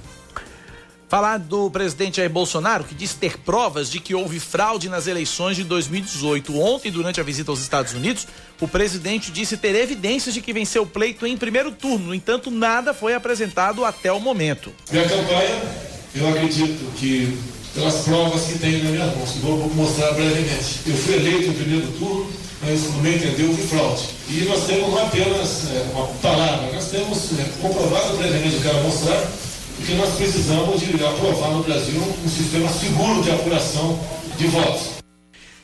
Falar 1.14 1.38
do 1.38 1.70
presidente 1.70 2.18
Jair 2.18 2.30
Bolsonaro, 2.30 2.84
que 2.84 2.96
diz 2.96 3.14
ter 3.14 3.38
provas 3.38 3.92
de 3.92 4.00
que 4.00 4.16
houve 4.16 4.40
fraude 4.40 4.90
nas 4.90 5.06
eleições 5.06 5.56
de 5.56 5.64
2018. 5.64 6.60
Ontem, 6.60 6.92
durante 6.92 7.22
a 7.22 7.24
visita 7.24 7.52
aos 7.52 7.62
Estados 7.62 7.94
Unidos, 7.94 8.28
o 8.60 8.68
presidente 8.68 9.30
disse 9.30 9.56
ter 9.56 9.76
evidências 9.76 10.34
de 10.34 10.42
que 10.42 10.52
venceu 10.52 10.82
o 10.82 10.88
pleito 10.88 11.28
em 11.28 11.38
primeiro 11.38 11.72
turno. 11.72 12.08
No 12.08 12.16
entanto, 12.16 12.50
nada 12.50 12.96
foi 12.96 13.14
apresentado 13.14 13.86
até 13.86 14.12
o 14.12 14.20
momento. 14.20 14.74
Minha 14.92 15.08
campanha, 15.08 15.62
eu 16.16 16.30
acredito 16.30 16.92
que 16.98 17.38
pelas 17.74 17.96
provas 18.02 18.44
que 18.44 18.60
tenho 18.60 18.84
na 18.84 18.92
minha 18.92 19.06
mão, 19.08 19.26
que 19.26 19.40
vou 19.40 19.58
mostrar 19.76 20.12
brevemente. 20.14 20.80
Eu 20.86 20.96
fui 20.96 21.16
eleito 21.16 21.48
no 21.48 21.54
primeiro 21.54 21.88
turno, 21.94 22.28
mas 22.62 22.84
no 22.84 23.02
meu 23.02 23.14
entender 23.14 23.44
houve 23.44 23.62
fraude. 23.64 24.04
E 24.30 24.46
nós 24.46 24.66
temos 24.66 24.90
não 24.90 25.00
apenas 25.00 25.72
é, 25.72 25.86
uma 25.94 26.08
palavra, 26.22 26.72
nós 26.72 26.86
temos 26.86 27.18
é, 27.40 27.46
comprovado 27.62 28.18
brevemente, 28.18 28.56
eu 28.56 28.62
quero 28.62 28.84
mostrar, 28.84 29.32
porque 29.78 29.94
nós 29.96 30.14
precisamos 30.16 30.80
de 30.80 30.94
aprovar 31.04 31.52
no 31.52 31.64
Brasil 31.64 32.00
um 32.24 32.30
sistema 32.30 32.70
seguro 32.70 33.22
de 33.24 33.32
apuração 33.32 34.00
de 34.38 34.48
votos. 34.48 35.03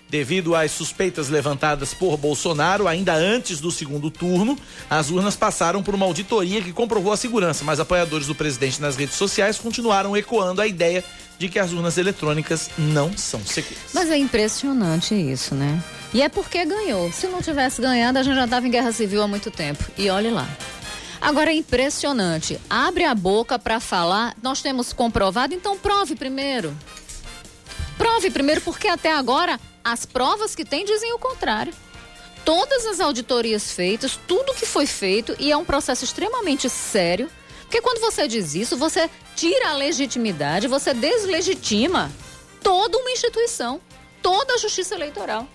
Devido 0.10 0.55
às 0.55 0.72
suspeitas 0.72 1.30
levantadas 1.30 1.93
por 1.93 2.18
Bolsonaro, 2.18 2.88
ainda 2.88 3.14
antes 3.14 3.60
do 3.60 3.70
segundo 3.70 4.10
turno, 4.10 4.57
as 4.89 5.12
urnas 5.12 5.36
passaram 5.36 5.84
por 5.84 5.93
uma 5.93 6.05
auditoria 6.05 6.64
que 6.64 6.74
comprovou 6.74 7.14
a 7.14 7.18
segurança, 7.18 7.64
mas 7.64 7.80
apoiadores 7.80 8.26
do 8.26 8.34
presidente 8.34 8.82
nas 8.82 8.95
redes 8.95 9.16
sociais 9.16 9.60
continuaram 9.60 10.18
ecoando 10.18 10.62
a 10.62 10.68
ideia 10.68 11.03
de 11.38 11.47
que 11.47 11.60
as 11.60 11.72
urnas 11.72 11.97
eletrônicas 11.97 12.72
não 12.76 13.16
são 13.16 13.39
seguras. 13.45 13.78
Mas 13.93 14.10
é 14.10 14.18
impressionante 14.18 15.14
isso, 15.14 15.53
né? 15.53 15.82
E 16.12 16.24
é 16.24 16.28
porque 16.28 16.66
ganhou. 16.66 17.12
Se 17.12 17.28
não 17.28 17.39
tivesse 17.39 17.80
ganhado, 17.80 18.18
a 18.18 18.24
gente 18.24 18.36
já 18.36 18.45
estava 18.45 18.68
em 18.68 18.72
guerra 18.72 18.91
civil 18.91 19.22
há 19.22 19.28
muito 19.28 19.51
tempo. 19.51 19.84
E 19.95 20.10
olhe 20.10 20.32
lá. 20.32 20.49
Agora 21.22 21.51
é 21.51 21.53
impressionante. 21.53 22.60
Abre 22.68 23.03
a 23.03 23.14
boca 23.14 23.60
para 23.60 23.80
falar. 23.80 24.36
Nós 24.41 24.62
temos 24.62 24.91
comprovado, 24.91 25.53
então 25.53 25.78
prove 25.78 26.16
primeiro. 26.16 26.76
Prove 27.97 28.32
primeiro, 28.32 28.62
porque 28.62 28.88
até 28.88 29.14
agora 29.14 29.60
as 29.92 30.06
provas 30.06 30.56
que 30.56 30.64
tem 30.64 30.86
dizem 30.86 31.12
o 31.14 31.20
contrário. 31.20 31.74
Todas 32.46 32.86
as 32.86 33.00
auditorias 33.00 33.72
feitas, 33.72 34.20
tudo 34.28 34.54
que 34.54 34.66
foi 34.66 34.86
feito, 34.86 35.36
e 35.40 35.52
é 35.52 35.58
um 35.58 35.66
processo 35.66 36.04
extremamente 36.04 36.70
sério, 36.70 37.30
porque 37.62 37.82
quando 37.82 38.00
você 38.00 38.28
diz 38.28 38.56
isso, 38.56 38.78
você 38.78 39.10
tira 39.36 39.70
a 39.70 39.74
legitimidade, 39.74 40.68
você 40.68 40.94
deslegitima 40.94 42.12
toda 42.64 42.98
uma 42.98 43.12
instituição, 43.12 43.82
toda 44.22 44.54
a 44.54 44.58
justiça 44.58 44.96
eleitoral. 44.96 45.48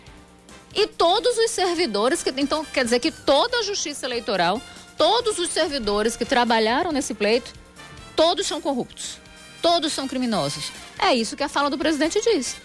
E 0.74 0.86
todos 0.86 1.38
os 1.38 1.50
servidores, 1.50 2.22
que 2.22 2.30
então 2.36 2.64
quer 2.64 2.84
dizer 2.84 2.98
que 2.98 3.10
toda 3.10 3.58
a 3.58 3.62
justiça 3.62 4.06
eleitoral, 4.06 4.60
todos 4.98 5.38
os 5.38 5.50
servidores 5.50 6.16
que 6.16 6.24
trabalharam 6.24 6.90
nesse 6.90 7.14
pleito, 7.14 7.52
todos 8.16 8.46
são 8.46 8.60
corruptos, 8.60 9.18
todos 9.62 9.92
são 9.92 10.08
criminosos. 10.08 10.72
É 10.98 11.14
isso 11.14 11.36
que 11.36 11.42
a 11.42 11.48
fala 11.48 11.70
do 11.70 11.78
presidente 11.78 12.20
diz. 12.20 12.56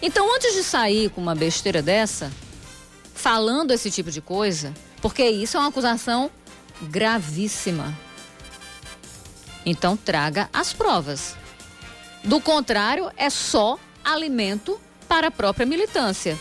Então, 0.00 0.34
antes 0.34 0.54
de 0.54 0.62
sair 0.62 1.10
com 1.10 1.20
uma 1.20 1.34
besteira 1.34 1.82
dessa, 1.82 2.30
falando 3.14 3.72
esse 3.72 3.90
tipo 3.90 4.10
de 4.10 4.20
coisa, 4.20 4.72
porque 5.02 5.24
isso 5.24 5.56
é 5.56 5.60
uma 5.60 5.68
acusação 5.68 6.30
gravíssima. 6.82 7.96
Então, 9.66 9.96
traga 9.96 10.48
as 10.52 10.72
provas. 10.72 11.34
Do 12.22 12.40
contrário, 12.40 13.10
é 13.16 13.28
só 13.28 13.78
alimento 14.04 14.80
para 15.08 15.28
a 15.28 15.30
própria 15.30 15.66
militância. 15.66 16.38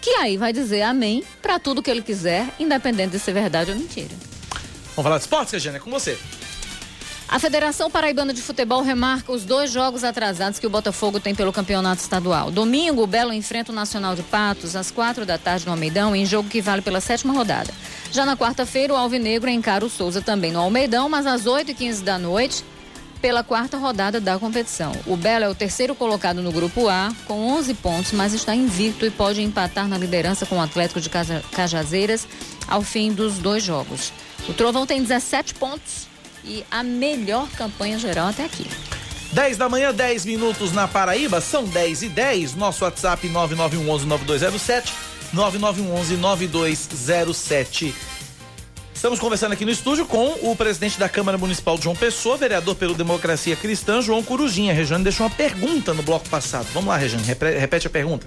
Que 0.00 0.10
aí 0.10 0.36
vai 0.36 0.52
dizer 0.52 0.82
amém 0.82 1.24
para 1.40 1.58
tudo 1.58 1.82
que 1.82 1.90
ele 1.90 2.02
quiser, 2.02 2.46
independente 2.58 3.12
de 3.12 3.18
ser 3.18 3.32
verdade 3.32 3.70
ou 3.70 3.76
mentira. 3.76 4.14
Vamos 4.94 5.02
falar 5.02 5.16
de 5.16 5.24
esportes, 5.24 5.52
Regina? 5.52 5.78
É 5.78 5.80
com 5.80 5.90
você. 5.90 6.18
A 7.28 7.40
Federação 7.40 7.90
Paraibana 7.90 8.32
de 8.32 8.40
Futebol 8.40 8.82
remarca 8.82 9.32
os 9.32 9.44
dois 9.44 9.72
jogos 9.72 10.04
atrasados 10.04 10.60
que 10.60 10.66
o 10.66 10.70
Botafogo 10.70 11.18
tem 11.18 11.34
pelo 11.34 11.52
campeonato 11.52 12.00
estadual. 12.00 12.52
Domingo, 12.52 13.02
o 13.02 13.06
Belo 13.06 13.32
enfrenta 13.32 13.72
o 13.72 13.74
Nacional 13.74 14.14
de 14.14 14.22
Patos 14.22 14.76
às 14.76 14.92
quatro 14.92 15.26
da 15.26 15.36
tarde 15.36 15.66
no 15.66 15.72
Almeidão, 15.72 16.14
em 16.14 16.24
jogo 16.24 16.48
que 16.48 16.62
vale 16.62 16.82
pela 16.82 17.00
sétima 17.00 17.34
rodada. 17.34 17.74
Já 18.12 18.24
na 18.24 18.36
quarta-feira, 18.36 18.94
o 18.94 18.96
Alvinegro 18.96 19.50
encara 19.50 19.84
o 19.84 19.90
Souza 19.90 20.22
também 20.22 20.52
no 20.52 20.60
Almeidão, 20.60 21.08
mas 21.08 21.26
às 21.26 21.46
8 21.46 21.72
e 21.72 21.74
15 21.74 22.04
da 22.04 22.16
noite, 22.16 22.64
pela 23.20 23.42
quarta 23.42 23.76
rodada 23.76 24.20
da 24.20 24.38
competição. 24.38 24.92
O 25.04 25.16
Belo 25.16 25.46
é 25.46 25.48
o 25.48 25.54
terceiro 25.54 25.96
colocado 25.96 26.40
no 26.40 26.52
grupo 26.52 26.88
A, 26.88 27.12
com 27.26 27.34
11 27.56 27.74
pontos, 27.74 28.12
mas 28.12 28.34
está 28.34 28.54
invicto 28.54 29.04
e 29.04 29.10
pode 29.10 29.42
empatar 29.42 29.88
na 29.88 29.98
liderança 29.98 30.46
com 30.46 30.58
o 30.58 30.62
Atlético 30.62 31.00
de 31.00 31.10
Cajazeiras 31.10 32.26
ao 32.68 32.82
fim 32.82 33.12
dos 33.12 33.38
dois 33.38 33.64
jogos. 33.64 34.12
O 34.48 34.54
Trovão 34.54 34.86
tem 34.86 35.02
17 35.02 35.54
pontos 35.54 36.06
e 36.46 36.64
a 36.70 36.82
melhor 36.82 37.48
campanha 37.50 37.98
geral 37.98 38.28
até 38.28 38.44
aqui. 38.44 38.66
10 39.32 39.58
da 39.58 39.68
manhã, 39.68 39.92
10 39.92 40.24
minutos 40.24 40.72
na 40.72 40.88
Paraíba, 40.88 41.38
são 41.40 41.64
10 41.64 42.02
e 42.02 42.08
10. 42.08 42.54
Nosso 42.54 42.84
WhatsApp 42.84 43.28
9911-9207, 43.28 44.92
9911-9207. 45.34 47.92
Estamos 48.94 49.18
conversando 49.18 49.52
aqui 49.52 49.66
no 49.66 49.70
estúdio 49.70 50.06
com 50.06 50.38
o 50.40 50.56
presidente 50.56 50.98
da 50.98 51.06
Câmara 51.06 51.36
Municipal 51.36 51.76
de 51.76 51.84
João 51.84 51.94
Pessoa, 51.94 52.38
vereador 52.38 52.74
pelo 52.76 52.94
Democracia 52.94 53.54
Cristã, 53.54 54.00
João 54.00 54.22
Corujinha. 54.22 54.72
A 54.72 54.74
Rejane 54.74 55.04
deixou 55.04 55.26
uma 55.26 55.34
pergunta 55.34 55.92
no 55.92 56.02
bloco 56.02 56.26
passado. 56.30 56.66
Vamos 56.72 56.88
lá, 56.88 56.96
Rejane, 56.96 57.22
repete 57.22 57.86
a 57.86 57.90
pergunta. 57.90 58.26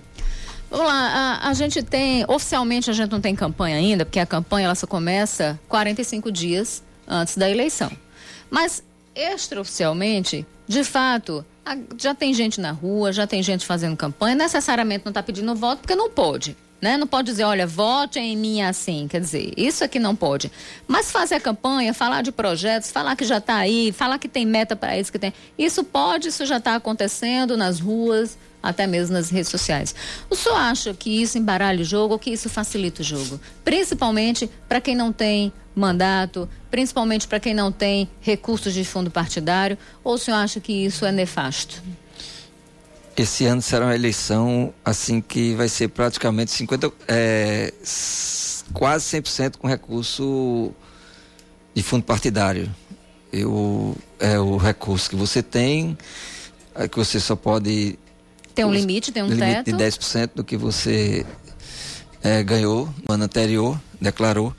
Vamos 0.70 0.86
lá, 0.86 1.39
a, 1.41 1.49
a, 1.49 1.53
gente 1.55 1.82
tem, 1.82 2.24
oficialmente 2.28 2.88
a 2.88 2.93
gente 2.93 3.09
não 3.09 3.20
tem 3.20 3.36
campanha 3.36 3.78
ainda, 3.78 4.05
porque 4.05 4.20
a 4.20 4.28
campanha 4.28 4.65
ela 4.65 4.76
só 4.76 4.86
começa 4.86 5.59
45 5.67 6.32
dias 6.32 6.84
antes 7.07 7.36
da 7.36 7.49
eleição. 7.49 7.91
Mas 8.50 8.84
extraoficialmente, 9.16 10.45
de 10.68 10.84
fato, 10.84 11.45
já 11.97 12.16
tem 12.16 12.34
gente 12.34 12.62
na 12.62 12.72
rua, 12.72 13.12
já 13.12 13.28
tem 13.28 13.43
gente 13.43 13.66
fazendo 13.66 13.97
campanha, 13.97 14.36
necessariamente 14.36 15.06
não 15.06 15.12
está 15.12 15.22
pedindo 15.22 15.54
voto 15.56 15.80
porque 15.80 15.95
não 15.95 16.10
pode. 16.10 16.56
Né? 16.82 16.97
Não 16.97 17.05
pode 17.05 17.30
dizer, 17.32 17.43
olha, 17.43 17.67
vote 17.67 18.19
em 18.19 18.38
mim 18.38 18.61
assim. 18.61 19.07
Quer 19.07 19.19
dizer, 19.19 19.53
isso 19.57 19.84
aqui 19.84 19.99
não 19.99 20.15
pode. 20.15 20.51
Mas 20.88 21.11
fazer 21.11 21.36
a 21.36 21.39
campanha, 21.39 21.93
falar 21.93 22.21
de 22.21 22.32
projetos, 22.32 22.89
falar 22.89 23.15
que 23.15 23.25
já 23.25 23.38
está 23.38 23.55
aí, 23.55 23.91
falar 23.91 24.17
que 24.17 24.30
tem 24.30 24.45
meta 24.45 24.75
para 24.75 24.97
isso 24.97 25.11
que 25.11 25.19
tem. 25.19 25.34
Isso 25.57 25.84
pode, 25.84 26.30
isso 26.30 26.45
já 26.45 26.57
está 26.57 26.75
acontecendo 26.75 27.57
nas 27.57 27.80
ruas, 27.80 28.38
até 28.61 28.88
mesmo 28.88 29.13
nas 29.13 29.30
redes 29.30 29.49
sociais. 29.49 29.93
O 30.30 30.36
senhor 30.36 30.55
acha 30.55 30.93
que 30.93 31.21
isso 31.21 31.38
embaralha 31.38 31.82
o 31.82 31.86
jogo 31.86 32.13
ou 32.13 32.19
que 32.19 32.30
isso 32.30 32.49
facilita 32.49 33.01
o 33.01 33.05
jogo? 33.05 33.39
Principalmente 33.63 34.49
para 34.67 34.80
quem 34.80 34.95
não 34.95 35.11
tem 35.11 35.51
mandato, 35.75 36.47
principalmente 36.69 37.27
para 37.27 37.39
quem 37.39 37.53
não 37.53 37.71
tem 37.71 38.09
recursos 38.21 38.73
de 38.73 38.84
fundo 38.84 39.09
partidário, 39.09 39.77
ou 40.03 40.15
o 40.15 40.17
senhor 40.17 40.38
acha 40.38 40.59
que 40.59 40.73
isso 40.73 41.05
é 41.05 41.11
nefasto? 41.11 41.82
Esse 43.20 43.45
ano 43.47 43.61
será 43.61 43.88
uma 43.88 43.95
eleição 43.95 44.74
assim 44.84 45.20
que 45.20 45.53
vai 45.53 45.67
ser 45.67 45.89
praticamente 45.89 46.51
50, 46.51 46.89
é, 47.05 47.74
quase 48.72 49.17
100% 49.22 49.57
com 49.57 49.67
recurso 49.67 50.72
de 51.76 51.84
fundo 51.84 52.05
partidário. 52.05 52.74
Eu, 53.30 53.93
é 54.20 54.39
o 54.39 54.55
recurso 54.55 55.09
que 55.09 55.17
você 55.17 55.43
tem, 55.43 55.97
é 56.74 56.88
que 56.88 56.95
você 56.95 57.20
só 57.20 57.36
pode 57.36 57.99
tem 58.55 58.63
um 58.63 58.72
limite, 58.72 59.11
tem 59.11 59.22
um 59.22 59.28
limite 59.28 59.65
teto? 59.65 59.78
de 59.78 59.84
10% 59.84 60.30
do 60.36 60.43
que 60.45 60.55
você 60.55 61.26
é, 62.24 62.41
ganhou 62.41 62.88
no 63.05 63.15
ano 63.15 63.26
anterior, 63.26 63.78
declarou. 63.99 64.55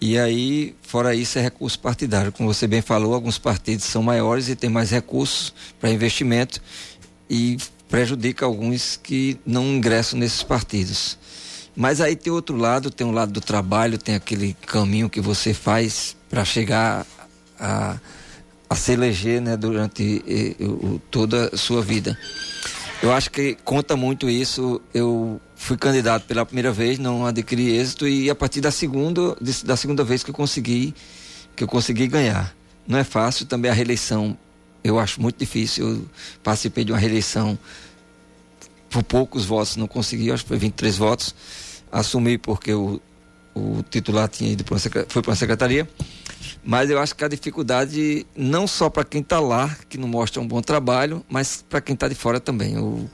E 0.00 0.16
aí, 0.16 0.76
fora 0.80 1.12
isso, 1.12 1.40
é 1.40 1.42
recurso 1.42 1.80
partidário. 1.80 2.30
Como 2.30 2.54
você 2.54 2.68
bem 2.68 2.82
falou, 2.82 3.14
alguns 3.14 3.36
partidos 3.36 3.84
são 3.84 4.00
maiores 4.00 4.48
e 4.48 4.54
têm 4.54 4.70
mais 4.70 4.92
recursos 4.92 5.52
para 5.80 5.90
investimento 5.90 6.62
e 7.28 7.56
prejudica 7.88 8.44
alguns 8.44 8.96
que 8.96 9.38
não 9.46 9.64
ingressam 9.64 10.18
nesses 10.18 10.42
partidos. 10.42 11.18
Mas 11.74 12.00
aí 12.00 12.16
tem 12.16 12.32
outro 12.32 12.56
lado, 12.56 12.90
tem 12.90 13.06
o 13.06 13.10
um 13.10 13.12
lado 13.12 13.32
do 13.32 13.40
trabalho, 13.40 13.98
tem 13.98 14.14
aquele 14.14 14.56
caminho 14.66 15.10
que 15.10 15.20
você 15.20 15.52
faz 15.52 16.16
para 16.28 16.44
chegar 16.44 17.06
a, 17.60 17.98
a 18.68 18.74
se 18.74 18.92
eleger 18.92 19.42
né, 19.42 19.56
durante 19.56 20.22
e, 20.26 20.56
o, 20.64 21.00
toda 21.10 21.50
a 21.52 21.56
sua 21.56 21.82
vida. 21.82 22.18
Eu 23.02 23.12
acho 23.12 23.30
que 23.30 23.56
conta 23.62 23.94
muito 23.94 24.28
isso. 24.28 24.80
Eu 24.92 25.38
fui 25.54 25.76
candidato 25.76 26.24
pela 26.24 26.46
primeira 26.46 26.72
vez, 26.72 26.98
não 26.98 27.26
adquiri 27.26 27.76
êxito 27.76 28.08
e 28.08 28.30
a 28.30 28.34
partir 28.34 28.62
da 28.62 28.70
segunda, 28.70 29.36
da 29.64 29.76
segunda 29.76 30.02
vez 30.02 30.24
que 30.24 30.30
eu 30.30 30.34
consegui, 30.34 30.94
que 31.54 31.62
eu 31.62 31.68
consegui 31.68 32.06
ganhar. 32.06 32.54
Não 32.88 32.98
é 32.98 33.04
fácil 33.04 33.44
também 33.46 33.70
a 33.70 33.74
reeleição. 33.74 34.36
Eu 34.86 34.98
acho 34.98 35.20
muito 35.20 35.38
difícil. 35.38 35.88
Eu 35.88 36.06
participei 36.42 36.84
de 36.84 36.92
uma 36.92 36.98
reeleição 36.98 37.58
por 38.90 39.02
poucos 39.02 39.44
votos, 39.44 39.76
não 39.76 39.86
consegui, 39.86 40.30
acho 40.30 40.44
que 40.44 40.48
foi 40.48 40.58
23 40.58 40.96
votos. 40.96 41.34
Assumi 41.90 42.38
porque 42.38 42.72
o, 42.72 43.00
o 43.54 43.82
titular 43.90 44.28
tinha 44.28 44.52
ido 44.52 44.64
para 44.64 44.78
foi 45.08 45.22
para 45.22 45.32
a 45.32 45.36
secretaria. 45.36 45.88
Mas 46.64 46.90
eu 46.90 46.98
acho 46.98 47.14
que 47.14 47.24
a 47.24 47.28
dificuldade, 47.28 48.26
não 48.36 48.66
só 48.66 48.90
para 48.90 49.04
quem 49.04 49.20
está 49.20 49.38
lá, 49.38 49.76
que 49.88 49.96
não 49.96 50.08
mostra 50.08 50.40
um 50.40 50.46
bom 50.46 50.60
trabalho, 50.60 51.24
mas 51.28 51.64
para 51.68 51.80
quem 51.80 51.94
está 51.94 52.08
de 52.08 52.14
fora 52.14 52.40
também. 52.40 52.76
O, 52.76 53.08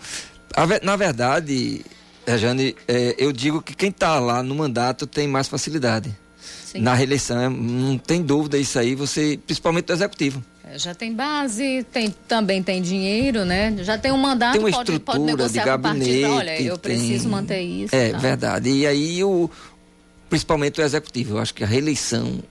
a, 0.56 0.66
na 0.82 0.96
verdade, 0.96 1.84
Jane, 2.26 2.74
é, 2.88 3.14
eu 3.18 3.32
digo 3.32 3.60
que 3.60 3.74
quem 3.74 3.90
está 3.90 4.18
lá 4.18 4.42
no 4.42 4.54
mandato 4.54 5.06
tem 5.06 5.28
mais 5.28 5.48
facilidade. 5.48 6.16
Sim. 6.64 6.80
Na 6.80 6.94
reeleição, 6.94 7.38
é, 7.38 7.48
não 7.48 7.98
tem 7.98 8.22
dúvida 8.22 8.56
isso 8.56 8.78
aí, 8.78 8.94
você, 8.94 9.38
principalmente 9.44 9.86
do 9.86 9.92
executivo. 9.92 10.42
Já 10.76 10.94
tem 10.94 11.12
base, 11.14 11.84
tem, 11.92 12.14
também 12.26 12.62
tem 12.62 12.80
dinheiro, 12.80 13.44
né? 13.44 13.74
Já 13.80 13.98
tem 13.98 14.10
um 14.12 14.18
mandato, 14.18 14.52
tem 14.52 14.60
uma 14.60 14.70
pode, 14.70 14.90
estrutura 14.92 15.00
pode 15.00 15.24
negociar 15.24 15.62
de 15.62 15.68
gabinete, 15.68 16.10
com 16.10 16.16
o 16.16 16.20
partido. 16.20 16.34
Olha, 16.36 16.62
eu 16.62 16.78
preciso 16.78 17.28
manter 17.28 17.60
isso. 17.60 17.94
É 17.94 18.12
verdade. 18.12 18.70
E 18.70 18.86
aí, 18.86 19.22
o, 19.22 19.50
principalmente 20.30 20.80
o 20.80 20.84
executivo, 20.84 21.34
eu 21.34 21.38
acho 21.38 21.52
que 21.52 21.62
a 21.62 21.66
reeleição 21.66 22.42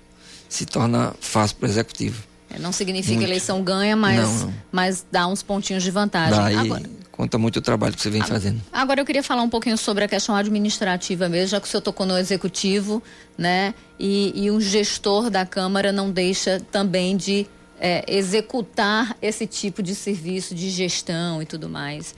se 0.47 0.65
torna 0.65 1.13
fácil 1.19 1.57
para 1.57 1.67
o 1.67 1.69
executivo. 1.69 2.23
É, 2.53 2.59
não 2.59 2.71
significa 2.71 3.17
que 3.17 3.23
a 3.23 3.27
eleição 3.27 3.63
ganha, 3.63 3.95
mas, 3.95 4.17
não, 4.19 4.37
não. 4.39 4.53
mas 4.71 5.05
dá 5.11 5.25
uns 5.27 5.41
pontinhos 5.41 5.81
de 5.81 5.89
vantagem. 5.89 6.37
Dá, 6.37 6.61
Agora, 6.61 6.83
conta 7.11 7.37
muito 7.37 7.57
o 7.57 7.61
trabalho 7.61 7.95
que 7.95 8.01
você 8.01 8.09
vem 8.09 8.21
fazendo. 8.21 8.61
Agora 8.71 8.99
eu 8.99 9.05
queria 9.05 9.23
falar 9.23 9.41
um 9.41 9.49
pouquinho 9.49 9.77
sobre 9.77 10.03
a 10.03 10.07
questão 10.07 10.35
administrativa 10.35 11.29
mesmo, 11.29 11.47
já 11.47 11.61
que 11.61 11.67
o 11.67 11.69
senhor 11.69 11.81
tocou 11.81 12.05
no 12.05 12.17
executivo, 12.17 13.01
né? 13.37 13.73
E, 13.97 14.33
e 14.35 14.51
um 14.51 14.59
gestor 14.59 15.29
da 15.29 15.45
Câmara 15.45 15.91
não 15.91 16.11
deixa 16.11 16.61
também 16.71 17.15
de 17.15 17.47
é, 17.81 18.05
executar 18.07 19.17
esse 19.19 19.47
tipo 19.47 19.81
de 19.81 19.95
serviço 19.95 20.53
de 20.53 20.69
gestão 20.69 21.41
e 21.41 21.45
tudo 21.45 21.67
mais. 21.67 22.13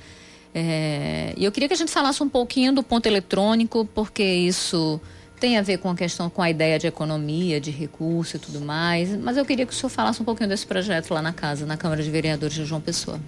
É, 0.53 1.33
e 1.37 1.45
eu 1.45 1.51
queria 1.51 1.69
que 1.69 1.73
a 1.73 1.77
gente 1.77 1.91
falasse 1.91 2.21
um 2.21 2.27
pouquinho 2.27 2.73
do 2.73 2.83
ponto 2.83 3.05
eletrônico, 3.05 3.87
porque 3.95 4.21
isso 4.21 4.99
tem 5.39 5.57
a 5.57 5.61
ver 5.61 5.77
com 5.77 5.89
a 5.89 5.95
questão, 5.95 6.29
com 6.29 6.41
a 6.41 6.49
ideia 6.49 6.77
de 6.77 6.85
economia, 6.85 7.61
de 7.61 7.71
recurso 7.71 8.35
e 8.35 8.39
tudo 8.39 8.59
mais. 8.59 9.09
Mas 9.17 9.37
eu 9.37 9.45
queria 9.45 9.65
que 9.65 9.71
o 9.71 9.75
senhor 9.75 9.89
falasse 9.89 10.21
um 10.21 10.25
pouquinho 10.25 10.49
desse 10.49 10.67
projeto 10.67 11.13
lá 11.13 11.21
na 11.21 11.31
casa, 11.31 11.65
na 11.65 11.77
Câmara 11.77 12.03
de 12.03 12.11
Vereadores 12.11 12.53
de 12.53 12.65
João 12.65 12.81
Pessoa. 12.81 13.19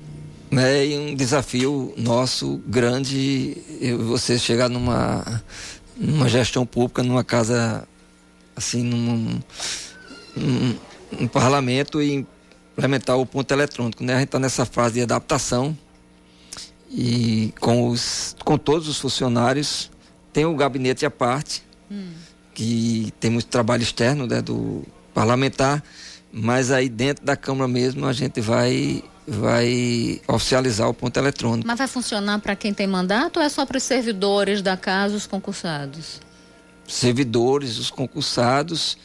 É 0.51 0.97
um 0.97 1.15
desafio 1.15 1.93
nosso 1.97 2.61
grande 2.67 3.57
você 3.99 4.37
chegar 4.37 4.69
numa, 4.69 5.41
numa 5.97 6.29
gestão 6.29 6.65
pública, 6.65 7.01
numa 7.01 7.23
casa 7.23 7.87
assim, 8.55 8.83
num, 8.83 9.41
num, 10.35 10.75
num 11.19 11.27
parlamento 11.27 12.01
e 12.01 12.25
implementar 12.71 13.17
o 13.17 13.25
ponto 13.25 13.51
eletrônico. 13.51 14.03
Né? 14.03 14.13
A 14.13 14.19
gente 14.19 14.27
está 14.27 14.39
nessa 14.39 14.65
fase 14.65 14.95
de 14.95 15.01
adaptação 15.01 15.77
e 16.89 17.53
com, 17.59 17.89
os, 17.89 18.35
com 18.43 18.57
todos 18.57 18.87
os 18.87 18.99
funcionários. 18.99 19.91
Tem 20.31 20.45
o 20.45 20.55
gabinete 20.55 21.05
à 21.05 21.11
parte, 21.11 21.63
hum. 21.89 22.11
que 22.53 23.13
tem 23.19 23.31
muito 23.31 23.47
trabalho 23.47 23.83
externo 23.83 24.27
né, 24.27 24.41
do 24.41 24.83
parlamentar, 25.13 25.81
mas 26.31 26.71
aí 26.71 26.89
dentro 26.89 27.23
da 27.25 27.37
Câmara 27.37 27.67
mesmo 27.67 28.05
a 28.05 28.13
gente 28.13 28.41
vai 28.41 29.03
vai 29.27 30.21
oficializar 30.27 30.87
o 30.87 30.93
ponto 30.93 31.17
eletrônico. 31.17 31.67
Mas 31.67 31.77
vai 31.77 31.87
funcionar 31.87 32.39
para 32.39 32.55
quem 32.55 32.73
tem 32.73 32.85
mandato 32.85 33.37
ou 33.37 33.43
é 33.43 33.49
só 33.49 33.65
para 33.65 33.77
os 33.77 33.83
servidores 33.83 34.61
da 34.61 34.77
casa, 34.77 35.15
os 35.15 35.25
concursados? 35.25 36.21
Servidores, 36.87 37.79
os 37.79 37.89
concursados, 37.89 38.97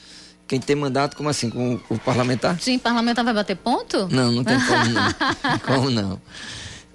quem 0.50 0.58
tem 0.58 0.74
mandato, 0.74 1.16
como 1.16 1.28
assim? 1.28 1.48
Com 1.48 1.78
o 1.88 1.96
parlamentar? 2.00 2.60
Sim, 2.60 2.76
parlamentar 2.76 3.24
vai 3.24 3.32
bater 3.32 3.54
ponto? 3.54 4.08
Não, 4.10 4.32
não 4.32 4.42
tem 4.42 4.58
como 4.58 4.84
não. 4.84 5.58
como 5.64 5.90
não. 5.90 6.20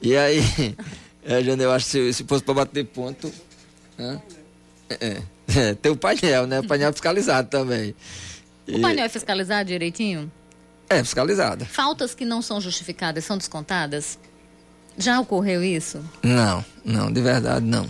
E 0.01 0.13
aí, 0.17 0.41
é, 1.23 1.39
eu 1.41 1.71
acho 1.71 1.85
que 1.85 1.91
se, 1.91 2.13
se 2.15 2.23
fosse 2.25 2.43
para 2.43 2.53
bater 2.53 2.85
ponto. 2.85 3.31
Né? 3.97 4.21
É, 4.89 5.21
é, 5.55 5.73
tem 5.73 5.89
o 5.89 5.95
painel, 5.95 6.45
né? 6.45 6.59
O 6.59 6.67
painel 6.67 6.91
fiscalizado 6.91 7.47
também. 7.47 7.95
O 8.67 8.81
painel 8.81 9.05
é 9.05 9.09
fiscalizado 9.09 9.69
direitinho? 9.69 10.29
É, 10.89 11.01
fiscalizada. 11.01 11.63
Faltas 11.63 12.13
que 12.13 12.25
não 12.25 12.41
são 12.41 12.59
justificadas 12.59 13.23
são 13.23 13.37
descontadas? 13.37 14.19
Já 14.97 15.17
ocorreu 15.21 15.63
isso? 15.63 16.03
Não, 16.21 16.65
não, 16.83 17.09
de 17.09 17.21
verdade 17.21 17.65
não. 17.65 17.87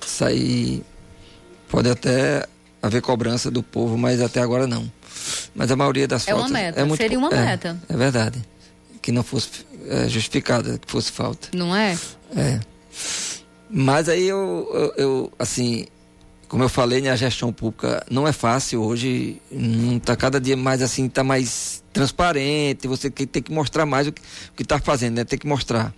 Isso 0.00 0.24
aí 0.24 0.84
pode 1.68 1.90
até 1.90 2.46
haver 2.80 3.02
cobrança 3.02 3.50
do 3.50 3.64
povo, 3.64 3.98
mas 3.98 4.22
até 4.22 4.40
agora 4.40 4.64
não. 4.64 4.88
Mas 5.54 5.70
a 5.70 5.76
maioria 5.76 6.06
das 6.06 6.26
é 6.26 6.32
faltas. 6.32 6.50
Uma 6.50 6.58
meta. 6.58 6.80
É 6.80 6.84
muito, 6.84 7.00
Seria 7.00 7.18
uma 7.18 7.30
é, 7.30 7.44
meta. 7.44 7.80
É 7.88 7.96
verdade. 7.96 8.42
Que 9.00 9.12
não 9.12 9.22
fosse 9.22 9.48
é, 9.88 10.08
justificada, 10.08 10.78
que 10.78 10.90
fosse 10.90 11.10
falta. 11.12 11.48
Não 11.54 11.74
é? 11.74 11.98
É. 12.36 12.60
Mas 13.70 14.08
aí 14.08 14.26
eu, 14.26 14.68
eu, 14.72 14.94
eu 14.96 15.32
assim, 15.38 15.86
como 16.48 16.62
eu 16.64 16.68
falei, 16.68 17.00
né, 17.00 17.10
a 17.10 17.16
gestão 17.16 17.52
pública 17.52 18.04
não 18.10 18.26
é 18.26 18.32
fácil 18.32 18.82
hoje, 18.82 19.40
não 19.50 19.98
está 19.98 20.16
cada 20.16 20.40
dia 20.40 20.56
mais 20.56 20.80
assim, 20.80 21.06
está 21.06 21.22
mais 21.22 21.82
transparente, 21.92 22.88
você 22.88 23.10
tem 23.10 23.42
que 23.42 23.52
mostrar 23.52 23.84
mais 23.84 24.06
o 24.06 24.12
que 24.12 24.22
está 24.62 24.78
fazendo, 24.78 25.16
né? 25.16 25.24
Tem 25.24 25.38
que 25.38 25.46
mostrar. 25.46 25.92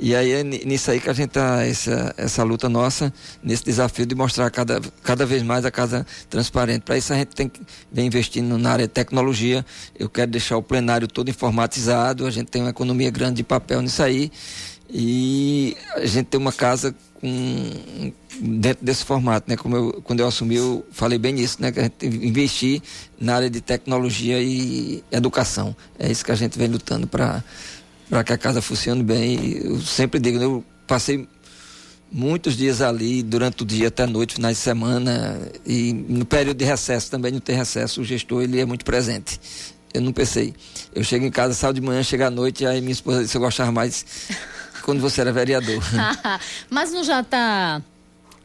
E 0.00 0.14
aí 0.14 0.30
é 0.30 0.44
nisso 0.44 0.90
aí 0.90 1.00
que 1.00 1.10
a 1.10 1.12
gente 1.12 1.30
tá, 1.30 1.66
essa, 1.66 2.14
essa 2.16 2.44
luta 2.44 2.68
nossa, 2.68 3.12
nesse 3.42 3.64
desafio 3.64 4.06
de 4.06 4.14
mostrar 4.14 4.48
cada, 4.50 4.80
cada 5.02 5.26
vez 5.26 5.42
mais 5.42 5.64
a 5.64 5.70
casa 5.70 6.06
transparente. 6.30 6.82
Para 6.82 6.96
isso 6.96 7.12
a 7.12 7.16
gente 7.16 7.34
tem 7.34 7.48
que 7.48 7.60
vem 7.90 8.06
investindo 8.06 8.56
na 8.56 8.70
área 8.70 8.86
de 8.86 8.92
tecnologia. 8.92 9.66
Eu 9.98 10.08
quero 10.08 10.30
deixar 10.30 10.56
o 10.56 10.62
plenário 10.62 11.08
todo 11.08 11.28
informatizado, 11.28 12.26
a 12.26 12.30
gente 12.30 12.46
tem 12.46 12.62
uma 12.62 12.70
economia 12.70 13.10
grande 13.10 13.36
de 13.36 13.44
papel 13.44 13.82
nisso 13.82 14.02
aí. 14.02 14.30
E 14.90 15.76
a 15.96 16.06
gente 16.06 16.26
tem 16.26 16.40
uma 16.40 16.52
casa 16.52 16.94
com, 17.20 18.12
dentro 18.40 18.84
desse 18.84 19.04
formato, 19.04 19.50
né? 19.50 19.56
Como 19.56 19.76
eu, 19.76 20.02
quando 20.02 20.20
eu 20.20 20.28
assumi, 20.28 20.56
eu 20.56 20.86
falei 20.92 21.18
bem 21.18 21.34
nisso, 21.34 21.58
né? 21.60 21.72
Que 21.72 21.80
a 21.80 21.82
gente 21.82 22.06
investir 22.06 22.80
na 23.20 23.34
área 23.36 23.50
de 23.50 23.60
tecnologia 23.60 24.40
e 24.40 25.02
educação. 25.10 25.76
É 25.98 26.10
isso 26.10 26.24
que 26.24 26.32
a 26.32 26.36
gente 26.36 26.56
vem 26.56 26.68
lutando 26.68 27.06
para 27.06 27.42
para 28.08 28.24
que 28.24 28.32
a 28.32 28.38
casa 28.38 28.62
funcione 28.62 29.02
bem. 29.02 29.60
Eu 29.64 29.80
sempre 29.80 30.18
digo, 30.18 30.38
eu 30.42 30.64
passei 30.86 31.28
muitos 32.10 32.56
dias 32.56 32.80
ali, 32.80 33.22
durante 33.22 33.62
o 33.62 33.66
dia 33.66 33.88
até 33.88 34.04
a 34.04 34.06
noite, 34.06 34.34
finais 34.34 34.56
de 34.56 34.62
semana, 34.62 35.38
e 35.64 35.92
no 35.92 36.24
período 36.24 36.56
de 36.56 36.64
recesso 36.64 37.10
também 37.10 37.32
não 37.32 37.40
tem 37.40 37.54
recesso, 37.54 38.00
o 38.00 38.04
gestor 38.04 38.42
ele 38.42 38.60
é 38.60 38.64
muito 38.64 38.84
presente. 38.84 39.38
Eu 39.92 40.02
não 40.02 40.12
pensei. 40.12 40.54
Eu 40.94 41.02
chego 41.02 41.24
em 41.24 41.30
casa, 41.30 41.54
saio 41.54 41.74
de 41.74 41.80
manhã, 41.80 42.02
chego 42.02 42.24
à 42.24 42.30
noite, 42.30 42.66
aí 42.66 42.80
minha 42.80 42.92
esposa 42.92 43.22
disse 43.22 43.36
eu 43.36 43.40
gostava 43.40 43.72
mais 43.72 44.04
quando 44.82 45.00
você 45.00 45.20
era 45.20 45.32
vereador. 45.32 45.82
Mas 46.68 46.92
não 46.92 47.04
já 47.04 47.20
está, 47.20 47.82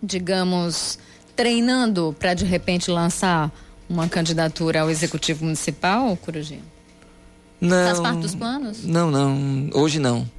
digamos, 0.02 1.00
treinando 1.36 2.16
para 2.20 2.34
de 2.34 2.46
repente 2.46 2.90
lançar 2.90 3.52
uma 3.90 4.08
candidatura 4.08 4.82
ao 4.82 4.90
executivo 4.90 5.44
municipal, 5.44 6.16
Corujinho? 6.18 6.73
Não. 7.64 7.86
Faz 7.88 8.00
parte 8.02 8.20
dos 8.20 8.36
planos? 8.36 8.84
Não, 8.84 9.10
não. 9.10 9.70
Hoje 9.74 9.98
não. 9.98 10.30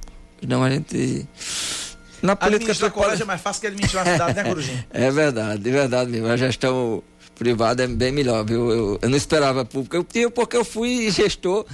Não, 0.47 0.63
a 0.63 0.69
gente. 0.69 1.27
Na 2.21 2.35
política 2.35 2.71
administrar 2.71 2.91
colégio 2.91 3.23
é 3.23 3.25
mais 3.25 3.41
fácil 3.41 3.61
que 3.61 3.67
administrar 3.67 4.07
a 4.07 4.11
cidade, 4.11 4.33
né, 4.35 4.43
Corujinho? 4.43 4.85
É 4.93 5.11
verdade, 5.11 5.69
é 5.69 5.71
verdade 5.71 6.11
mesmo. 6.11 6.27
A 6.27 6.37
gestão 6.37 7.03
privada 7.35 7.83
é 7.83 7.87
bem 7.87 8.11
melhor, 8.11 8.45
viu? 8.45 8.71
Eu, 8.71 8.99
eu 9.01 9.09
não 9.09 9.17
esperava 9.17 9.65
público. 9.65 9.95
Eu 9.95 10.03
tinha 10.03 10.29
porque 10.29 10.55
eu 10.55 10.63
fui 10.63 11.09
gestor 11.11 11.65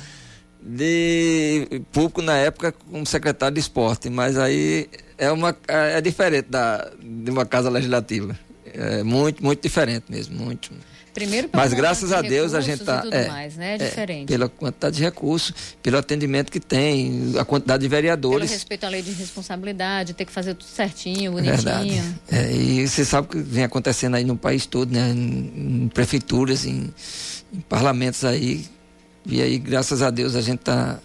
de 0.61 1.83
público 1.91 2.21
na 2.21 2.37
época 2.37 2.71
como 2.71 3.05
secretário 3.05 3.55
de 3.55 3.59
esporte, 3.61 4.09
mas 4.09 4.37
aí 4.37 4.89
é 5.17 5.31
uma 5.31 5.55
é 5.67 5.99
diferente 5.99 6.47
da 6.49 6.89
de 7.01 7.29
uma 7.29 7.45
casa 7.45 7.69
legislativa. 7.69 8.37
É 8.65 9.03
muito, 9.03 9.43
muito 9.43 9.61
diferente 9.61 10.05
mesmo, 10.09 10.35
muito. 10.37 10.71
Primeiro 11.13 11.49
Mas 11.51 11.73
graças 11.73 12.13
a 12.13 12.21
Deus 12.21 12.53
a 12.53 12.61
gente 12.61 12.81
está. 12.81 13.03
É, 13.11 13.27
mais, 13.27 13.55
né? 13.55 13.75
é, 13.75 13.77
diferente. 13.77 14.23
É, 14.23 14.37
pela 14.37 14.47
quantidade 14.47 14.95
de 14.95 15.03
recursos, 15.03 15.53
pelo 15.83 15.97
atendimento 15.97 16.51
que 16.51 16.59
tem, 16.59 17.33
a 17.37 17.43
quantidade 17.43 17.81
de 17.81 17.89
vereadores. 17.89 18.49
Pelo 18.49 18.57
respeito 18.59 18.85
à 18.85 18.89
lei 18.89 19.01
de 19.01 19.11
responsabilidade, 19.11 20.13
ter 20.13 20.25
que 20.25 20.31
fazer 20.31 20.53
tudo 20.53 20.69
certinho, 20.69 21.33
bonitinho. 21.33 21.57
Verdade. 21.57 22.01
É, 22.31 22.51
e 22.51 22.87
você 22.87 23.03
sabe 23.03 23.27
o 23.27 23.29
que 23.29 23.39
vem 23.39 23.63
acontecendo 23.63 24.15
aí 24.15 24.23
no 24.23 24.37
país 24.37 24.65
todo, 24.65 24.91
né? 24.91 25.09
Em, 25.09 25.83
em 25.83 25.87
prefeituras, 25.93 26.65
em, 26.65 26.93
em, 27.53 27.59
parlamentos 27.61 28.23
aí. 28.23 28.65
E 29.25 29.41
aí, 29.41 29.57
graças 29.57 30.01
a 30.01 30.09
Deus, 30.09 30.35
a 30.35 30.41
gente 30.41 30.59
está 30.59 30.97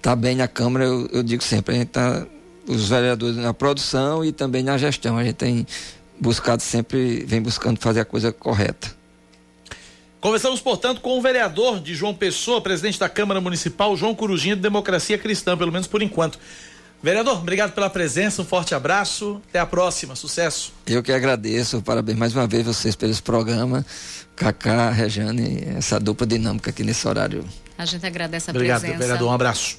tá 0.00 0.16
bem 0.16 0.34
na 0.34 0.48
Câmara, 0.48 0.86
eu, 0.86 1.08
eu 1.12 1.22
digo 1.22 1.44
sempre, 1.44 1.74
a 1.74 1.78
gente 1.78 1.88
está. 1.88 2.26
Os 2.68 2.88
vereadores 2.88 3.36
na 3.36 3.54
produção 3.54 4.24
e 4.24 4.32
também 4.32 4.64
na 4.64 4.76
gestão. 4.76 5.16
A 5.16 5.22
gente 5.22 5.36
tem 5.36 5.64
buscado 6.18 6.60
sempre, 6.60 7.24
vem 7.24 7.40
buscando 7.40 7.78
fazer 7.78 8.00
a 8.00 8.04
coisa 8.04 8.32
correta. 8.32 8.96
Conversamos, 10.20 10.60
portanto, 10.60 11.00
com 11.00 11.18
o 11.18 11.22
vereador 11.22 11.78
de 11.78 11.94
João 11.94 12.14
Pessoa, 12.14 12.60
presidente 12.60 12.98
da 12.98 13.08
Câmara 13.08 13.40
Municipal, 13.40 13.96
João 13.96 14.14
Corujinha, 14.14 14.56
de 14.56 14.62
Democracia 14.62 15.18
Cristã, 15.18 15.56
pelo 15.56 15.70
menos 15.70 15.86
por 15.86 16.02
enquanto. 16.02 16.38
Vereador, 17.02 17.36
obrigado 17.36 17.72
pela 17.72 17.90
presença, 17.90 18.40
um 18.40 18.44
forte 18.44 18.74
abraço, 18.74 19.40
até 19.48 19.58
a 19.58 19.66
próxima, 19.66 20.16
sucesso. 20.16 20.72
Eu 20.86 21.02
que 21.02 21.12
agradeço, 21.12 21.82
parabéns 21.82 22.18
mais 22.18 22.34
uma 22.34 22.46
vez 22.46 22.64
vocês 22.64 22.96
pelo 22.96 23.14
programa, 23.22 23.84
Cacá, 24.34 24.90
Rejane, 24.90 25.62
essa 25.76 26.00
dupla 26.00 26.26
dinâmica 26.26 26.70
aqui 26.70 26.82
nesse 26.82 27.06
horário. 27.06 27.44
A 27.76 27.84
gente 27.84 28.04
agradece 28.06 28.50
a 28.50 28.52
obrigado, 28.52 28.80
presença. 28.80 28.94
Obrigado, 28.96 29.08
vereador, 29.08 29.30
um 29.30 29.34
abraço. 29.34 29.76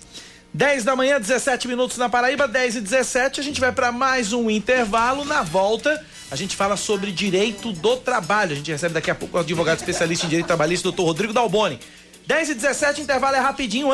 10 0.53 0.83
da 0.83 0.95
manhã, 0.95 1.19
17 1.19 1.67
minutos 1.67 1.97
na 1.97 2.09
Paraíba, 2.09 2.47
10 2.47 2.77
e 2.77 2.81
17, 2.81 3.39
a 3.39 3.43
gente 3.43 3.59
vai 3.59 3.71
para 3.71 3.91
mais 3.91 4.33
um 4.33 4.49
intervalo, 4.49 5.23
na 5.23 5.43
volta 5.43 6.03
a 6.29 6.35
gente 6.35 6.55
fala 6.55 6.75
sobre 6.75 7.11
direito 7.11 7.71
do 7.71 7.95
trabalho. 7.97 8.51
A 8.51 8.55
gente 8.55 8.71
recebe 8.71 8.93
daqui 8.93 9.09
a 9.09 9.15
pouco 9.15 9.37
o 9.37 9.39
advogado 9.39 9.77
especialista 9.77 10.25
em 10.25 10.29
direito 10.29 10.47
trabalhista, 10.47 10.83
doutor 10.83 11.05
Rodrigo 11.05 11.33
Dalboni. 11.33 11.79
10 12.25 12.49
e 12.49 12.53
17, 12.55 13.01
intervalo 13.01 13.37
é 13.37 13.39
rapidinho. 13.39 13.87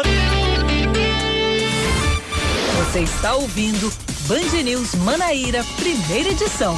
Você 2.77 2.99
está 2.99 3.35
ouvindo 3.35 3.93
Band 4.27 4.63
News 4.63 4.95
Manaíra, 4.95 5.63
primeira 5.77 6.29
edição. 6.29 6.75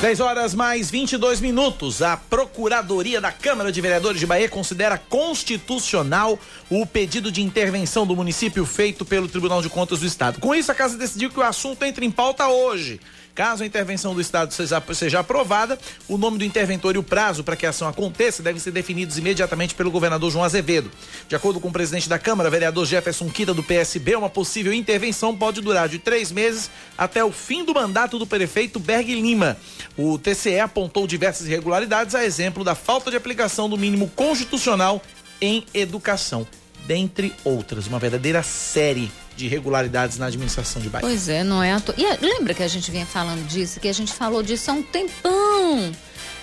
10 0.00 0.20
horas 0.20 0.54
mais 0.54 0.90
22 0.90 1.40
minutos. 1.40 2.02
A 2.02 2.18
Procuradoria 2.18 3.18
da 3.18 3.32
Câmara 3.32 3.72
de 3.72 3.80
Vereadores 3.80 4.20
de 4.20 4.26
Bahia 4.26 4.46
considera 4.46 4.98
constitucional 4.98 6.38
o 6.68 6.84
pedido 6.84 7.32
de 7.32 7.40
intervenção 7.40 8.06
do 8.06 8.14
município 8.14 8.66
feito 8.66 9.06
pelo 9.06 9.26
Tribunal 9.26 9.62
de 9.62 9.70
Contas 9.70 10.00
do 10.00 10.06
Estado. 10.06 10.38
Com 10.38 10.54
isso, 10.54 10.70
a 10.70 10.74
casa 10.74 10.98
decidiu 10.98 11.30
que 11.30 11.40
o 11.40 11.42
assunto 11.42 11.82
entra 11.82 12.04
em 12.04 12.10
pauta 12.10 12.46
hoje. 12.46 13.00
Caso 13.36 13.62
a 13.62 13.66
intervenção 13.66 14.14
do 14.14 14.20
Estado 14.22 14.54
seja, 14.54 14.82
seja 14.94 15.20
aprovada, 15.20 15.78
o 16.08 16.16
nome 16.16 16.38
do 16.38 16.44
interventor 16.44 16.94
e 16.94 16.98
o 16.98 17.02
prazo 17.02 17.44
para 17.44 17.54
que 17.54 17.66
a 17.66 17.68
ação 17.68 17.86
aconteça 17.86 18.42
devem 18.42 18.58
ser 18.58 18.70
definidos 18.70 19.18
imediatamente 19.18 19.74
pelo 19.74 19.90
governador 19.90 20.30
João 20.30 20.42
Azevedo. 20.42 20.90
De 21.28 21.36
acordo 21.36 21.60
com 21.60 21.68
o 21.68 21.72
presidente 21.72 22.08
da 22.08 22.18
Câmara, 22.18 22.48
vereador 22.48 22.86
Jefferson 22.86 23.28
Quita, 23.28 23.52
do 23.52 23.62
PSB, 23.62 24.16
uma 24.16 24.30
possível 24.30 24.72
intervenção 24.72 25.36
pode 25.36 25.60
durar 25.60 25.86
de 25.86 25.98
três 25.98 26.32
meses 26.32 26.70
até 26.96 27.22
o 27.22 27.30
fim 27.30 27.62
do 27.62 27.74
mandato 27.74 28.18
do 28.18 28.26
prefeito 28.26 28.80
Berg 28.80 29.14
Lima. 29.14 29.58
O 29.98 30.16
TCE 30.16 30.58
apontou 30.58 31.06
diversas 31.06 31.46
irregularidades, 31.46 32.14
a 32.14 32.24
exemplo 32.24 32.64
da 32.64 32.74
falta 32.74 33.10
de 33.10 33.18
aplicação 33.18 33.68
do 33.68 33.76
mínimo 33.76 34.08
constitucional 34.16 35.02
em 35.42 35.66
educação, 35.74 36.46
dentre 36.86 37.34
outras. 37.44 37.86
Uma 37.86 37.98
verdadeira 37.98 38.42
série 38.42 39.10
de 39.36 39.46
irregularidades 39.46 40.18
na 40.18 40.26
administração 40.26 40.80
de 40.80 40.88
Bahia. 40.88 41.06
Pois 41.06 41.28
é, 41.28 41.44
não 41.44 41.62
é 41.62 41.72
à 41.72 41.80
toa. 41.80 41.94
E 41.98 42.24
lembra 42.24 42.54
que 42.54 42.62
a 42.62 42.68
gente 42.68 42.90
vinha 42.90 43.04
falando 43.04 43.46
disso, 43.46 43.78
que 43.78 43.88
a 43.88 43.92
gente 43.92 44.12
falou 44.12 44.42
disso 44.42 44.70
há 44.70 44.74
um 44.74 44.82
tempão. 44.82 45.92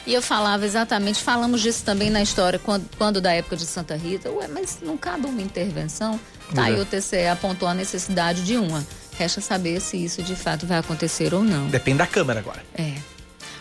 E 0.06 0.14
eu 0.14 0.22
falava 0.22 0.66
exatamente, 0.66 1.24
falamos 1.24 1.62
disso 1.62 1.84
também 1.84 2.10
na 2.10 2.22
história, 2.22 2.60
quando, 2.60 2.86
quando 2.98 3.22
da 3.22 3.32
época 3.32 3.56
de 3.56 3.66
Santa 3.66 3.96
Rita. 3.96 4.30
Ué, 4.30 4.48
mas 4.48 4.80
não 4.82 4.98
cabe 4.98 5.26
uma 5.26 5.42
intervenção? 5.42 6.20
Tá, 6.54 6.70
é. 6.70 6.74
e 6.74 6.80
o 6.80 6.86
TCE 6.86 7.28
apontou 7.28 7.68
a 7.68 7.74
necessidade 7.74 8.44
de 8.44 8.58
uma. 8.58 8.86
Resta 9.18 9.40
saber 9.40 9.80
se 9.80 9.98
isso 9.98 10.22
de 10.22 10.36
fato 10.36 10.66
vai 10.68 10.78
acontecer 10.78 11.34
ou 11.34 11.44
não. 11.44 11.68
Depende 11.68 12.00
da 12.00 12.08
Câmara 12.08 12.40
agora. 12.40 12.64
É. 12.76 12.96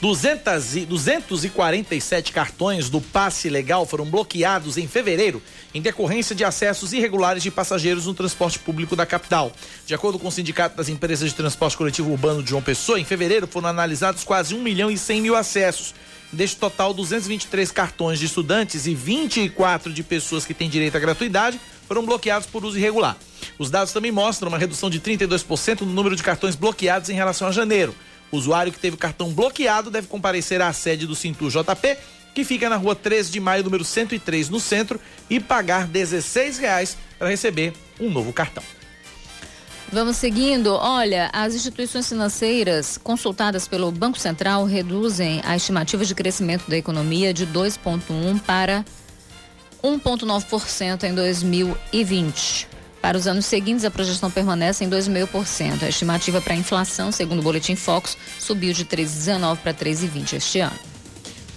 247 0.00 2.32
cartões 2.32 2.88
do 2.88 3.00
passe 3.00 3.48
legal 3.48 3.86
foram 3.86 4.04
bloqueados 4.04 4.76
em 4.76 4.88
fevereiro 4.88 5.40
em 5.72 5.80
decorrência 5.80 6.34
de 6.34 6.44
acessos 6.44 6.92
irregulares 6.92 7.42
de 7.42 7.50
passageiros 7.50 8.06
no 8.06 8.14
transporte 8.14 8.58
público 8.58 8.96
da 8.96 9.06
capital. 9.06 9.52
De 9.86 9.94
acordo 9.94 10.18
com 10.18 10.28
o 10.28 10.32
Sindicato 10.32 10.76
das 10.76 10.88
Empresas 10.88 11.30
de 11.30 11.36
Transporte 11.36 11.76
Coletivo 11.76 12.10
Urbano 12.10 12.42
de 12.42 12.50
João 12.50 12.62
Pessoa, 12.62 13.00
em 13.00 13.04
fevereiro 13.04 13.46
foram 13.46 13.68
analisados 13.68 14.24
quase 14.24 14.54
1 14.54 14.62
milhão 14.62 14.90
e 14.90 14.98
100 14.98 15.20
mil 15.20 15.36
acessos 15.36 15.94
Deste 16.34 16.56
total, 16.56 16.92
223 16.92 17.70
cartões 17.70 18.18
de 18.18 18.26
estudantes 18.26 18.88
e 18.88 18.94
24 18.94 19.92
de 19.92 20.02
pessoas 20.02 20.44
que 20.44 20.52
têm 20.52 20.68
direito 20.68 20.96
à 20.96 21.00
gratuidade 21.00 21.60
foram 21.86 22.04
bloqueados 22.04 22.48
por 22.48 22.64
uso 22.64 22.76
irregular. 22.76 23.16
Os 23.56 23.70
dados 23.70 23.92
também 23.92 24.10
mostram 24.10 24.48
uma 24.48 24.58
redução 24.58 24.90
de 24.90 24.98
32% 24.98 25.82
no 25.82 25.92
número 25.92 26.16
de 26.16 26.24
cartões 26.24 26.56
bloqueados 26.56 27.08
em 27.08 27.14
relação 27.14 27.46
a 27.46 27.52
janeiro. 27.52 27.94
O 28.32 28.36
usuário 28.36 28.72
que 28.72 28.80
teve 28.80 28.96
o 28.96 28.98
cartão 28.98 29.32
bloqueado 29.32 29.92
deve 29.92 30.08
comparecer 30.08 30.60
à 30.60 30.72
sede 30.72 31.06
do 31.06 31.14
Cintur 31.14 31.50
JP, 31.50 31.96
que 32.34 32.42
fica 32.42 32.68
na 32.68 32.76
rua 32.76 32.96
13 32.96 33.30
de 33.30 33.38
maio, 33.38 33.62
número 33.62 33.84
103, 33.84 34.48
no 34.48 34.58
centro, 34.58 35.00
e 35.30 35.38
pagar 35.38 35.82
R$ 35.82 35.88
16 35.92 36.96
para 37.16 37.28
receber 37.28 37.72
um 38.00 38.10
novo 38.10 38.32
cartão. 38.32 38.64
Vamos 39.94 40.16
seguindo. 40.16 40.74
Olha, 40.74 41.30
as 41.32 41.54
instituições 41.54 42.08
financeiras 42.08 42.98
consultadas 42.98 43.68
pelo 43.68 43.92
Banco 43.92 44.18
Central 44.18 44.64
reduzem 44.64 45.40
a 45.44 45.54
estimativa 45.54 46.04
de 46.04 46.12
crescimento 46.16 46.68
da 46.68 46.76
economia 46.76 47.32
de 47.32 47.46
2,1% 47.46 48.40
para 48.40 48.84
1,9% 49.84 51.04
em 51.04 51.14
2020. 51.14 52.66
Para 53.00 53.16
os 53.16 53.28
anos 53.28 53.46
seguintes, 53.46 53.84
a 53.84 53.90
projeção 53.90 54.32
permanece 54.32 54.84
em 54.84 54.90
2,5%. 54.90 55.84
A 55.84 55.88
estimativa 55.88 56.40
para 56.40 56.54
a 56.54 56.56
inflação, 56.56 57.12
segundo 57.12 57.38
o 57.38 57.42
Boletim 57.42 57.76
Focus, 57.76 58.16
subiu 58.40 58.72
de 58.72 58.84
3,19% 58.84 59.58
para 59.58 59.72
3,20% 59.72 60.32
este 60.32 60.58
ano. 60.58 60.93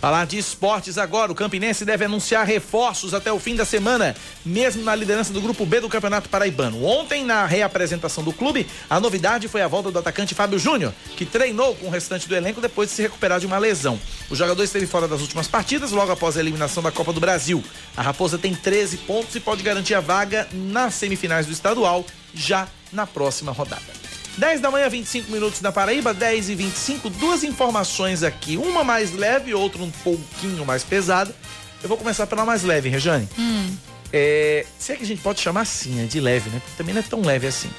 Falar 0.08 0.26
de 0.26 0.38
esportes 0.38 0.98
agora, 0.98 1.34
o 1.34 1.36
Campinense 1.36 1.84
deve 1.84 2.06
anunciar 2.06 2.46
reforços 2.46 3.14
até 3.14 3.30
o 3.30 3.38
fim 3.38 3.58
da 3.58 3.66
semana, 3.66 4.16
mesmo 4.46 4.82
na 4.82 4.96
liderança 4.96 5.34
do 5.34 5.42
grupo 5.42 5.66
B 5.66 5.82
do 5.82 5.90
Campeonato 5.90 6.30
Paraibano. 6.30 6.82
Ontem, 6.86 7.26
na 7.26 7.46
reapresentação 7.46 8.24
do 8.24 8.32
clube, 8.32 8.66
a 8.90 9.02
novidade 9.02 9.50
foi 9.50 9.62
a 9.62 9.68
volta 9.68 9.92
do 9.92 10.00
atacante 10.00 10.34
Fábio 10.34 10.58
Júnior, 10.58 10.94
que 11.18 11.26
treinou 11.26 11.76
com 11.76 11.88
o 11.88 11.90
restante 11.90 12.26
do 12.26 12.34
elenco 12.34 12.62
depois 12.62 12.88
de 12.88 12.96
se 12.96 13.02
recuperar 13.02 13.42
de 13.42 13.46
uma 13.46 13.58
lesão. 13.58 14.00
O 14.30 14.36
jogador 14.36 14.64
esteve 14.64 14.88
fora 14.88 15.10
das 15.10 15.20
últimas 15.20 15.50
partidas, 15.50 15.92
logo 15.92 16.14
após 16.14 16.38
a 16.38 16.40
eliminação 16.40 16.82
da 16.82 16.90
Copa 16.90 17.12
do 17.12 17.20
Brasil. 17.20 17.62
A 17.98 18.02
Raposa 18.02 18.38
tem 18.38 18.56
13 18.56 19.00
pontos 19.00 19.36
e 19.36 19.42
pode 19.42 19.62
garantir 19.62 19.94
a 19.94 20.00
vaga 20.00 20.48
nas 20.54 20.94
semifinais 20.94 21.46
do 21.46 21.52
estadual 21.52 22.06
já 22.34 22.66
na 22.94 23.06
próxima 23.06 23.52
rodada. 23.52 24.07
10 24.38 24.62
da 24.62 24.70
manhã, 24.70 24.88
25 24.88 25.32
minutos 25.32 25.62
na 25.62 25.72
Paraíba, 25.72 26.14
10 26.14 26.50
e 26.50 26.56
25, 26.56 27.10
duas 27.10 27.44
informações 27.44 28.22
aqui. 28.22 28.56
Uma 28.56 28.84
mais 28.84 29.14
leve, 29.14 29.54
outra 29.54 29.82
um 29.82 29.90
pouquinho 29.90 30.64
mais 30.66 30.84
pesada. 30.84 31.36
Eu 31.82 31.90
vou 31.90 31.98
começar 31.98 32.28
pela 32.28 32.46
mais 32.46 32.64
leve, 32.64 32.88
Rejane. 32.90 33.28
Hum. 33.38 33.76
É, 34.14 34.66
se 34.78 34.94
é 34.94 34.96
que 34.96 35.04
a 35.04 35.08
gente 35.08 35.22
pode 35.22 35.42
chamar 35.42 35.62
assim, 35.62 35.90
né? 35.92 36.06
De 36.06 36.20
leve, 36.20 36.50
né? 36.50 36.60
Porque 36.64 36.78
também 36.78 36.94
não 36.94 37.02
é 37.02 37.04
tão 37.04 37.22
leve 37.22 37.48
assim. 37.48 37.70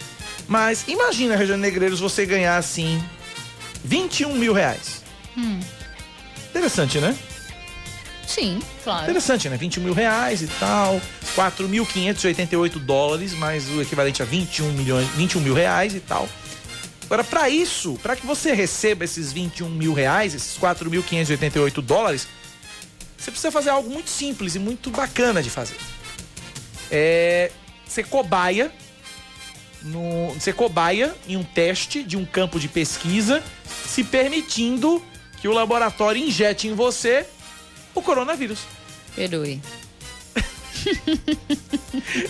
Mas 0.49 0.85
imagina, 0.89 1.37
Rejane 1.37 1.63
Negreiros, 1.63 2.01
você 2.01 2.27
ganhar 2.27 2.57
assim 2.57 3.03
21 3.85 4.35
mil 4.35 4.53
reais. 4.53 5.03
Hum. 5.37 5.61
Interessante, 6.51 6.99
né? 6.99 7.17
Sim, 8.27 8.61
claro. 8.85 9.05
Interessante, 9.05 9.49
né? 9.49 9.57
21 9.57 9.83
mil 9.85 9.95
reais 9.95 10.43
e 10.43 10.49
tal. 10.61 11.01
4.588 11.35 12.79
dólares, 12.79 13.33
mais 13.33 13.69
o 13.71 13.81
equivalente 13.81 14.23
a 14.23 14.25
21 14.25 14.73
milhões, 14.73 15.09
21 15.17 15.41
mil 15.41 15.55
reais 15.55 15.95
e 15.95 16.01
tal. 16.01 16.29
Agora, 17.09 17.25
para 17.25 17.49
isso, 17.49 17.99
para 18.03 18.15
que 18.15 18.27
você 18.27 18.53
receba 18.53 19.03
esses 19.03 19.33
21 19.33 19.71
mil 19.71 19.95
reais, 19.95 20.35
esses 20.35 20.59
4.588 20.59 21.81
dólares, 21.81 22.29
você 23.17 23.31
precisa 23.31 23.51
fazer 23.51 23.71
algo 23.71 23.89
muito 23.89 24.11
simples 24.11 24.55
e 24.55 24.59
muito 24.59 24.91
bacana 24.91 25.43
de 25.43 25.49
fazer. 25.49 25.79
É 26.91 27.51
ser 27.87 28.05
cobaia, 28.09 28.71
no, 29.83 30.39
ser 30.39 30.53
cobaia 30.53 31.15
em 31.27 31.39
um 31.39 31.43
teste 31.43 32.03
de 32.03 32.15
um 32.15 32.27
campo 32.27 32.61
de 32.61 32.69
pesquisa, 32.69 33.43
se 33.87 34.05
permitindo 34.05 35.03
que 35.41 35.49
o 35.49 35.53
laboratório 35.53 36.23
injete 36.23 36.69
em 36.69 36.75
você 36.75 37.27
o 37.95 38.03
coronavírus. 38.03 38.61
Perdoe. 39.17 39.63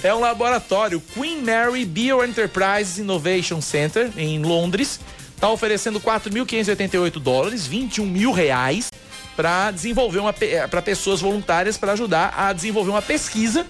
É 0.03 0.15
um 0.15 0.21
laboratório, 0.21 1.01
Queen 1.15 1.43
Mary 1.43 1.85
Bioenterprise 1.85 3.01
Innovation 3.01 3.61
Center, 3.61 4.11
em 4.17 4.43
Londres. 4.43 5.01
Está 5.35 5.51
oferecendo 5.51 6.01
4.588 6.01 7.21
dólares, 7.21 7.67
21 7.67 8.07
mil 8.07 8.33
reais, 8.33 8.91
para 9.37 9.71
desenvolver 9.71 10.19
uma 10.19 10.33
para 10.33 10.83
pessoas 10.83 11.21
voluntárias 11.21 11.77
para 11.77 11.93
ajudar 11.93 12.35
a 12.37 12.53
desenvolver 12.53 12.91
uma 12.91 13.03
pesquisa 13.03 13.65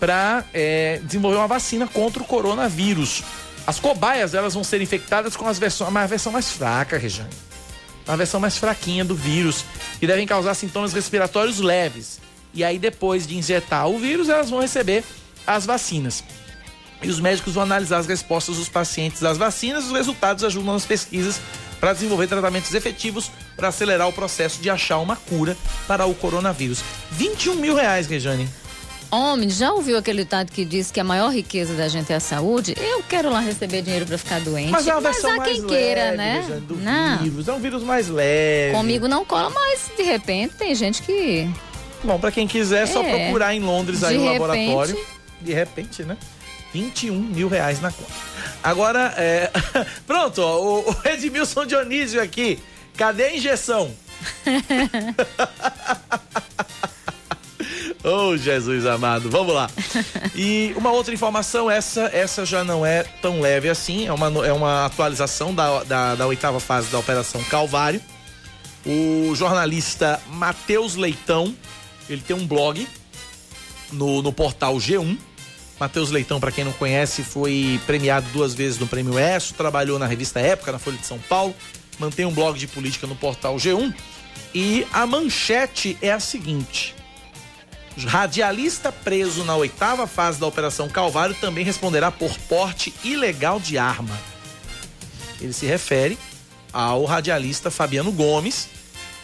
para 0.00 0.44
é, 0.52 1.00
desenvolver 1.04 1.36
uma 1.36 1.46
vacina 1.46 1.86
contra 1.86 2.22
o 2.22 2.26
coronavírus. 2.26 3.22
As 3.64 3.78
cobaias 3.78 4.34
elas 4.34 4.54
vão 4.54 4.64
ser 4.64 4.80
infectadas 4.80 5.36
com 5.36 5.46
as 5.46 5.58
versões, 5.58 5.88
uma 5.88 6.06
versão 6.06 6.32
mais 6.32 6.50
fraca, 6.50 6.98
Rejane. 6.98 7.30
Uma 8.08 8.16
versão 8.16 8.40
mais 8.40 8.58
fraquinha 8.58 9.04
do 9.04 9.14
vírus, 9.14 9.64
que 10.00 10.06
devem 10.06 10.26
causar 10.26 10.54
sintomas 10.54 10.92
respiratórios 10.92 11.60
leves. 11.60 12.18
E 12.54 12.62
aí, 12.62 12.78
depois 12.78 13.26
de 13.26 13.36
injetar 13.36 13.88
o 13.88 13.98
vírus, 13.98 14.28
elas 14.28 14.50
vão 14.50 14.60
receber 14.60 15.04
as 15.46 15.64
vacinas. 15.66 16.22
E 17.02 17.08
os 17.08 17.18
médicos 17.18 17.54
vão 17.54 17.64
analisar 17.64 17.98
as 17.98 18.06
respostas 18.06 18.56
dos 18.56 18.68
pacientes 18.68 19.24
às 19.24 19.36
vacinas. 19.36 19.86
Os 19.86 19.92
resultados 19.92 20.44
ajudam 20.44 20.74
nas 20.74 20.84
pesquisas 20.84 21.40
para 21.80 21.92
desenvolver 21.92 22.28
tratamentos 22.28 22.72
efetivos 22.74 23.30
para 23.56 23.68
acelerar 23.68 24.08
o 24.08 24.12
processo 24.12 24.62
de 24.62 24.70
achar 24.70 24.98
uma 24.98 25.16
cura 25.16 25.56
para 25.88 26.06
o 26.06 26.14
coronavírus. 26.14 26.80
21 27.10 27.56
mil 27.56 27.74
reais, 27.74 28.06
Rejane. 28.06 28.48
Homem, 29.10 29.50
já 29.50 29.72
ouviu 29.72 29.98
aquele 29.98 30.22
ditado 30.22 30.50
que 30.50 30.64
diz 30.64 30.90
que 30.90 30.98
a 30.98 31.04
maior 31.04 31.28
riqueza 31.28 31.74
da 31.74 31.86
gente 31.86 32.10
é 32.12 32.16
a 32.16 32.20
saúde? 32.20 32.74
Eu 32.78 33.02
quero 33.02 33.30
lá 33.30 33.40
receber 33.40 33.82
dinheiro 33.82 34.06
para 34.06 34.16
ficar 34.16 34.40
doente. 34.40 34.70
Mas 34.70 34.86
é 34.86 34.94
uma 34.94 35.02
mas 35.02 35.16
versão 35.16 35.30
há 35.32 35.44
quem 35.44 35.60
mais 35.60 35.70
queira, 35.70 36.04
leve, 36.04 36.16
né? 36.16 36.40
Rejane, 36.40 36.60
do 36.62 36.76
não. 36.76 37.18
vírus. 37.18 37.48
É 37.48 37.52
um 37.52 37.58
vírus 37.58 37.82
mais 37.82 38.08
leve. 38.08 38.74
Comigo 38.74 39.08
não 39.08 39.22
cola, 39.22 39.50
mas 39.50 39.90
de 39.94 40.02
repente 40.02 40.54
tem 40.54 40.74
gente 40.74 41.02
que 41.02 41.50
Bom, 42.04 42.18
para 42.18 42.32
quem 42.32 42.46
quiser, 42.46 42.82
é 42.82 42.86
só 42.86 43.02
É. 43.02 43.10
procurar 43.24 43.54
em 43.54 43.60
Londres 43.60 44.02
aí 44.02 44.16
o 44.18 44.22
repente- 44.22 44.38
laboratório. 44.40 44.98
De 45.40 45.52
repente, 45.52 46.02
né? 46.04 46.16
21 46.72 47.14
mil 47.14 47.48
reais 47.48 47.80
na 47.80 47.90
conta. 47.92 48.10
Agora, 48.62 49.12
é... 49.16 49.50
pronto, 50.06 50.40
ó, 50.40 50.58
o, 50.60 50.90
o 50.90 50.96
Edmilson 51.08 51.66
Dionísio 51.66 52.20
aqui. 52.22 52.58
Cadê 52.96 53.24
a 53.24 53.36
injeção? 53.36 53.90
Oh, 58.04 58.36
Jesus 58.36 58.84
amado, 58.84 59.30
vamos 59.30 59.54
lá. 59.54 59.70
E 60.34 60.74
uma 60.76 60.90
outra 60.90 61.14
informação, 61.14 61.70
essa 61.70 62.10
essa 62.12 62.44
já 62.44 62.64
não 62.64 62.84
é 62.84 63.04
tão 63.22 63.40
leve 63.40 63.68
assim, 63.68 64.08
é 64.08 64.12
uma, 64.12 64.44
é 64.44 64.52
uma 64.52 64.86
atualização 64.86 65.54
da, 65.54 65.84
da, 65.84 66.14
da 66.16 66.26
oitava 66.26 66.58
fase 66.58 66.88
da 66.90 66.98
Operação 66.98 67.42
Calvário. 67.44 68.00
O 68.84 69.32
jornalista 69.36 70.20
Matheus 70.28 70.96
Leitão, 70.96 71.54
ele 72.12 72.22
tem 72.22 72.36
um 72.36 72.46
blog 72.46 72.86
no, 73.92 74.22
no 74.22 74.32
portal 74.32 74.76
G1. 74.76 75.18
Matheus 75.78 76.10
Leitão, 76.10 76.38
para 76.38 76.52
quem 76.52 76.64
não 76.64 76.72
conhece, 76.72 77.22
foi 77.22 77.80
premiado 77.86 78.26
duas 78.32 78.54
vezes 78.54 78.78
no 78.78 78.86
Prêmio 78.86 79.18
ESSO, 79.18 79.54
trabalhou 79.54 79.98
na 79.98 80.06
revista 80.06 80.38
Época, 80.38 80.70
na 80.70 80.78
Folha 80.78 80.96
de 80.96 81.06
São 81.06 81.18
Paulo, 81.18 81.54
mantém 81.98 82.24
um 82.24 82.32
blog 82.32 82.58
de 82.58 82.66
política 82.66 83.06
no 83.06 83.16
portal 83.16 83.56
G1. 83.56 83.92
E 84.54 84.86
a 84.92 85.06
manchete 85.06 85.96
é 86.00 86.12
a 86.12 86.20
seguinte: 86.20 86.94
Radialista 87.96 88.92
preso 88.92 89.44
na 89.44 89.56
oitava 89.56 90.06
fase 90.06 90.38
da 90.38 90.46
Operação 90.46 90.88
Calvário 90.88 91.34
também 91.34 91.64
responderá 91.64 92.10
por 92.10 92.36
porte 92.48 92.92
ilegal 93.02 93.58
de 93.58 93.76
arma. 93.76 94.18
Ele 95.40 95.52
se 95.52 95.66
refere 95.66 96.18
ao 96.72 97.04
radialista 97.04 97.70
Fabiano 97.70 98.12
Gomes, 98.12 98.68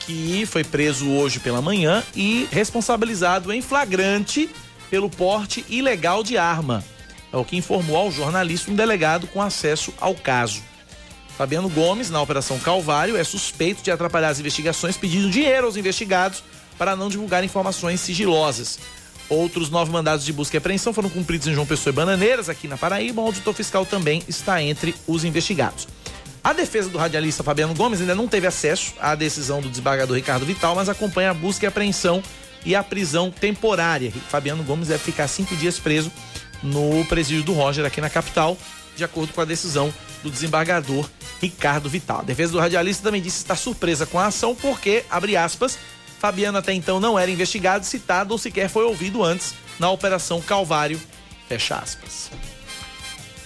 que 0.09 0.47
foi 0.47 0.65
preso 0.65 1.07
hoje 1.11 1.39
pela 1.39 1.61
manhã 1.61 2.03
e 2.17 2.49
responsabilizado 2.51 3.53
em 3.53 3.61
flagrante 3.61 4.49
pelo 4.89 5.11
porte 5.11 5.67
ilegal 5.69 6.23
de 6.23 6.39
arma. 6.39 6.83
É 7.31 7.37
o 7.37 7.45
que 7.45 7.59
informou 7.59 7.99
ao 7.99 8.11
jornalista 8.11 8.71
um 8.71 8.75
delegado 8.75 9.27
com 9.27 9.43
acesso 9.43 9.93
ao 10.01 10.15
caso. 10.15 10.63
Fabiano 11.37 11.69
Gomes, 11.69 12.09
na 12.09 12.23
Operação 12.23 12.59
Calvário, 12.59 13.19
é 13.19 13.23
suspeito 13.23 13.83
de 13.83 13.91
atrapalhar 13.91 14.31
as 14.31 14.41
investigações 14.41 14.97
pedindo 14.97 15.29
dinheiro 15.29 15.67
aos 15.67 15.77
investigados 15.77 16.43
para 16.79 16.97
não 16.97 17.11
divulgar 17.11 17.45
informações 17.45 18.01
sigilosas. 18.01 18.79
Outros 19.29 19.69
nove 19.69 19.93
mandados 19.93 20.25
de 20.25 20.33
busca 20.33 20.57
e 20.57 20.59
apreensão 20.59 20.95
foram 20.95 21.11
cumpridos 21.11 21.47
em 21.49 21.53
João 21.53 21.67
Pessoa 21.67 21.93
e 21.93 21.95
Bananeiras, 21.95 22.49
aqui 22.49 22.67
na 22.67 22.79
Paraíba. 22.79 23.21
O 23.21 23.27
auditor 23.27 23.53
fiscal 23.53 23.85
também 23.85 24.23
está 24.27 24.63
entre 24.63 24.95
os 25.07 25.23
investigados. 25.23 25.87
A 26.49 26.55
defesa 26.55 26.89
do 26.89 26.97
radialista 26.97 27.43
Fabiano 27.43 27.75
Gomes 27.75 28.01
ainda 28.01 28.15
não 28.15 28.27
teve 28.27 28.47
acesso 28.47 28.95
à 28.99 29.15
decisão 29.15 29.61
do 29.61 29.69
desembargador 29.69 30.17
Ricardo 30.17 30.47
Vital, 30.47 30.75
mas 30.75 30.89
acompanha 30.89 31.31
a 31.31 31.35
busca 31.35 31.67
e 31.67 31.69
apreensão 31.69 32.23
e 32.65 32.75
a 32.75 32.83
prisão 32.83 33.31
temporária. 33.31 34.11
Fabiano 34.31 34.65
Gomes 34.65 34.89
deve 34.89 35.05
ficar 35.05 35.29
cinco 35.29 35.55
dias 35.55 35.79
preso 35.79 36.11
no 36.63 37.05
presídio 37.05 37.45
do 37.45 37.53
Roger, 37.53 37.85
aqui 37.85 38.01
na 38.01 38.09
capital, 38.09 38.57
de 38.97 39.05
acordo 39.05 39.35
com 39.35 39.43
a 39.43 39.45
decisão 39.45 39.93
do 40.23 40.31
desembargador 40.31 41.07
Ricardo 41.39 41.87
Vital. 41.87 42.21
A 42.21 42.25
defesa 42.25 42.53
do 42.53 42.59
radialista 42.59 43.03
também 43.03 43.21
disse 43.21 43.37
estar 43.37 43.55
surpresa 43.55 44.07
com 44.07 44.19
a 44.19 44.25
ação 44.25 44.55
porque, 44.55 45.05
abre 45.11 45.37
aspas, 45.37 45.79
Fabiano 46.19 46.57
até 46.57 46.73
então 46.73 46.99
não 46.99 47.19
era 47.19 47.31
investigado, 47.31 47.85
citado 47.85 48.33
ou 48.33 48.39
sequer 48.39 48.71
foi 48.71 48.85
ouvido 48.85 49.23
antes 49.23 49.53
na 49.79 49.91
Operação 49.91 50.41
Calvário. 50.41 50.99
Fecha 51.47 51.77
aspas. 51.77 52.31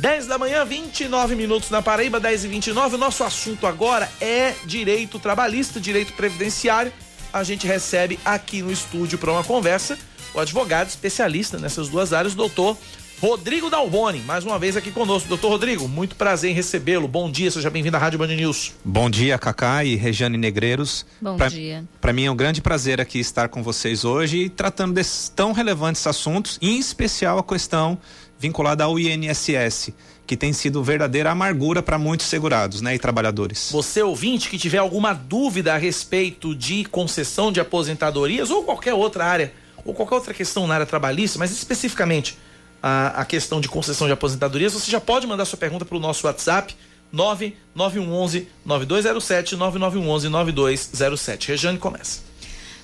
10 0.03 0.27
da 0.27 0.37
manhã, 0.37 0.65
29 0.65 1.37
minutos 1.37 1.71
na 1.71 1.81
Paraíba, 1.81 2.19
10 2.19 2.47
e 2.47 2.49
29. 2.49 2.97
O 2.97 2.99
nosso 2.99 3.23
assunto 3.23 3.69
agora 3.69 4.11
é 4.21 4.53
direito 4.65 5.17
trabalhista, 5.17 5.81
direito 5.81 6.13
previdenciário. 6.15 6.93
A 7.33 7.45
gente 7.45 7.69
recebe 7.69 8.19
aqui 8.25 8.63
no 8.63 8.73
estúdio 8.73 9.17
para 9.17 9.31
uma 9.31 9.45
conversa 9.45 9.97
o 10.35 10.41
advogado 10.41 10.89
especialista 10.89 11.57
nessas 11.57 11.89
duas 11.89 12.13
áreas, 12.13 12.33
o 12.33 12.37
doutor 12.37 12.77
Rodrigo 13.23 13.71
Dalboni, 13.71 14.19
mais 14.23 14.45
uma 14.45 14.59
vez 14.59 14.77
aqui 14.77 14.91
conosco. 14.91 15.29
Doutor 15.29 15.51
Rodrigo, 15.51 15.87
muito 15.87 16.17
prazer 16.17 16.51
em 16.51 16.55
recebê-lo. 16.55 17.07
Bom 17.07 17.31
dia, 17.31 17.53
seja 17.53 17.71
bem-vindo 17.71 17.97
à 17.97 18.01
Rádio 18.01 18.19
Band 18.19 18.35
News. 18.35 18.73
Bom 18.85 19.09
dia, 19.09 19.39
Cacá 19.39 19.85
e 19.85 19.95
Regiane 19.95 20.37
Negreiros. 20.37 21.07
Bom 21.21 21.37
pra, 21.37 21.49
dia. 21.49 21.85
Para 22.01 22.13
mim 22.13 22.25
é 22.25 22.31
um 22.33 22.35
grande 22.35 22.61
prazer 22.61 23.01
aqui 23.01 23.21
estar 23.21 23.49
com 23.49 23.63
vocês 23.63 24.05
hoje 24.05 24.49
tratando 24.49 24.95
desses 24.95 25.29
tão 25.29 25.53
relevantes 25.53 26.05
assuntos, 26.05 26.59
em 26.61 26.81
especial 26.81 27.39
a 27.39 27.45
questão 27.45 27.97
vinculada 28.43 28.83
ao 28.83 28.99
INSS 28.99 29.93
que 30.27 30.37
tem 30.37 30.53
sido 30.53 30.83
verdadeira 30.83 31.31
amargura 31.31 31.83
para 31.83 31.99
muitos 31.99 32.27
segurados, 32.27 32.81
né, 32.81 32.95
e 32.95 32.99
trabalhadores. 32.99 33.71
Você 33.71 34.03
ouvinte 34.03 34.49
que 34.49 34.59
tiver 34.59 34.79
alguma 34.79 35.13
dúvida 35.13 35.75
a 35.75 35.77
respeito 35.77 36.55
de 36.55 36.85
concessão 36.85 37.53
de 37.53 37.61
aposentadorias 37.61 38.51
ou 38.51 38.65
qualquer 38.65 38.95
outra 38.95 39.25
área, 39.25 39.53
ou 39.85 39.95
qualquer 39.95 40.15
outra 40.17 40.35
questão 40.35 40.67
na 40.67 40.75
área 40.75 40.87
trabalhista, 40.87 41.39
mas 41.39 41.51
especificamente 41.53 42.37
a, 42.83 43.21
a 43.21 43.25
questão 43.25 43.61
de 43.61 43.69
concessão 43.69 44.07
de 44.07 44.13
aposentadorias, 44.13 44.73
você 44.73 44.91
já 44.91 45.01
pode 45.01 45.27
mandar 45.27 45.45
sua 45.45 45.59
pergunta 45.59 45.85
para 45.85 45.97
o 45.97 46.01
nosso 46.01 46.27
WhatsApp 46.27 46.75
99111 47.13 48.49
9207 48.65 49.57
9911 49.57 50.29
9207. 50.29 51.49
Rejane 51.49 51.79
começa. 51.79 52.32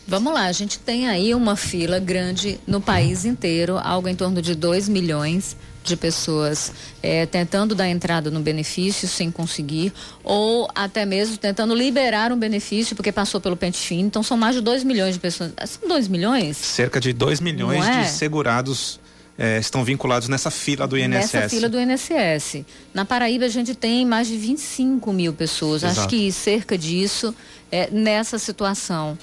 Vamos 0.09 0.33
lá, 0.33 0.47
a 0.47 0.53
gente 0.53 0.79
tem 0.79 1.07
aí 1.07 1.35
uma 1.35 1.55
fila 1.55 1.99
grande 1.99 2.59
no 2.67 2.81
país 2.81 3.27
inteiro, 3.27 3.77
algo 3.77 4.09
em 4.09 4.15
torno 4.15 4.41
de 4.41 4.55
2 4.55 4.89
milhões 4.89 5.55
de 5.85 5.97
pessoas 5.99 6.73
é, 7.03 7.27
tentando 7.27 7.75
dar 7.75 7.91
entrada 7.91 8.31
no 8.31 8.41
benefício 8.41 9.07
sem 9.07 9.31
conseguir, 9.31 9.93
ou 10.25 10.67
até 10.75 11.05
mesmo 11.05 11.37
tentando 11.37 11.75
liberar 11.75 12.33
um 12.33 12.39
benefício 12.39 12.97
porque 12.97 13.13
passou 13.13 13.39
pelo 13.39 13.55
pente 13.55 13.77
fino. 13.77 14.07
Então 14.07 14.23
são 14.23 14.35
mais 14.35 14.55
de 14.55 14.63
2 14.63 14.83
milhões 14.83 15.13
de 15.13 15.21
pessoas. 15.21 15.53
São 15.67 15.87
2 15.87 16.09
milhões? 16.09 16.57
Cerca 16.57 16.99
de 16.99 17.13
2 17.13 17.43
milhões 17.43 17.87
é? 17.87 18.01
de 18.01 18.09
segurados 18.09 18.99
é, 19.37 19.59
estão 19.59 19.85
vinculados 19.85 20.27
nessa 20.27 20.51
fila 20.51 20.89
do 20.89 20.97
INSS. 20.97 21.35
Nessa 21.35 21.49
fila 21.51 21.69
do 21.69 21.79
INSS. 21.79 22.65
Na 22.95 23.05
Paraíba 23.05 23.45
a 23.45 23.49
gente 23.49 23.75
tem 23.75 24.07
mais 24.07 24.27
de 24.27 24.39
25 24.39 25.13
mil 25.13 25.35
pessoas, 25.35 25.83
Exato. 25.83 26.01
acho 26.01 26.09
que 26.09 26.33
cerca 26.33 26.79
disso 26.79 27.35
é, 27.71 27.91
nessa 27.91 28.39
situação. 28.39 29.19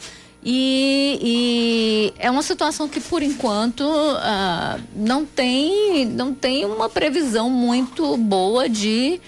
E, 0.47 1.19
e, 1.23 2.13
é 2.19 2.29
uma 2.29 2.43
situação 2.43 2.87
que, 2.87 2.99
por 2.99 3.23
enquanto, 3.23 3.81
uh, 3.81 4.79
não, 4.95 5.25
tem, 5.25 6.05
não 6.05 6.35
tem 6.35 6.63
uma 6.65 6.87
previsão 6.87 7.49
muito 7.49 8.15
boa 8.15 8.69
de, 8.69 9.19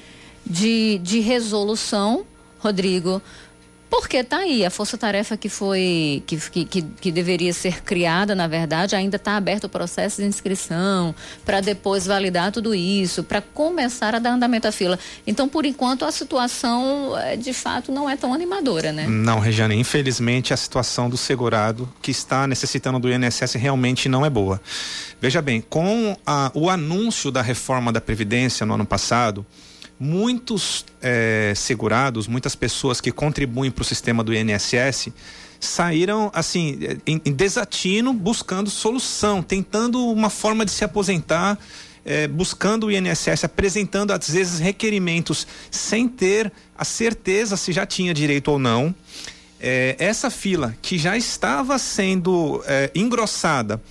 de, 0.45 0.99
de 0.99 1.19
resolução, 1.19 2.23
Rodrigo. 2.59 3.19
Porque 3.89 4.17
está 4.17 4.39
aí, 4.39 4.65
a 4.65 4.69
força-tarefa 4.69 5.37
que 5.37 5.47
foi, 5.47 6.23
que, 6.25 6.65
que, 6.65 6.81
que, 6.81 7.11
deveria 7.11 7.53
ser 7.53 7.81
criada, 7.83 8.35
na 8.35 8.47
verdade, 8.47 8.95
ainda 8.95 9.15
está 9.15 9.37
aberto 9.37 9.65
o 9.65 9.69
processo 9.69 10.21
de 10.21 10.27
inscrição, 10.27 11.15
para 11.45 11.61
depois 11.61 12.05
validar 12.05 12.51
tudo 12.51 12.75
isso, 12.75 13.23
para 13.23 13.41
começar 13.41 14.13
a 14.13 14.19
dar 14.19 14.31
andamento 14.31 14.67
à 14.67 14.71
fila. 14.71 14.99
Então, 15.25 15.47
por 15.47 15.65
enquanto, 15.65 16.03
a 16.03 16.11
situação, 16.11 17.17
eh, 17.17 17.37
de 17.37 17.53
fato, 17.53 17.91
não 17.91 18.09
é 18.09 18.17
tão 18.17 18.33
animadora, 18.33 18.91
né? 18.91 19.07
Não, 19.07 19.39
Regiane, 19.39 19.75
infelizmente 19.75 20.53
a 20.53 20.57
situação 20.57 21.09
do 21.09 21.17
segurado 21.17 21.91
que 22.01 22.11
está 22.11 22.45
necessitando 22.45 22.99
do 22.99 23.11
INSS 23.11 23.53
realmente 23.53 24.09
não 24.09 24.25
é 24.25 24.29
boa. 24.29 24.61
Veja 25.21 25.41
bem, 25.41 25.61
com 25.61 26.15
a, 26.25 26.51
o 26.53 26.69
anúncio 26.69 27.31
da 27.31 27.41
reforma 27.41 27.91
da 27.91 28.01
Previdência 28.01 28.65
no 28.65 28.73
ano 28.73 28.85
passado, 28.85 29.45
muitos 29.99 30.85
é, 31.01 31.53
segurados, 31.55 32.27
muitas 32.27 32.55
pessoas 32.55 33.01
que 33.01 33.11
contribuem 33.11 33.71
para 33.71 33.81
o 33.81 33.85
sistema 33.85 34.23
do 34.23 34.33
INSS 34.33 35.09
saíram 35.59 36.31
assim 36.33 36.77
em, 37.05 37.21
em, 37.25 37.31
desatino, 37.33 38.13
buscando 38.13 38.69
solução, 38.69 39.41
tentando 39.41 40.05
uma 40.05 40.29
forma 40.29 40.63
de 40.63 40.71
se 40.71 40.83
aposentar, 40.83 41.57
é, 42.05 42.27
buscando 42.27 42.87
o 42.87 42.91
INSS, 42.91 43.43
apresentando 43.43 44.11
às 44.11 44.29
vezes 44.29 44.59
requerimentos 44.59 45.47
sem 45.71 46.07
ter 46.07 46.51
a 46.77 46.85
certeza 46.85 47.57
se 47.57 47.71
já 47.71 47.85
tinha 47.85 48.13
direito 48.13 48.49
ou 48.49 48.59
não. 48.59 48.93
É, 49.59 49.95
essa 49.97 50.29
fila 50.29 50.75
que 50.81 50.99
já 50.99 51.17
estava 51.17 51.79
sendo 51.79 52.63
é, 52.67 52.91
engrossada 52.93 53.81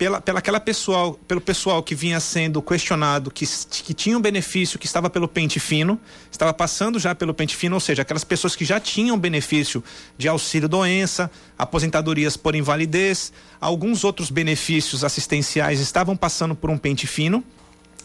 pela, 0.00 0.18
pela 0.18 0.38
aquela 0.38 0.58
pessoal, 0.58 1.12
pelo 1.28 1.42
pessoal 1.42 1.82
que 1.82 1.94
vinha 1.94 2.18
sendo 2.20 2.62
questionado, 2.62 3.30
que, 3.30 3.44
que 3.84 3.92
tinha 3.92 4.16
um 4.16 4.20
benefício 4.20 4.78
que 4.78 4.86
estava 4.86 5.10
pelo 5.10 5.28
pente 5.28 5.60
fino, 5.60 6.00
estava 6.32 6.54
passando 6.54 6.98
já 6.98 7.14
pelo 7.14 7.34
pente 7.34 7.54
fino, 7.54 7.74
ou 7.76 7.80
seja, 7.80 8.00
aquelas 8.00 8.24
pessoas 8.24 8.56
que 8.56 8.64
já 8.64 8.80
tinham 8.80 9.18
benefício 9.18 9.84
de 10.16 10.26
auxílio 10.26 10.70
doença, 10.70 11.30
aposentadorias 11.58 12.34
por 12.34 12.54
invalidez, 12.54 13.30
alguns 13.60 14.02
outros 14.02 14.30
benefícios 14.30 15.04
assistenciais 15.04 15.80
estavam 15.80 16.16
passando 16.16 16.54
por 16.54 16.70
um 16.70 16.78
pente 16.78 17.06
fino 17.06 17.44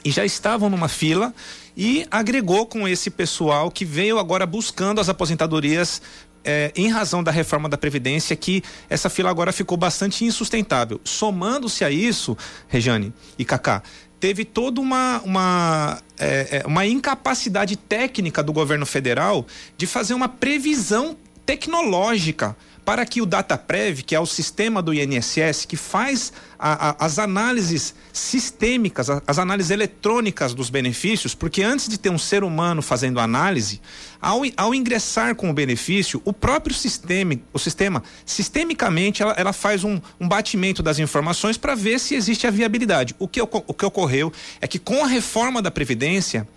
e 0.04 0.12
já 0.12 0.26
estavam 0.26 0.70
numa 0.70 0.90
fila 0.90 1.34
e 1.78 2.06
agregou 2.12 2.66
com 2.66 2.86
esse 2.86 3.10
pessoal 3.10 3.72
que 3.72 3.86
veio 3.86 4.20
agora 4.20 4.46
buscando 4.46 5.00
as 5.00 5.08
aposentadorias 5.08 6.02
é, 6.46 6.72
em 6.76 6.90
razão 6.90 7.24
da 7.24 7.32
reforma 7.32 7.68
da 7.68 7.78
Previdência, 7.78 8.36
que 8.36 8.64
essa 8.90 9.10
fila 9.10 9.30
agora 9.30 9.52
ficou 9.52 9.78
bastante 9.78 10.24
insustentável. 10.24 11.02
Somando-se 11.04 11.84
a 11.84 11.90
isso, 11.90 12.38
Rejane 12.68 13.12
e 13.38 13.44
Cacá, 13.44 13.82
teve 14.20 14.46
toda 14.46 14.80
uma, 14.80 15.22
uma, 15.26 16.02
é, 16.18 16.62
é, 16.64 16.68
uma 16.68 16.86
incapacidade 16.86 17.76
técnica 17.76 18.42
do 18.42 18.54
governo 18.54 18.86
federal 18.86 19.46
de 19.78 19.86
fazer 19.86 20.14
uma 20.14 20.30
previsão 20.30 21.18
tecnológica 21.46 22.56
para 22.86 23.04
que 23.04 23.20
o 23.20 23.26
DataPrev, 23.26 24.04
que 24.04 24.14
é 24.14 24.20
o 24.20 24.28
sistema 24.28 24.80
do 24.80 24.94
INSS 24.94 25.66
que 25.66 25.76
faz 25.76 26.32
a, 26.58 26.90
a, 26.90 27.06
as 27.06 27.18
análises 27.18 27.96
sistêmicas, 28.14 29.10
a, 29.10 29.22
as 29.26 29.40
análises 29.40 29.72
eletrônicas 29.72 30.54
dos 30.54 30.70
benefícios, 30.70 31.34
porque 31.34 31.64
antes 31.64 31.90
de 31.90 31.98
ter 31.98 32.12
um 32.12 32.18
ser 32.20 32.44
humano 32.44 32.84
fazendo 32.84 33.20
análise, 33.20 33.82
ao, 34.22 34.42
ao 34.56 34.76
ingressar 34.76 35.36
com 35.36 35.50
o 35.50 35.54
benefício, 35.54 36.22
o 36.24 36.32
próprio 36.32 36.76
sistema, 36.76 37.36
o 37.52 37.58
sistema, 37.58 38.04
sistemicamente, 38.24 39.24
ela, 39.24 39.34
ela 39.34 39.54
faz 39.54 39.84
um, 39.84 40.00
um 40.20 40.28
batimento 40.28 40.84
das 40.84 41.00
informações 41.00 41.58
para 41.58 41.74
ver 41.74 42.00
se 42.00 42.14
existe 42.14 42.46
a 42.46 42.52
viabilidade. 42.52 43.16
O 43.18 43.28
que, 43.28 43.42
o 43.42 43.48
que 43.48 43.86
ocorreu 43.86 44.32
é 44.62 44.68
que 44.68 44.78
com 44.78 45.04
a 45.04 45.08
reforma 45.08 45.60
da 45.60 45.72
Previdência, 45.72 46.48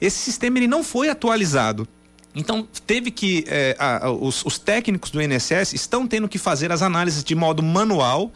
esse 0.00 0.18
sistema 0.18 0.58
ele 0.58 0.68
não 0.68 0.84
foi 0.84 1.08
atualizado. 1.08 1.88
Então, 2.34 2.66
teve 2.86 3.10
que. 3.10 3.44
Eh, 3.46 3.76
a, 3.78 4.10
os, 4.10 4.44
os 4.44 4.58
técnicos 4.58 5.10
do 5.10 5.20
INSS 5.20 5.74
estão 5.74 6.06
tendo 6.06 6.28
que 6.28 6.38
fazer 6.38 6.72
as 6.72 6.82
análises 6.82 7.22
de 7.22 7.34
modo 7.34 7.62
manual 7.62 8.32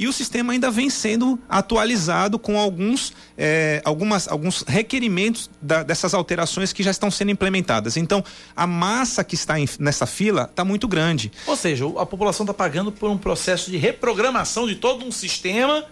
e 0.00 0.08
o 0.08 0.14
sistema 0.14 0.54
ainda 0.54 0.70
vem 0.70 0.88
sendo 0.88 1.38
atualizado 1.46 2.38
com 2.38 2.58
alguns, 2.58 3.12
eh, 3.36 3.82
algumas, 3.84 4.26
alguns 4.28 4.62
requerimentos 4.66 5.50
da, 5.60 5.82
dessas 5.82 6.14
alterações 6.14 6.72
que 6.72 6.82
já 6.82 6.90
estão 6.90 7.10
sendo 7.10 7.32
implementadas. 7.32 7.98
Então, 7.98 8.24
a 8.56 8.66
massa 8.66 9.22
que 9.22 9.34
está 9.34 9.60
em, 9.60 9.68
nessa 9.78 10.06
fila 10.06 10.48
está 10.50 10.64
muito 10.64 10.88
grande. 10.88 11.30
Ou 11.46 11.54
seja, 11.54 11.84
a 11.98 12.06
população 12.06 12.44
está 12.44 12.54
pagando 12.54 12.90
por 12.90 13.10
um 13.10 13.18
processo 13.18 13.70
de 13.70 13.76
reprogramação 13.76 14.66
de 14.66 14.76
todo 14.76 15.04
um 15.04 15.12
sistema 15.12 15.84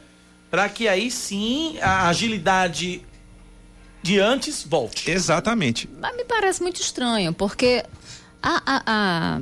para 0.50 0.66
que 0.70 0.88
aí 0.88 1.10
sim 1.10 1.76
a 1.82 2.08
agilidade 2.08 3.02
de 4.02 4.18
antes 4.20 4.64
volte. 4.64 5.10
Exatamente. 5.10 5.88
Mas 6.00 6.16
me 6.16 6.24
parece 6.24 6.62
muito 6.62 6.80
estranho, 6.80 7.32
porque 7.32 7.84
a, 8.42 8.62
a, 8.64 8.82
a, 8.86 9.40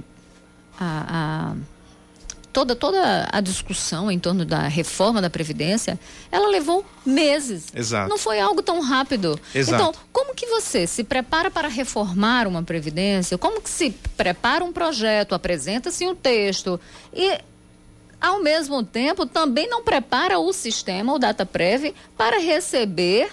a, 0.78 1.50
a 1.50 1.57
toda, 2.57 2.74
toda 2.74 3.28
a 3.30 3.40
discussão 3.42 4.11
em 4.11 4.18
torno 4.18 4.42
da 4.42 4.62
reforma 4.66 5.20
da 5.20 5.28
Previdência, 5.28 6.00
ela 6.32 6.48
levou 6.48 6.86
meses. 7.04 7.66
Exato. 7.74 8.09
Não 8.09 8.16
foi 8.16 8.40
algo 8.40 8.62
tão 8.62 8.80
rápido. 8.80 9.38
Exato. 9.54 9.82
Então, 9.82 10.02
como 10.11 10.34
que 10.34 10.46
você 10.46 10.86
se 10.86 11.04
prepara 11.04 11.50
para 11.50 11.68
reformar 11.68 12.46
uma 12.46 12.62
Previdência? 12.62 13.36
Como 13.36 13.61
que 13.61 13.68
se 13.68 13.90
prepara 14.16 14.64
um 14.64 14.72
projeto, 14.72 15.34
apresenta-se 15.34 16.07
um 16.07 16.14
texto 16.14 16.80
e 17.12 17.38
ao 18.18 18.42
mesmo 18.42 18.82
tempo 18.82 19.26
também 19.26 19.68
não 19.68 19.84
prepara 19.84 20.38
o 20.38 20.50
sistema, 20.50 21.12
o 21.12 21.18
DataPrev, 21.18 21.94
para 22.16 22.38
receber 22.40 23.28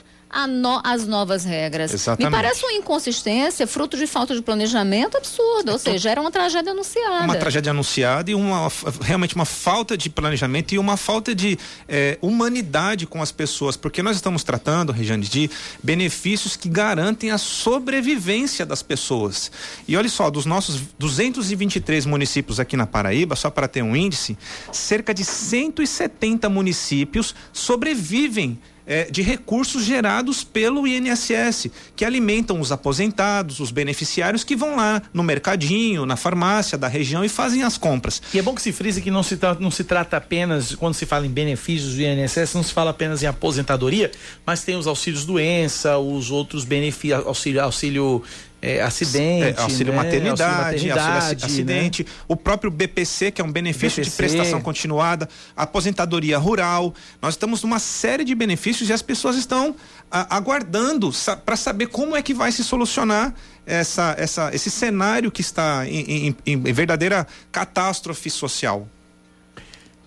no, 0.48 0.82
as 0.84 1.08
novas 1.08 1.44
regras. 1.44 1.94
Exatamente. 1.94 2.32
Me 2.32 2.36
parece 2.36 2.64
uma 2.64 2.74
inconsistência, 2.74 3.68
fruto 3.68 3.98
de 3.98 4.08
falta 4.08 4.36
de 4.36 4.42
planejamento 4.42 5.18
absurdo, 5.18 5.72
ou 5.72 5.78
seja, 5.78 6.10
era 6.10 6.20
uma 6.20 6.32
tragédia 6.32 6.72
anunciada. 6.72 7.26
Uma 7.26 7.36
tragédia 7.36 7.72
anunciada 7.72 8.32
e 8.32 8.36
uma 8.36 8.72
realmente 9.02 9.36
uma 9.36 9.46
falta 9.46 9.98
de 9.98 10.10
planejamento 10.10 10.74
e 10.74 10.80
uma 10.80 10.98
falta 10.98 11.36
de 11.36 11.58
eh, 11.88 12.18
humanidade 12.22 13.06
com 13.06 13.22
as 13.22 13.32
pessoas, 13.32 13.78
porque 13.78 14.02
nós 14.02 14.16
estamos 14.16 14.44
tratando, 14.44 14.92
Regiane, 14.92 15.26
de 15.26 15.50
benefícios 15.82 16.56
que 16.56 16.70
garantem 16.70 17.32
a 17.32 17.38
sobrevivência 17.38 18.66
das 18.66 18.82
pessoas. 18.82 19.52
E 19.88 19.96
olha 19.96 20.10
só, 20.10 20.30
dos 20.30 20.46
nossos 20.46 20.82
223 20.98 22.06
municípios 22.06 22.60
aqui 22.60 22.76
na 22.76 22.88
Paraíba, 22.88 23.36
só 23.36 23.50
para 23.50 23.68
ter 23.68 23.82
um 23.82 23.96
índice, 23.96 24.38
cerca 24.72 25.14
de 25.14 25.24
170 25.24 26.50
municípios 26.50 27.36
sobrevivem 27.52 28.60
é, 28.86 29.10
de 29.10 29.22
recursos 29.22 29.84
gerados 29.84 30.44
pelo 30.44 30.88
INSS, 30.88 31.70
que 31.96 32.06
alimentam 32.06 32.60
os 32.60 32.72
aposentados, 32.72 33.60
os 33.60 33.72
beneficiários 33.72 34.44
que 34.44 34.56
vão 34.56 34.76
lá 34.76 35.02
no 35.14 35.24
mercadinho, 35.24 36.06
na 36.06 36.16
farmácia 36.16 36.78
da 36.78 36.88
região 36.88 37.24
e 37.24 37.30
fazem 37.30 37.64
as 37.64 37.78
compras. 37.78 38.22
E 38.34 38.40
é 38.40 38.42
bom 38.42 38.54
que 38.54 38.62
se 38.62 38.72
frise 38.72 39.02
que 39.02 39.12
não 39.12 39.24
se, 39.24 39.38
não 39.60 39.72
se 39.72 39.84
trata 39.84 40.18
apenas, 40.18 40.76
quando 40.76 40.94
se 40.94 41.06
fala 41.06 41.26
em 41.26 41.32
benefícios 41.32 41.96
do 41.96 42.02
INSS, 42.02 42.54
não 42.54 42.64
se 42.64 42.74
fala 42.74 42.92
apenas 42.92 43.24
em 43.24 43.28
aposentadoria, 43.28 44.12
mas 44.46 44.64
tem 44.64 44.76
os 44.76 44.88
auxílios 44.88 45.26
doença, 45.26 45.98
os 45.98 46.32
outros 46.32 46.66
benefícios, 46.66 47.26
auxílio, 47.26 47.62
auxílio 47.62 48.24
é, 48.64 48.82
acidente, 48.82 49.60
é, 49.60 49.62
auxílio, 49.62 49.92
né? 49.92 49.98
maternidade, 49.98 50.42
auxílio 50.42 50.96
maternidade, 50.96 51.26
auxílio 51.26 51.46
acidente, 51.46 52.04
né? 52.04 52.10
o 52.30 52.36
próprio 52.38 52.72
BPC, 52.72 53.30
que 53.32 53.42
é 53.42 53.44
um 53.44 53.52
benefício 53.52 54.02
BPC. 54.02 54.10
de 54.10 54.16
prestação 54.16 54.62
continuada, 54.62 55.28
aposentadoria 55.54 56.38
rural. 56.38 56.94
Nós 57.22 57.34
estamos 57.34 57.62
numa 57.62 57.78
série 57.78 58.24
de 58.24 58.34
benefícios 58.34 58.90
e 58.90 58.94
as 58.94 59.02
pessoas 59.02 59.36
estão 59.36 59.76
a, 60.10 60.38
aguardando 60.38 61.12
sa 61.12 61.36
para 61.36 61.58
saber 61.58 61.88
como 61.88 62.16
é 62.16 62.22
que 62.22 62.34
vai 62.34 62.54
se 62.54 62.64
solucionar 62.64 63.34
essa, 63.66 64.16
essa, 64.18 64.50
esse 64.56 64.72
cenário 64.72 65.30
que 65.30 65.42
está 65.42 65.86
em, 65.86 66.30
em, 66.30 66.36
em 66.46 66.74
verdadeira 66.74 67.28
catástrofe 67.52 68.30
social. 68.30 68.88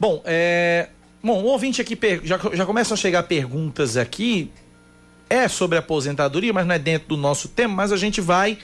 Bom, 0.01 0.23
é, 0.25 0.89
bom, 1.23 1.43
o 1.43 1.45
ouvinte 1.45 1.83
aqui 1.83 1.99
já, 2.25 2.39
já 2.55 2.65
começam 2.65 2.95
a 2.95 2.97
chegar 2.97 3.23
perguntas 3.25 3.99
aqui 3.99 4.51
é 5.29 5.49
sobre 5.49 5.79
aposentadoria, 5.79 6.53
mas 6.53 6.67
não 6.67 6.75
é 6.75 6.79
dentro 6.79 7.09
do 7.09 7.17
nosso 7.17 7.49
tema, 7.49 7.75
mas 7.75 7.93
a 7.93 7.97
gente 7.97 8.21
vai 8.21 8.59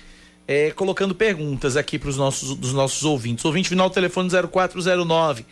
é, 0.46 0.70
colocando 0.70 1.14
perguntas 1.14 1.76
aqui 1.76 1.98
para 1.98 2.08
os 2.08 2.16
nossos, 2.16 2.56
dos 2.56 2.72
nossos 2.72 3.04
ouvintes. 3.04 3.44
Ouvinte 3.44 3.68
final 3.68 3.88
do 3.88 3.94
telefone 3.94 4.28
0409. 4.50 5.44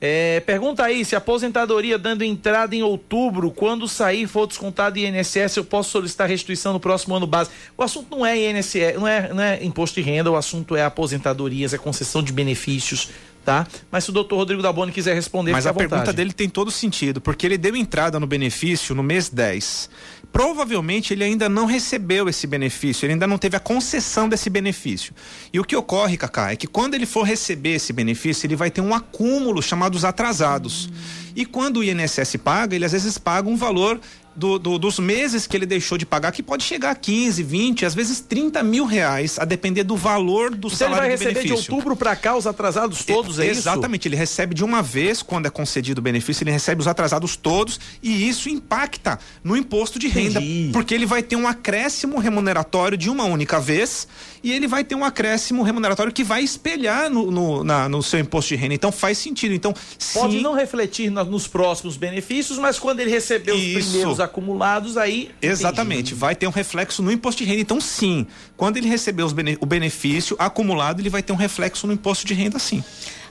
É, 0.00 0.38
pergunta 0.40 0.84
aí 0.84 1.04
se 1.04 1.16
a 1.16 1.18
aposentadoria 1.18 1.98
dando 1.98 2.22
entrada 2.22 2.74
em 2.74 2.84
outubro, 2.84 3.50
quando 3.50 3.88
sair 3.88 4.28
for 4.28 4.46
descontado 4.46 4.96
INSS, 4.96 5.56
eu 5.56 5.64
posso 5.64 5.90
solicitar 5.90 6.28
restituição 6.28 6.72
no 6.72 6.78
próximo 6.78 7.16
ano 7.16 7.26
base. 7.26 7.50
O 7.76 7.82
assunto 7.82 8.16
não 8.16 8.24
é 8.24 8.38
INSS, 8.38 8.94
não 8.94 9.08
é, 9.08 9.34
não 9.34 9.42
é 9.42 9.64
imposto 9.64 10.00
de 10.00 10.08
renda, 10.08 10.30
o 10.30 10.36
assunto 10.36 10.76
é 10.76 10.84
aposentadorias, 10.84 11.74
é 11.74 11.78
concessão 11.78 12.22
de 12.22 12.32
benefícios 12.32 13.08
tá? 13.48 13.66
Mas 13.90 14.04
se 14.04 14.10
o 14.10 14.12
doutor 14.12 14.36
Rodrigo 14.36 14.60
Daboni 14.60 14.92
quiser 14.92 15.14
responder, 15.14 15.52
Mas 15.52 15.66
a 15.66 15.72
vontade. 15.72 15.88
pergunta 15.88 16.12
dele 16.12 16.34
tem 16.34 16.50
todo 16.50 16.70
sentido, 16.70 17.18
porque 17.18 17.46
ele 17.46 17.56
deu 17.56 17.74
entrada 17.74 18.20
no 18.20 18.26
benefício 18.26 18.94
no 18.94 19.02
mês 19.02 19.30
10. 19.30 19.88
Provavelmente 20.32 21.12
ele 21.12 21.24
ainda 21.24 21.48
não 21.48 21.64
recebeu 21.66 22.28
esse 22.28 22.46
benefício, 22.46 23.06
ele 23.06 23.14
ainda 23.14 23.26
não 23.26 23.38
teve 23.38 23.56
a 23.56 23.60
concessão 23.60 24.28
desse 24.28 24.50
benefício. 24.50 25.12
E 25.52 25.58
o 25.58 25.64
que 25.64 25.74
ocorre, 25.74 26.16
Cacá, 26.16 26.52
é 26.52 26.56
que 26.56 26.66
quando 26.66 26.94
ele 26.94 27.06
for 27.06 27.22
receber 27.22 27.74
esse 27.74 27.92
benefício, 27.92 28.46
ele 28.46 28.54
vai 28.54 28.70
ter 28.70 28.80
um 28.80 28.94
acúmulo 28.94 29.62
chamado 29.62 29.94
os 29.94 30.04
atrasados. 30.04 30.90
E 31.34 31.44
quando 31.46 31.78
o 31.78 31.84
INSS 31.84 32.36
paga, 32.36 32.74
ele 32.74 32.84
às 32.84 32.92
vezes 32.92 33.16
paga 33.16 33.48
um 33.48 33.56
valor 33.56 34.00
do, 34.38 34.58
do, 34.58 34.78
dos 34.78 34.98
meses 34.98 35.46
que 35.46 35.56
ele 35.56 35.66
deixou 35.66 35.98
de 35.98 36.06
pagar, 36.06 36.30
que 36.30 36.42
pode 36.42 36.62
chegar 36.62 36.92
a 36.92 36.94
15, 36.94 37.42
20, 37.42 37.84
às 37.84 37.94
vezes 37.94 38.20
30 38.20 38.62
mil 38.62 38.84
reais, 38.84 39.38
a 39.38 39.44
depender 39.44 39.82
do 39.82 39.96
valor 39.96 40.50
do 40.50 40.68
então 40.68 40.70
salário 40.70 40.96
ele 40.96 41.00
vai 41.00 41.10
receber 41.10 41.34
benefício. 41.34 41.64
de 41.64 41.70
outubro 41.72 41.96
para 41.96 42.14
cá 42.14 42.36
os 42.36 42.46
atrasados 42.46 43.04
todos, 43.04 43.38
é, 43.38 43.46
é 43.46 43.50
Exatamente, 43.50 44.02
isso? 44.02 44.08
ele 44.08 44.16
recebe 44.16 44.54
de 44.54 44.64
uma 44.64 44.80
vez, 44.80 45.22
quando 45.22 45.46
é 45.46 45.50
concedido 45.50 45.98
o 45.98 46.02
benefício, 46.02 46.44
ele 46.44 46.52
recebe 46.52 46.80
os 46.80 46.86
atrasados 46.86 47.36
todos 47.36 47.80
e 48.00 48.28
isso 48.28 48.48
impacta 48.48 49.18
no 49.42 49.56
imposto 49.56 49.98
de 49.98 50.06
renda, 50.06 50.40
Entendi. 50.40 50.70
porque 50.72 50.94
ele 50.94 51.04
vai 51.04 51.22
ter 51.22 51.34
um 51.34 51.48
acréscimo 51.48 52.18
remuneratório 52.18 52.96
de 52.96 53.10
uma 53.10 53.24
única 53.24 53.58
vez 53.60 54.06
e 54.42 54.52
ele 54.52 54.66
vai 54.66 54.84
ter 54.84 54.94
um 54.94 55.04
acréscimo 55.04 55.62
remuneratório 55.62 56.12
que 56.12 56.22
vai 56.24 56.42
espelhar 56.42 57.10
no, 57.10 57.30
no, 57.30 57.64
na, 57.64 57.88
no 57.88 58.02
seu 58.02 58.20
imposto 58.20 58.48
de 58.50 58.56
renda. 58.56 58.74
Então 58.74 58.92
faz 58.92 59.18
sentido. 59.18 59.54
Então, 59.54 59.74
Pode 60.14 60.36
sim, 60.36 60.40
não 60.42 60.54
refletir 60.54 61.10
na- 61.10 61.24
nos 61.24 61.46
próximos 61.46 61.96
benefícios, 61.96 62.58
mas 62.58 62.78
quando 62.78 63.00
ele 63.00 63.10
receber 63.10 63.52
os 63.52 63.60
Isso. 63.62 63.88
primeiros 63.90 64.20
acumulados, 64.20 64.96
aí. 64.96 65.30
Exatamente, 65.42 66.14
vai 66.14 66.34
ter 66.34 66.46
um 66.46 66.50
reflexo 66.50 67.02
no 67.02 67.10
imposto 67.12 67.42
de 67.42 67.48
renda. 67.48 67.60
Então, 67.62 67.80
sim, 67.80 68.26
quando 68.56 68.76
ele 68.76 68.88
receber 68.88 69.22
os 69.22 69.32
bene- 69.32 69.58
o 69.60 69.66
benefício 69.66 70.36
acumulado, 70.38 71.00
ele 71.00 71.10
vai 71.10 71.22
ter 71.22 71.32
um 71.32 71.36
reflexo 71.36 71.86
no 71.86 71.92
imposto 71.92 72.26
de 72.26 72.34
renda, 72.34 72.58
sim. 72.58 72.82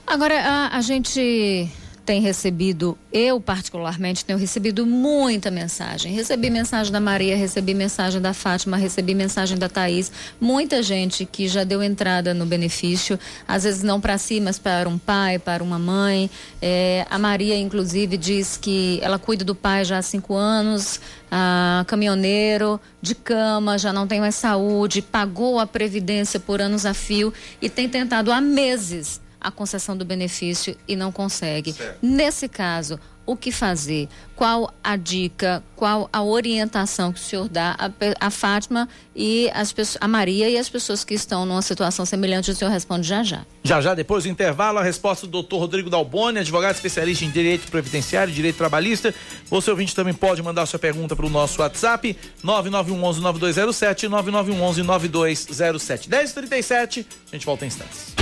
Agora, 0.06 0.40
a, 0.40 0.76
a 0.76 0.80
gente 0.80 1.68
tem 2.08 2.22
recebido, 2.22 2.96
eu 3.12 3.38
particularmente 3.38 4.24
tenho 4.24 4.38
recebido 4.38 4.86
muita 4.86 5.50
mensagem. 5.50 6.10
Recebi 6.14 6.48
mensagem 6.48 6.90
da 6.90 6.98
Maria, 6.98 7.36
recebi 7.36 7.74
mensagem 7.74 8.18
da 8.18 8.32
Fátima, 8.32 8.78
recebi 8.78 9.14
mensagem 9.14 9.58
da 9.58 9.68
Thaís. 9.68 10.10
Muita 10.40 10.82
gente 10.82 11.26
que 11.26 11.46
já 11.46 11.64
deu 11.64 11.82
entrada 11.82 12.32
no 12.32 12.46
benefício, 12.46 13.20
às 13.46 13.64
vezes 13.64 13.82
não 13.82 14.00
para 14.00 14.16
si, 14.16 14.40
mas 14.40 14.58
para 14.58 14.88
um 14.88 14.96
pai, 14.96 15.38
para 15.38 15.62
uma 15.62 15.78
mãe. 15.78 16.30
É, 16.62 17.06
a 17.10 17.18
Maria, 17.18 17.58
inclusive, 17.58 18.16
diz 18.16 18.56
que 18.56 18.98
ela 19.02 19.18
cuida 19.18 19.44
do 19.44 19.54
pai 19.54 19.84
já 19.84 19.98
há 19.98 20.02
cinco 20.02 20.34
anos, 20.34 21.02
ah, 21.30 21.84
caminhoneiro, 21.86 22.80
de 23.02 23.14
cama, 23.14 23.76
já 23.76 23.92
não 23.92 24.06
tem 24.06 24.18
mais 24.18 24.34
saúde, 24.34 25.02
pagou 25.02 25.58
a 25.58 25.66
previdência 25.66 26.40
por 26.40 26.62
anos 26.62 26.86
a 26.86 26.94
fio 26.94 27.34
e 27.60 27.68
tem 27.68 27.86
tentado 27.86 28.32
há 28.32 28.40
meses 28.40 29.20
a 29.40 29.50
concessão 29.50 29.96
do 29.96 30.04
benefício 30.04 30.76
e 30.86 30.96
não 30.96 31.12
consegue. 31.12 31.74
Nesse 32.02 32.48
caso, 32.48 32.98
o 33.28 33.36
que 33.36 33.52
fazer? 33.52 34.08
Qual 34.34 34.72
a 34.82 34.96
dica? 34.96 35.62
Qual 35.76 36.08
a 36.10 36.22
orientação 36.22 37.12
que 37.12 37.20
o 37.20 37.22
senhor 37.22 37.46
dá 37.46 37.76
a, 37.78 37.90
a 38.26 38.30
Fátima 38.30 38.88
e 39.14 39.50
as 39.52 39.70
pessoas, 39.70 39.98
a 40.00 40.08
Maria 40.08 40.48
e 40.48 40.56
as 40.56 40.70
pessoas 40.70 41.04
que 41.04 41.12
estão 41.12 41.44
numa 41.44 41.60
situação 41.60 42.06
semelhante? 42.06 42.50
O 42.50 42.54
senhor 42.54 42.70
responde 42.70 43.06
já 43.06 43.22
já. 43.22 43.44
Já 43.62 43.82
já, 43.82 43.94
depois 43.94 44.24
do 44.24 44.30
intervalo, 44.30 44.78
a 44.78 44.82
resposta 44.82 45.26
do 45.26 45.32
doutor 45.32 45.58
Rodrigo 45.58 45.90
Dalboni, 45.90 46.38
advogado 46.38 46.76
especialista 46.76 47.26
em 47.26 47.30
direito 47.30 47.70
previdenciário 47.70 48.32
e 48.32 48.34
direito 48.34 48.56
trabalhista. 48.56 49.14
Você 49.50 49.70
ouvinte 49.70 49.94
também 49.94 50.14
pode 50.14 50.42
mandar 50.42 50.64
sua 50.64 50.78
pergunta 50.78 51.14
para 51.14 51.26
o 51.26 51.30
nosso 51.30 51.60
WhatsApp, 51.60 52.16
9911-9207 52.42 54.04
e 54.04 54.08
9911-9207. 54.08 56.08
10h37, 56.08 57.04
a 57.30 57.36
gente 57.36 57.44
volta 57.44 57.66
em 57.66 57.68
instantes. 57.68 58.17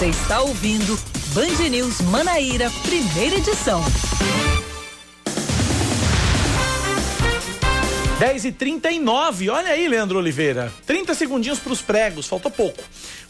Você 0.00 0.06
está 0.06 0.40
ouvindo 0.40 0.98
Band 1.34 1.68
News 1.68 2.00
Manaíra, 2.00 2.70
primeira 2.80 3.36
edição. 3.36 3.84
10 8.18 8.44
e 8.46 8.52
39 8.52 9.50
olha 9.50 9.68
aí, 9.68 9.86
Leandro 9.86 10.18
Oliveira. 10.18 10.72
30 10.86 11.12
segundinhos 11.12 11.58
para 11.58 11.74
os 11.74 11.82
pregos, 11.82 12.26
faltou 12.26 12.50
pouco. 12.50 12.82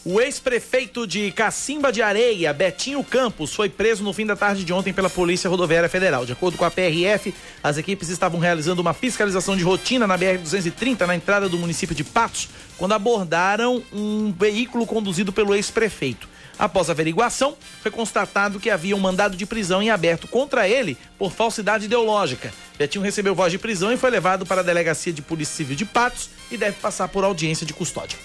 O 0.04 0.20
ex-prefeito 0.20 1.08
de 1.08 1.32
Cacimba 1.32 1.90
de 1.90 2.02
Areia, 2.02 2.52
Betinho 2.52 3.02
Campos, 3.02 3.52
foi 3.52 3.68
preso 3.68 4.04
no 4.04 4.12
fim 4.12 4.24
da 4.24 4.36
tarde 4.36 4.62
de 4.62 4.72
ontem 4.72 4.92
pela 4.92 5.10
Polícia 5.10 5.50
Rodoviária 5.50 5.88
Federal. 5.88 6.24
De 6.24 6.34
acordo 6.34 6.56
com 6.56 6.64
a 6.64 6.70
PRF, 6.70 7.34
as 7.64 7.78
equipes 7.78 8.08
estavam 8.10 8.38
realizando 8.38 8.80
uma 8.80 8.94
fiscalização 8.94 9.56
de 9.56 9.64
rotina 9.64 10.06
na 10.06 10.16
BR-230, 10.16 11.04
na 11.04 11.16
entrada 11.16 11.48
do 11.48 11.58
município 11.58 11.96
de 11.96 12.04
Patos, 12.04 12.48
quando 12.78 12.92
abordaram 12.92 13.82
um 13.92 14.32
veículo 14.38 14.86
conduzido 14.86 15.32
pelo 15.32 15.52
ex-prefeito. 15.52 16.29
Após 16.60 16.90
averiguação, 16.90 17.56
foi 17.80 17.90
constatado 17.90 18.60
que 18.60 18.68
havia 18.68 18.94
um 18.94 19.00
mandado 19.00 19.34
de 19.34 19.46
prisão 19.46 19.82
em 19.82 19.88
aberto 19.88 20.28
contra 20.28 20.68
ele 20.68 20.94
por 21.18 21.32
falsidade 21.32 21.86
ideológica. 21.86 22.52
Betinho 22.78 23.02
recebeu 23.02 23.34
voz 23.34 23.50
de 23.50 23.56
prisão 23.56 23.90
e 23.90 23.96
foi 23.96 24.10
levado 24.10 24.44
para 24.44 24.60
a 24.60 24.64
delegacia 24.64 25.10
de 25.10 25.22
Polícia 25.22 25.56
Civil 25.56 25.74
de 25.74 25.86
Patos 25.86 26.28
e 26.50 26.58
deve 26.58 26.76
passar 26.76 27.08
por 27.08 27.24
audiência 27.24 27.64
de 27.64 27.72
custódia. 27.72 28.18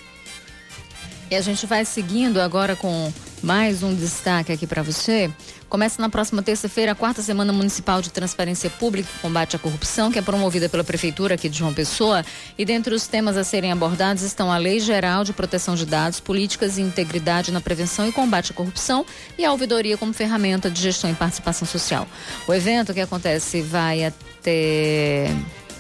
E 1.32 1.36
a 1.36 1.40
gente 1.40 1.66
vai 1.66 1.86
seguindo 1.86 2.42
agora 2.42 2.76
com 2.76 3.12
mais 3.42 3.82
um 3.82 3.96
destaque 3.96 4.52
aqui 4.52 4.68
para 4.68 4.84
você. 4.84 5.32
Começa 5.70 6.02
na 6.02 6.10
próxima 6.10 6.44
terça-feira 6.44 6.92
a 6.92 6.96
quarta 6.96 7.22
semana 7.22 7.52
municipal 7.52 8.02
de 8.02 8.12
transparência 8.12 8.70
pública 8.70 9.10
e 9.14 9.20
combate 9.20 9.56
à 9.56 9.60
corrupção, 9.60 10.12
que 10.12 10.20
é 10.20 10.22
promovida 10.22 10.70
pela 10.70 10.84
prefeitura 10.84 11.36
aqui 11.36 11.50
de 11.50 11.58
João 11.58 11.74
Pessoa. 11.74 12.24
E 12.58 12.64
dentre 12.64 12.94
os 12.94 13.08
temas 13.08 13.36
a 13.36 13.44
serem 13.44 13.72
abordados 13.72 14.24
estão 14.24 14.52
a 14.52 14.58
Lei 14.58 14.80
Geral 14.80 15.24
de 15.24 15.34
Proteção 15.34 15.76
de 15.76 15.86
Dados, 15.86 16.20
políticas 16.20 16.78
e 16.78 16.82
integridade 16.82 17.52
na 17.52 17.60
prevenção 17.60 18.08
e 18.08 18.12
combate 18.12 18.52
à 18.52 18.54
corrupção 18.54 19.06
e 19.38 19.44
a 19.44 19.52
ouvidoria 19.52 19.98
como 19.98 20.14
ferramenta 20.14 20.70
de 20.70 20.82
gestão 20.82 21.10
e 21.10 21.16
participação 21.16 21.68
social. 21.68 22.08
O 22.48 22.54
evento 22.54 22.94
que 22.94 23.02
acontece 23.02 23.62
vai 23.62 24.06
até 24.06 25.30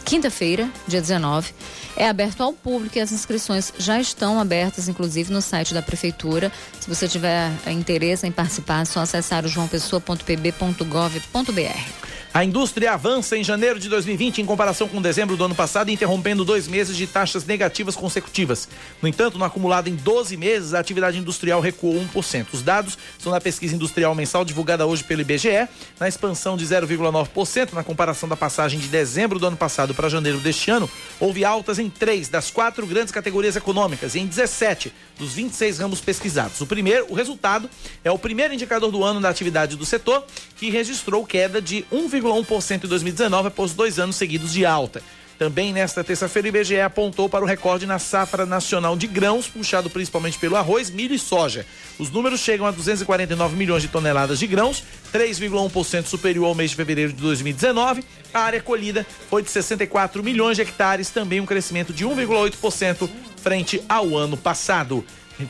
quinta-feira, 0.06 0.70
dia 0.88 1.02
19 1.02 1.52
é 1.98 2.08
aberto 2.08 2.42
ao 2.42 2.54
público 2.54 2.98
e 2.98 3.02
as 3.02 3.12
inscrições 3.12 3.74
já 3.78 4.00
estão 4.00 4.40
abertas, 4.40 4.88
inclusive 4.88 5.34
no 5.34 5.42
site 5.42 5.74
da 5.74 5.82
Prefeitura. 5.82 6.52
Se 6.80 6.88
você 6.88 7.08
tiver 7.08 7.52
interesse 7.68 8.28
em 8.28 8.32
participar, 8.32 8.84
é 8.84 8.86
só 8.86 9.00
acessar 9.00 9.44
o 9.46 9.48
joaopessoa.pb.gov.br. 9.48 12.15
A 12.36 12.44
indústria 12.44 12.92
avança 12.92 13.38
em 13.38 13.46
janeiro 13.46 13.80
de 13.80 13.88
2020 13.88 14.42
em 14.42 14.46
comparação 14.46 14.90
com 14.90 15.02
dezembro 15.02 15.38
do 15.38 15.46
ano 15.46 15.56
passado, 15.56 15.90
interrompendo 15.90 16.44
dois 16.44 16.68
meses 16.68 16.98
de 16.98 17.08
taxas 17.08 17.46
negativas 17.46 17.96
consecutivas. 17.96 18.68
No 19.02 19.08
entanto, 19.08 19.38
no 19.38 19.46
acumulado 19.46 19.88
em 19.88 19.96
12 19.96 20.36
meses, 20.36 20.74
a 20.74 20.80
atividade 20.80 21.18
industrial 21.18 21.62
recuou 21.62 21.96
1%. 21.96 22.48
Os 22.52 22.62
dados 22.62 22.98
são 23.18 23.32
da 23.32 23.40
pesquisa 23.40 23.74
industrial 23.74 24.14
mensal 24.14 24.44
divulgada 24.44 24.86
hoje 24.86 25.02
pelo 25.02 25.22
IBGE, 25.22 25.70
na 25.98 26.10
expansão 26.10 26.58
de 26.58 26.66
0,9% 26.66 27.72
na 27.72 27.86
comparação 27.86 28.28
da 28.28 28.36
passagem 28.36 28.82
de 28.82 28.90
dezembro 28.90 29.40
do 29.40 29.48
ano 29.48 29.56
passado 29.56 29.94
para 29.94 30.10
janeiro 30.10 30.40
deste 30.40 30.70
ano. 30.70 30.90
Houve 31.22 31.46
altas 31.46 31.80
em 31.80 31.90
três 31.90 32.28
das 32.28 32.52
quatro 32.52 32.86
grandes 32.86 33.14
categorias 33.14 33.56
econômicas 33.56 34.14
e 34.14 34.20
em 34.20 34.28
17 34.28 34.92
dos 35.18 35.32
26 35.32 35.80
ramos 35.80 36.02
pesquisados. 36.02 36.60
O 36.60 36.68
primeiro, 36.68 37.06
o 37.10 37.14
resultado 37.14 37.70
é 38.04 38.12
o 38.12 38.20
primeiro 38.20 38.54
indicador 38.54 38.92
do 38.92 39.06
ano 39.06 39.22
da 39.22 39.30
atividade 39.30 39.78
do 39.78 39.86
setor, 39.86 40.26
que 40.58 40.70
registrou 40.70 41.26
queda 41.26 41.62
de 41.62 41.86
1,1% 41.94 42.25
em 42.30 42.88
2019 42.88 43.48
após 43.48 43.74
dois 43.74 44.00
anos 44.00 44.16
seguidos 44.16 44.54
de 44.54 44.66
alta. 44.66 45.02
Também 45.38 45.74
nesta 45.74 46.02
terça-feira, 46.02 46.48
o 46.48 46.50
IBGE 46.50 46.80
apontou 46.80 47.28
para 47.28 47.44
o 47.44 47.48
recorde 47.48 47.86
na 47.86 48.00
safra 48.00 48.46
nacional 48.46 48.96
de 48.96 49.06
grãos, 49.06 49.48
puxado 49.48 49.90
principalmente 49.90 50.40
pelo 50.40 50.56
arroz, 50.56 50.90
milho 50.90 51.14
e 51.14 51.20
soja. 51.20 51.66
Os 52.00 52.10
números 52.10 52.40
chegam 52.40 52.66
a 52.66 52.72
249 52.72 53.56
milhões 53.56 53.82
de 53.82 53.90
toneladas 53.90 54.40
de 54.40 54.48
grãos, 54.48 54.82
3,1% 55.14 56.06
superior 56.06 56.48
ao 56.48 56.56
mês 56.56 56.70
de 56.70 56.78
fevereiro 56.78 57.12
de 57.12 57.22
2019. 57.22 58.04
A 58.34 58.40
área 58.40 58.62
colhida 58.62 59.06
foi 59.30 59.44
de 59.44 59.50
64 59.50 60.24
milhões 60.24 60.56
de 60.56 60.62
hectares, 60.62 61.10
também 61.10 61.42
um 61.42 61.46
crescimento 61.46 61.92
de 61.92 62.06
1,8% 62.06 63.10
frente 63.36 63.84
ao 63.90 64.16
ano 64.18 64.38
passado. 64.38 65.04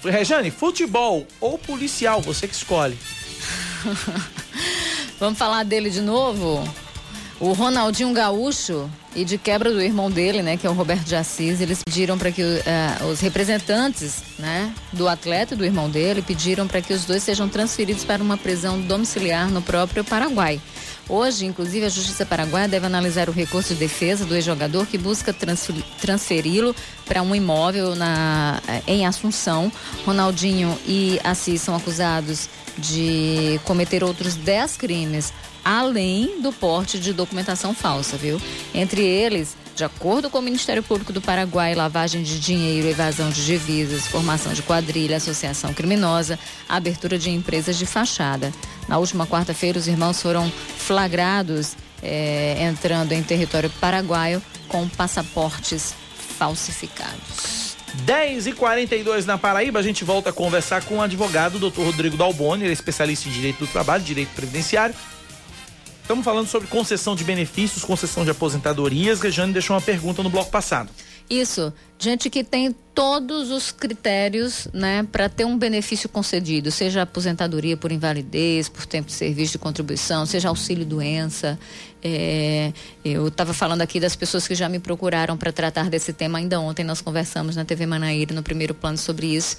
Rejane, 0.04 0.50
futebol 0.50 1.28
ou 1.40 1.60
policial, 1.60 2.22
você 2.22 2.48
que 2.48 2.56
escolhe. 2.56 2.98
Vamos 5.20 5.40
falar 5.40 5.64
dele 5.64 5.90
de 5.90 6.02
novo? 6.02 6.62
O 7.40 7.54
Ronaldinho 7.54 8.14
Gaúcho 8.14 8.90
e 9.16 9.24
de 9.24 9.38
quebra 9.38 9.72
do 9.72 9.82
irmão 9.82 10.12
dele, 10.12 10.42
né, 10.42 10.58
que 10.58 10.68
é 10.68 10.70
o 10.70 10.74
Roberto 10.74 11.04
de 11.04 11.16
Assis, 11.16 11.62
eles 11.62 11.82
pediram 11.84 12.18
para 12.18 12.32
que 12.32 12.42
uh, 12.42 13.06
os 13.12 13.22
representantes, 13.22 14.24
né, 14.38 14.74
do 14.92 15.08
atleta 15.08 15.54
e 15.54 15.58
do 15.58 15.64
irmão 15.64 15.90
dele 15.90 16.22
pediram 16.22 16.68
para 16.68 16.82
que 16.82 16.94
os 16.94 17.06
dois 17.06 17.24
sejam 17.24 17.48
transferidos 17.48 18.04
para 18.04 18.22
uma 18.22 18.38
prisão 18.38 18.80
domiciliar 18.82 19.50
no 19.50 19.62
próprio 19.62 20.04
Paraguai. 20.04 20.62
Hoje, 21.08 21.46
inclusive, 21.46 21.86
a 21.86 21.90
Justiça 21.90 22.26
Paraguaia 22.26 22.68
deve 22.68 22.86
analisar 22.86 23.30
o 23.30 23.32
recurso 23.32 23.74
de 23.74 23.80
defesa 23.80 24.26
do 24.26 24.34
ex-jogador 24.34 24.88
que 24.88 24.98
busca 24.98 25.32
transferi-lo 26.02 26.76
para 27.06 27.22
um 27.22 27.36
imóvel 27.36 27.96
na, 27.96 28.60
eh, 28.68 28.82
em 28.88 29.06
Assunção. 29.06 29.72
Ronaldinho 30.04 30.76
e 30.86 31.20
Assis 31.24 31.62
são 31.62 31.76
acusados 31.76 32.50
de 32.78 33.60
cometer 33.66 34.04
outros 34.04 34.36
10 34.36 34.78
crimes 34.78 35.32
além 35.64 36.42
do 36.42 36.52
porte 36.52 37.00
de 37.00 37.14
documentação 37.14 37.74
falsa, 37.74 38.18
viu? 38.18 38.40
Entre 38.74 39.04
eles, 39.04 39.56
de 39.76 39.84
acordo 39.84 40.30
com 40.30 40.40
o 40.40 40.42
Ministério 40.42 40.82
Público 40.82 41.12
do 41.12 41.22
Paraguai, 41.22 41.76
lavagem 41.76 42.24
de 42.24 42.40
dinheiro, 42.40 42.88
evasão 42.88 43.30
de 43.30 43.46
divisas, 43.46 44.08
formação 44.08 44.54
de 44.54 44.62
quadrilha, 44.62 45.18
associação 45.18 45.74
criminosa, 45.74 46.40
abertura 46.68 47.20
de 47.20 47.30
empresas 47.30 47.78
de 47.78 47.86
fachada. 47.86 48.54
Na 48.88 48.98
última 48.98 49.28
quarta-feira, 49.28 49.78
os 49.78 49.88
irmãos 49.88 50.22
foram 50.22 50.50
flagrados 50.78 51.76
é, 52.02 52.56
entrando 52.62 53.12
em 53.12 53.22
território 53.22 53.70
paraguaio 53.82 54.42
com 54.70 54.88
passaportes 54.88 55.94
falsificados. 56.38 57.76
10 57.96 58.48
e 58.48 58.52
42 58.54 59.26
na 59.26 59.38
Paraíba, 59.38 59.80
a 59.80 59.84
gente 59.84 60.04
volta 60.04 60.30
a 60.30 60.34
conversar 60.34 60.84
com 60.84 60.98
o 60.98 61.02
advogado 61.02 61.60
Dr. 61.60 61.82
Rodrigo 61.82 62.18
Dalboni, 62.18 62.64
ele 62.64 62.72
é 62.72 62.74
especialista 62.74 63.28
em 63.28 63.32
direito 63.32 63.60
do 63.60 63.68
trabalho, 63.68 64.04
direito 64.04 64.30
previdenciário 64.36 64.96
Estamos 66.06 66.24
falando 66.24 66.48
sobre 66.48 66.68
concessão 66.68 67.16
de 67.16 67.24
benefícios, 67.24 67.84
concessão 67.84 68.24
de 68.24 68.30
aposentadorias. 68.30 69.20
Rejane 69.20 69.52
deixou 69.52 69.76
uma 69.76 69.82
pergunta 69.82 70.22
no 70.22 70.30
bloco 70.30 70.52
passado. 70.52 70.92
Isso, 71.28 71.74
gente 71.98 72.30
que 72.30 72.44
tem 72.44 72.76
todos 72.94 73.50
os 73.50 73.72
critérios, 73.72 74.68
né, 74.72 75.02
para 75.12 75.28
ter 75.28 75.46
um 75.46 75.58
benefício 75.58 76.08
concedido, 76.08 76.70
seja 76.70 77.02
aposentadoria 77.02 77.76
por 77.76 77.92
invalidez, 77.92 78.70
por 78.70 78.86
tempo 78.86 79.08
de 79.08 79.14
serviço 79.14 79.54
de 79.54 79.58
contribuição, 79.58 80.28
seja 80.28 80.50
auxílio 80.50 80.86
doença. 80.86 81.58
É, 82.04 82.72
eu 83.04 83.28
estava 83.30 83.52
falando 83.52 83.82
aqui 83.82 84.00
das 84.00 84.16
pessoas 84.16 84.48
que 84.48 84.54
já 84.54 84.70
me 84.70 84.78
procuraram 84.78 85.36
para 85.36 85.52
tratar 85.52 85.90
desse 85.90 86.14
tema 86.14 86.38
ainda 86.38 86.60
ontem. 86.60 86.84
Nós 86.84 87.02
conversamos 87.02 87.56
na 87.56 87.66
TV 87.66 87.88
Manaíra 87.88 88.36
no 88.36 88.44
primeiro 88.44 88.76
plano 88.76 89.00
sobre 89.00 89.36
isso. 89.36 89.58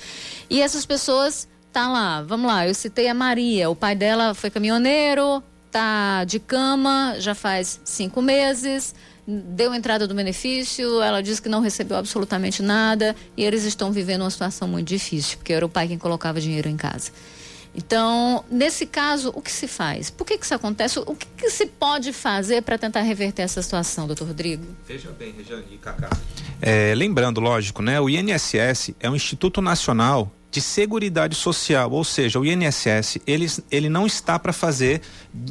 E 0.48 0.62
essas 0.62 0.86
pessoas 0.86 1.48
tá 1.72 1.88
lá, 1.88 2.22
vamos 2.22 2.46
lá. 2.46 2.68
Eu 2.68 2.72
citei 2.72 3.08
a 3.08 3.14
Maria, 3.14 3.68
o 3.68 3.74
pai 3.74 3.96
dela 3.96 4.32
foi 4.32 4.48
caminhoneiro, 4.48 5.42
está 5.76 6.24
de 6.24 6.40
cama 6.40 7.16
já 7.18 7.34
faz 7.34 7.78
cinco 7.84 8.22
meses, 8.22 8.94
deu 9.26 9.74
entrada 9.74 10.06
do 10.06 10.14
benefício, 10.14 11.02
ela 11.02 11.22
disse 11.22 11.42
que 11.42 11.50
não 11.50 11.60
recebeu 11.60 11.98
absolutamente 11.98 12.62
nada 12.62 13.14
e 13.36 13.44
eles 13.44 13.64
estão 13.64 13.92
vivendo 13.92 14.22
uma 14.22 14.30
situação 14.30 14.66
muito 14.66 14.88
difícil, 14.88 15.36
porque 15.36 15.52
era 15.52 15.66
o 15.66 15.68
pai 15.68 15.86
quem 15.86 15.98
colocava 15.98 16.40
dinheiro 16.40 16.68
em 16.68 16.78
casa. 16.78 17.12
Então, 17.76 18.42
nesse 18.50 18.86
caso, 18.86 19.30
o 19.34 19.42
que 19.42 19.52
se 19.52 19.68
faz? 19.68 20.08
Por 20.08 20.26
que, 20.26 20.38
que 20.38 20.44
isso 20.44 20.54
acontece? 20.54 20.98
O 20.98 21.14
que, 21.14 21.26
que 21.36 21.50
se 21.50 21.66
pode 21.66 22.10
fazer 22.12 22.62
para 22.62 22.78
tentar 22.78 23.02
reverter 23.02 23.42
essa 23.42 23.60
situação, 23.60 24.06
doutor 24.06 24.28
Rodrigo? 24.28 24.64
Veja 24.88 25.10
bem, 25.12 25.34
Regiane 25.36 25.64
e 25.70 25.76
Cacá. 25.76 26.08
É, 26.62 26.94
lembrando, 26.94 27.38
lógico, 27.38 27.82
né? 27.82 28.00
O 28.00 28.08
INSS 28.08 28.94
é 28.98 29.10
um 29.10 29.14
Instituto 29.14 29.60
Nacional 29.60 30.32
de 30.50 30.62
Seguridade 30.62 31.34
Social, 31.34 31.90
ou 31.90 32.02
seja, 32.02 32.40
o 32.40 32.46
INSS, 32.46 33.18
ele, 33.26 33.46
ele 33.70 33.90
não 33.90 34.06
está 34.06 34.38
para 34.38 34.54
fazer 34.54 35.02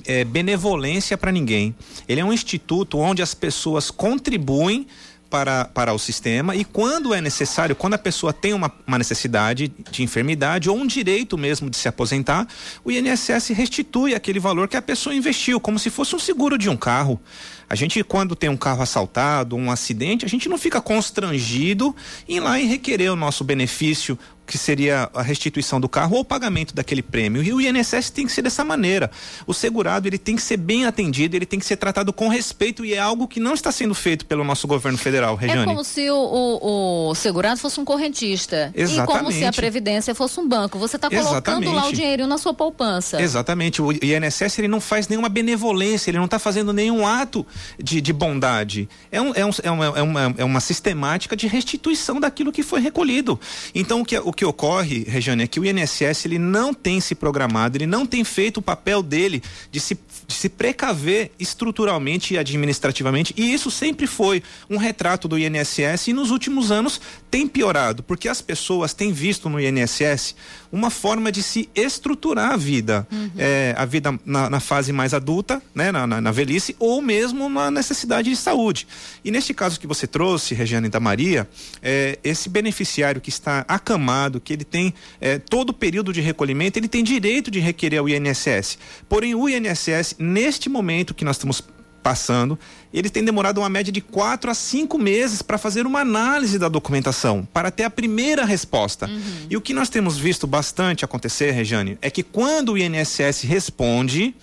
é, 0.03 0.23
benevolência 0.23 1.15
para 1.15 1.31
ninguém. 1.31 1.75
Ele 2.07 2.21
é 2.21 2.25
um 2.25 2.33
instituto 2.33 2.97
onde 2.97 3.21
as 3.21 3.35
pessoas 3.35 3.91
contribuem 3.91 4.87
para, 5.29 5.65
para 5.65 5.93
o 5.93 5.99
sistema 5.99 6.55
e 6.55 6.63
quando 6.63 7.13
é 7.13 7.21
necessário, 7.21 7.75
quando 7.75 7.95
a 7.95 7.97
pessoa 7.97 8.31
tem 8.31 8.53
uma, 8.53 8.71
uma 8.85 8.97
necessidade 8.97 9.71
de 9.91 10.03
enfermidade 10.03 10.69
ou 10.69 10.77
um 10.77 10.87
direito 10.87 11.37
mesmo 11.37 11.69
de 11.69 11.77
se 11.77 11.87
aposentar, 11.87 12.47
o 12.83 12.91
INSS 12.91 13.49
restitui 13.49 14.13
aquele 14.13 14.39
valor 14.39 14.67
que 14.67 14.77
a 14.77 14.81
pessoa 14.81 15.13
investiu, 15.15 15.59
como 15.59 15.79
se 15.79 15.89
fosse 15.89 16.15
um 16.15 16.19
seguro 16.19 16.57
de 16.57 16.69
um 16.69 16.77
carro. 16.77 17.19
A 17.67 17.75
gente, 17.75 18.03
quando 18.03 18.35
tem 18.35 18.49
um 18.49 18.57
carro 18.57 18.83
assaltado, 18.83 19.55
um 19.55 19.71
acidente, 19.71 20.23
a 20.23 20.29
gente 20.29 20.47
não 20.47 20.57
fica 20.57 20.79
constrangido 20.79 21.95
em 22.27 22.37
ir 22.37 22.39
lá 22.39 22.59
e 22.59 22.65
requerer 22.65 23.11
o 23.11 23.15
nosso 23.15 23.43
benefício 23.43 24.17
que 24.45 24.57
seria 24.57 25.09
a 25.13 25.21
restituição 25.21 25.79
do 25.79 25.89
carro 25.89 26.15
ou 26.15 26.21
o 26.21 26.25
pagamento 26.25 26.73
daquele 26.73 27.01
prêmio. 27.01 27.41
E 27.41 27.53
o 27.53 27.61
INSS 27.61 28.09
tem 28.09 28.25
que 28.25 28.31
ser 28.31 28.41
dessa 28.41 28.63
maneira. 28.63 29.09
O 29.47 29.53
segurado 29.53 30.07
ele 30.07 30.17
tem 30.17 30.35
que 30.35 30.41
ser 30.41 30.57
bem 30.57 30.85
atendido, 30.85 31.35
ele 31.35 31.45
tem 31.45 31.59
que 31.59 31.65
ser 31.65 31.77
tratado 31.77 32.13
com 32.13 32.27
respeito 32.27 32.85
e 32.85 32.93
é 32.93 32.99
algo 32.99 33.27
que 33.27 33.39
não 33.39 33.53
está 33.53 33.71
sendo 33.71 33.95
feito 33.95 34.25
pelo 34.25 34.43
nosso 34.43 34.67
governo 34.67 34.97
federal, 34.97 35.35
Regiane. 35.35 35.63
É 35.63 35.65
como 35.65 35.83
se 35.83 36.09
o, 36.09 36.15
o, 36.15 37.09
o 37.09 37.15
segurado 37.15 37.59
fosse 37.59 37.79
um 37.79 37.85
correntista. 37.85 38.71
Exatamente. 38.75 39.15
E 39.15 39.19
como 39.19 39.31
se 39.31 39.45
a 39.45 39.51
Previdência 39.51 40.13
fosse 40.13 40.39
um 40.39 40.47
banco. 40.47 40.77
Você 40.77 40.95
está 40.95 41.09
colocando 41.09 41.31
Exatamente. 41.31 41.73
lá 41.73 41.87
o 41.87 41.93
dinheiro 41.93 42.27
na 42.27 42.37
sua 42.37 42.53
poupança. 42.53 43.21
Exatamente. 43.21 43.81
O 43.81 43.91
INSS 43.91 44.59
ele 44.59 44.67
não 44.67 44.79
faz 44.79 45.07
nenhuma 45.07 45.29
benevolência, 45.29 46.11
ele 46.11 46.17
não 46.17 46.25
está 46.25 46.37
fazendo 46.37 46.71
nenhum 46.71 47.05
ato 47.05 47.45
de, 47.81 48.01
de 48.01 48.13
bondade. 48.13 48.87
É, 49.11 49.21
um, 49.21 49.33
é, 49.33 49.45
um, 49.45 49.49
é, 49.63 49.71
uma, 49.71 49.85
é, 49.85 50.01
uma, 50.01 50.35
é 50.37 50.45
uma 50.45 50.59
sistemática 50.59 51.35
de 51.35 51.47
restituição 51.47 52.19
daquilo 52.19 52.51
que 52.51 52.63
foi 52.63 52.79
recolhido. 52.79 53.39
Então, 53.73 54.01
o 54.01 54.05
que, 54.05 54.17
o 54.17 54.33
que 54.35 54.45
ocorre, 54.45 55.03
Regiane, 55.07 55.43
é 55.43 55.47
que 55.47 55.59
o 55.59 55.65
INSS 55.65 56.25
ele 56.25 56.37
não 56.37 56.73
tem 56.73 56.99
se 56.99 57.15
programado, 57.15 57.77
ele 57.77 57.87
não 57.87 58.05
tem 58.05 58.23
feito 58.23 58.57
o 58.57 58.61
papel 58.61 59.01
dele 59.01 59.41
de 59.71 59.79
se, 59.79 59.97
de 60.27 60.33
se 60.33 60.49
precaver 60.49 61.31
estruturalmente 61.39 62.33
e 62.33 62.37
administrativamente. 62.37 63.33
E 63.37 63.53
isso 63.53 63.71
sempre 63.71 64.05
foi 64.05 64.43
um 64.69 64.77
retrato 64.77 65.27
do 65.27 65.37
INSS 65.39 66.09
e 66.09 66.13
nos 66.13 66.29
últimos 66.31 66.71
anos 66.71 66.99
tem 67.31 67.47
piorado, 67.47 68.03
porque 68.03 68.27
as 68.27 68.41
pessoas 68.41 68.93
têm 68.93 69.11
visto 69.11 69.49
no 69.49 69.59
INSS 69.59 70.35
uma 70.75 70.89
forma 70.89 71.31
de 71.31 71.41
se 71.41 71.69
estruturar 71.73 72.51
a 72.51 72.57
vida, 72.57 73.07
uhum. 73.09 73.31
é, 73.37 73.73
a 73.77 73.85
vida 73.85 74.19
na, 74.25 74.49
na, 74.49 74.59
fase 74.59 74.91
mais 74.91 75.13
adulta, 75.13 75.61
né, 75.73 75.91
na, 75.91 76.05
na, 76.05 76.19
na, 76.19 76.31
velhice, 76.31 76.75
ou 76.77 77.01
mesmo 77.01 77.47
na 77.47 77.71
necessidade 77.71 78.29
de 78.29 78.35
saúde. 78.35 78.85
E 79.23 79.31
neste 79.31 79.53
caso 79.53 79.79
que 79.79 79.87
você 79.87 80.05
trouxe, 80.05 80.53
Regiane 80.53 80.89
da 80.89 80.99
Maria, 80.99 81.47
é, 81.81 82.19
esse 82.23 82.49
beneficiário 82.49 83.21
que 83.21 83.29
está 83.29 83.63
acamado, 83.69 84.24
que 84.39 84.53
ele 84.53 84.63
tem 84.63 84.93
é, 85.19 85.37
todo 85.39 85.69
o 85.69 85.73
período 85.73 86.11
de 86.11 86.21
recolhimento, 86.21 86.77
ele 86.77 86.87
tem 86.87 87.03
direito 87.03 87.49
de 87.49 87.59
requerer 87.59 88.03
o 88.03 88.09
INSS. 88.09 88.77
Porém, 89.07 89.35
o 89.35 89.47
INSS, 89.47 90.15
neste 90.19 90.69
momento 90.69 91.13
que 91.13 91.25
nós 91.25 91.35
estamos 91.35 91.63
passando, 92.05 92.59
eles 92.93 93.09
têm 93.09 93.25
demorado 93.25 93.57
uma 93.57 93.67
média 93.67 93.91
de 93.91 93.99
quatro 93.99 94.51
a 94.51 94.53
cinco 94.53 94.95
meses 94.95 95.41
para 95.41 95.57
fazer 95.57 95.87
uma 95.87 96.01
análise 96.01 96.59
da 96.59 96.69
documentação, 96.69 97.47
para 97.51 97.71
ter 97.71 97.83
a 97.83 97.89
primeira 97.89 98.45
resposta. 98.45 99.07
Uhum. 99.07 99.47
E 99.49 99.57
o 99.57 99.61
que 99.61 99.73
nós 99.73 99.89
temos 99.89 100.15
visto 100.15 100.45
bastante 100.45 101.03
acontecer, 101.03 101.49
Rejane, 101.49 101.97
é 102.03 102.11
que 102.11 102.21
quando 102.21 102.73
o 102.73 102.77
INSS 102.77 103.41
responde, 103.41 104.35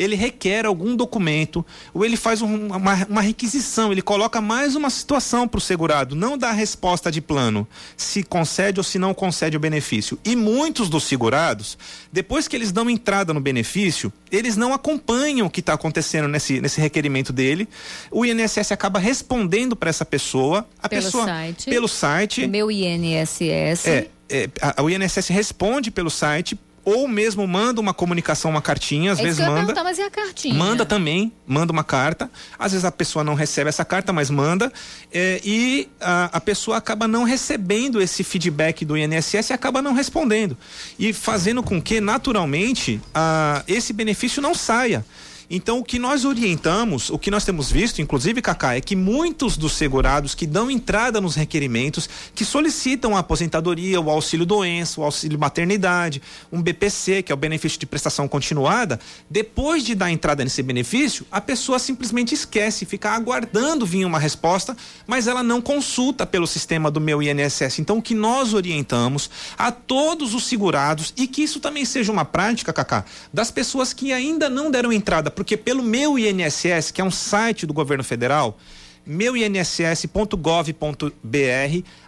ele 0.00 0.16
requer 0.16 0.64
algum 0.64 0.96
documento 0.96 1.64
ou 1.92 2.04
ele 2.04 2.16
faz 2.16 2.40
um, 2.40 2.66
uma, 2.68 3.06
uma, 3.06 3.20
requisição, 3.20 3.92
ele 3.92 4.00
coloca 4.00 4.40
mais 4.40 4.74
uma 4.74 4.88
situação 4.88 5.46
para 5.46 5.58
o 5.58 5.60
segurado, 5.60 6.16
não 6.16 6.38
dá 6.38 6.50
resposta 6.52 7.10
de 7.10 7.20
plano, 7.20 7.68
se 7.96 8.22
concede 8.22 8.80
ou 8.80 8.84
se 8.84 8.98
não 8.98 9.12
concede 9.12 9.58
o 9.58 9.60
benefício. 9.60 10.18
E 10.24 10.34
muitos 10.34 10.88
dos 10.88 11.04
segurados, 11.04 11.76
depois 12.10 12.48
que 12.48 12.56
eles 12.56 12.72
dão 12.72 12.88
entrada 12.88 13.34
no 13.34 13.40
benefício, 13.40 14.10
eles 14.32 14.56
não 14.56 14.72
acompanham 14.72 15.46
o 15.46 15.50
que 15.50 15.60
está 15.60 15.74
acontecendo 15.74 16.28
nesse, 16.28 16.60
nesse 16.60 16.80
requerimento 16.80 17.32
dele. 17.32 17.68
O 18.10 18.24
INSS 18.24 18.72
acaba 18.72 18.98
respondendo 18.98 19.76
para 19.76 19.90
essa 19.90 20.04
pessoa, 20.04 20.66
a 20.82 20.88
pelo 20.88 21.02
pessoa 21.02 21.24
site, 21.26 21.70
pelo 21.70 21.88
site. 21.88 22.46
Meu 22.46 22.70
INSS. 22.70 23.86
É, 23.86 24.08
é, 24.30 24.48
a, 24.62 24.82
o 24.82 24.88
INSS 24.88 25.28
responde 25.28 25.90
pelo 25.90 26.08
site 26.08 26.58
ou 26.84 27.06
mesmo 27.06 27.46
manda 27.46 27.80
uma 27.80 27.92
comunicação, 27.92 28.50
uma 28.50 28.62
cartinha, 28.62 29.12
às 29.12 29.18
é 29.18 29.22
vezes 29.22 29.46
manda. 29.46 29.82
Mas 29.82 29.98
e 29.98 30.02
a 30.02 30.10
cartinha? 30.10 30.54
Manda 30.54 30.86
também, 30.86 31.32
manda 31.46 31.72
uma 31.72 31.84
carta. 31.84 32.30
Às 32.58 32.72
vezes 32.72 32.84
a 32.84 32.92
pessoa 32.92 33.24
não 33.24 33.34
recebe 33.34 33.68
essa 33.68 33.84
carta, 33.84 34.12
mas 34.12 34.30
manda. 34.30 34.72
É, 35.12 35.40
e 35.44 35.88
a, 36.00 36.30
a, 36.36 36.40
pessoa 36.40 36.76
acaba 36.76 37.06
não 37.06 37.24
recebendo 37.24 38.00
esse 38.00 38.24
feedback 38.24 38.84
do 38.84 38.96
INSS 38.96 39.50
e 39.50 39.52
acaba 39.52 39.82
não 39.82 39.92
respondendo. 39.92 40.56
E 40.98 41.12
fazendo 41.12 41.62
com 41.62 41.80
que, 41.80 42.00
naturalmente, 42.00 43.00
a, 43.14 43.62
esse 43.68 43.92
benefício 43.92 44.40
não 44.40 44.54
saia. 44.54 45.04
Então, 45.52 45.80
o 45.80 45.84
que 45.84 45.98
nós 45.98 46.24
orientamos, 46.24 47.10
o 47.10 47.18
que 47.18 47.28
nós 47.28 47.44
temos 47.44 47.72
visto, 47.72 48.00
inclusive, 48.00 48.40
Cacá, 48.40 48.76
é 48.76 48.80
que 48.80 48.94
muitos 48.94 49.56
dos 49.56 49.72
segurados 49.72 50.32
que 50.32 50.46
dão 50.46 50.70
entrada 50.70 51.20
nos 51.20 51.34
requerimentos, 51.34 52.08
que 52.36 52.44
solicitam 52.44 53.16
a 53.16 53.18
aposentadoria, 53.18 54.00
o 54.00 54.08
auxílio 54.08 54.46
doença, 54.46 55.00
o 55.00 55.04
auxílio 55.04 55.36
maternidade, 55.40 56.22
um 56.52 56.62
BPC, 56.62 57.24
que 57.24 57.32
é 57.32 57.34
o 57.34 57.36
benefício 57.36 57.80
de 57.80 57.86
prestação 57.86 58.28
continuada, 58.28 59.00
depois 59.28 59.82
de 59.82 59.96
dar 59.96 60.08
entrada 60.08 60.44
nesse 60.44 60.62
benefício, 60.62 61.26
a 61.32 61.40
pessoa 61.40 61.80
simplesmente 61.80 62.32
esquece, 62.32 62.86
fica 62.86 63.10
aguardando 63.10 63.84
vir 63.84 64.04
uma 64.04 64.20
resposta, 64.20 64.76
mas 65.04 65.26
ela 65.26 65.42
não 65.42 65.60
consulta 65.60 66.24
pelo 66.24 66.46
sistema 66.46 66.92
do 66.92 67.00
meu 67.00 67.20
INSS. 67.20 67.80
Então, 67.80 67.98
o 67.98 68.02
que 68.02 68.14
nós 68.14 68.54
orientamos 68.54 69.28
a 69.58 69.72
todos 69.72 70.32
os 70.32 70.44
segurados 70.44 71.12
e 71.16 71.26
que 71.26 71.42
isso 71.42 71.58
também 71.58 71.84
seja 71.84 72.12
uma 72.12 72.24
prática, 72.24 72.72
Cacá, 72.72 73.04
das 73.34 73.50
pessoas 73.50 73.92
que 73.92 74.12
ainda 74.12 74.48
não 74.48 74.70
deram 74.70 74.92
entrada 74.92 75.28
porque 75.40 75.56
pelo 75.56 75.82
meu 75.82 76.18
INSS, 76.18 76.90
que 76.92 77.00
é 77.00 77.04
um 77.04 77.10
site 77.10 77.64
do 77.64 77.72
governo 77.72 78.04
federal, 78.04 78.58
meuinss.gov.br, 79.06 80.36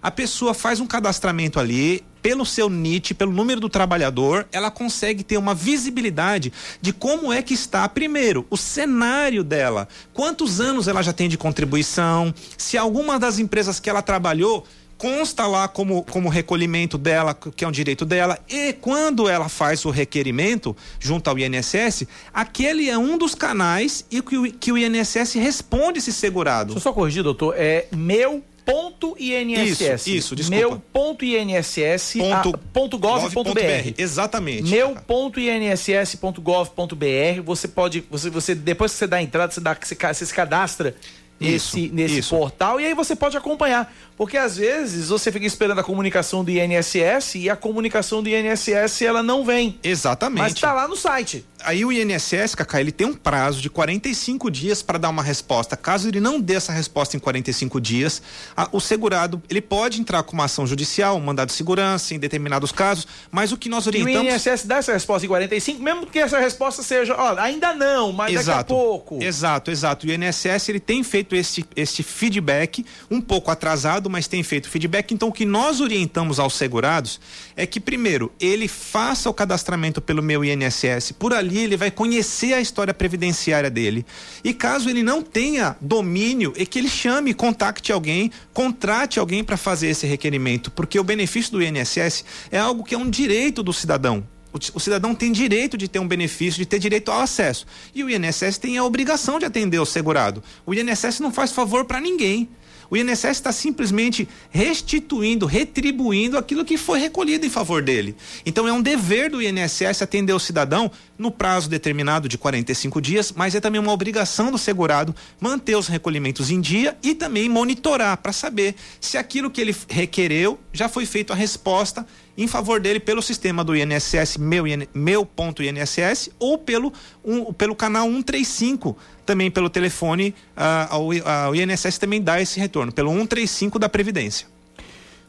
a 0.03 0.11
pessoa 0.11 0.53
faz 0.53 0.81
um 0.81 0.87
cadastramento 0.87 1.59
ali, 1.59 2.05
pelo 2.21 2.45
seu 2.45 2.69
NIT, 2.69 3.15
pelo 3.15 3.33
número 3.33 3.59
do 3.59 3.71
trabalhador, 3.71 4.47
ela 4.53 4.71
consegue 4.71 5.25
ter 5.25 5.39
uma 5.39 5.55
visibilidade 5.55 6.53
de 6.79 6.93
como 6.93 7.33
é 7.33 7.41
que 7.41 7.55
está, 7.55 7.89
primeiro, 7.89 8.47
o 8.51 8.57
cenário 8.59 9.43
dela, 9.43 9.89
quantos 10.13 10.61
anos 10.61 10.87
ela 10.87 11.01
já 11.01 11.15
tem 11.15 11.27
de 11.27 11.39
contribuição, 11.39 12.35
se 12.59 12.77
alguma 12.77 13.19
das 13.19 13.39
empresas 13.39 13.81
que 13.81 13.89
ela 13.89 14.03
trabalhou 14.03 14.67
consta 15.03 15.49
lá 15.49 15.67
como, 15.67 16.05
como 16.05 16.29
recolhimento 16.29 16.97
dela, 16.97 17.35
que 17.35 17.65
é 17.65 17.67
um 17.67 17.73
direito 17.73 18.05
dela, 18.05 18.39
e 18.49 18.73
quando 18.75 19.29
ela 19.29 19.49
faz 19.49 19.85
o 19.85 19.91
requerimento 19.91 20.77
junto 21.01 21.29
ao 21.29 21.37
INSS, 21.37 22.07
aquele 22.33 22.89
é 22.89 22.97
um 22.97 23.19
dos 23.19 23.35
canais 23.35 24.07
e 24.09 24.23
que 24.23 24.39
o, 24.39 24.53
que 24.53 24.71
o 24.71 24.79
INSS 24.79 25.35
responde 25.35 25.99
esse 25.99 26.13
segurado. 26.13 26.67
Deixa 26.67 26.79
eu 26.79 26.83
só 26.83 26.93
corrigir, 26.93 27.25
doutor, 27.25 27.57
é 27.59 27.89
meu 27.91 28.45
ponto 28.65 29.17
INSS. 29.19 29.81
Isso, 29.81 30.11
isso, 30.11 30.37
desculpa. 30.37 30.61
Meu 30.61 30.83
ponto 30.93 31.25
INSS 31.25 32.15
ponto, 32.19 32.59
ponto 32.73 32.97
gov, 32.97 33.23
gov 33.23 33.35
ponto 33.35 33.55
br. 33.55 33.95
Exatamente. 33.99 34.71
Meu 34.71 34.95
ponto 34.95 35.41
INSS 35.41 36.15
ponto 36.15 36.41
gov 36.41 36.71
ponto 36.71 36.95
br. 36.95 37.43
Você 37.45 37.67
pode, 37.67 38.05
você, 38.09 38.31
você 38.31 38.55
depois 38.55 38.93
que 38.93 38.99
você 38.99 39.09
dá 39.09 39.17
a 39.17 39.23
entrada, 39.23 39.53
você 39.53 39.61
dá, 39.61 39.75
você, 39.75 39.97
você 39.97 40.27
se 40.27 40.33
cadastra 40.33 40.95
nesse, 41.41 41.87
isso, 41.87 41.95
nesse 41.95 42.19
isso. 42.21 42.37
portal 42.37 42.81
e 42.81 42.87
aí 42.87 42.95
você 42.95 43.17
pode 43.17 43.37
acompanhar. 43.37 43.93
Porque 44.17 44.37
às 44.37 44.57
vezes 44.57 45.09
você 45.09 45.33
fica 45.33 45.47
esperando 45.47 45.81
a 45.81 45.85
comunicação 45.85 46.45
do 46.45 46.51
INSS 46.51 47.37
e 47.37 47.51
a 47.51 47.57
comunicação 47.57 48.23
do 48.23 48.29
INSS 48.29 49.03
ela 49.03 49.23
não 49.23 49.45
vem. 49.45 49.79
Exatamente. 49.83 50.41
Mas 50.41 50.53
está 50.53 50.73
lá 50.73 50.87
no 50.87 50.97
site. 50.97 51.45
Aí 51.65 51.85
o 51.85 51.93
INSS, 51.93 52.55
Cacá, 52.55 52.81
ele 52.81 52.93
tem 52.93 53.07
um 53.07 53.15
prazo 53.15 53.61
de 53.61 53.69
45 53.69 54.51
dias 54.51 54.83
para 54.83 54.99
dar 54.99 55.09
uma 55.09 55.23
resposta. 55.23 55.77
Caso 55.77 56.09
ele 56.09 56.21
não 56.21 56.41
dê 56.41 56.55
essa 56.55 56.73
resposta 56.73 57.17
em 57.17 57.21
45 57.21 57.81
dias, 57.81 58.23
a, 58.57 58.69
o 58.73 58.81
segurado 58.81 59.43
ele 59.49 59.61
pode 59.61 60.01
entrar 60.01 60.23
com 60.23 60.33
uma 60.33 60.45
ação 60.45 60.67
judicial, 60.67 61.17
um 61.17 61.21
mandado 61.21 61.49
de 61.49 61.55
segurança 61.55 62.15
em 62.15 62.19
determinados 62.19 62.71
casos, 62.71 63.07
mas 63.31 63.53
o 63.53 63.57
que 63.57 63.69
nós 63.69 63.87
orientamos. 63.87 64.27
E 64.27 64.31
o 64.31 64.35
INSS 64.35 64.67
dá 64.67 64.77
essa 64.77 64.93
resposta 64.93 65.27
em 65.27 65.29
45, 65.29 65.83
mesmo 65.83 66.07
que 66.07 66.19
essa 66.19 66.39
resposta 66.39 66.83
seja, 66.83 67.15
ó, 67.17 67.39
ainda 67.39 67.75
não, 67.75 68.13
mas 68.13 68.33
exato, 68.33 68.47
daqui 68.47 68.61
a 68.61 68.65
pouco. 68.65 69.23
Exato, 69.23 69.71
exato. 69.71 70.07
O 70.07 70.11
INSS 70.11 70.69
ele 70.69 70.81
tem 70.81 71.03
feito 71.03 71.35
este, 71.35 71.65
este 71.75 72.03
feedback 72.03 72.85
um 73.11 73.21
pouco 73.21 73.51
atrasado 73.51 74.03
mas 74.09 74.27
tem 74.27 74.43
feito 74.43 74.69
feedback. 74.69 75.13
Então, 75.13 75.29
o 75.29 75.33
que 75.33 75.45
nós 75.45 75.81
orientamos 75.81 76.39
aos 76.39 76.55
segurados 76.55 77.21
é 77.57 77.67
que, 77.67 77.81
primeiro, 77.81 78.33
ele 78.41 78.69
faça 78.69 79.29
o 79.29 79.35
cadastramento 79.35 80.01
pelo 80.01 80.23
meu 80.23 80.45
INSS. 80.45 81.13
Por 81.19 81.33
ali, 81.33 81.52
ele 81.59 81.77
vai 81.77 81.91
conhecer 81.91 82.55
a 82.55 82.61
história 82.61 82.95
previdenciária 82.95 83.71
dele. 83.71 84.05
E 84.43 84.53
caso 84.53 84.89
ele 84.89 85.03
não 85.03 85.23
tenha 85.23 85.77
domínio, 85.81 86.53
é 86.57 86.65
que 86.65 86.79
ele 86.79 86.89
chame, 86.89 87.35
contacte 87.35 87.93
alguém, 87.93 88.31
contrate 88.53 89.19
alguém 89.19 89.43
para 89.43 89.57
fazer 89.57 89.89
esse 89.89 90.07
requerimento. 90.07 90.71
Porque 90.71 90.99
o 90.99 91.05
benefício 91.05 91.53
do 91.53 91.63
INSS 91.63 92.25
é 92.51 92.59
algo 92.59 92.85
que 92.85 92.95
é 92.95 92.99
um 92.99 93.09
direito 93.09 93.63
do 93.63 93.73
cidadão. 93.73 94.27
O, 94.75 94.79
cidadão 94.79 95.15
tem 95.15 95.33
direito 95.33 95.79
de 95.79 95.89
ter 95.89 95.99
um 95.99 96.07
benefício, 96.07 96.59
de 96.59 96.67
ter 96.67 96.79
direito 96.79 97.11
ao 97.11 97.21
acesso. 97.21 97.67
E 97.95 98.05
o 98.05 98.11
INSS 98.11 98.59
tem 98.59 98.77
a 98.77 98.85
obrigação 98.85 99.39
de 99.39 99.47
atender 99.47 99.79
o 99.79 99.87
segurado. 99.87 100.43
O 100.67 100.75
INSS 100.75 101.21
não 101.21 101.33
faz 101.33 101.53
favor 101.53 101.87
para 101.87 102.01
ninguém. 102.01 102.51
O 102.93 102.97
INSS 102.99 103.25
está 103.25 103.51
simplesmente 103.51 104.29
restituindo, 104.51 105.47
retribuindo 105.47 106.37
aquilo 106.37 106.63
que 106.63 106.77
foi 106.77 107.01
recolhido 107.01 107.47
em 107.47 107.49
favor 107.49 107.81
dele. 107.81 108.15
Então 108.45 108.69
é 108.69 108.73
um 108.73 108.83
dever 108.83 109.31
do 109.31 109.41
INSS 109.41 110.03
atender 110.03 110.35
o 110.35 110.39
cidadão 110.39 110.91
no 111.17 111.31
prazo 111.31 111.71
determinado 111.71 112.29
de 112.29 112.37
45 112.37 113.01
dias, 113.01 113.33
mas 113.35 113.55
é 113.55 113.61
também 113.61 113.81
uma 113.81 113.93
obrigação 113.93 114.51
do 114.51 114.59
segurado 114.59 115.17
manter 115.41 115.75
os 115.75 115.89
recolhimentos 115.89 116.51
em 116.51 116.61
dia 116.61 116.95
e 117.03 117.15
também 117.15 117.49
monitorar 117.49 118.19
para 118.19 118.31
saber 118.31 118.75
se 119.01 119.17
aquilo 119.17 119.51
que 119.51 119.63
ele 119.63 119.75
requereu 119.89 120.61
já 120.71 120.87
foi 120.87 121.07
feito 121.07 121.33
a 121.33 121.37
resposta 121.37 122.07
em 122.37 122.47
favor 122.47 122.81
dele 122.81 122.99
pelo 122.99 123.21
sistema 123.21 123.63
do 123.63 123.77
INSS 123.77 124.39
meu, 124.39 124.65
meu 124.95 125.27
ponto 125.27 125.63
INSS 125.63 126.31
ou 126.39 126.57
pelo, 126.57 126.93
um, 127.25 127.53
pelo 127.53 127.75
canal 127.75 128.07
135 128.07 128.97
também 129.27 129.51
pelo 129.51 129.69
telefone 129.69 130.35
ao, 130.57 131.11
ao 131.25 131.55
INSS 131.55 131.99
também 131.99 132.21
dá 132.21 132.41
esse 132.41 132.59
retorno 132.59 132.93
pelo 132.93 133.11
135 133.11 133.79
da 133.79 133.89
Previdência. 133.89 134.47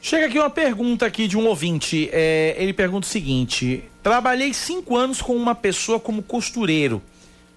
Chega 0.05 0.25
aqui 0.25 0.38
uma 0.38 0.49
pergunta 0.49 1.05
aqui 1.05 1.30
de 1.30 1.38
um 1.38 1.47
ouvinte. 1.47 2.09
É, 2.11 2.55
ele 2.57 2.73
pergunta 2.73 3.07
o 3.07 3.09
seguinte: 3.09 3.85
trabalhei 4.03 4.53
cinco 4.53 4.97
anos 4.97 5.21
com 5.21 5.34
uma 5.34 5.55
pessoa 5.55 5.97
como 5.97 6.21
costureiro. 6.21 7.01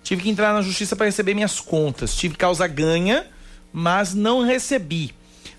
Tive 0.01 0.23
que 0.23 0.31
entrar 0.31 0.55
na 0.55 0.62
justiça 0.62 0.94
para 0.94 1.06
receber 1.06 1.35
minhas 1.35 1.59
contas. 1.59 2.14
Tive 2.14 2.36
causa 2.36 2.68
ganha, 2.68 3.27
mas 3.73 4.14
não 4.14 4.44
recebi. 4.44 5.12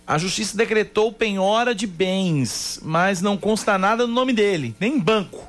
A 0.08 0.18
justiça 0.18 0.56
decretou 0.56 1.12
penhora 1.12 1.76
de 1.76 1.86
bens, 1.86 2.80
mas 2.82 3.22
não 3.22 3.36
consta 3.36 3.78
nada 3.78 4.08
no 4.08 4.14
nome 4.14 4.32
dele, 4.32 4.74
nem 4.80 4.98
banco. 4.98 5.46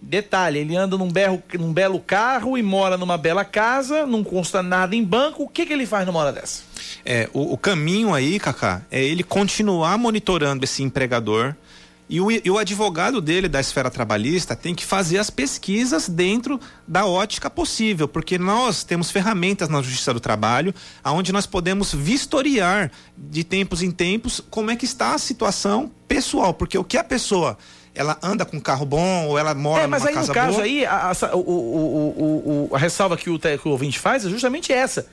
Detalhe, 0.00 0.60
ele 0.60 0.74
anda 0.74 0.96
num, 0.96 1.10
berro, 1.10 1.42
num 1.58 1.72
belo 1.72 2.00
carro 2.00 2.56
e 2.56 2.62
mora 2.62 2.96
numa 2.96 3.18
bela 3.18 3.44
casa, 3.44 4.06
não 4.06 4.24
consta 4.24 4.62
nada 4.62 4.96
em 4.96 5.04
banco. 5.04 5.42
O 5.42 5.48
que, 5.48 5.66
que 5.66 5.72
ele 5.74 5.84
faz 5.84 6.06
numa 6.06 6.20
hora 6.20 6.32
dessa? 6.32 6.62
É, 7.04 7.28
o, 7.34 7.52
o 7.52 7.58
caminho 7.58 8.14
aí, 8.14 8.38
Cacá, 8.38 8.82
é 8.90 9.02
ele 9.02 9.22
continuar 9.22 9.98
monitorando 9.98 10.64
esse 10.64 10.82
empregador, 10.82 11.54
e 12.08 12.20
o, 12.20 12.30
e 12.30 12.48
o, 12.48 12.56
advogado 12.56 13.20
dele 13.20 13.48
da 13.48 13.58
esfera 13.58 13.90
trabalhista 13.90 14.54
tem 14.54 14.74
que 14.74 14.84
fazer 14.84 15.18
as 15.18 15.28
pesquisas 15.28 16.08
dentro 16.08 16.60
da 16.86 17.04
ótica 17.04 17.50
possível, 17.50 18.06
porque 18.06 18.38
nós 18.38 18.84
temos 18.84 19.10
ferramentas 19.10 19.68
na 19.68 19.82
Justiça 19.82 20.14
do 20.14 20.20
Trabalho, 20.20 20.72
onde 21.04 21.32
nós 21.32 21.46
podemos 21.46 21.92
vistoriar 21.92 22.92
de 23.16 23.42
tempos 23.42 23.82
em 23.82 23.90
tempos 23.90 24.40
como 24.50 24.70
é 24.70 24.76
que 24.76 24.84
está 24.84 25.14
a 25.14 25.18
situação 25.18 25.90
pessoal, 26.06 26.54
porque 26.54 26.78
o 26.78 26.84
que 26.84 26.96
a 26.96 27.04
pessoa 27.04 27.58
ela 27.92 28.16
anda 28.22 28.44
com 28.44 28.58
um 28.58 28.60
carro 28.60 28.86
bom 28.86 29.26
ou 29.26 29.38
ela 29.38 29.54
mora 29.54 29.84
é, 29.84 29.86
mas 29.86 30.02
numa 30.02 30.10
aí, 30.10 30.14
casa 30.14 30.28
no 30.28 30.34
caso 30.34 30.52
boa. 30.52 30.64
aí, 30.64 30.84
a, 30.84 31.10
a, 31.10 31.36
o, 31.36 31.40
o, 31.40 32.68
o, 32.70 32.76
a 32.76 32.78
ressalva 32.78 33.16
que 33.16 33.30
o, 33.30 33.38
que 33.38 33.68
o 33.68 33.70
ouvinte 33.70 33.98
faz 33.98 34.24
é 34.24 34.28
justamente 34.28 34.72
essa 34.72 35.06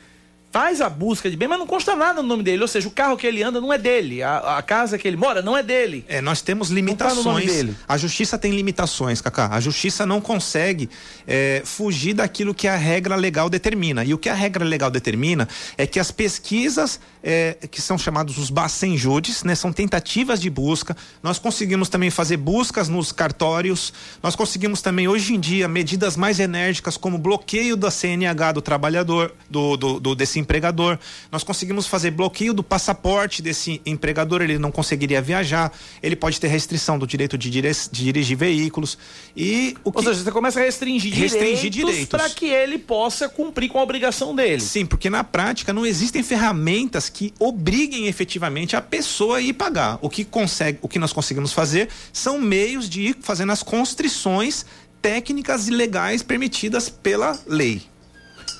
faz 0.53 0.81
a 0.81 0.87
busca 0.87 1.31
de 1.31 1.35
bem, 1.35 1.47
mas 1.47 1.57
não 1.57 1.65
consta 1.65 1.95
nada 1.95 2.21
no 2.21 2.27
nome 2.27 2.43
dele. 2.43 2.61
Ou 2.61 2.67
seja, 2.67 2.87
o 2.87 2.91
carro 2.91 3.17
que 3.17 3.25
ele 3.25 3.41
anda 3.41 3.59
não 3.59 3.73
é 3.73 3.77
dele. 3.77 4.21
A, 4.21 4.59
a 4.59 4.61
casa 4.61 4.99
que 4.99 5.07
ele 5.07 5.17
mora 5.17 5.41
não 5.41 5.57
é 5.57 5.63
dele. 5.63 6.05
É, 6.07 6.21
nós 6.21 6.43
temos 6.43 6.69
limitações. 6.69 7.51
Tá 7.51 7.73
a 7.87 7.97
justiça 7.97 8.37
tem 8.37 8.51
limitações, 8.51 9.19
Cacá. 9.19 9.49
A 9.51 9.59
justiça 9.59 10.05
não 10.05 10.21
consegue 10.21 10.91
é, 11.25 11.63
fugir 11.65 12.13
daquilo 12.13 12.53
que 12.53 12.67
a 12.67 12.75
regra 12.75 13.15
legal 13.15 13.49
determina. 13.49 14.05
E 14.05 14.13
o 14.13 14.17
que 14.17 14.29
a 14.29 14.35
regra 14.35 14.63
legal 14.63 14.91
determina 14.91 15.49
é 15.75 15.87
que 15.87 15.99
as 15.99 16.11
pesquisas, 16.11 16.99
é, 17.23 17.57
que 17.71 17.81
são 17.81 17.97
chamados 17.97 18.37
os 18.37 18.51
bacenjudes, 18.51 19.43
né, 19.43 19.55
são 19.55 19.73
tentativas 19.73 20.39
de 20.39 20.51
busca. 20.51 20.95
Nós 21.23 21.39
conseguimos 21.39 21.89
também 21.89 22.11
fazer 22.11 22.37
buscas 22.37 22.87
nos 22.87 23.11
cartórios. 23.11 23.91
Nós 24.21 24.35
conseguimos 24.35 24.83
também, 24.83 25.07
hoje 25.07 25.33
em 25.33 25.39
dia, 25.39 25.67
medidas 25.67 26.15
mais 26.15 26.39
enérgicas, 26.39 26.95
como 26.95 27.17
bloqueio 27.17 27.75
da 27.75 27.89
CNH 27.89 28.51
do 28.51 28.61
trabalhador, 28.61 29.33
do, 29.49 29.75
do, 29.75 29.99
do 29.99 30.13
desse 30.13 30.42
empregador. 30.43 30.99
Nós 31.31 31.43
conseguimos 31.43 31.87
fazer 31.87 32.11
bloqueio 32.11 32.53
do 32.53 32.63
passaporte 32.63 33.41
desse 33.41 33.81
empregador, 33.85 34.41
ele 34.41 34.59
não 34.59 34.71
conseguiria 34.71 35.21
viajar, 35.21 35.71
ele 36.01 36.15
pode 36.15 36.39
ter 36.39 36.47
restrição 36.47 36.99
do 36.99 37.07
direito 37.07 37.37
de, 37.37 37.49
dire 37.49 37.71
de 37.91 38.03
dirigir 38.03 38.37
veículos. 38.37 38.97
E 39.35 39.75
o 39.83 39.91
que... 39.91 39.97
Ou 39.97 40.03
seja, 40.03 40.23
você 40.23 40.31
começa 40.31 40.59
a 40.59 40.63
restringir, 40.63 41.13
restringir 41.13 41.71
direitos, 41.71 42.05
para 42.05 42.29
que 42.29 42.45
ele 42.45 42.77
possa 42.77 43.27
cumprir 43.27 43.69
com 43.69 43.79
a 43.79 43.83
obrigação 43.83 44.35
dele. 44.35 44.61
Sim, 44.61 44.85
porque 44.85 45.09
na 45.09 45.23
prática 45.23 45.73
não 45.73 45.85
existem 45.85 46.21
ferramentas 46.21 47.09
que 47.09 47.33
obriguem 47.39 48.07
efetivamente 48.07 48.75
a 48.75 48.81
pessoa 48.81 49.37
a 49.37 49.41
ir 49.41 49.53
pagar. 49.53 49.97
O 50.01 50.09
que 50.09 50.23
consegue, 50.23 50.77
o 50.81 50.87
que 50.87 50.99
nós 50.99 51.13
conseguimos 51.13 51.53
fazer 51.53 51.89
são 52.11 52.39
meios 52.39 52.89
de 52.89 53.01
ir 53.01 53.17
fazendo 53.21 53.51
as 53.51 53.63
constrições 53.63 54.65
técnicas 55.01 55.67
e 55.67 55.71
legais 55.71 56.23
permitidas 56.23 56.89
pela 56.89 57.37
lei. 57.45 57.92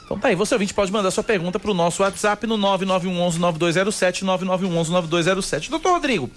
Então 0.05 0.19
tá 0.19 0.27
aí, 0.27 0.35
você 0.35 0.53
ouvinte 0.53 0.73
pode 0.73 0.91
mandar 0.91 1.11
sua 1.11 1.23
pergunta 1.23 1.59
para 1.59 1.71
o 1.71 1.73
nosso 1.73 2.03
WhatsApp 2.03 2.45
no 2.45 2.57
9911-9207, 2.57 4.23
9911-9207. 4.23 5.69
Doutor 5.69 5.93
Rodrigo, 5.93 6.29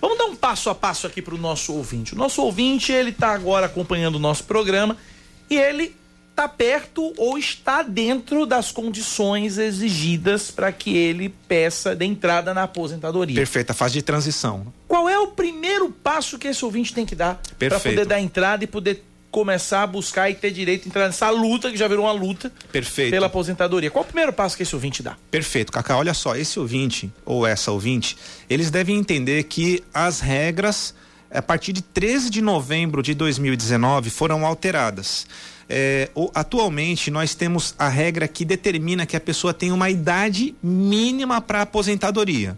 vamos 0.00 0.18
dar 0.18 0.26
um 0.26 0.36
passo 0.36 0.70
a 0.70 0.74
passo 0.74 1.06
aqui 1.06 1.22
para 1.22 1.34
o 1.34 1.38
nosso 1.38 1.72
ouvinte. 1.72 2.14
O 2.14 2.16
nosso 2.16 2.42
ouvinte, 2.42 2.92
ele 2.92 3.10
está 3.10 3.32
agora 3.32 3.66
acompanhando 3.66 4.16
o 4.16 4.20
nosso 4.20 4.44
programa 4.44 4.96
e 5.48 5.56
ele 5.56 5.94
está 6.36 6.46
perto 6.46 7.14
ou 7.16 7.38
está 7.38 7.82
dentro 7.82 8.44
das 8.44 8.70
condições 8.70 9.56
exigidas 9.56 10.50
para 10.50 10.70
que 10.70 10.94
ele 10.94 11.30
peça 11.48 11.96
de 11.96 12.04
entrada 12.04 12.52
na 12.52 12.64
aposentadoria. 12.64 13.36
Perfeita, 13.36 13.72
fase 13.72 13.94
de 13.94 14.02
transição. 14.02 14.66
Qual 14.86 15.08
é 15.08 15.18
o 15.18 15.28
primeiro 15.28 15.90
passo 15.90 16.38
que 16.38 16.46
esse 16.46 16.62
ouvinte 16.62 16.92
tem 16.92 17.06
que 17.06 17.14
dar 17.14 17.40
para 17.58 17.80
poder 17.80 18.04
dar 18.04 18.20
entrada 18.20 18.62
e 18.62 18.66
poder 18.66 19.02
começar 19.36 19.82
a 19.82 19.86
buscar 19.86 20.30
e 20.30 20.34
ter 20.34 20.50
direito 20.50 20.86
a 20.86 20.88
entrar 20.88 21.04
nessa 21.04 21.28
luta, 21.28 21.70
que 21.70 21.76
já 21.76 21.86
virou 21.86 22.06
uma 22.06 22.12
luta 22.12 22.50
Perfeito. 22.72 23.10
pela 23.10 23.26
aposentadoria. 23.26 23.90
Qual 23.90 24.02
o 24.02 24.06
primeiro 24.06 24.32
passo 24.32 24.56
que 24.56 24.62
esse 24.62 24.74
ouvinte 24.74 25.02
dá? 25.02 25.14
Perfeito, 25.30 25.70
Cacá. 25.70 25.94
Olha 25.94 26.14
só, 26.14 26.34
esse 26.34 26.58
ouvinte 26.58 27.12
ou 27.22 27.46
essa 27.46 27.70
ouvinte, 27.70 28.16
eles 28.48 28.70
devem 28.70 28.96
entender 28.96 29.42
que 29.42 29.84
as 29.92 30.20
regras, 30.20 30.94
a 31.30 31.42
partir 31.42 31.74
de 31.74 31.82
13 31.82 32.30
de 32.30 32.40
novembro 32.40 33.02
de 33.02 33.12
2019, 33.12 34.08
foram 34.08 34.46
alteradas. 34.46 35.26
É, 35.68 36.08
atualmente 36.34 37.10
nós 37.10 37.34
temos 37.34 37.74
a 37.78 37.90
regra 37.90 38.26
que 38.26 38.42
determina 38.42 39.04
que 39.04 39.18
a 39.18 39.20
pessoa 39.20 39.52
tem 39.52 39.70
uma 39.70 39.90
idade 39.90 40.54
mínima 40.62 41.42
para 41.42 41.60
aposentadoria. 41.60 42.56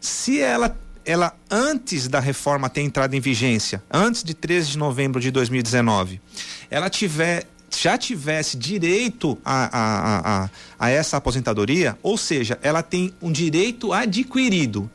Se 0.00 0.40
ela 0.40 0.78
ela 1.10 1.34
antes 1.50 2.06
da 2.06 2.20
reforma 2.20 2.70
ter 2.70 2.82
entrado 2.82 3.14
em 3.14 3.20
vigência, 3.20 3.82
antes 3.90 4.22
de 4.22 4.32
13 4.32 4.70
de 4.70 4.78
novembro 4.78 5.20
de 5.20 5.30
2019, 5.30 6.20
ela 6.70 6.88
tiver 6.88 7.46
já 7.78 7.96
tivesse 7.96 8.56
direito 8.56 9.38
a, 9.44 9.64
a, 9.64 10.44
a, 10.44 10.50
a, 10.78 10.90
essa 10.90 11.16
aposentadoria, 11.16 11.96
ou 12.02 12.18
seja, 12.18 12.58
ela 12.62 12.82
tem 12.82 13.14
um 13.22 13.30
direito 13.30 13.92
adquirido. 13.92 14.90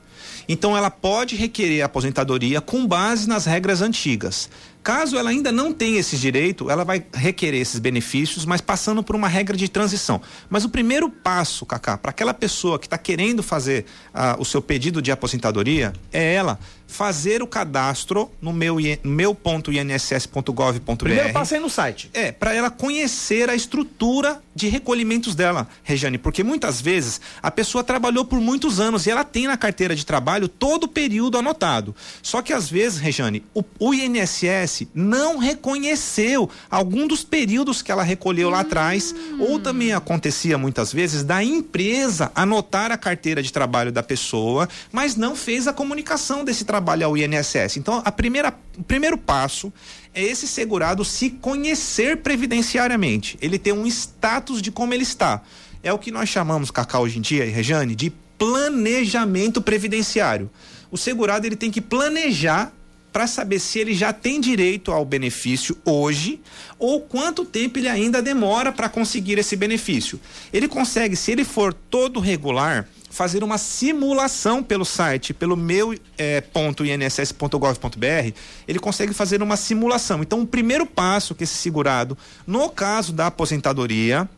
Então 0.48 0.76
ela 0.76 0.92
pode 0.92 1.36
requerer 1.36 1.82
a 1.82 1.86
aposentadoria 1.86 2.60
com 2.62 2.86
base 2.86 3.28
nas 3.28 3.46
regras 3.46 3.82
antigas. 3.82 4.50
Caso 4.86 5.18
ela 5.18 5.32
ainda 5.32 5.52
não 5.52 5.74
tenha 5.74 5.99
esse 5.99 6.16
direito, 6.16 6.70
ela 6.70 6.86
vai 6.86 7.03
requerer 7.12 7.60
esses 7.60 7.80
benefícios, 7.80 8.45
mas 8.45 8.62
passando 8.62 9.02
por 9.02 9.16
uma 9.16 9.28
regra 9.28 9.57
de 9.57 9.68
transição. 9.68 10.22
Mas 10.48 10.64
o 10.64 10.70
primeiro 10.70 11.10
passo, 11.10 11.66
Cacá, 11.66 11.98
para 11.98 12.12
aquela 12.12 12.36
pessoa 12.36 12.78
que 12.78 12.86
está 12.86 12.95
querendo 12.95 13.41
fazer 13.41 13.86
uh, 14.14 14.40
o 14.40 14.45
seu 14.45 14.62
pedido 14.62 15.02
de 15.02 15.12
aposentadoria, 15.12 15.91
é 16.14 16.36
ela 16.36 16.60
fazer 16.88 17.41
o 17.41 17.48
cadastro 17.48 18.32
no 18.40 18.53
meu, 18.53 18.78
meu.inss.gov.br. 19.03 20.95
Primeiro 20.98 21.34
passo 21.34 21.56
aí 21.56 21.60
no 21.60 21.70
site. 21.70 22.10
É, 22.14 22.32
para 22.32 22.53
ela 22.53 22.70
conhecer 22.70 23.49
a 23.49 23.56
estrutura 23.56 24.40
de 24.53 24.68
recolhimentos 24.68 25.34
dela, 25.36 25.68
Regiane, 25.84 26.18
porque 26.18 26.44
muitas 26.44 26.80
vezes 26.80 27.20
a 27.41 27.49
pessoa 27.49 27.84
trabalhou 27.84 28.24
por 28.24 28.40
muitos 28.40 28.80
anos 28.80 29.07
e 29.07 29.12
ela 29.12 29.24
tem 29.24 29.48
na 29.48 29.57
carteira 29.57 29.95
de 29.95 30.06
trabalho 30.06 30.48
todo 30.48 30.84
o 30.84 30.88
período 30.88 31.38
anotado. 31.38 31.95
Só 32.22 32.41
que 32.41 32.53
às 32.53 32.70
vezes, 32.70 32.99
Regiane, 32.99 33.44
o, 33.53 33.64
o 33.80 33.94
INSS 33.94 34.74
não 34.93 35.38
reconheceu 35.38 36.49
algum 36.69 37.07
dos 37.07 37.23
períodos 37.23 37.81
que 37.81 37.91
ela 37.91 38.03
recolheu 38.03 38.49
lá 38.49 38.61
atrás, 38.61 39.14
ou 39.39 39.60
também 39.60 39.93
acontecia 39.93 40.57
muitas 40.57 40.91
vezes 40.91 41.23
da 41.23 41.43
empresa 41.43 42.31
anotar 42.35 42.91
a 42.91 42.97
carteira 42.97 43.41
de 43.41 43.52
trabalho 43.52 43.91
da 43.91 44.03
pessoa, 44.03 44.68
mas 44.91 45.15
não 45.15 45.35
fez 45.35 45.68
a 45.68 45.73
comunicação 45.73 46.43
desse 46.43 46.65
trabalho 46.65 47.06
ao 47.06 47.18
INSS. 47.18 47.77
Então, 47.77 48.02
a 48.03 48.11
primeira, 48.11 48.53
o 48.77 48.84
primeiro 48.84 49.18
passo 49.18 49.72
é 50.14 50.23
esse 50.23 50.47
segurado 50.47 51.03
se 51.06 51.30
conhecer 51.30 52.18
previdenciariamente, 52.18 53.38
ele 53.41 53.60
ter 53.60 53.73
um 53.73 53.85
status 53.85 54.61
de 54.61 54.72
como 54.72 54.93
ele 54.93 55.03
está. 55.03 55.41
É 55.84 55.93
o 55.93 55.99
que 55.99 56.10
nós 56.10 56.30
chamamos, 56.30 56.72
Cacau, 56.72 57.03
hoje 57.03 57.19
em 57.19 57.22
dia, 57.22 57.45
Rejane, 57.45 57.95
de 57.95 58.11
planejamento 58.38 59.61
previdenciário. 59.61 60.49
O 60.89 60.97
segurado 60.97 61.45
ele 61.45 61.56
tem 61.56 61.69
que 61.69 61.81
planejar 61.81 62.72
para 63.16 63.28
saber 63.28 63.60
se 63.60 63.80
ele 63.80 63.94
já 63.94 64.12
tem 64.12 64.42
direito 64.42 64.92
ao 64.92 65.06
benefício 65.06 65.78
hoje 65.86 66.42
ou 66.78 67.00
quanto 67.00 67.46
tempo 67.46 67.80
ele 67.80 67.88
ainda 67.88 68.22
demora 68.22 68.74
para 68.74 68.90
conseguir 68.90 69.40
esse 69.40 69.56
benefício. 69.56 70.20
Ele 70.52 70.68
consegue, 70.68 71.16
se 71.16 71.32
ele 71.32 71.46
for 71.46 71.74
todo 71.74 72.20
regular, 72.20 72.86
fazer 73.10 73.42
uma 73.42 73.58
simulação 73.58 74.62
pelo 74.62 74.84
site, 74.84 75.34
pelo 75.34 75.56
meu 75.56 75.98
é, 76.18 76.42
ponto 76.42 76.84
inss.gov.br, 76.86 78.34
ele 78.68 78.80
consegue 78.80 79.14
fazer 79.14 79.42
uma 79.42 79.56
simulação. 79.56 80.22
Então, 80.22 80.42
o 80.42 80.46
primeiro 80.46 80.86
passo 80.86 81.34
que 81.34 81.46
esse 81.46 81.56
segurado, 81.56 82.18
no 82.46 82.68
caso 82.68 83.14
da 83.14 83.28
aposentadoria, 83.28 84.30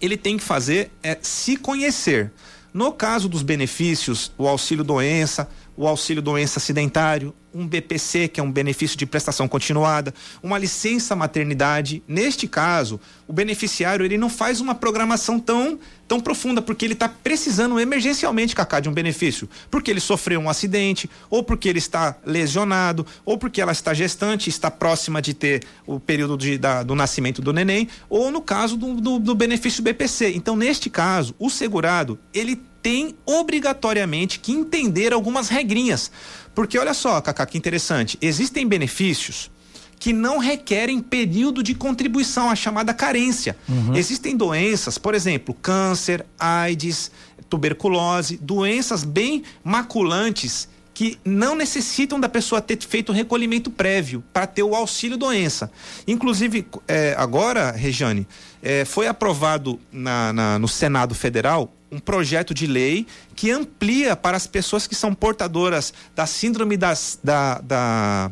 ele 0.00 0.16
tem 0.16 0.36
que 0.36 0.42
fazer 0.42 0.90
é 1.00 1.16
se 1.22 1.56
conhecer. 1.56 2.32
No 2.74 2.92
caso 2.92 3.28
dos 3.28 3.42
benefícios, 3.42 4.32
o 4.36 4.46
auxílio 4.46 4.84
doença, 4.84 5.48
o 5.76 5.86
auxílio 5.86 6.22
doença 6.22 6.58
acidentário, 6.58 7.34
um 7.52 7.66
BPC, 7.66 8.28
que 8.28 8.38
é 8.38 8.42
um 8.42 8.52
benefício 8.52 8.98
de 8.98 9.06
prestação 9.06 9.48
continuada, 9.48 10.12
uma 10.42 10.58
licença 10.58 11.16
maternidade. 11.16 12.02
Neste 12.06 12.46
caso, 12.46 13.00
o 13.26 13.32
beneficiário 13.32 14.04
ele 14.04 14.18
não 14.18 14.28
faz 14.28 14.60
uma 14.60 14.74
programação 14.74 15.40
tão 15.40 15.78
tão 16.06 16.20
profunda 16.20 16.62
porque 16.62 16.84
ele 16.84 16.92
está 16.92 17.08
precisando 17.08 17.80
emergencialmente, 17.80 18.54
Cacá, 18.54 18.78
de 18.78 18.88
um 18.88 18.92
benefício, 18.92 19.48
porque 19.68 19.90
ele 19.90 19.98
sofreu 19.98 20.38
um 20.38 20.48
acidente, 20.48 21.10
ou 21.28 21.42
porque 21.42 21.68
ele 21.68 21.80
está 21.80 22.16
lesionado, 22.24 23.04
ou 23.24 23.36
porque 23.36 23.60
ela 23.60 23.72
está 23.72 23.92
gestante, 23.92 24.48
está 24.48 24.70
próxima 24.70 25.20
de 25.20 25.34
ter 25.34 25.64
o 25.84 25.98
período 25.98 26.36
de, 26.36 26.58
da, 26.58 26.84
do 26.84 26.94
nascimento 26.94 27.42
do 27.42 27.52
neném, 27.52 27.88
ou 28.08 28.30
no 28.30 28.40
caso 28.40 28.76
do, 28.76 29.00
do, 29.00 29.18
do 29.18 29.34
benefício 29.34 29.82
BPC. 29.82 30.32
Então, 30.36 30.54
neste 30.54 30.88
caso, 30.88 31.34
o 31.40 31.50
segurado 31.50 32.18
ele 32.32 32.60
tem 32.86 33.16
obrigatoriamente 33.26 34.38
que 34.38 34.52
entender 34.52 35.12
algumas 35.12 35.48
regrinhas. 35.48 36.08
Porque 36.54 36.78
olha 36.78 36.94
só, 36.94 37.20
Cacá, 37.20 37.44
que 37.44 37.58
interessante. 37.58 38.16
Existem 38.22 38.64
benefícios 38.64 39.50
que 39.98 40.12
não 40.12 40.38
requerem 40.38 41.00
período 41.00 41.64
de 41.64 41.74
contribuição, 41.74 42.48
a 42.48 42.54
chamada 42.54 42.94
carência. 42.94 43.56
Uhum. 43.68 43.96
Existem 43.96 44.36
doenças, 44.36 44.98
por 44.98 45.16
exemplo, 45.16 45.52
câncer, 45.52 46.24
AIDS, 46.38 47.10
tuberculose, 47.50 48.36
doenças 48.36 49.02
bem 49.02 49.42
maculantes 49.64 50.68
que 50.94 51.18
não 51.24 51.56
necessitam 51.56 52.20
da 52.20 52.28
pessoa 52.28 52.60
ter 52.60 52.78
feito 52.80 53.10
recolhimento 53.10 53.68
prévio 53.68 54.22
para 54.32 54.46
ter 54.46 54.62
o 54.62 54.76
auxílio 54.76 55.18
doença. 55.18 55.72
Inclusive, 56.06 56.68
é, 56.86 57.16
agora, 57.18 57.72
Rejane, 57.72 58.28
é, 58.62 58.84
foi 58.84 59.08
aprovado 59.08 59.80
na, 59.90 60.32
na, 60.32 60.58
no 60.58 60.68
Senado 60.68 61.16
Federal 61.16 61.75
um 61.90 61.98
projeto 61.98 62.52
de 62.52 62.66
lei 62.66 63.06
que 63.34 63.50
amplia 63.50 64.16
para 64.16 64.36
as 64.36 64.46
pessoas 64.46 64.86
que 64.86 64.94
são 64.94 65.14
portadoras 65.14 65.92
da 66.14 66.26
síndrome 66.26 66.76
das, 66.76 67.18
da, 67.22 67.60
da 67.60 68.30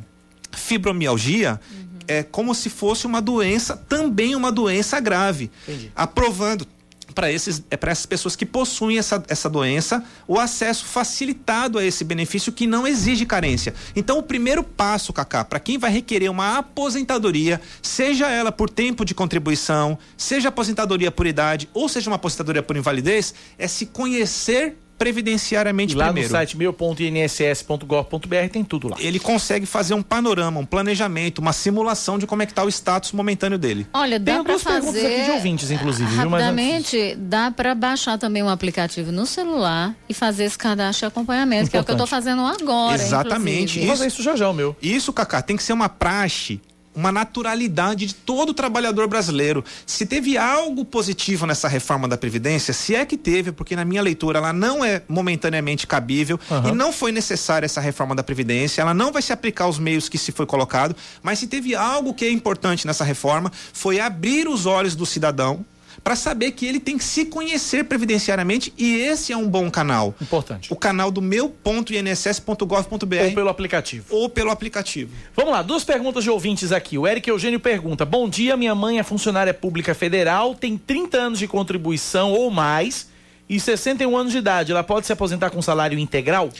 fibromialgia. 0.53 1.61
Uhum. 1.71 1.85
É 2.07 2.23
como 2.23 2.55
se 2.55 2.69
fosse 2.69 3.07
uma 3.07 3.23
doença, 3.23 3.77
também 3.77 4.35
uma 4.35 4.53
doença 4.53 5.01
grave. 5.01 5.51
Entendi. 5.67 5.91
Aprovando 5.97 6.67
para 7.15 7.31
é 7.31 7.35
essas 7.35 8.07
pessoas 8.07 8.35
que 8.35 8.45
possuem 8.45 8.99
essa, 8.99 9.23
essa 9.29 9.49
doença 9.49 10.05
o 10.27 10.39
acesso 10.39 10.85
facilitado 10.85 11.79
a 11.79 11.85
esse 11.85 12.05
benefício 12.05 12.53
que 12.53 12.67
não 12.67 12.87
exige 12.87 13.25
carência. 13.25 13.75
Então 13.95 14.19
o 14.19 14.23
primeiro 14.23 14.63
passo, 14.63 15.13
Cacá, 15.13 15.45
para 15.45 15.61
quem 15.61 15.79
vai 15.79 15.91
requerer 15.91 16.31
uma 16.31 16.59
aposentadoria, 16.59 17.61
seja 17.81 18.31
ela 18.31 18.51
por 18.51 18.69
tempo 18.69 19.05
de 19.05 19.15
contribuição, 19.15 19.99
seja 20.17 20.49
aposentadoria 20.49 21.11
por 21.11 21.27
idade 21.27 21.69
ou 21.73 21.89
seja 21.89 22.11
uma 22.11 22.17
aposentadoria 22.17 22.63
por 22.63 22.77
invalidez, 22.77 23.35
é 23.59 23.69
se 23.69 23.87
conhecer 23.87 24.77
previdenciariamente 24.99 25.95
lá 25.95 26.07
primeiro. 26.07 26.29
no 26.29 26.33
site 26.33 26.57
meu.inss.gov.br 26.57 28.49
tem 28.53 28.65
tudo 28.65 28.89
lá. 28.89 28.97
Ele 28.99 29.19
consegue 29.19 29.67
fazer 29.67 29.95
um 29.95 30.03
panorama, 30.03 30.61
um 30.61 30.67
planejamento, 30.67 31.39
uma 31.39 31.53
simulação 31.53 32.19
de 32.19 32.27
como 32.27 32.43
é 32.43 32.47
que 32.47 32.53
está 32.53 32.65
o 32.65 32.69
status 32.69 33.13
momentâneo 33.13 33.59
dele. 33.59 33.87
Olha, 33.93 34.19
dá 34.19 34.43
para 34.43 34.59
fazer 34.59 34.81
perguntas 34.93 35.05
aqui 35.05 35.25
de 35.25 35.31
ouvintes, 35.31 35.71
inclusive. 35.71 36.15
Rapidamente, 36.15 36.97
viu? 36.97 37.17
dá 37.19 37.51
para 37.51 37.75
baixar 37.75 38.19
também 38.19 38.43
um 38.43 38.49
aplicativo 38.49 39.11
no 39.13 39.27
celular 39.27 39.95
e 40.09 40.15
fazer 40.15 40.45
esse 40.45 40.59
cadastro 40.59 41.07
de 41.07 41.13
acompanhamento, 41.13 41.65
Importante. 41.69 41.71
que 41.71 41.77
é 41.77 41.81
o 41.81 41.85
que 41.85 41.91
eu 41.91 41.95
estou 41.95 42.07
fazendo 42.07 42.43
agora. 42.43 42.95
Exatamente. 42.95 43.79
Isso, 43.79 43.87
Vou 43.87 43.97
fazer 43.97 44.07
isso 44.09 44.23
já 44.23 44.37
já, 44.37 44.49
o 44.49 44.55
meu. 44.55 44.77
Isso, 44.81 45.13
Cacá, 45.13 45.43
tem 45.43 45.57
que 45.57 45.63
ser 45.63 45.73
uma 45.73 45.89
praxe 45.89 46.61
uma 46.95 47.11
naturalidade 47.11 48.07
de 48.07 48.15
todo 48.15 48.55
trabalhador 48.55 49.09
brasileiro. 49.09 49.65
Se 49.87 50.07
teve 50.07 50.39
algo 50.39 50.85
positivo 50.85 51.47
nessa 51.47 51.69
reforma 51.69 52.07
da 52.07 52.17
Previdência, 52.17 52.73
se 52.73 52.95
é 52.95 53.05
que 53.05 53.17
teve, 53.17 53.53
porque 53.53 53.75
na 53.75 53.85
minha 53.85 54.03
leitura 54.03 54.39
ela 54.39 54.53
não 54.53 54.85
é 54.85 55.03
momentaneamente 55.09 55.87
cabível 55.87 56.39
uhum. 56.51 56.69
e 56.69 56.73
não 56.73 56.93
foi 56.93 57.13
necessária 57.13 57.67
essa 57.67 57.81
reforma 57.81 58.15
da 58.15 58.23
Previdência, 58.23 58.81
ela 58.81 58.95
não 58.95 59.13
vai 59.13 59.23
se 59.23 59.33
aplicar 59.33 59.65
aos 59.65 59.79
meios 59.79 60.09
que 60.09 60.19
se 60.19 60.33
foi 60.33 60.47
colocado, 60.47 60.95
mas 61.23 61.39
se 61.39 61.47
teve 61.47 61.75
algo 61.75 62.15
que 62.15 62.25
é 62.25 62.31
importante 62.31 62.87
nessa 62.87 63.05
reforma, 63.05 63.51
foi 63.73 64.01
abrir 64.01 64.49
os 64.49 64.67
olhos 64.67 64.95
do 64.95 65.05
cidadão 65.05 65.65
para 66.05 66.15
saber 66.15 66.53
que 66.53 66.67
ele 66.67 66.79
tem 66.79 66.99
que 66.99 67.05
se 67.05 67.25
conhecer 67.25 67.85
previdenciariamente 67.85 68.75
e 68.77 68.97
esse 68.97 69.33
é 69.33 69.37
um 69.37 69.49
bom 69.49 69.71
canal. 69.71 70.15
Importante. 70.21 70.71
O 70.71 70.77
canal 70.77 71.11
do 71.11 71.23
meu.inss.gov.br. 71.23 73.25
Ou 73.25 73.33
pelo 73.33 73.49
aplicativo. 73.49 74.05
Ou 74.11 74.29
pelo 74.29 74.51
aplicativo. 74.51 75.11
Vamos 75.35 75.53
lá, 75.53 75.63
duas 75.63 75.83
perguntas 75.83 76.23
de 76.23 76.29
ouvintes 76.29 76.73
aqui. 76.73 76.99
O 76.99 77.09
Eric 77.09 77.31
Eugênio 77.31 77.59
pergunta: 77.59 78.05
Bom 78.05 78.29
dia, 78.29 78.55
minha 78.55 78.75
mãe 78.75 78.99
é 78.99 79.03
funcionária 79.03 79.55
pública 79.55 79.95
federal, 79.95 80.55
tem 80.55 80.77
30 80.77 81.17
anos 81.17 81.39
de 81.39 81.49
contribuição 81.49 82.33
ou 82.33 82.51
mais 82.51 83.09
e 83.49 83.59
61 83.59 84.15
anos 84.17 84.33
de 84.33 84.39
idade. 84.39 84.73
Ela 84.73 84.85
pode 84.85 85.07
se 85.07 85.13
aposentar 85.13 85.51
com 85.51 85.63
salário 85.63 85.99
integral? 85.99 86.51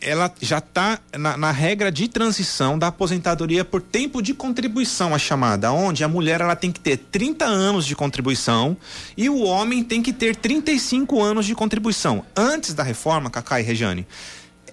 Ela 0.00 0.32
já 0.40 0.58
está 0.58 0.98
na, 1.16 1.36
na, 1.36 1.50
regra 1.50 1.90
de 1.90 2.08
transição 2.08 2.78
da 2.78 2.88
aposentadoria 2.88 3.64
por 3.64 3.82
tempo 3.82 4.22
de 4.22 4.32
contribuição, 4.32 5.14
a 5.14 5.18
chamada, 5.18 5.72
onde 5.72 6.04
a 6.04 6.08
mulher 6.08 6.40
ela 6.40 6.54
tem 6.54 6.70
que 6.70 6.80
ter 6.80 6.96
30 6.96 7.44
anos 7.44 7.86
de 7.86 7.96
contribuição 7.96 8.76
e 9.16 9.28
o 9.28 9.42
homem 9.42 9.82
tem 9.82 10.02
que 10.02 10.12
ter 10.12 10.36
35 10.36 11.20
anos 11.20 11.46
de 11.46 11.54
contribuição. 11.54 12.24
Antes 12.36 12.74
da 12.74 12.82
reforma, 12.82 13.30
Cacá 13.30 13.60
e 13.60 13.62
Rejane, 13.64 14.06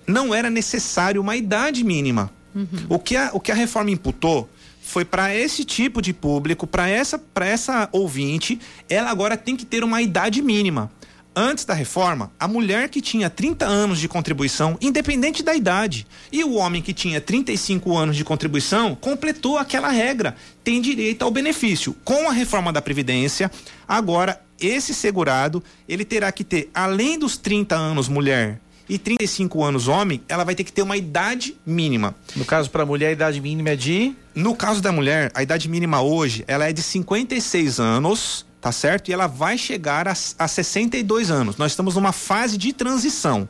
não 0.06 0.34
era 0.34 0.50
necessário 0.50 1.22
uma 1.22 1.36
idade 1.36 1.84
mínima. 1.84 2.32
Uhum. 2.54 2.68
O, 2.90 3.00
que 3.00 3.18
a, 3.18 3.32
o 3.34 3.40
que 3.40 3.52
a 3.52 3.56
reforma 3.56 3.92
imputou 3.92 4.50
foi 4.82 5.04
para 5.04 5.34
esse 5.36 5.66
tipo 5.66 6.02
de 6.02 6.14
público, 6.14 6.68
para 6.68 6.88
essa, 6.88 7.22
essa 7.42 7.90
ouvinte, 7.92 8.60
ela 8.88 9.10
agora 9.10 9.36
tem 9.36 9.56
que 9.56 9.66
ter 9.66 9.84
uma 9.84 10.02
idade 10.02 10.42
mínima. 10.42 10.92
Antes 11.38 11.66
da 11.66 11.74
reforma, 11.74 12.32
a 12.40 12.48
mulher 12.48 12.88
que 12.88 13.02
tinha 13.02 13.30
30 13.30 13.66
anos 13.66 14.00
de 14.00 14.08
contribuição, 14.08 14.78
independente 14.80 15.44
da 15.44 15.54
idade, 15.54 16.08
e 16.32 16.42
o 16.46 16.54
homem 16.54 16.82
que 16.82 16.94
tinha 16.94 17.20
35 17.20 17.98
anos 17.98 18.16
de 18.16 18.24
contribuição, 18.24 18.96
completou 18.96 19.58
aquela 19.58 19.90
regra, 19.90 20.34
tem 20.64 20.80
direito 20.80 21.24
ao 21.24 21.32
benefício. 21.32 21.94
Com 22.06 22.30
a 22.30 22.32
reforma 22.32 22.72
da 22.72 22.82
Previdência, 22.82 23.52
agora 23.86 24.42
esse 24.58 24.94
segurado, 24.94 25.62
ele 25.90 26.06
terá 26.06 26.32
que 26.32 26.46
ter, 26.46 26.70
além 26.74 27.20
dos 27.20 27.36
30 27.36 27.76
anos 27.76 28.08
mulher 28.08 28.62
e 28.88 28.98
35 28.98 29.62
anos 29.62 29.90
homem, 29.90 30.22
ela 30.30 30.46
vai 30.46 30.56
ter 30.56 30.64
que 30.64 30.72
ter 30.72 30.84
uma 30.84 30.96
idade 30.96 31.58
mínima. 31.66 32.16
No 32.34 32.46
caso 32.46 32.70
para 32.70 32.84
a 32.84 32.86
mulher, 32.86 33.10
a 33.10 33.12
idade 33.12 33.42
mínima 33.42 33.72
é 33.72 33.76
de? 33.76 34.16
No 34.34 34.56
caso 34.56 34.82
da 34.82 34.92
mulher, 34.92 35.32
a 35.34 35.44
idade 35.44 35.68
mínima 35.68 36.02
hoje, 36.02 36.46
ela 36.48 36.70
é 36.70 36.72
de 36.72 36.82
56 36.82 37.80
anos 37.80 38.45
tá 38.66 38.72
certo? 38.72 39.10
E 39.10 39.14
ela 39.14 39.28
vai 39.28 39.60
chegar 39.60 40.08
a, 40.08 40.14
a 40.40 40.48
62 40.48 41.30
anos. 41.30 41.56
Nós 41.56 41.74
estamos 41.74 41.94
numa 41.94 42.12
fase 42.12 42.58
de 42.58 42.74
transição. 42.74 43.48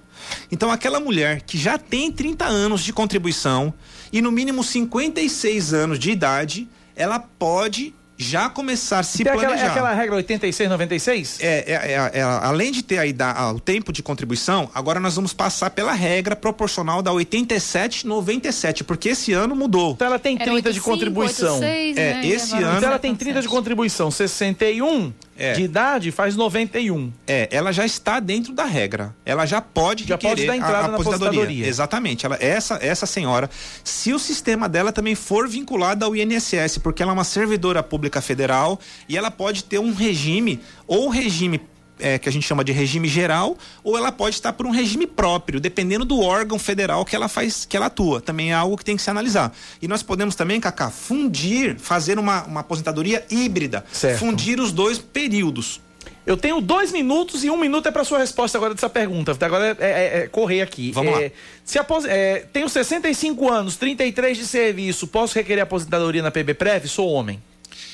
Então, 0.52 0.70
aquela 0.70 1.00
mulher 1.00 1.42
que 1.44 1.58
já 1.58 1.78
tem 1.78 2.12
30 2.12 2.44
anos 2.44 2.84
de 2.84 2.92
contribuição 2.92 3.74
e 4.12 4.22
no 4.22 4.30
mínimo 4.30 4.62
56 4.62 5.74
anos 5.74 6.00
de 6.00 6.12
idade, 6.12 6.68
ela 6.98 7.18
pode 7.18 7.96
já 8.18 8.50
começar 8.50 9.00
a 9.00 9.04
se 9.04 9.24
Tem 9.24 9.34
planejar. 9.34 9.54
Aquela, 9.54 9.68
é 9.68 9.72
aquela 9.72 9.94
regra 9.94 10.16
86, 10.16 10.70
96? 10.70 11.40
É, 11.42 11.46
é, 11.46 11.74
é, 11.74 12.20
é 12.20 12.22
além 12.22 12.72
de 12.72 12.84
ter 12.84 12.98
a 12.98 13.06
idade, 13.06 13.56
o 13.56 13.60
tempo 13.60 13.92
de 13.92 14.02
contribuição, 14.02 14.70
agora 14.74 15.00
nós 15.00 15.16
vamos 15.16 15.34
passar 15.34 15.70
pela 15.70 15.94
regra 15.94 16.36
proporcional 16.36 17.02
da 17.02 17.12
87, 17.12 18.08
97, 18.08 18.84
porque 18.84 19.10
esse 19.10 19.34
ano 19.34 19.56
mudou. 19.56 19.92
Então 19.92 20.08
ela 20.08 20.20
tem 20.20 20.38
30 20.38 20.54
85, 20.54 20.74
de 20.74 20.82
contribuição. 20.82 21.56
86, 21.56 21.98
é, 21.98 22.14
né? 22.14 22.28
esse 22.28 22.56
ano. 22.56 22.78
Então 22.78 22.90
ela 22.90 23.00
tem 23.00 23.16
30 23.16 23.42
de 23.42 23.48
contribuição, 23.48 24.10
61 24.10 25.14
é. 25.38 25.54
de 25.54 25.64
idade 25.64 26.12
faz 26.12 26.36
91. 26.36 27.12
É, 27.28 27.48
ela 27.52 27.72
já 27.72 27.86
está 27.86 28.20
dentro 28.20 28.54
da 28.54 28.66
regra. 28.66 29.14
Ela 29.26 29.46
já 29.46 29.62
pode 29.62 30.06
já 30.06 30.18
pode 30.18 30.46
dar 30.46 30.56
entrada 30.56 30.78
a, 30.78 30.86
a 30.86 30.88
na 30.90 30.94
aposentadoria. 30.96 31.68
Exatamente. 31.68 32.26
Ela, 32.26 32.38
essa, 32.40 32.80
essa 32.82 33.06
senhora, 33.06 33.50
se 33.84 34.14
o 34.14 34.20
sistema 34.20 34.70
dela 34.70 34.92
também 34.92 35.16
for 35.16 35.48
vinculado 35.48 36.06
ao 36.06 36.16
INSS, 36.16 36.78
porque 36.78 37.04
ela 37.04 37.12
é 37.12 37.14
uma 37.14 37.24
servidora 37.24 37.84
pública 37.84 38.22
federal 38.22 38.80
e 39.10 39.18
ela 39.18 39.30
pode 39.30 39.64
ter 39.64 39.80
um 39.80 39.94
regime 39.94 40.60
ou 40.88 41.10
regime 41.10 41.60
é, 42.00 42.18
que 42.20 42.28
a 42.28 42.32
gente 42.32 42.48
chama 42.48 42.64
de 42.64 42.72
regime 42.72 43.08
geral, 43.08 43.58
ou 43.84 43.98
ela 43.98 44.12
pode 44.12 44.36
estar 44.36 44.54
por 44.54 44.66
um 44.66 44.72
regime 44.72 45.08
próprio, 45.08 45.60
dependendo 45.60 46.06
do 46.06 46.22
órgão 46.22 46.60
federal 46.60 47.06
que 47.06 47.16
ela 47.16 47.28
faz, 47.28 47.66
que 47.66 47.76
ela 47.76 47.88
atua. 47.88 48.22
Também 48.22 48.52
é 48.52 48.54
algo 48.54 48.78
que 48.78 48.86
tem 48.86 48.96
que 48.96 49.02
se 49.02 49.10
analisar. 49.10 49.54
E 49.82 49.88
nós 49.88 50.04
podemos 50.04 50.36
também, 50.36 50.60
Cacá, 50.60 50.90
fundir, 50.90 51.78
fazer 51.80 52.20
uma, 52.20 52.44
uma 52.44 52.60
aposentadoria 52.62 53.26
híbrida, 53.30 53.86
certo. 53.92 54.20
fundir 54.20 54.60
os 54.60 54.72
dois 54.72 54.98
períodos. 54.98 55.82
Eu 56.26 56.36
tenho 56.36 56.60
dois 56.60 56.92
minutos 56.92 57.44
e 57.44 57.52
um 57.52 57.58
minuto 57.58 57.88
é 57.88 57.92
para 57.92 58.04
sua 58.04 58.18
resposta 58.18 58.58
agora 58.58 58.74
dessa 58.74 58.90
pergunta. 58.90 59.38
Agora 59.40 59.78
é, 59.80 59.86
é, 59.86 60.18
é 60.24 60.28
correr 60.28 60.62
aqui. 60.62 60.92
Vamos 60.92 61.14
é, 61.14 61.26
lá. 61.26 61.32
Se 61.64 61.78
apos... 61.78 62.04
é, 62.06 62.46
tenho 62.52 62.68
65 62.68 63.52
anos, 63.52 63.76
33 63.76 64.38
de 64.38 64.48
serviço, 64.48 65.08
posso 65.08 65.36
requerer 65.36 65.62
aposentadoria 65.62 66.24
na 66.24 66.32
PB 66.32 66.56
Prev? 66.56 66.86
Sou 66.88 67.10
homem. 67.10 67.40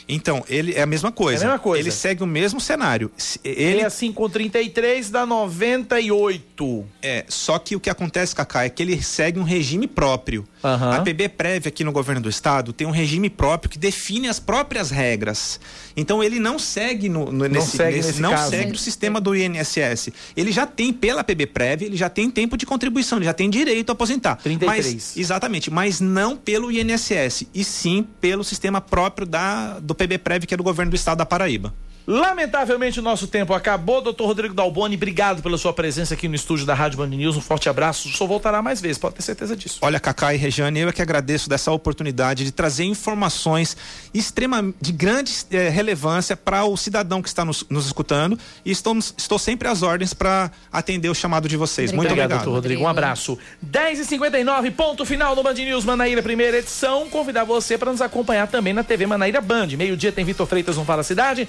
Então, 0.07 0.43
ele 0.47 0.73
é 0.73 0.81
a 0.81 0.85
mesma 0.85 1.11
coisa. 1.11 1.43
É 1.43 1.47
a 1.47 1.49
mesma 1.49 1.59
coisa. 1.59 1.83
Ele 1.83 1.91
segue 1.91 2.23
o 2.23 2.27
mesmo 2.27 2.59
cenário. 2.59 3.11
Ele 3.43 3.81
é 3.81 3.85
assim 3.85 4.11
com 4.11 4.29
33 4.29 5.09
dá 5.09 5.25
98. 5.25 6.85
É, 7.01 7.25
só 7.27 7.57
que 7.59 7.75
o 7.75 7.79
que 7.79 7.89
acontece, 7.89 8.35
Cacá, 8.35 8.63
é 8.63 8.69
que 8.69 8.81
ele 8.81 9.01
segue 9.01 9.39
um 9.39 9.43
regime 9.43 9.87
próprio. 9.87 10.47
Uhum. 10.63 10.91
A 10.91 11.01
PB 11.01 11.29
Prévia 11.29 11.69
aqui 11.69 11.83
no 11.83 11.91
governo 11.91 12.21
do 12.21 12.29
estado 12.29 12.71
tem 12.71 12.85
um 12.85 12.91
regime 12.91 13.29
próprio 13.29 13.69
que 13.69 13.77
define 13.77 14.27
as 14.27 14.39
próprias 14.39 14.91
regras. 14.91 15.59
Então 15.95 16.23
ele 16.23 16.39
não 16.39 16.59
segue 16.59 17.09
no, 17.09 17.25
no 17.25 17.31
não 17.31 17.47
nesse, 17.47 17.77
segue, 17.77 17.97
nesse, 17.97 18.21
não 18.21 18.31
caso. 18.31 18.51
segue 18.51 18.71
o 18.71 18.77
sistema 18.77 19.19
do 19.19 19.35
INSS. 19.35 20.09
Ele 20.35 20.51
já 20.51 20.65
tem 20.67 20.93
pela 20.93 21.23
PB 21.23 21.47
Prévia, 21.47 21.85
ele 21.87 21.97
já 21.97 22.09
tem 22.09 22.29
tempo 22.29 22.55
de 22.55 22.65
contribuição, 22.65 23.17
ele 23.17 23.25
já 23.25 23.33
tem 23.33 23.49
direito 23.49 23.89
a 23.89 23.93
aposentar. 23.93 24.35
33. 24.35 24.93
Mas, 24.93 25.17
exatamente, 25.17 25.71
mas 25.71 25.99
não 25.99 26.37
pelo 26.37 26.71
INSS, 26.71 27.47
e 27.53 27.63
sim 27.63 28.07
pelo 28.19 28.43
sistema 28.43 28.79
próprio 28.79 29.25
da 29.27 29.79
do 29.79 29.95
PB 29.95 30.19
Prévia 30.19 30.47
que 30.47 30.53
é 30.53 30.57
do 30.57 30.63
governo 30.63 30.91
do 30.91 30.95
estado 30.95 31.17
da 31.19 31.25
Paraíba. 31.25 31.73
Lamentavelmente 32.07 32.99
o 32.99 33.03
nosso 33.03 33.27
tempo 33.27 33.53
acabou. 33.53 34.01
Doutor 34.01 34.25
Rodrigo 34.25 34.53
Dalboni, 34.53 34.95
obrigado 34.95 35.41
pela 35.41 35.57
sua 35.57 35.73
presença 35.73 36.13
aqui 36.13 36.27
no 36.27 36.35
estúdio 36.35 36.65
da 36.65 36.73
Rádio 36.73 36.97
Band 36.97 37.07
News. 37.07 37.37
Um 37.37 37.41
forte 37.41 37.69
abraço. 37.69 38.09
O 38.09 38.11
senhor 38.11 38.27
voltará 38.27 38.61
mais 38.61 38.81
vezes, 38.81 38.97
pode 38.97 39.15
ter 39.15 39.21
certeza 39.21 39.55
disso. 39.55 39.79
Olha, 39.81 39.99
Cacá 39.99 40.33
e 40.33 40.37
Regiane, 40.37 40.79
eu 40.79 40.89
é 40.89 40.91
que 40.91 41.01
agradeço 41.01 41.49
dessa 41.49 41.71
oportunidade 41.71 42.43
de 42.43 42.51
trazer 42.51 42.83
informações 42.85 43.77
extrema, 44.13 44.73
de 44.81 44.91
grande 44.91 45.31
eh, 45.51 45.69
relevância 45.69 46.35
para 46.35 46.65
o 46.65 46.75
cidadão 46.75 47.21
que 47.21 47.27
está 47.27 47.45
nos, 47.45 47.65
nos 47.69 47.85
escutando 47.85 48.37
e 48.65 48.71
estou, 48.71 48.97
estou 48.97 49.39
sempre 49.39 49.67
às 49.67 49.83
ordens 49.83 50.13
para 50.13 50.51
atender 50.71 51.09
o 51.09 51.15
chamado 51.15 51.47
de 51.47 51.57
vocês. 51.57 51.91
Muito 51.91 52.07
obrigado, 52.07 52.31
doutor 52.31 52.51
Rodrigo. 52.51 52.83
Um 52.83 52.87
abraço. 52.87 53.37
10h59, 53.65 54.71
ponto 54.71 55.05
final 55.05 55.35
no 55.35 55.43
Band 55.43 55.53
News 55.53 55.85
Manaíra, 55.85 56.21
primeira 56.21 56.57
edição. 56.57 57.09
Convidar 57.09 57.43
você 57.43 57.77
para 57.77 57.91
nos 57.91 58.01
acompanhar 58.01 58.47
também 58.47 58.73
na 58.73 58.83
TV 58.83 59.05
Manaíra 59.05 59.41
Band. 59.41 59.67
Meio-dia 59.77 60.11
tem 60.11 60.25
Vitor 60.25 60.47
Freitas 60.47 60.77
no 60.77 60.85
Fala 60.85 61.03
Cidade. 61.03 61.47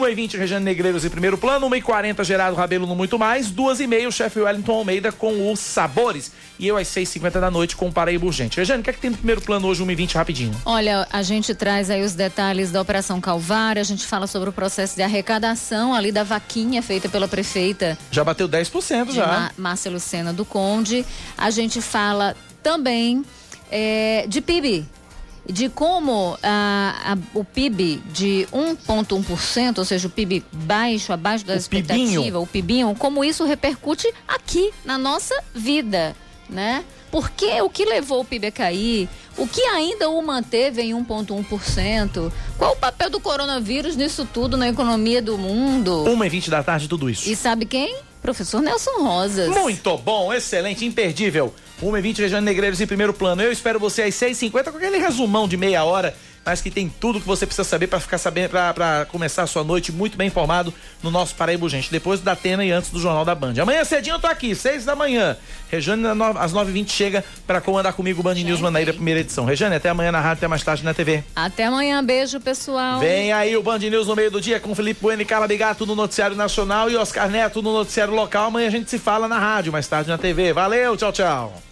1h20, 0.00 0.38
Regiane 0.38 0.64
Negreiros 0.64 1.04
em 1.04 1.10
primeiro 1.10 1.38
plano. 1.38 1.68
1h40, 1.68 2.24
Gerardo 2.24 2.56
Rabelo 2.56 2.86
no 2.86 2.94
Muito 2.94 3.18
Mais. 3.18 3.50
2h30, 3.50 4.08
o 4.08 4.12
chefe 4.12 4.40
Wellington 4.40 4.72
Almeida 4.72 5.12
com 5.12 5.50
os 5.52 5.60
Sabores. 5.60 6.32
E 6.58 6.68
eu 6.68 6.76
às 6.76 6.88
6h50 6.88 7.40
da 7.40 7.50
noite 7.50 7.76
com 7.76 7.88
o 7.88 7.92
Paraíba 7.92 8.26
Urgente. 8.26 8.56
Regiane, 8.56 8.80
o 8.80 8.84
que 8.84 8.90
é 8.90 8.92
que 8.92 9.00
tem 9.00 9.10
no 9.10 9.16
primeiro 9.16 9.40
plano 9.40 9.68
hoje, 9.68 9.82
1h20, 9.82 10.14
rapidinho? 10.14 10.54
Olha, 10.64 11.06
a 11.12 11.22
gente 11.22 11.54
traz 11.54 11.90
aí 11.90 12.02
os 12.02 12.14
detalhes 12.14 12.70
da 12.70 12.80
Operação 12.80 13.20
Calvário. 13.20 13.80
A 13.80 13.84
gente 13.84 14.06
fala 14.06 14.26
sobre 14.26 14.48
o 14.48 14.52
processo 14.52 14.96
de 14.96 15.02
arrecadação 15.02 15.94
ali 15.94 16.12
da 16.12 16.24
vaquinha 16.24 16.82
feita 16.82 17.08
pela 17.08 17.28
prefeita. 17.28 17.98
Já 18.10 18.24
bateu 18.24 18.48
10% 18.48 19.12
já. 19.12 19.26
Má 19.26 19.50
Márcia 19.56 19.90
Lucena 19.90 20.32
do 20.32 20.44
Conde. 20.44 21.04
A 21.36 21.50
gente 21.50 21.80
fala 21.80 22.36
também 22.62 23.24
é, 23.70 24.26
de 24.28 24.40
PIB 24.40 24.86
de 25.48 25.68
como 25.68 26.38
ah, 26.42 27.14
a, 27.14 27.38
o 27.38 27.44
PIB 27.44 28.02
de 28.12 28.46
1,1%, 28.52 29.78
ou 29.78 29.84
seja, 29.84 30.06
o 30.06 30.10
PIB 30.10 30.44
baixo, 30.52 31.12
abaixo 31.12 31.44
da 31.44 31.54
o 31.54 31.56
expectativa, 31.56 32.04
pibinho. 32.04 32.40
o 32.40 32.46
PIBinho, 32.46 32.94
como 32.98 33.24
isso 33.24 33.44
repercute 33.44 34.12
aqui 34.26 34.72
na 34.84 34.96
nossa 34.96 35.34
vida, 35.54 36.14
né? 36.48 36.84
Porque 37.10 37.60
o 37.60 37.68
que 37.68 37.84
levou 37.84 38.20
o 38.20 38.24
PIB 38.24 38.46
a 38.46 38.52
cair, 38.52 39.08
o 39.36 39.46
que 39.46 39.60
ainda 39.62 40.08
o 40.08 40.22
manteve 40.22 40.80
em 40.80 40.92
1,1%, 40.94 42.32
qual 42.56 42.72
o 42.72 42.76
papel 42.76 43.10
do 43.10 43.20
coronavírus 43.20 43.96
nisso 43.96 44.26
tudo 44.32 44.56
na 44.56 44.68
economia 44.68 45.20
do 45.20 45.36
mundo? 45.36 46.04
1 46.04 46.24
e 46.24 46.28
20 46.28 46.50
da 46.50 46.62
tarde, 46.62 46.88
tudo 46.88 47.10
isso. 47.10 47.28
E 47.28 47.36
sabe 47.36 47.66
quem? 47.66 47.98
Professor 48.22 48.62
Nelson 48.62 49.02
Rosas. 49.02 49.48
Muito 49.48 49.98
bom, 49.98 50.32
excelente, 50.32 50.84
imperdível. 50.84 51.52
1 51.82 51.96
e 51.96 52.00
20 52.00 52.22
Regiane 52.22 52.44
Negreiros 52.44 52.80
em 52.80 52.86
primeiro 52.86 53.12
plano. 53.12 53.42
Eu 53.42 53.52
espero 53.52 53.78
você 53.78 54.02
às 54.02 54.14
6h50 54.14 54.70
com 54.70 54.78
aquele 54.78 54.98
resumão 54.98 55.48
de 55.48 55.56
meia 55.56 55.84
hora 55.84 56.14
mas 56.44 56.60
que 56.60 56.70
tem 56.70 56.88
tudo 56.88 57.20
que 57.20 57.26
você 57.26 57.46
precisa 57.46 57.64
saber 57.64 57.86
para 57.86 58.00
ficar 58.00 58.18
sabendo, 58.18 58.50
para 58.50 59.06
começar 59.06 59.42
a 59.42 59.46
sua 59.46 59.62
noite 59.62 59.92
muito 59.92 60.16
bem 60.16 60.26
informado 60.26 60.74
no 61.02 61.10
nosso 61.10 61.34
Paraíba 61.34 61.68
Gente, 61.68 61.90
depois 61.90 62.20
da 62.20 62.32
Atena 62.32 62.64
e 62.64 62.72
antes 62.72 62.90
do 62.90 62.98
Jornal 62.98 63.24
da 63.24 63.34
Band. 63.34 63.54
Amanhã 63.60 63.84
cedinho 63.84 64.16
eu 64.16 64.20
tô 64.20 64.26
aqui, 64.26 64.54
seis 64.54 64.84
da 64.84 64.96
manhã. 64.96 65.36
Rejane 65.70 66.04
às 66.38 66.52
9h20 66.52 66.90
chega 66.90 67.24
para 67.46 67.60
comandar 67.60 67.92
comigo 67.92 68.20
o 68.20 68.22
Band 68.22 68.34
News 68.34 68.60
Manaíra, 68.60 68.92
primeira 68.92 69.20
edição. 69.20 69.44
Rejane, 69.44 69.76
até 69.76 69.88
amanhã 69.88 70.10
na 70.10 70.20
rádio, 70.20 70.38
até 70.38 70.48
mais 70.48 70.62
tarde 70.62 70.84
na 70.84 70.92
TV. 70.92 71.22
Até 71.34 71.66
amanhã, 71.66 72.04
beijo 72.04 72.40
pessoal. 72.40 72.98
Vem 72.98 73.32
aí 73.32 73.56
o 73.56 73.62
Band 73.62 73.78
News 73.78 74.08
no 74.08 74.16
meio 74.16 74.30
do 74.30 74.40
dia 74.40 74.58
com 74.58 74.74
Felipe 74.74 75.00
Bueno 75.00 75.22
e 75.22 75.24
Carla 75.24 75.46
Bigato 75.46 75.86
no 75.86 75.94
Noticiário 75.94 76.36
Nacional 76.36 76.90
e 76.90 76.96
Oscar 76.96 77.30
Neto 77.30 77.62
no 77.62 77.72
Noticiário 77.72 78.14
Local. 78.14 78.46
Amanhã 78.46 78.66
a 78.66 78.70
gente 78.70 78.90
se 78.90 78.98
fala 78.98 79.28
na 79.28 79.38
rádio, 79.38 79.72
mais 79.72 79.86
tarde 79.86 80.10
na 80.10 80.18
TV. 80.18 80.52
Valeu, 80.52 80.96
tchau, 80.96 81.12
tchau. 81.12 81.71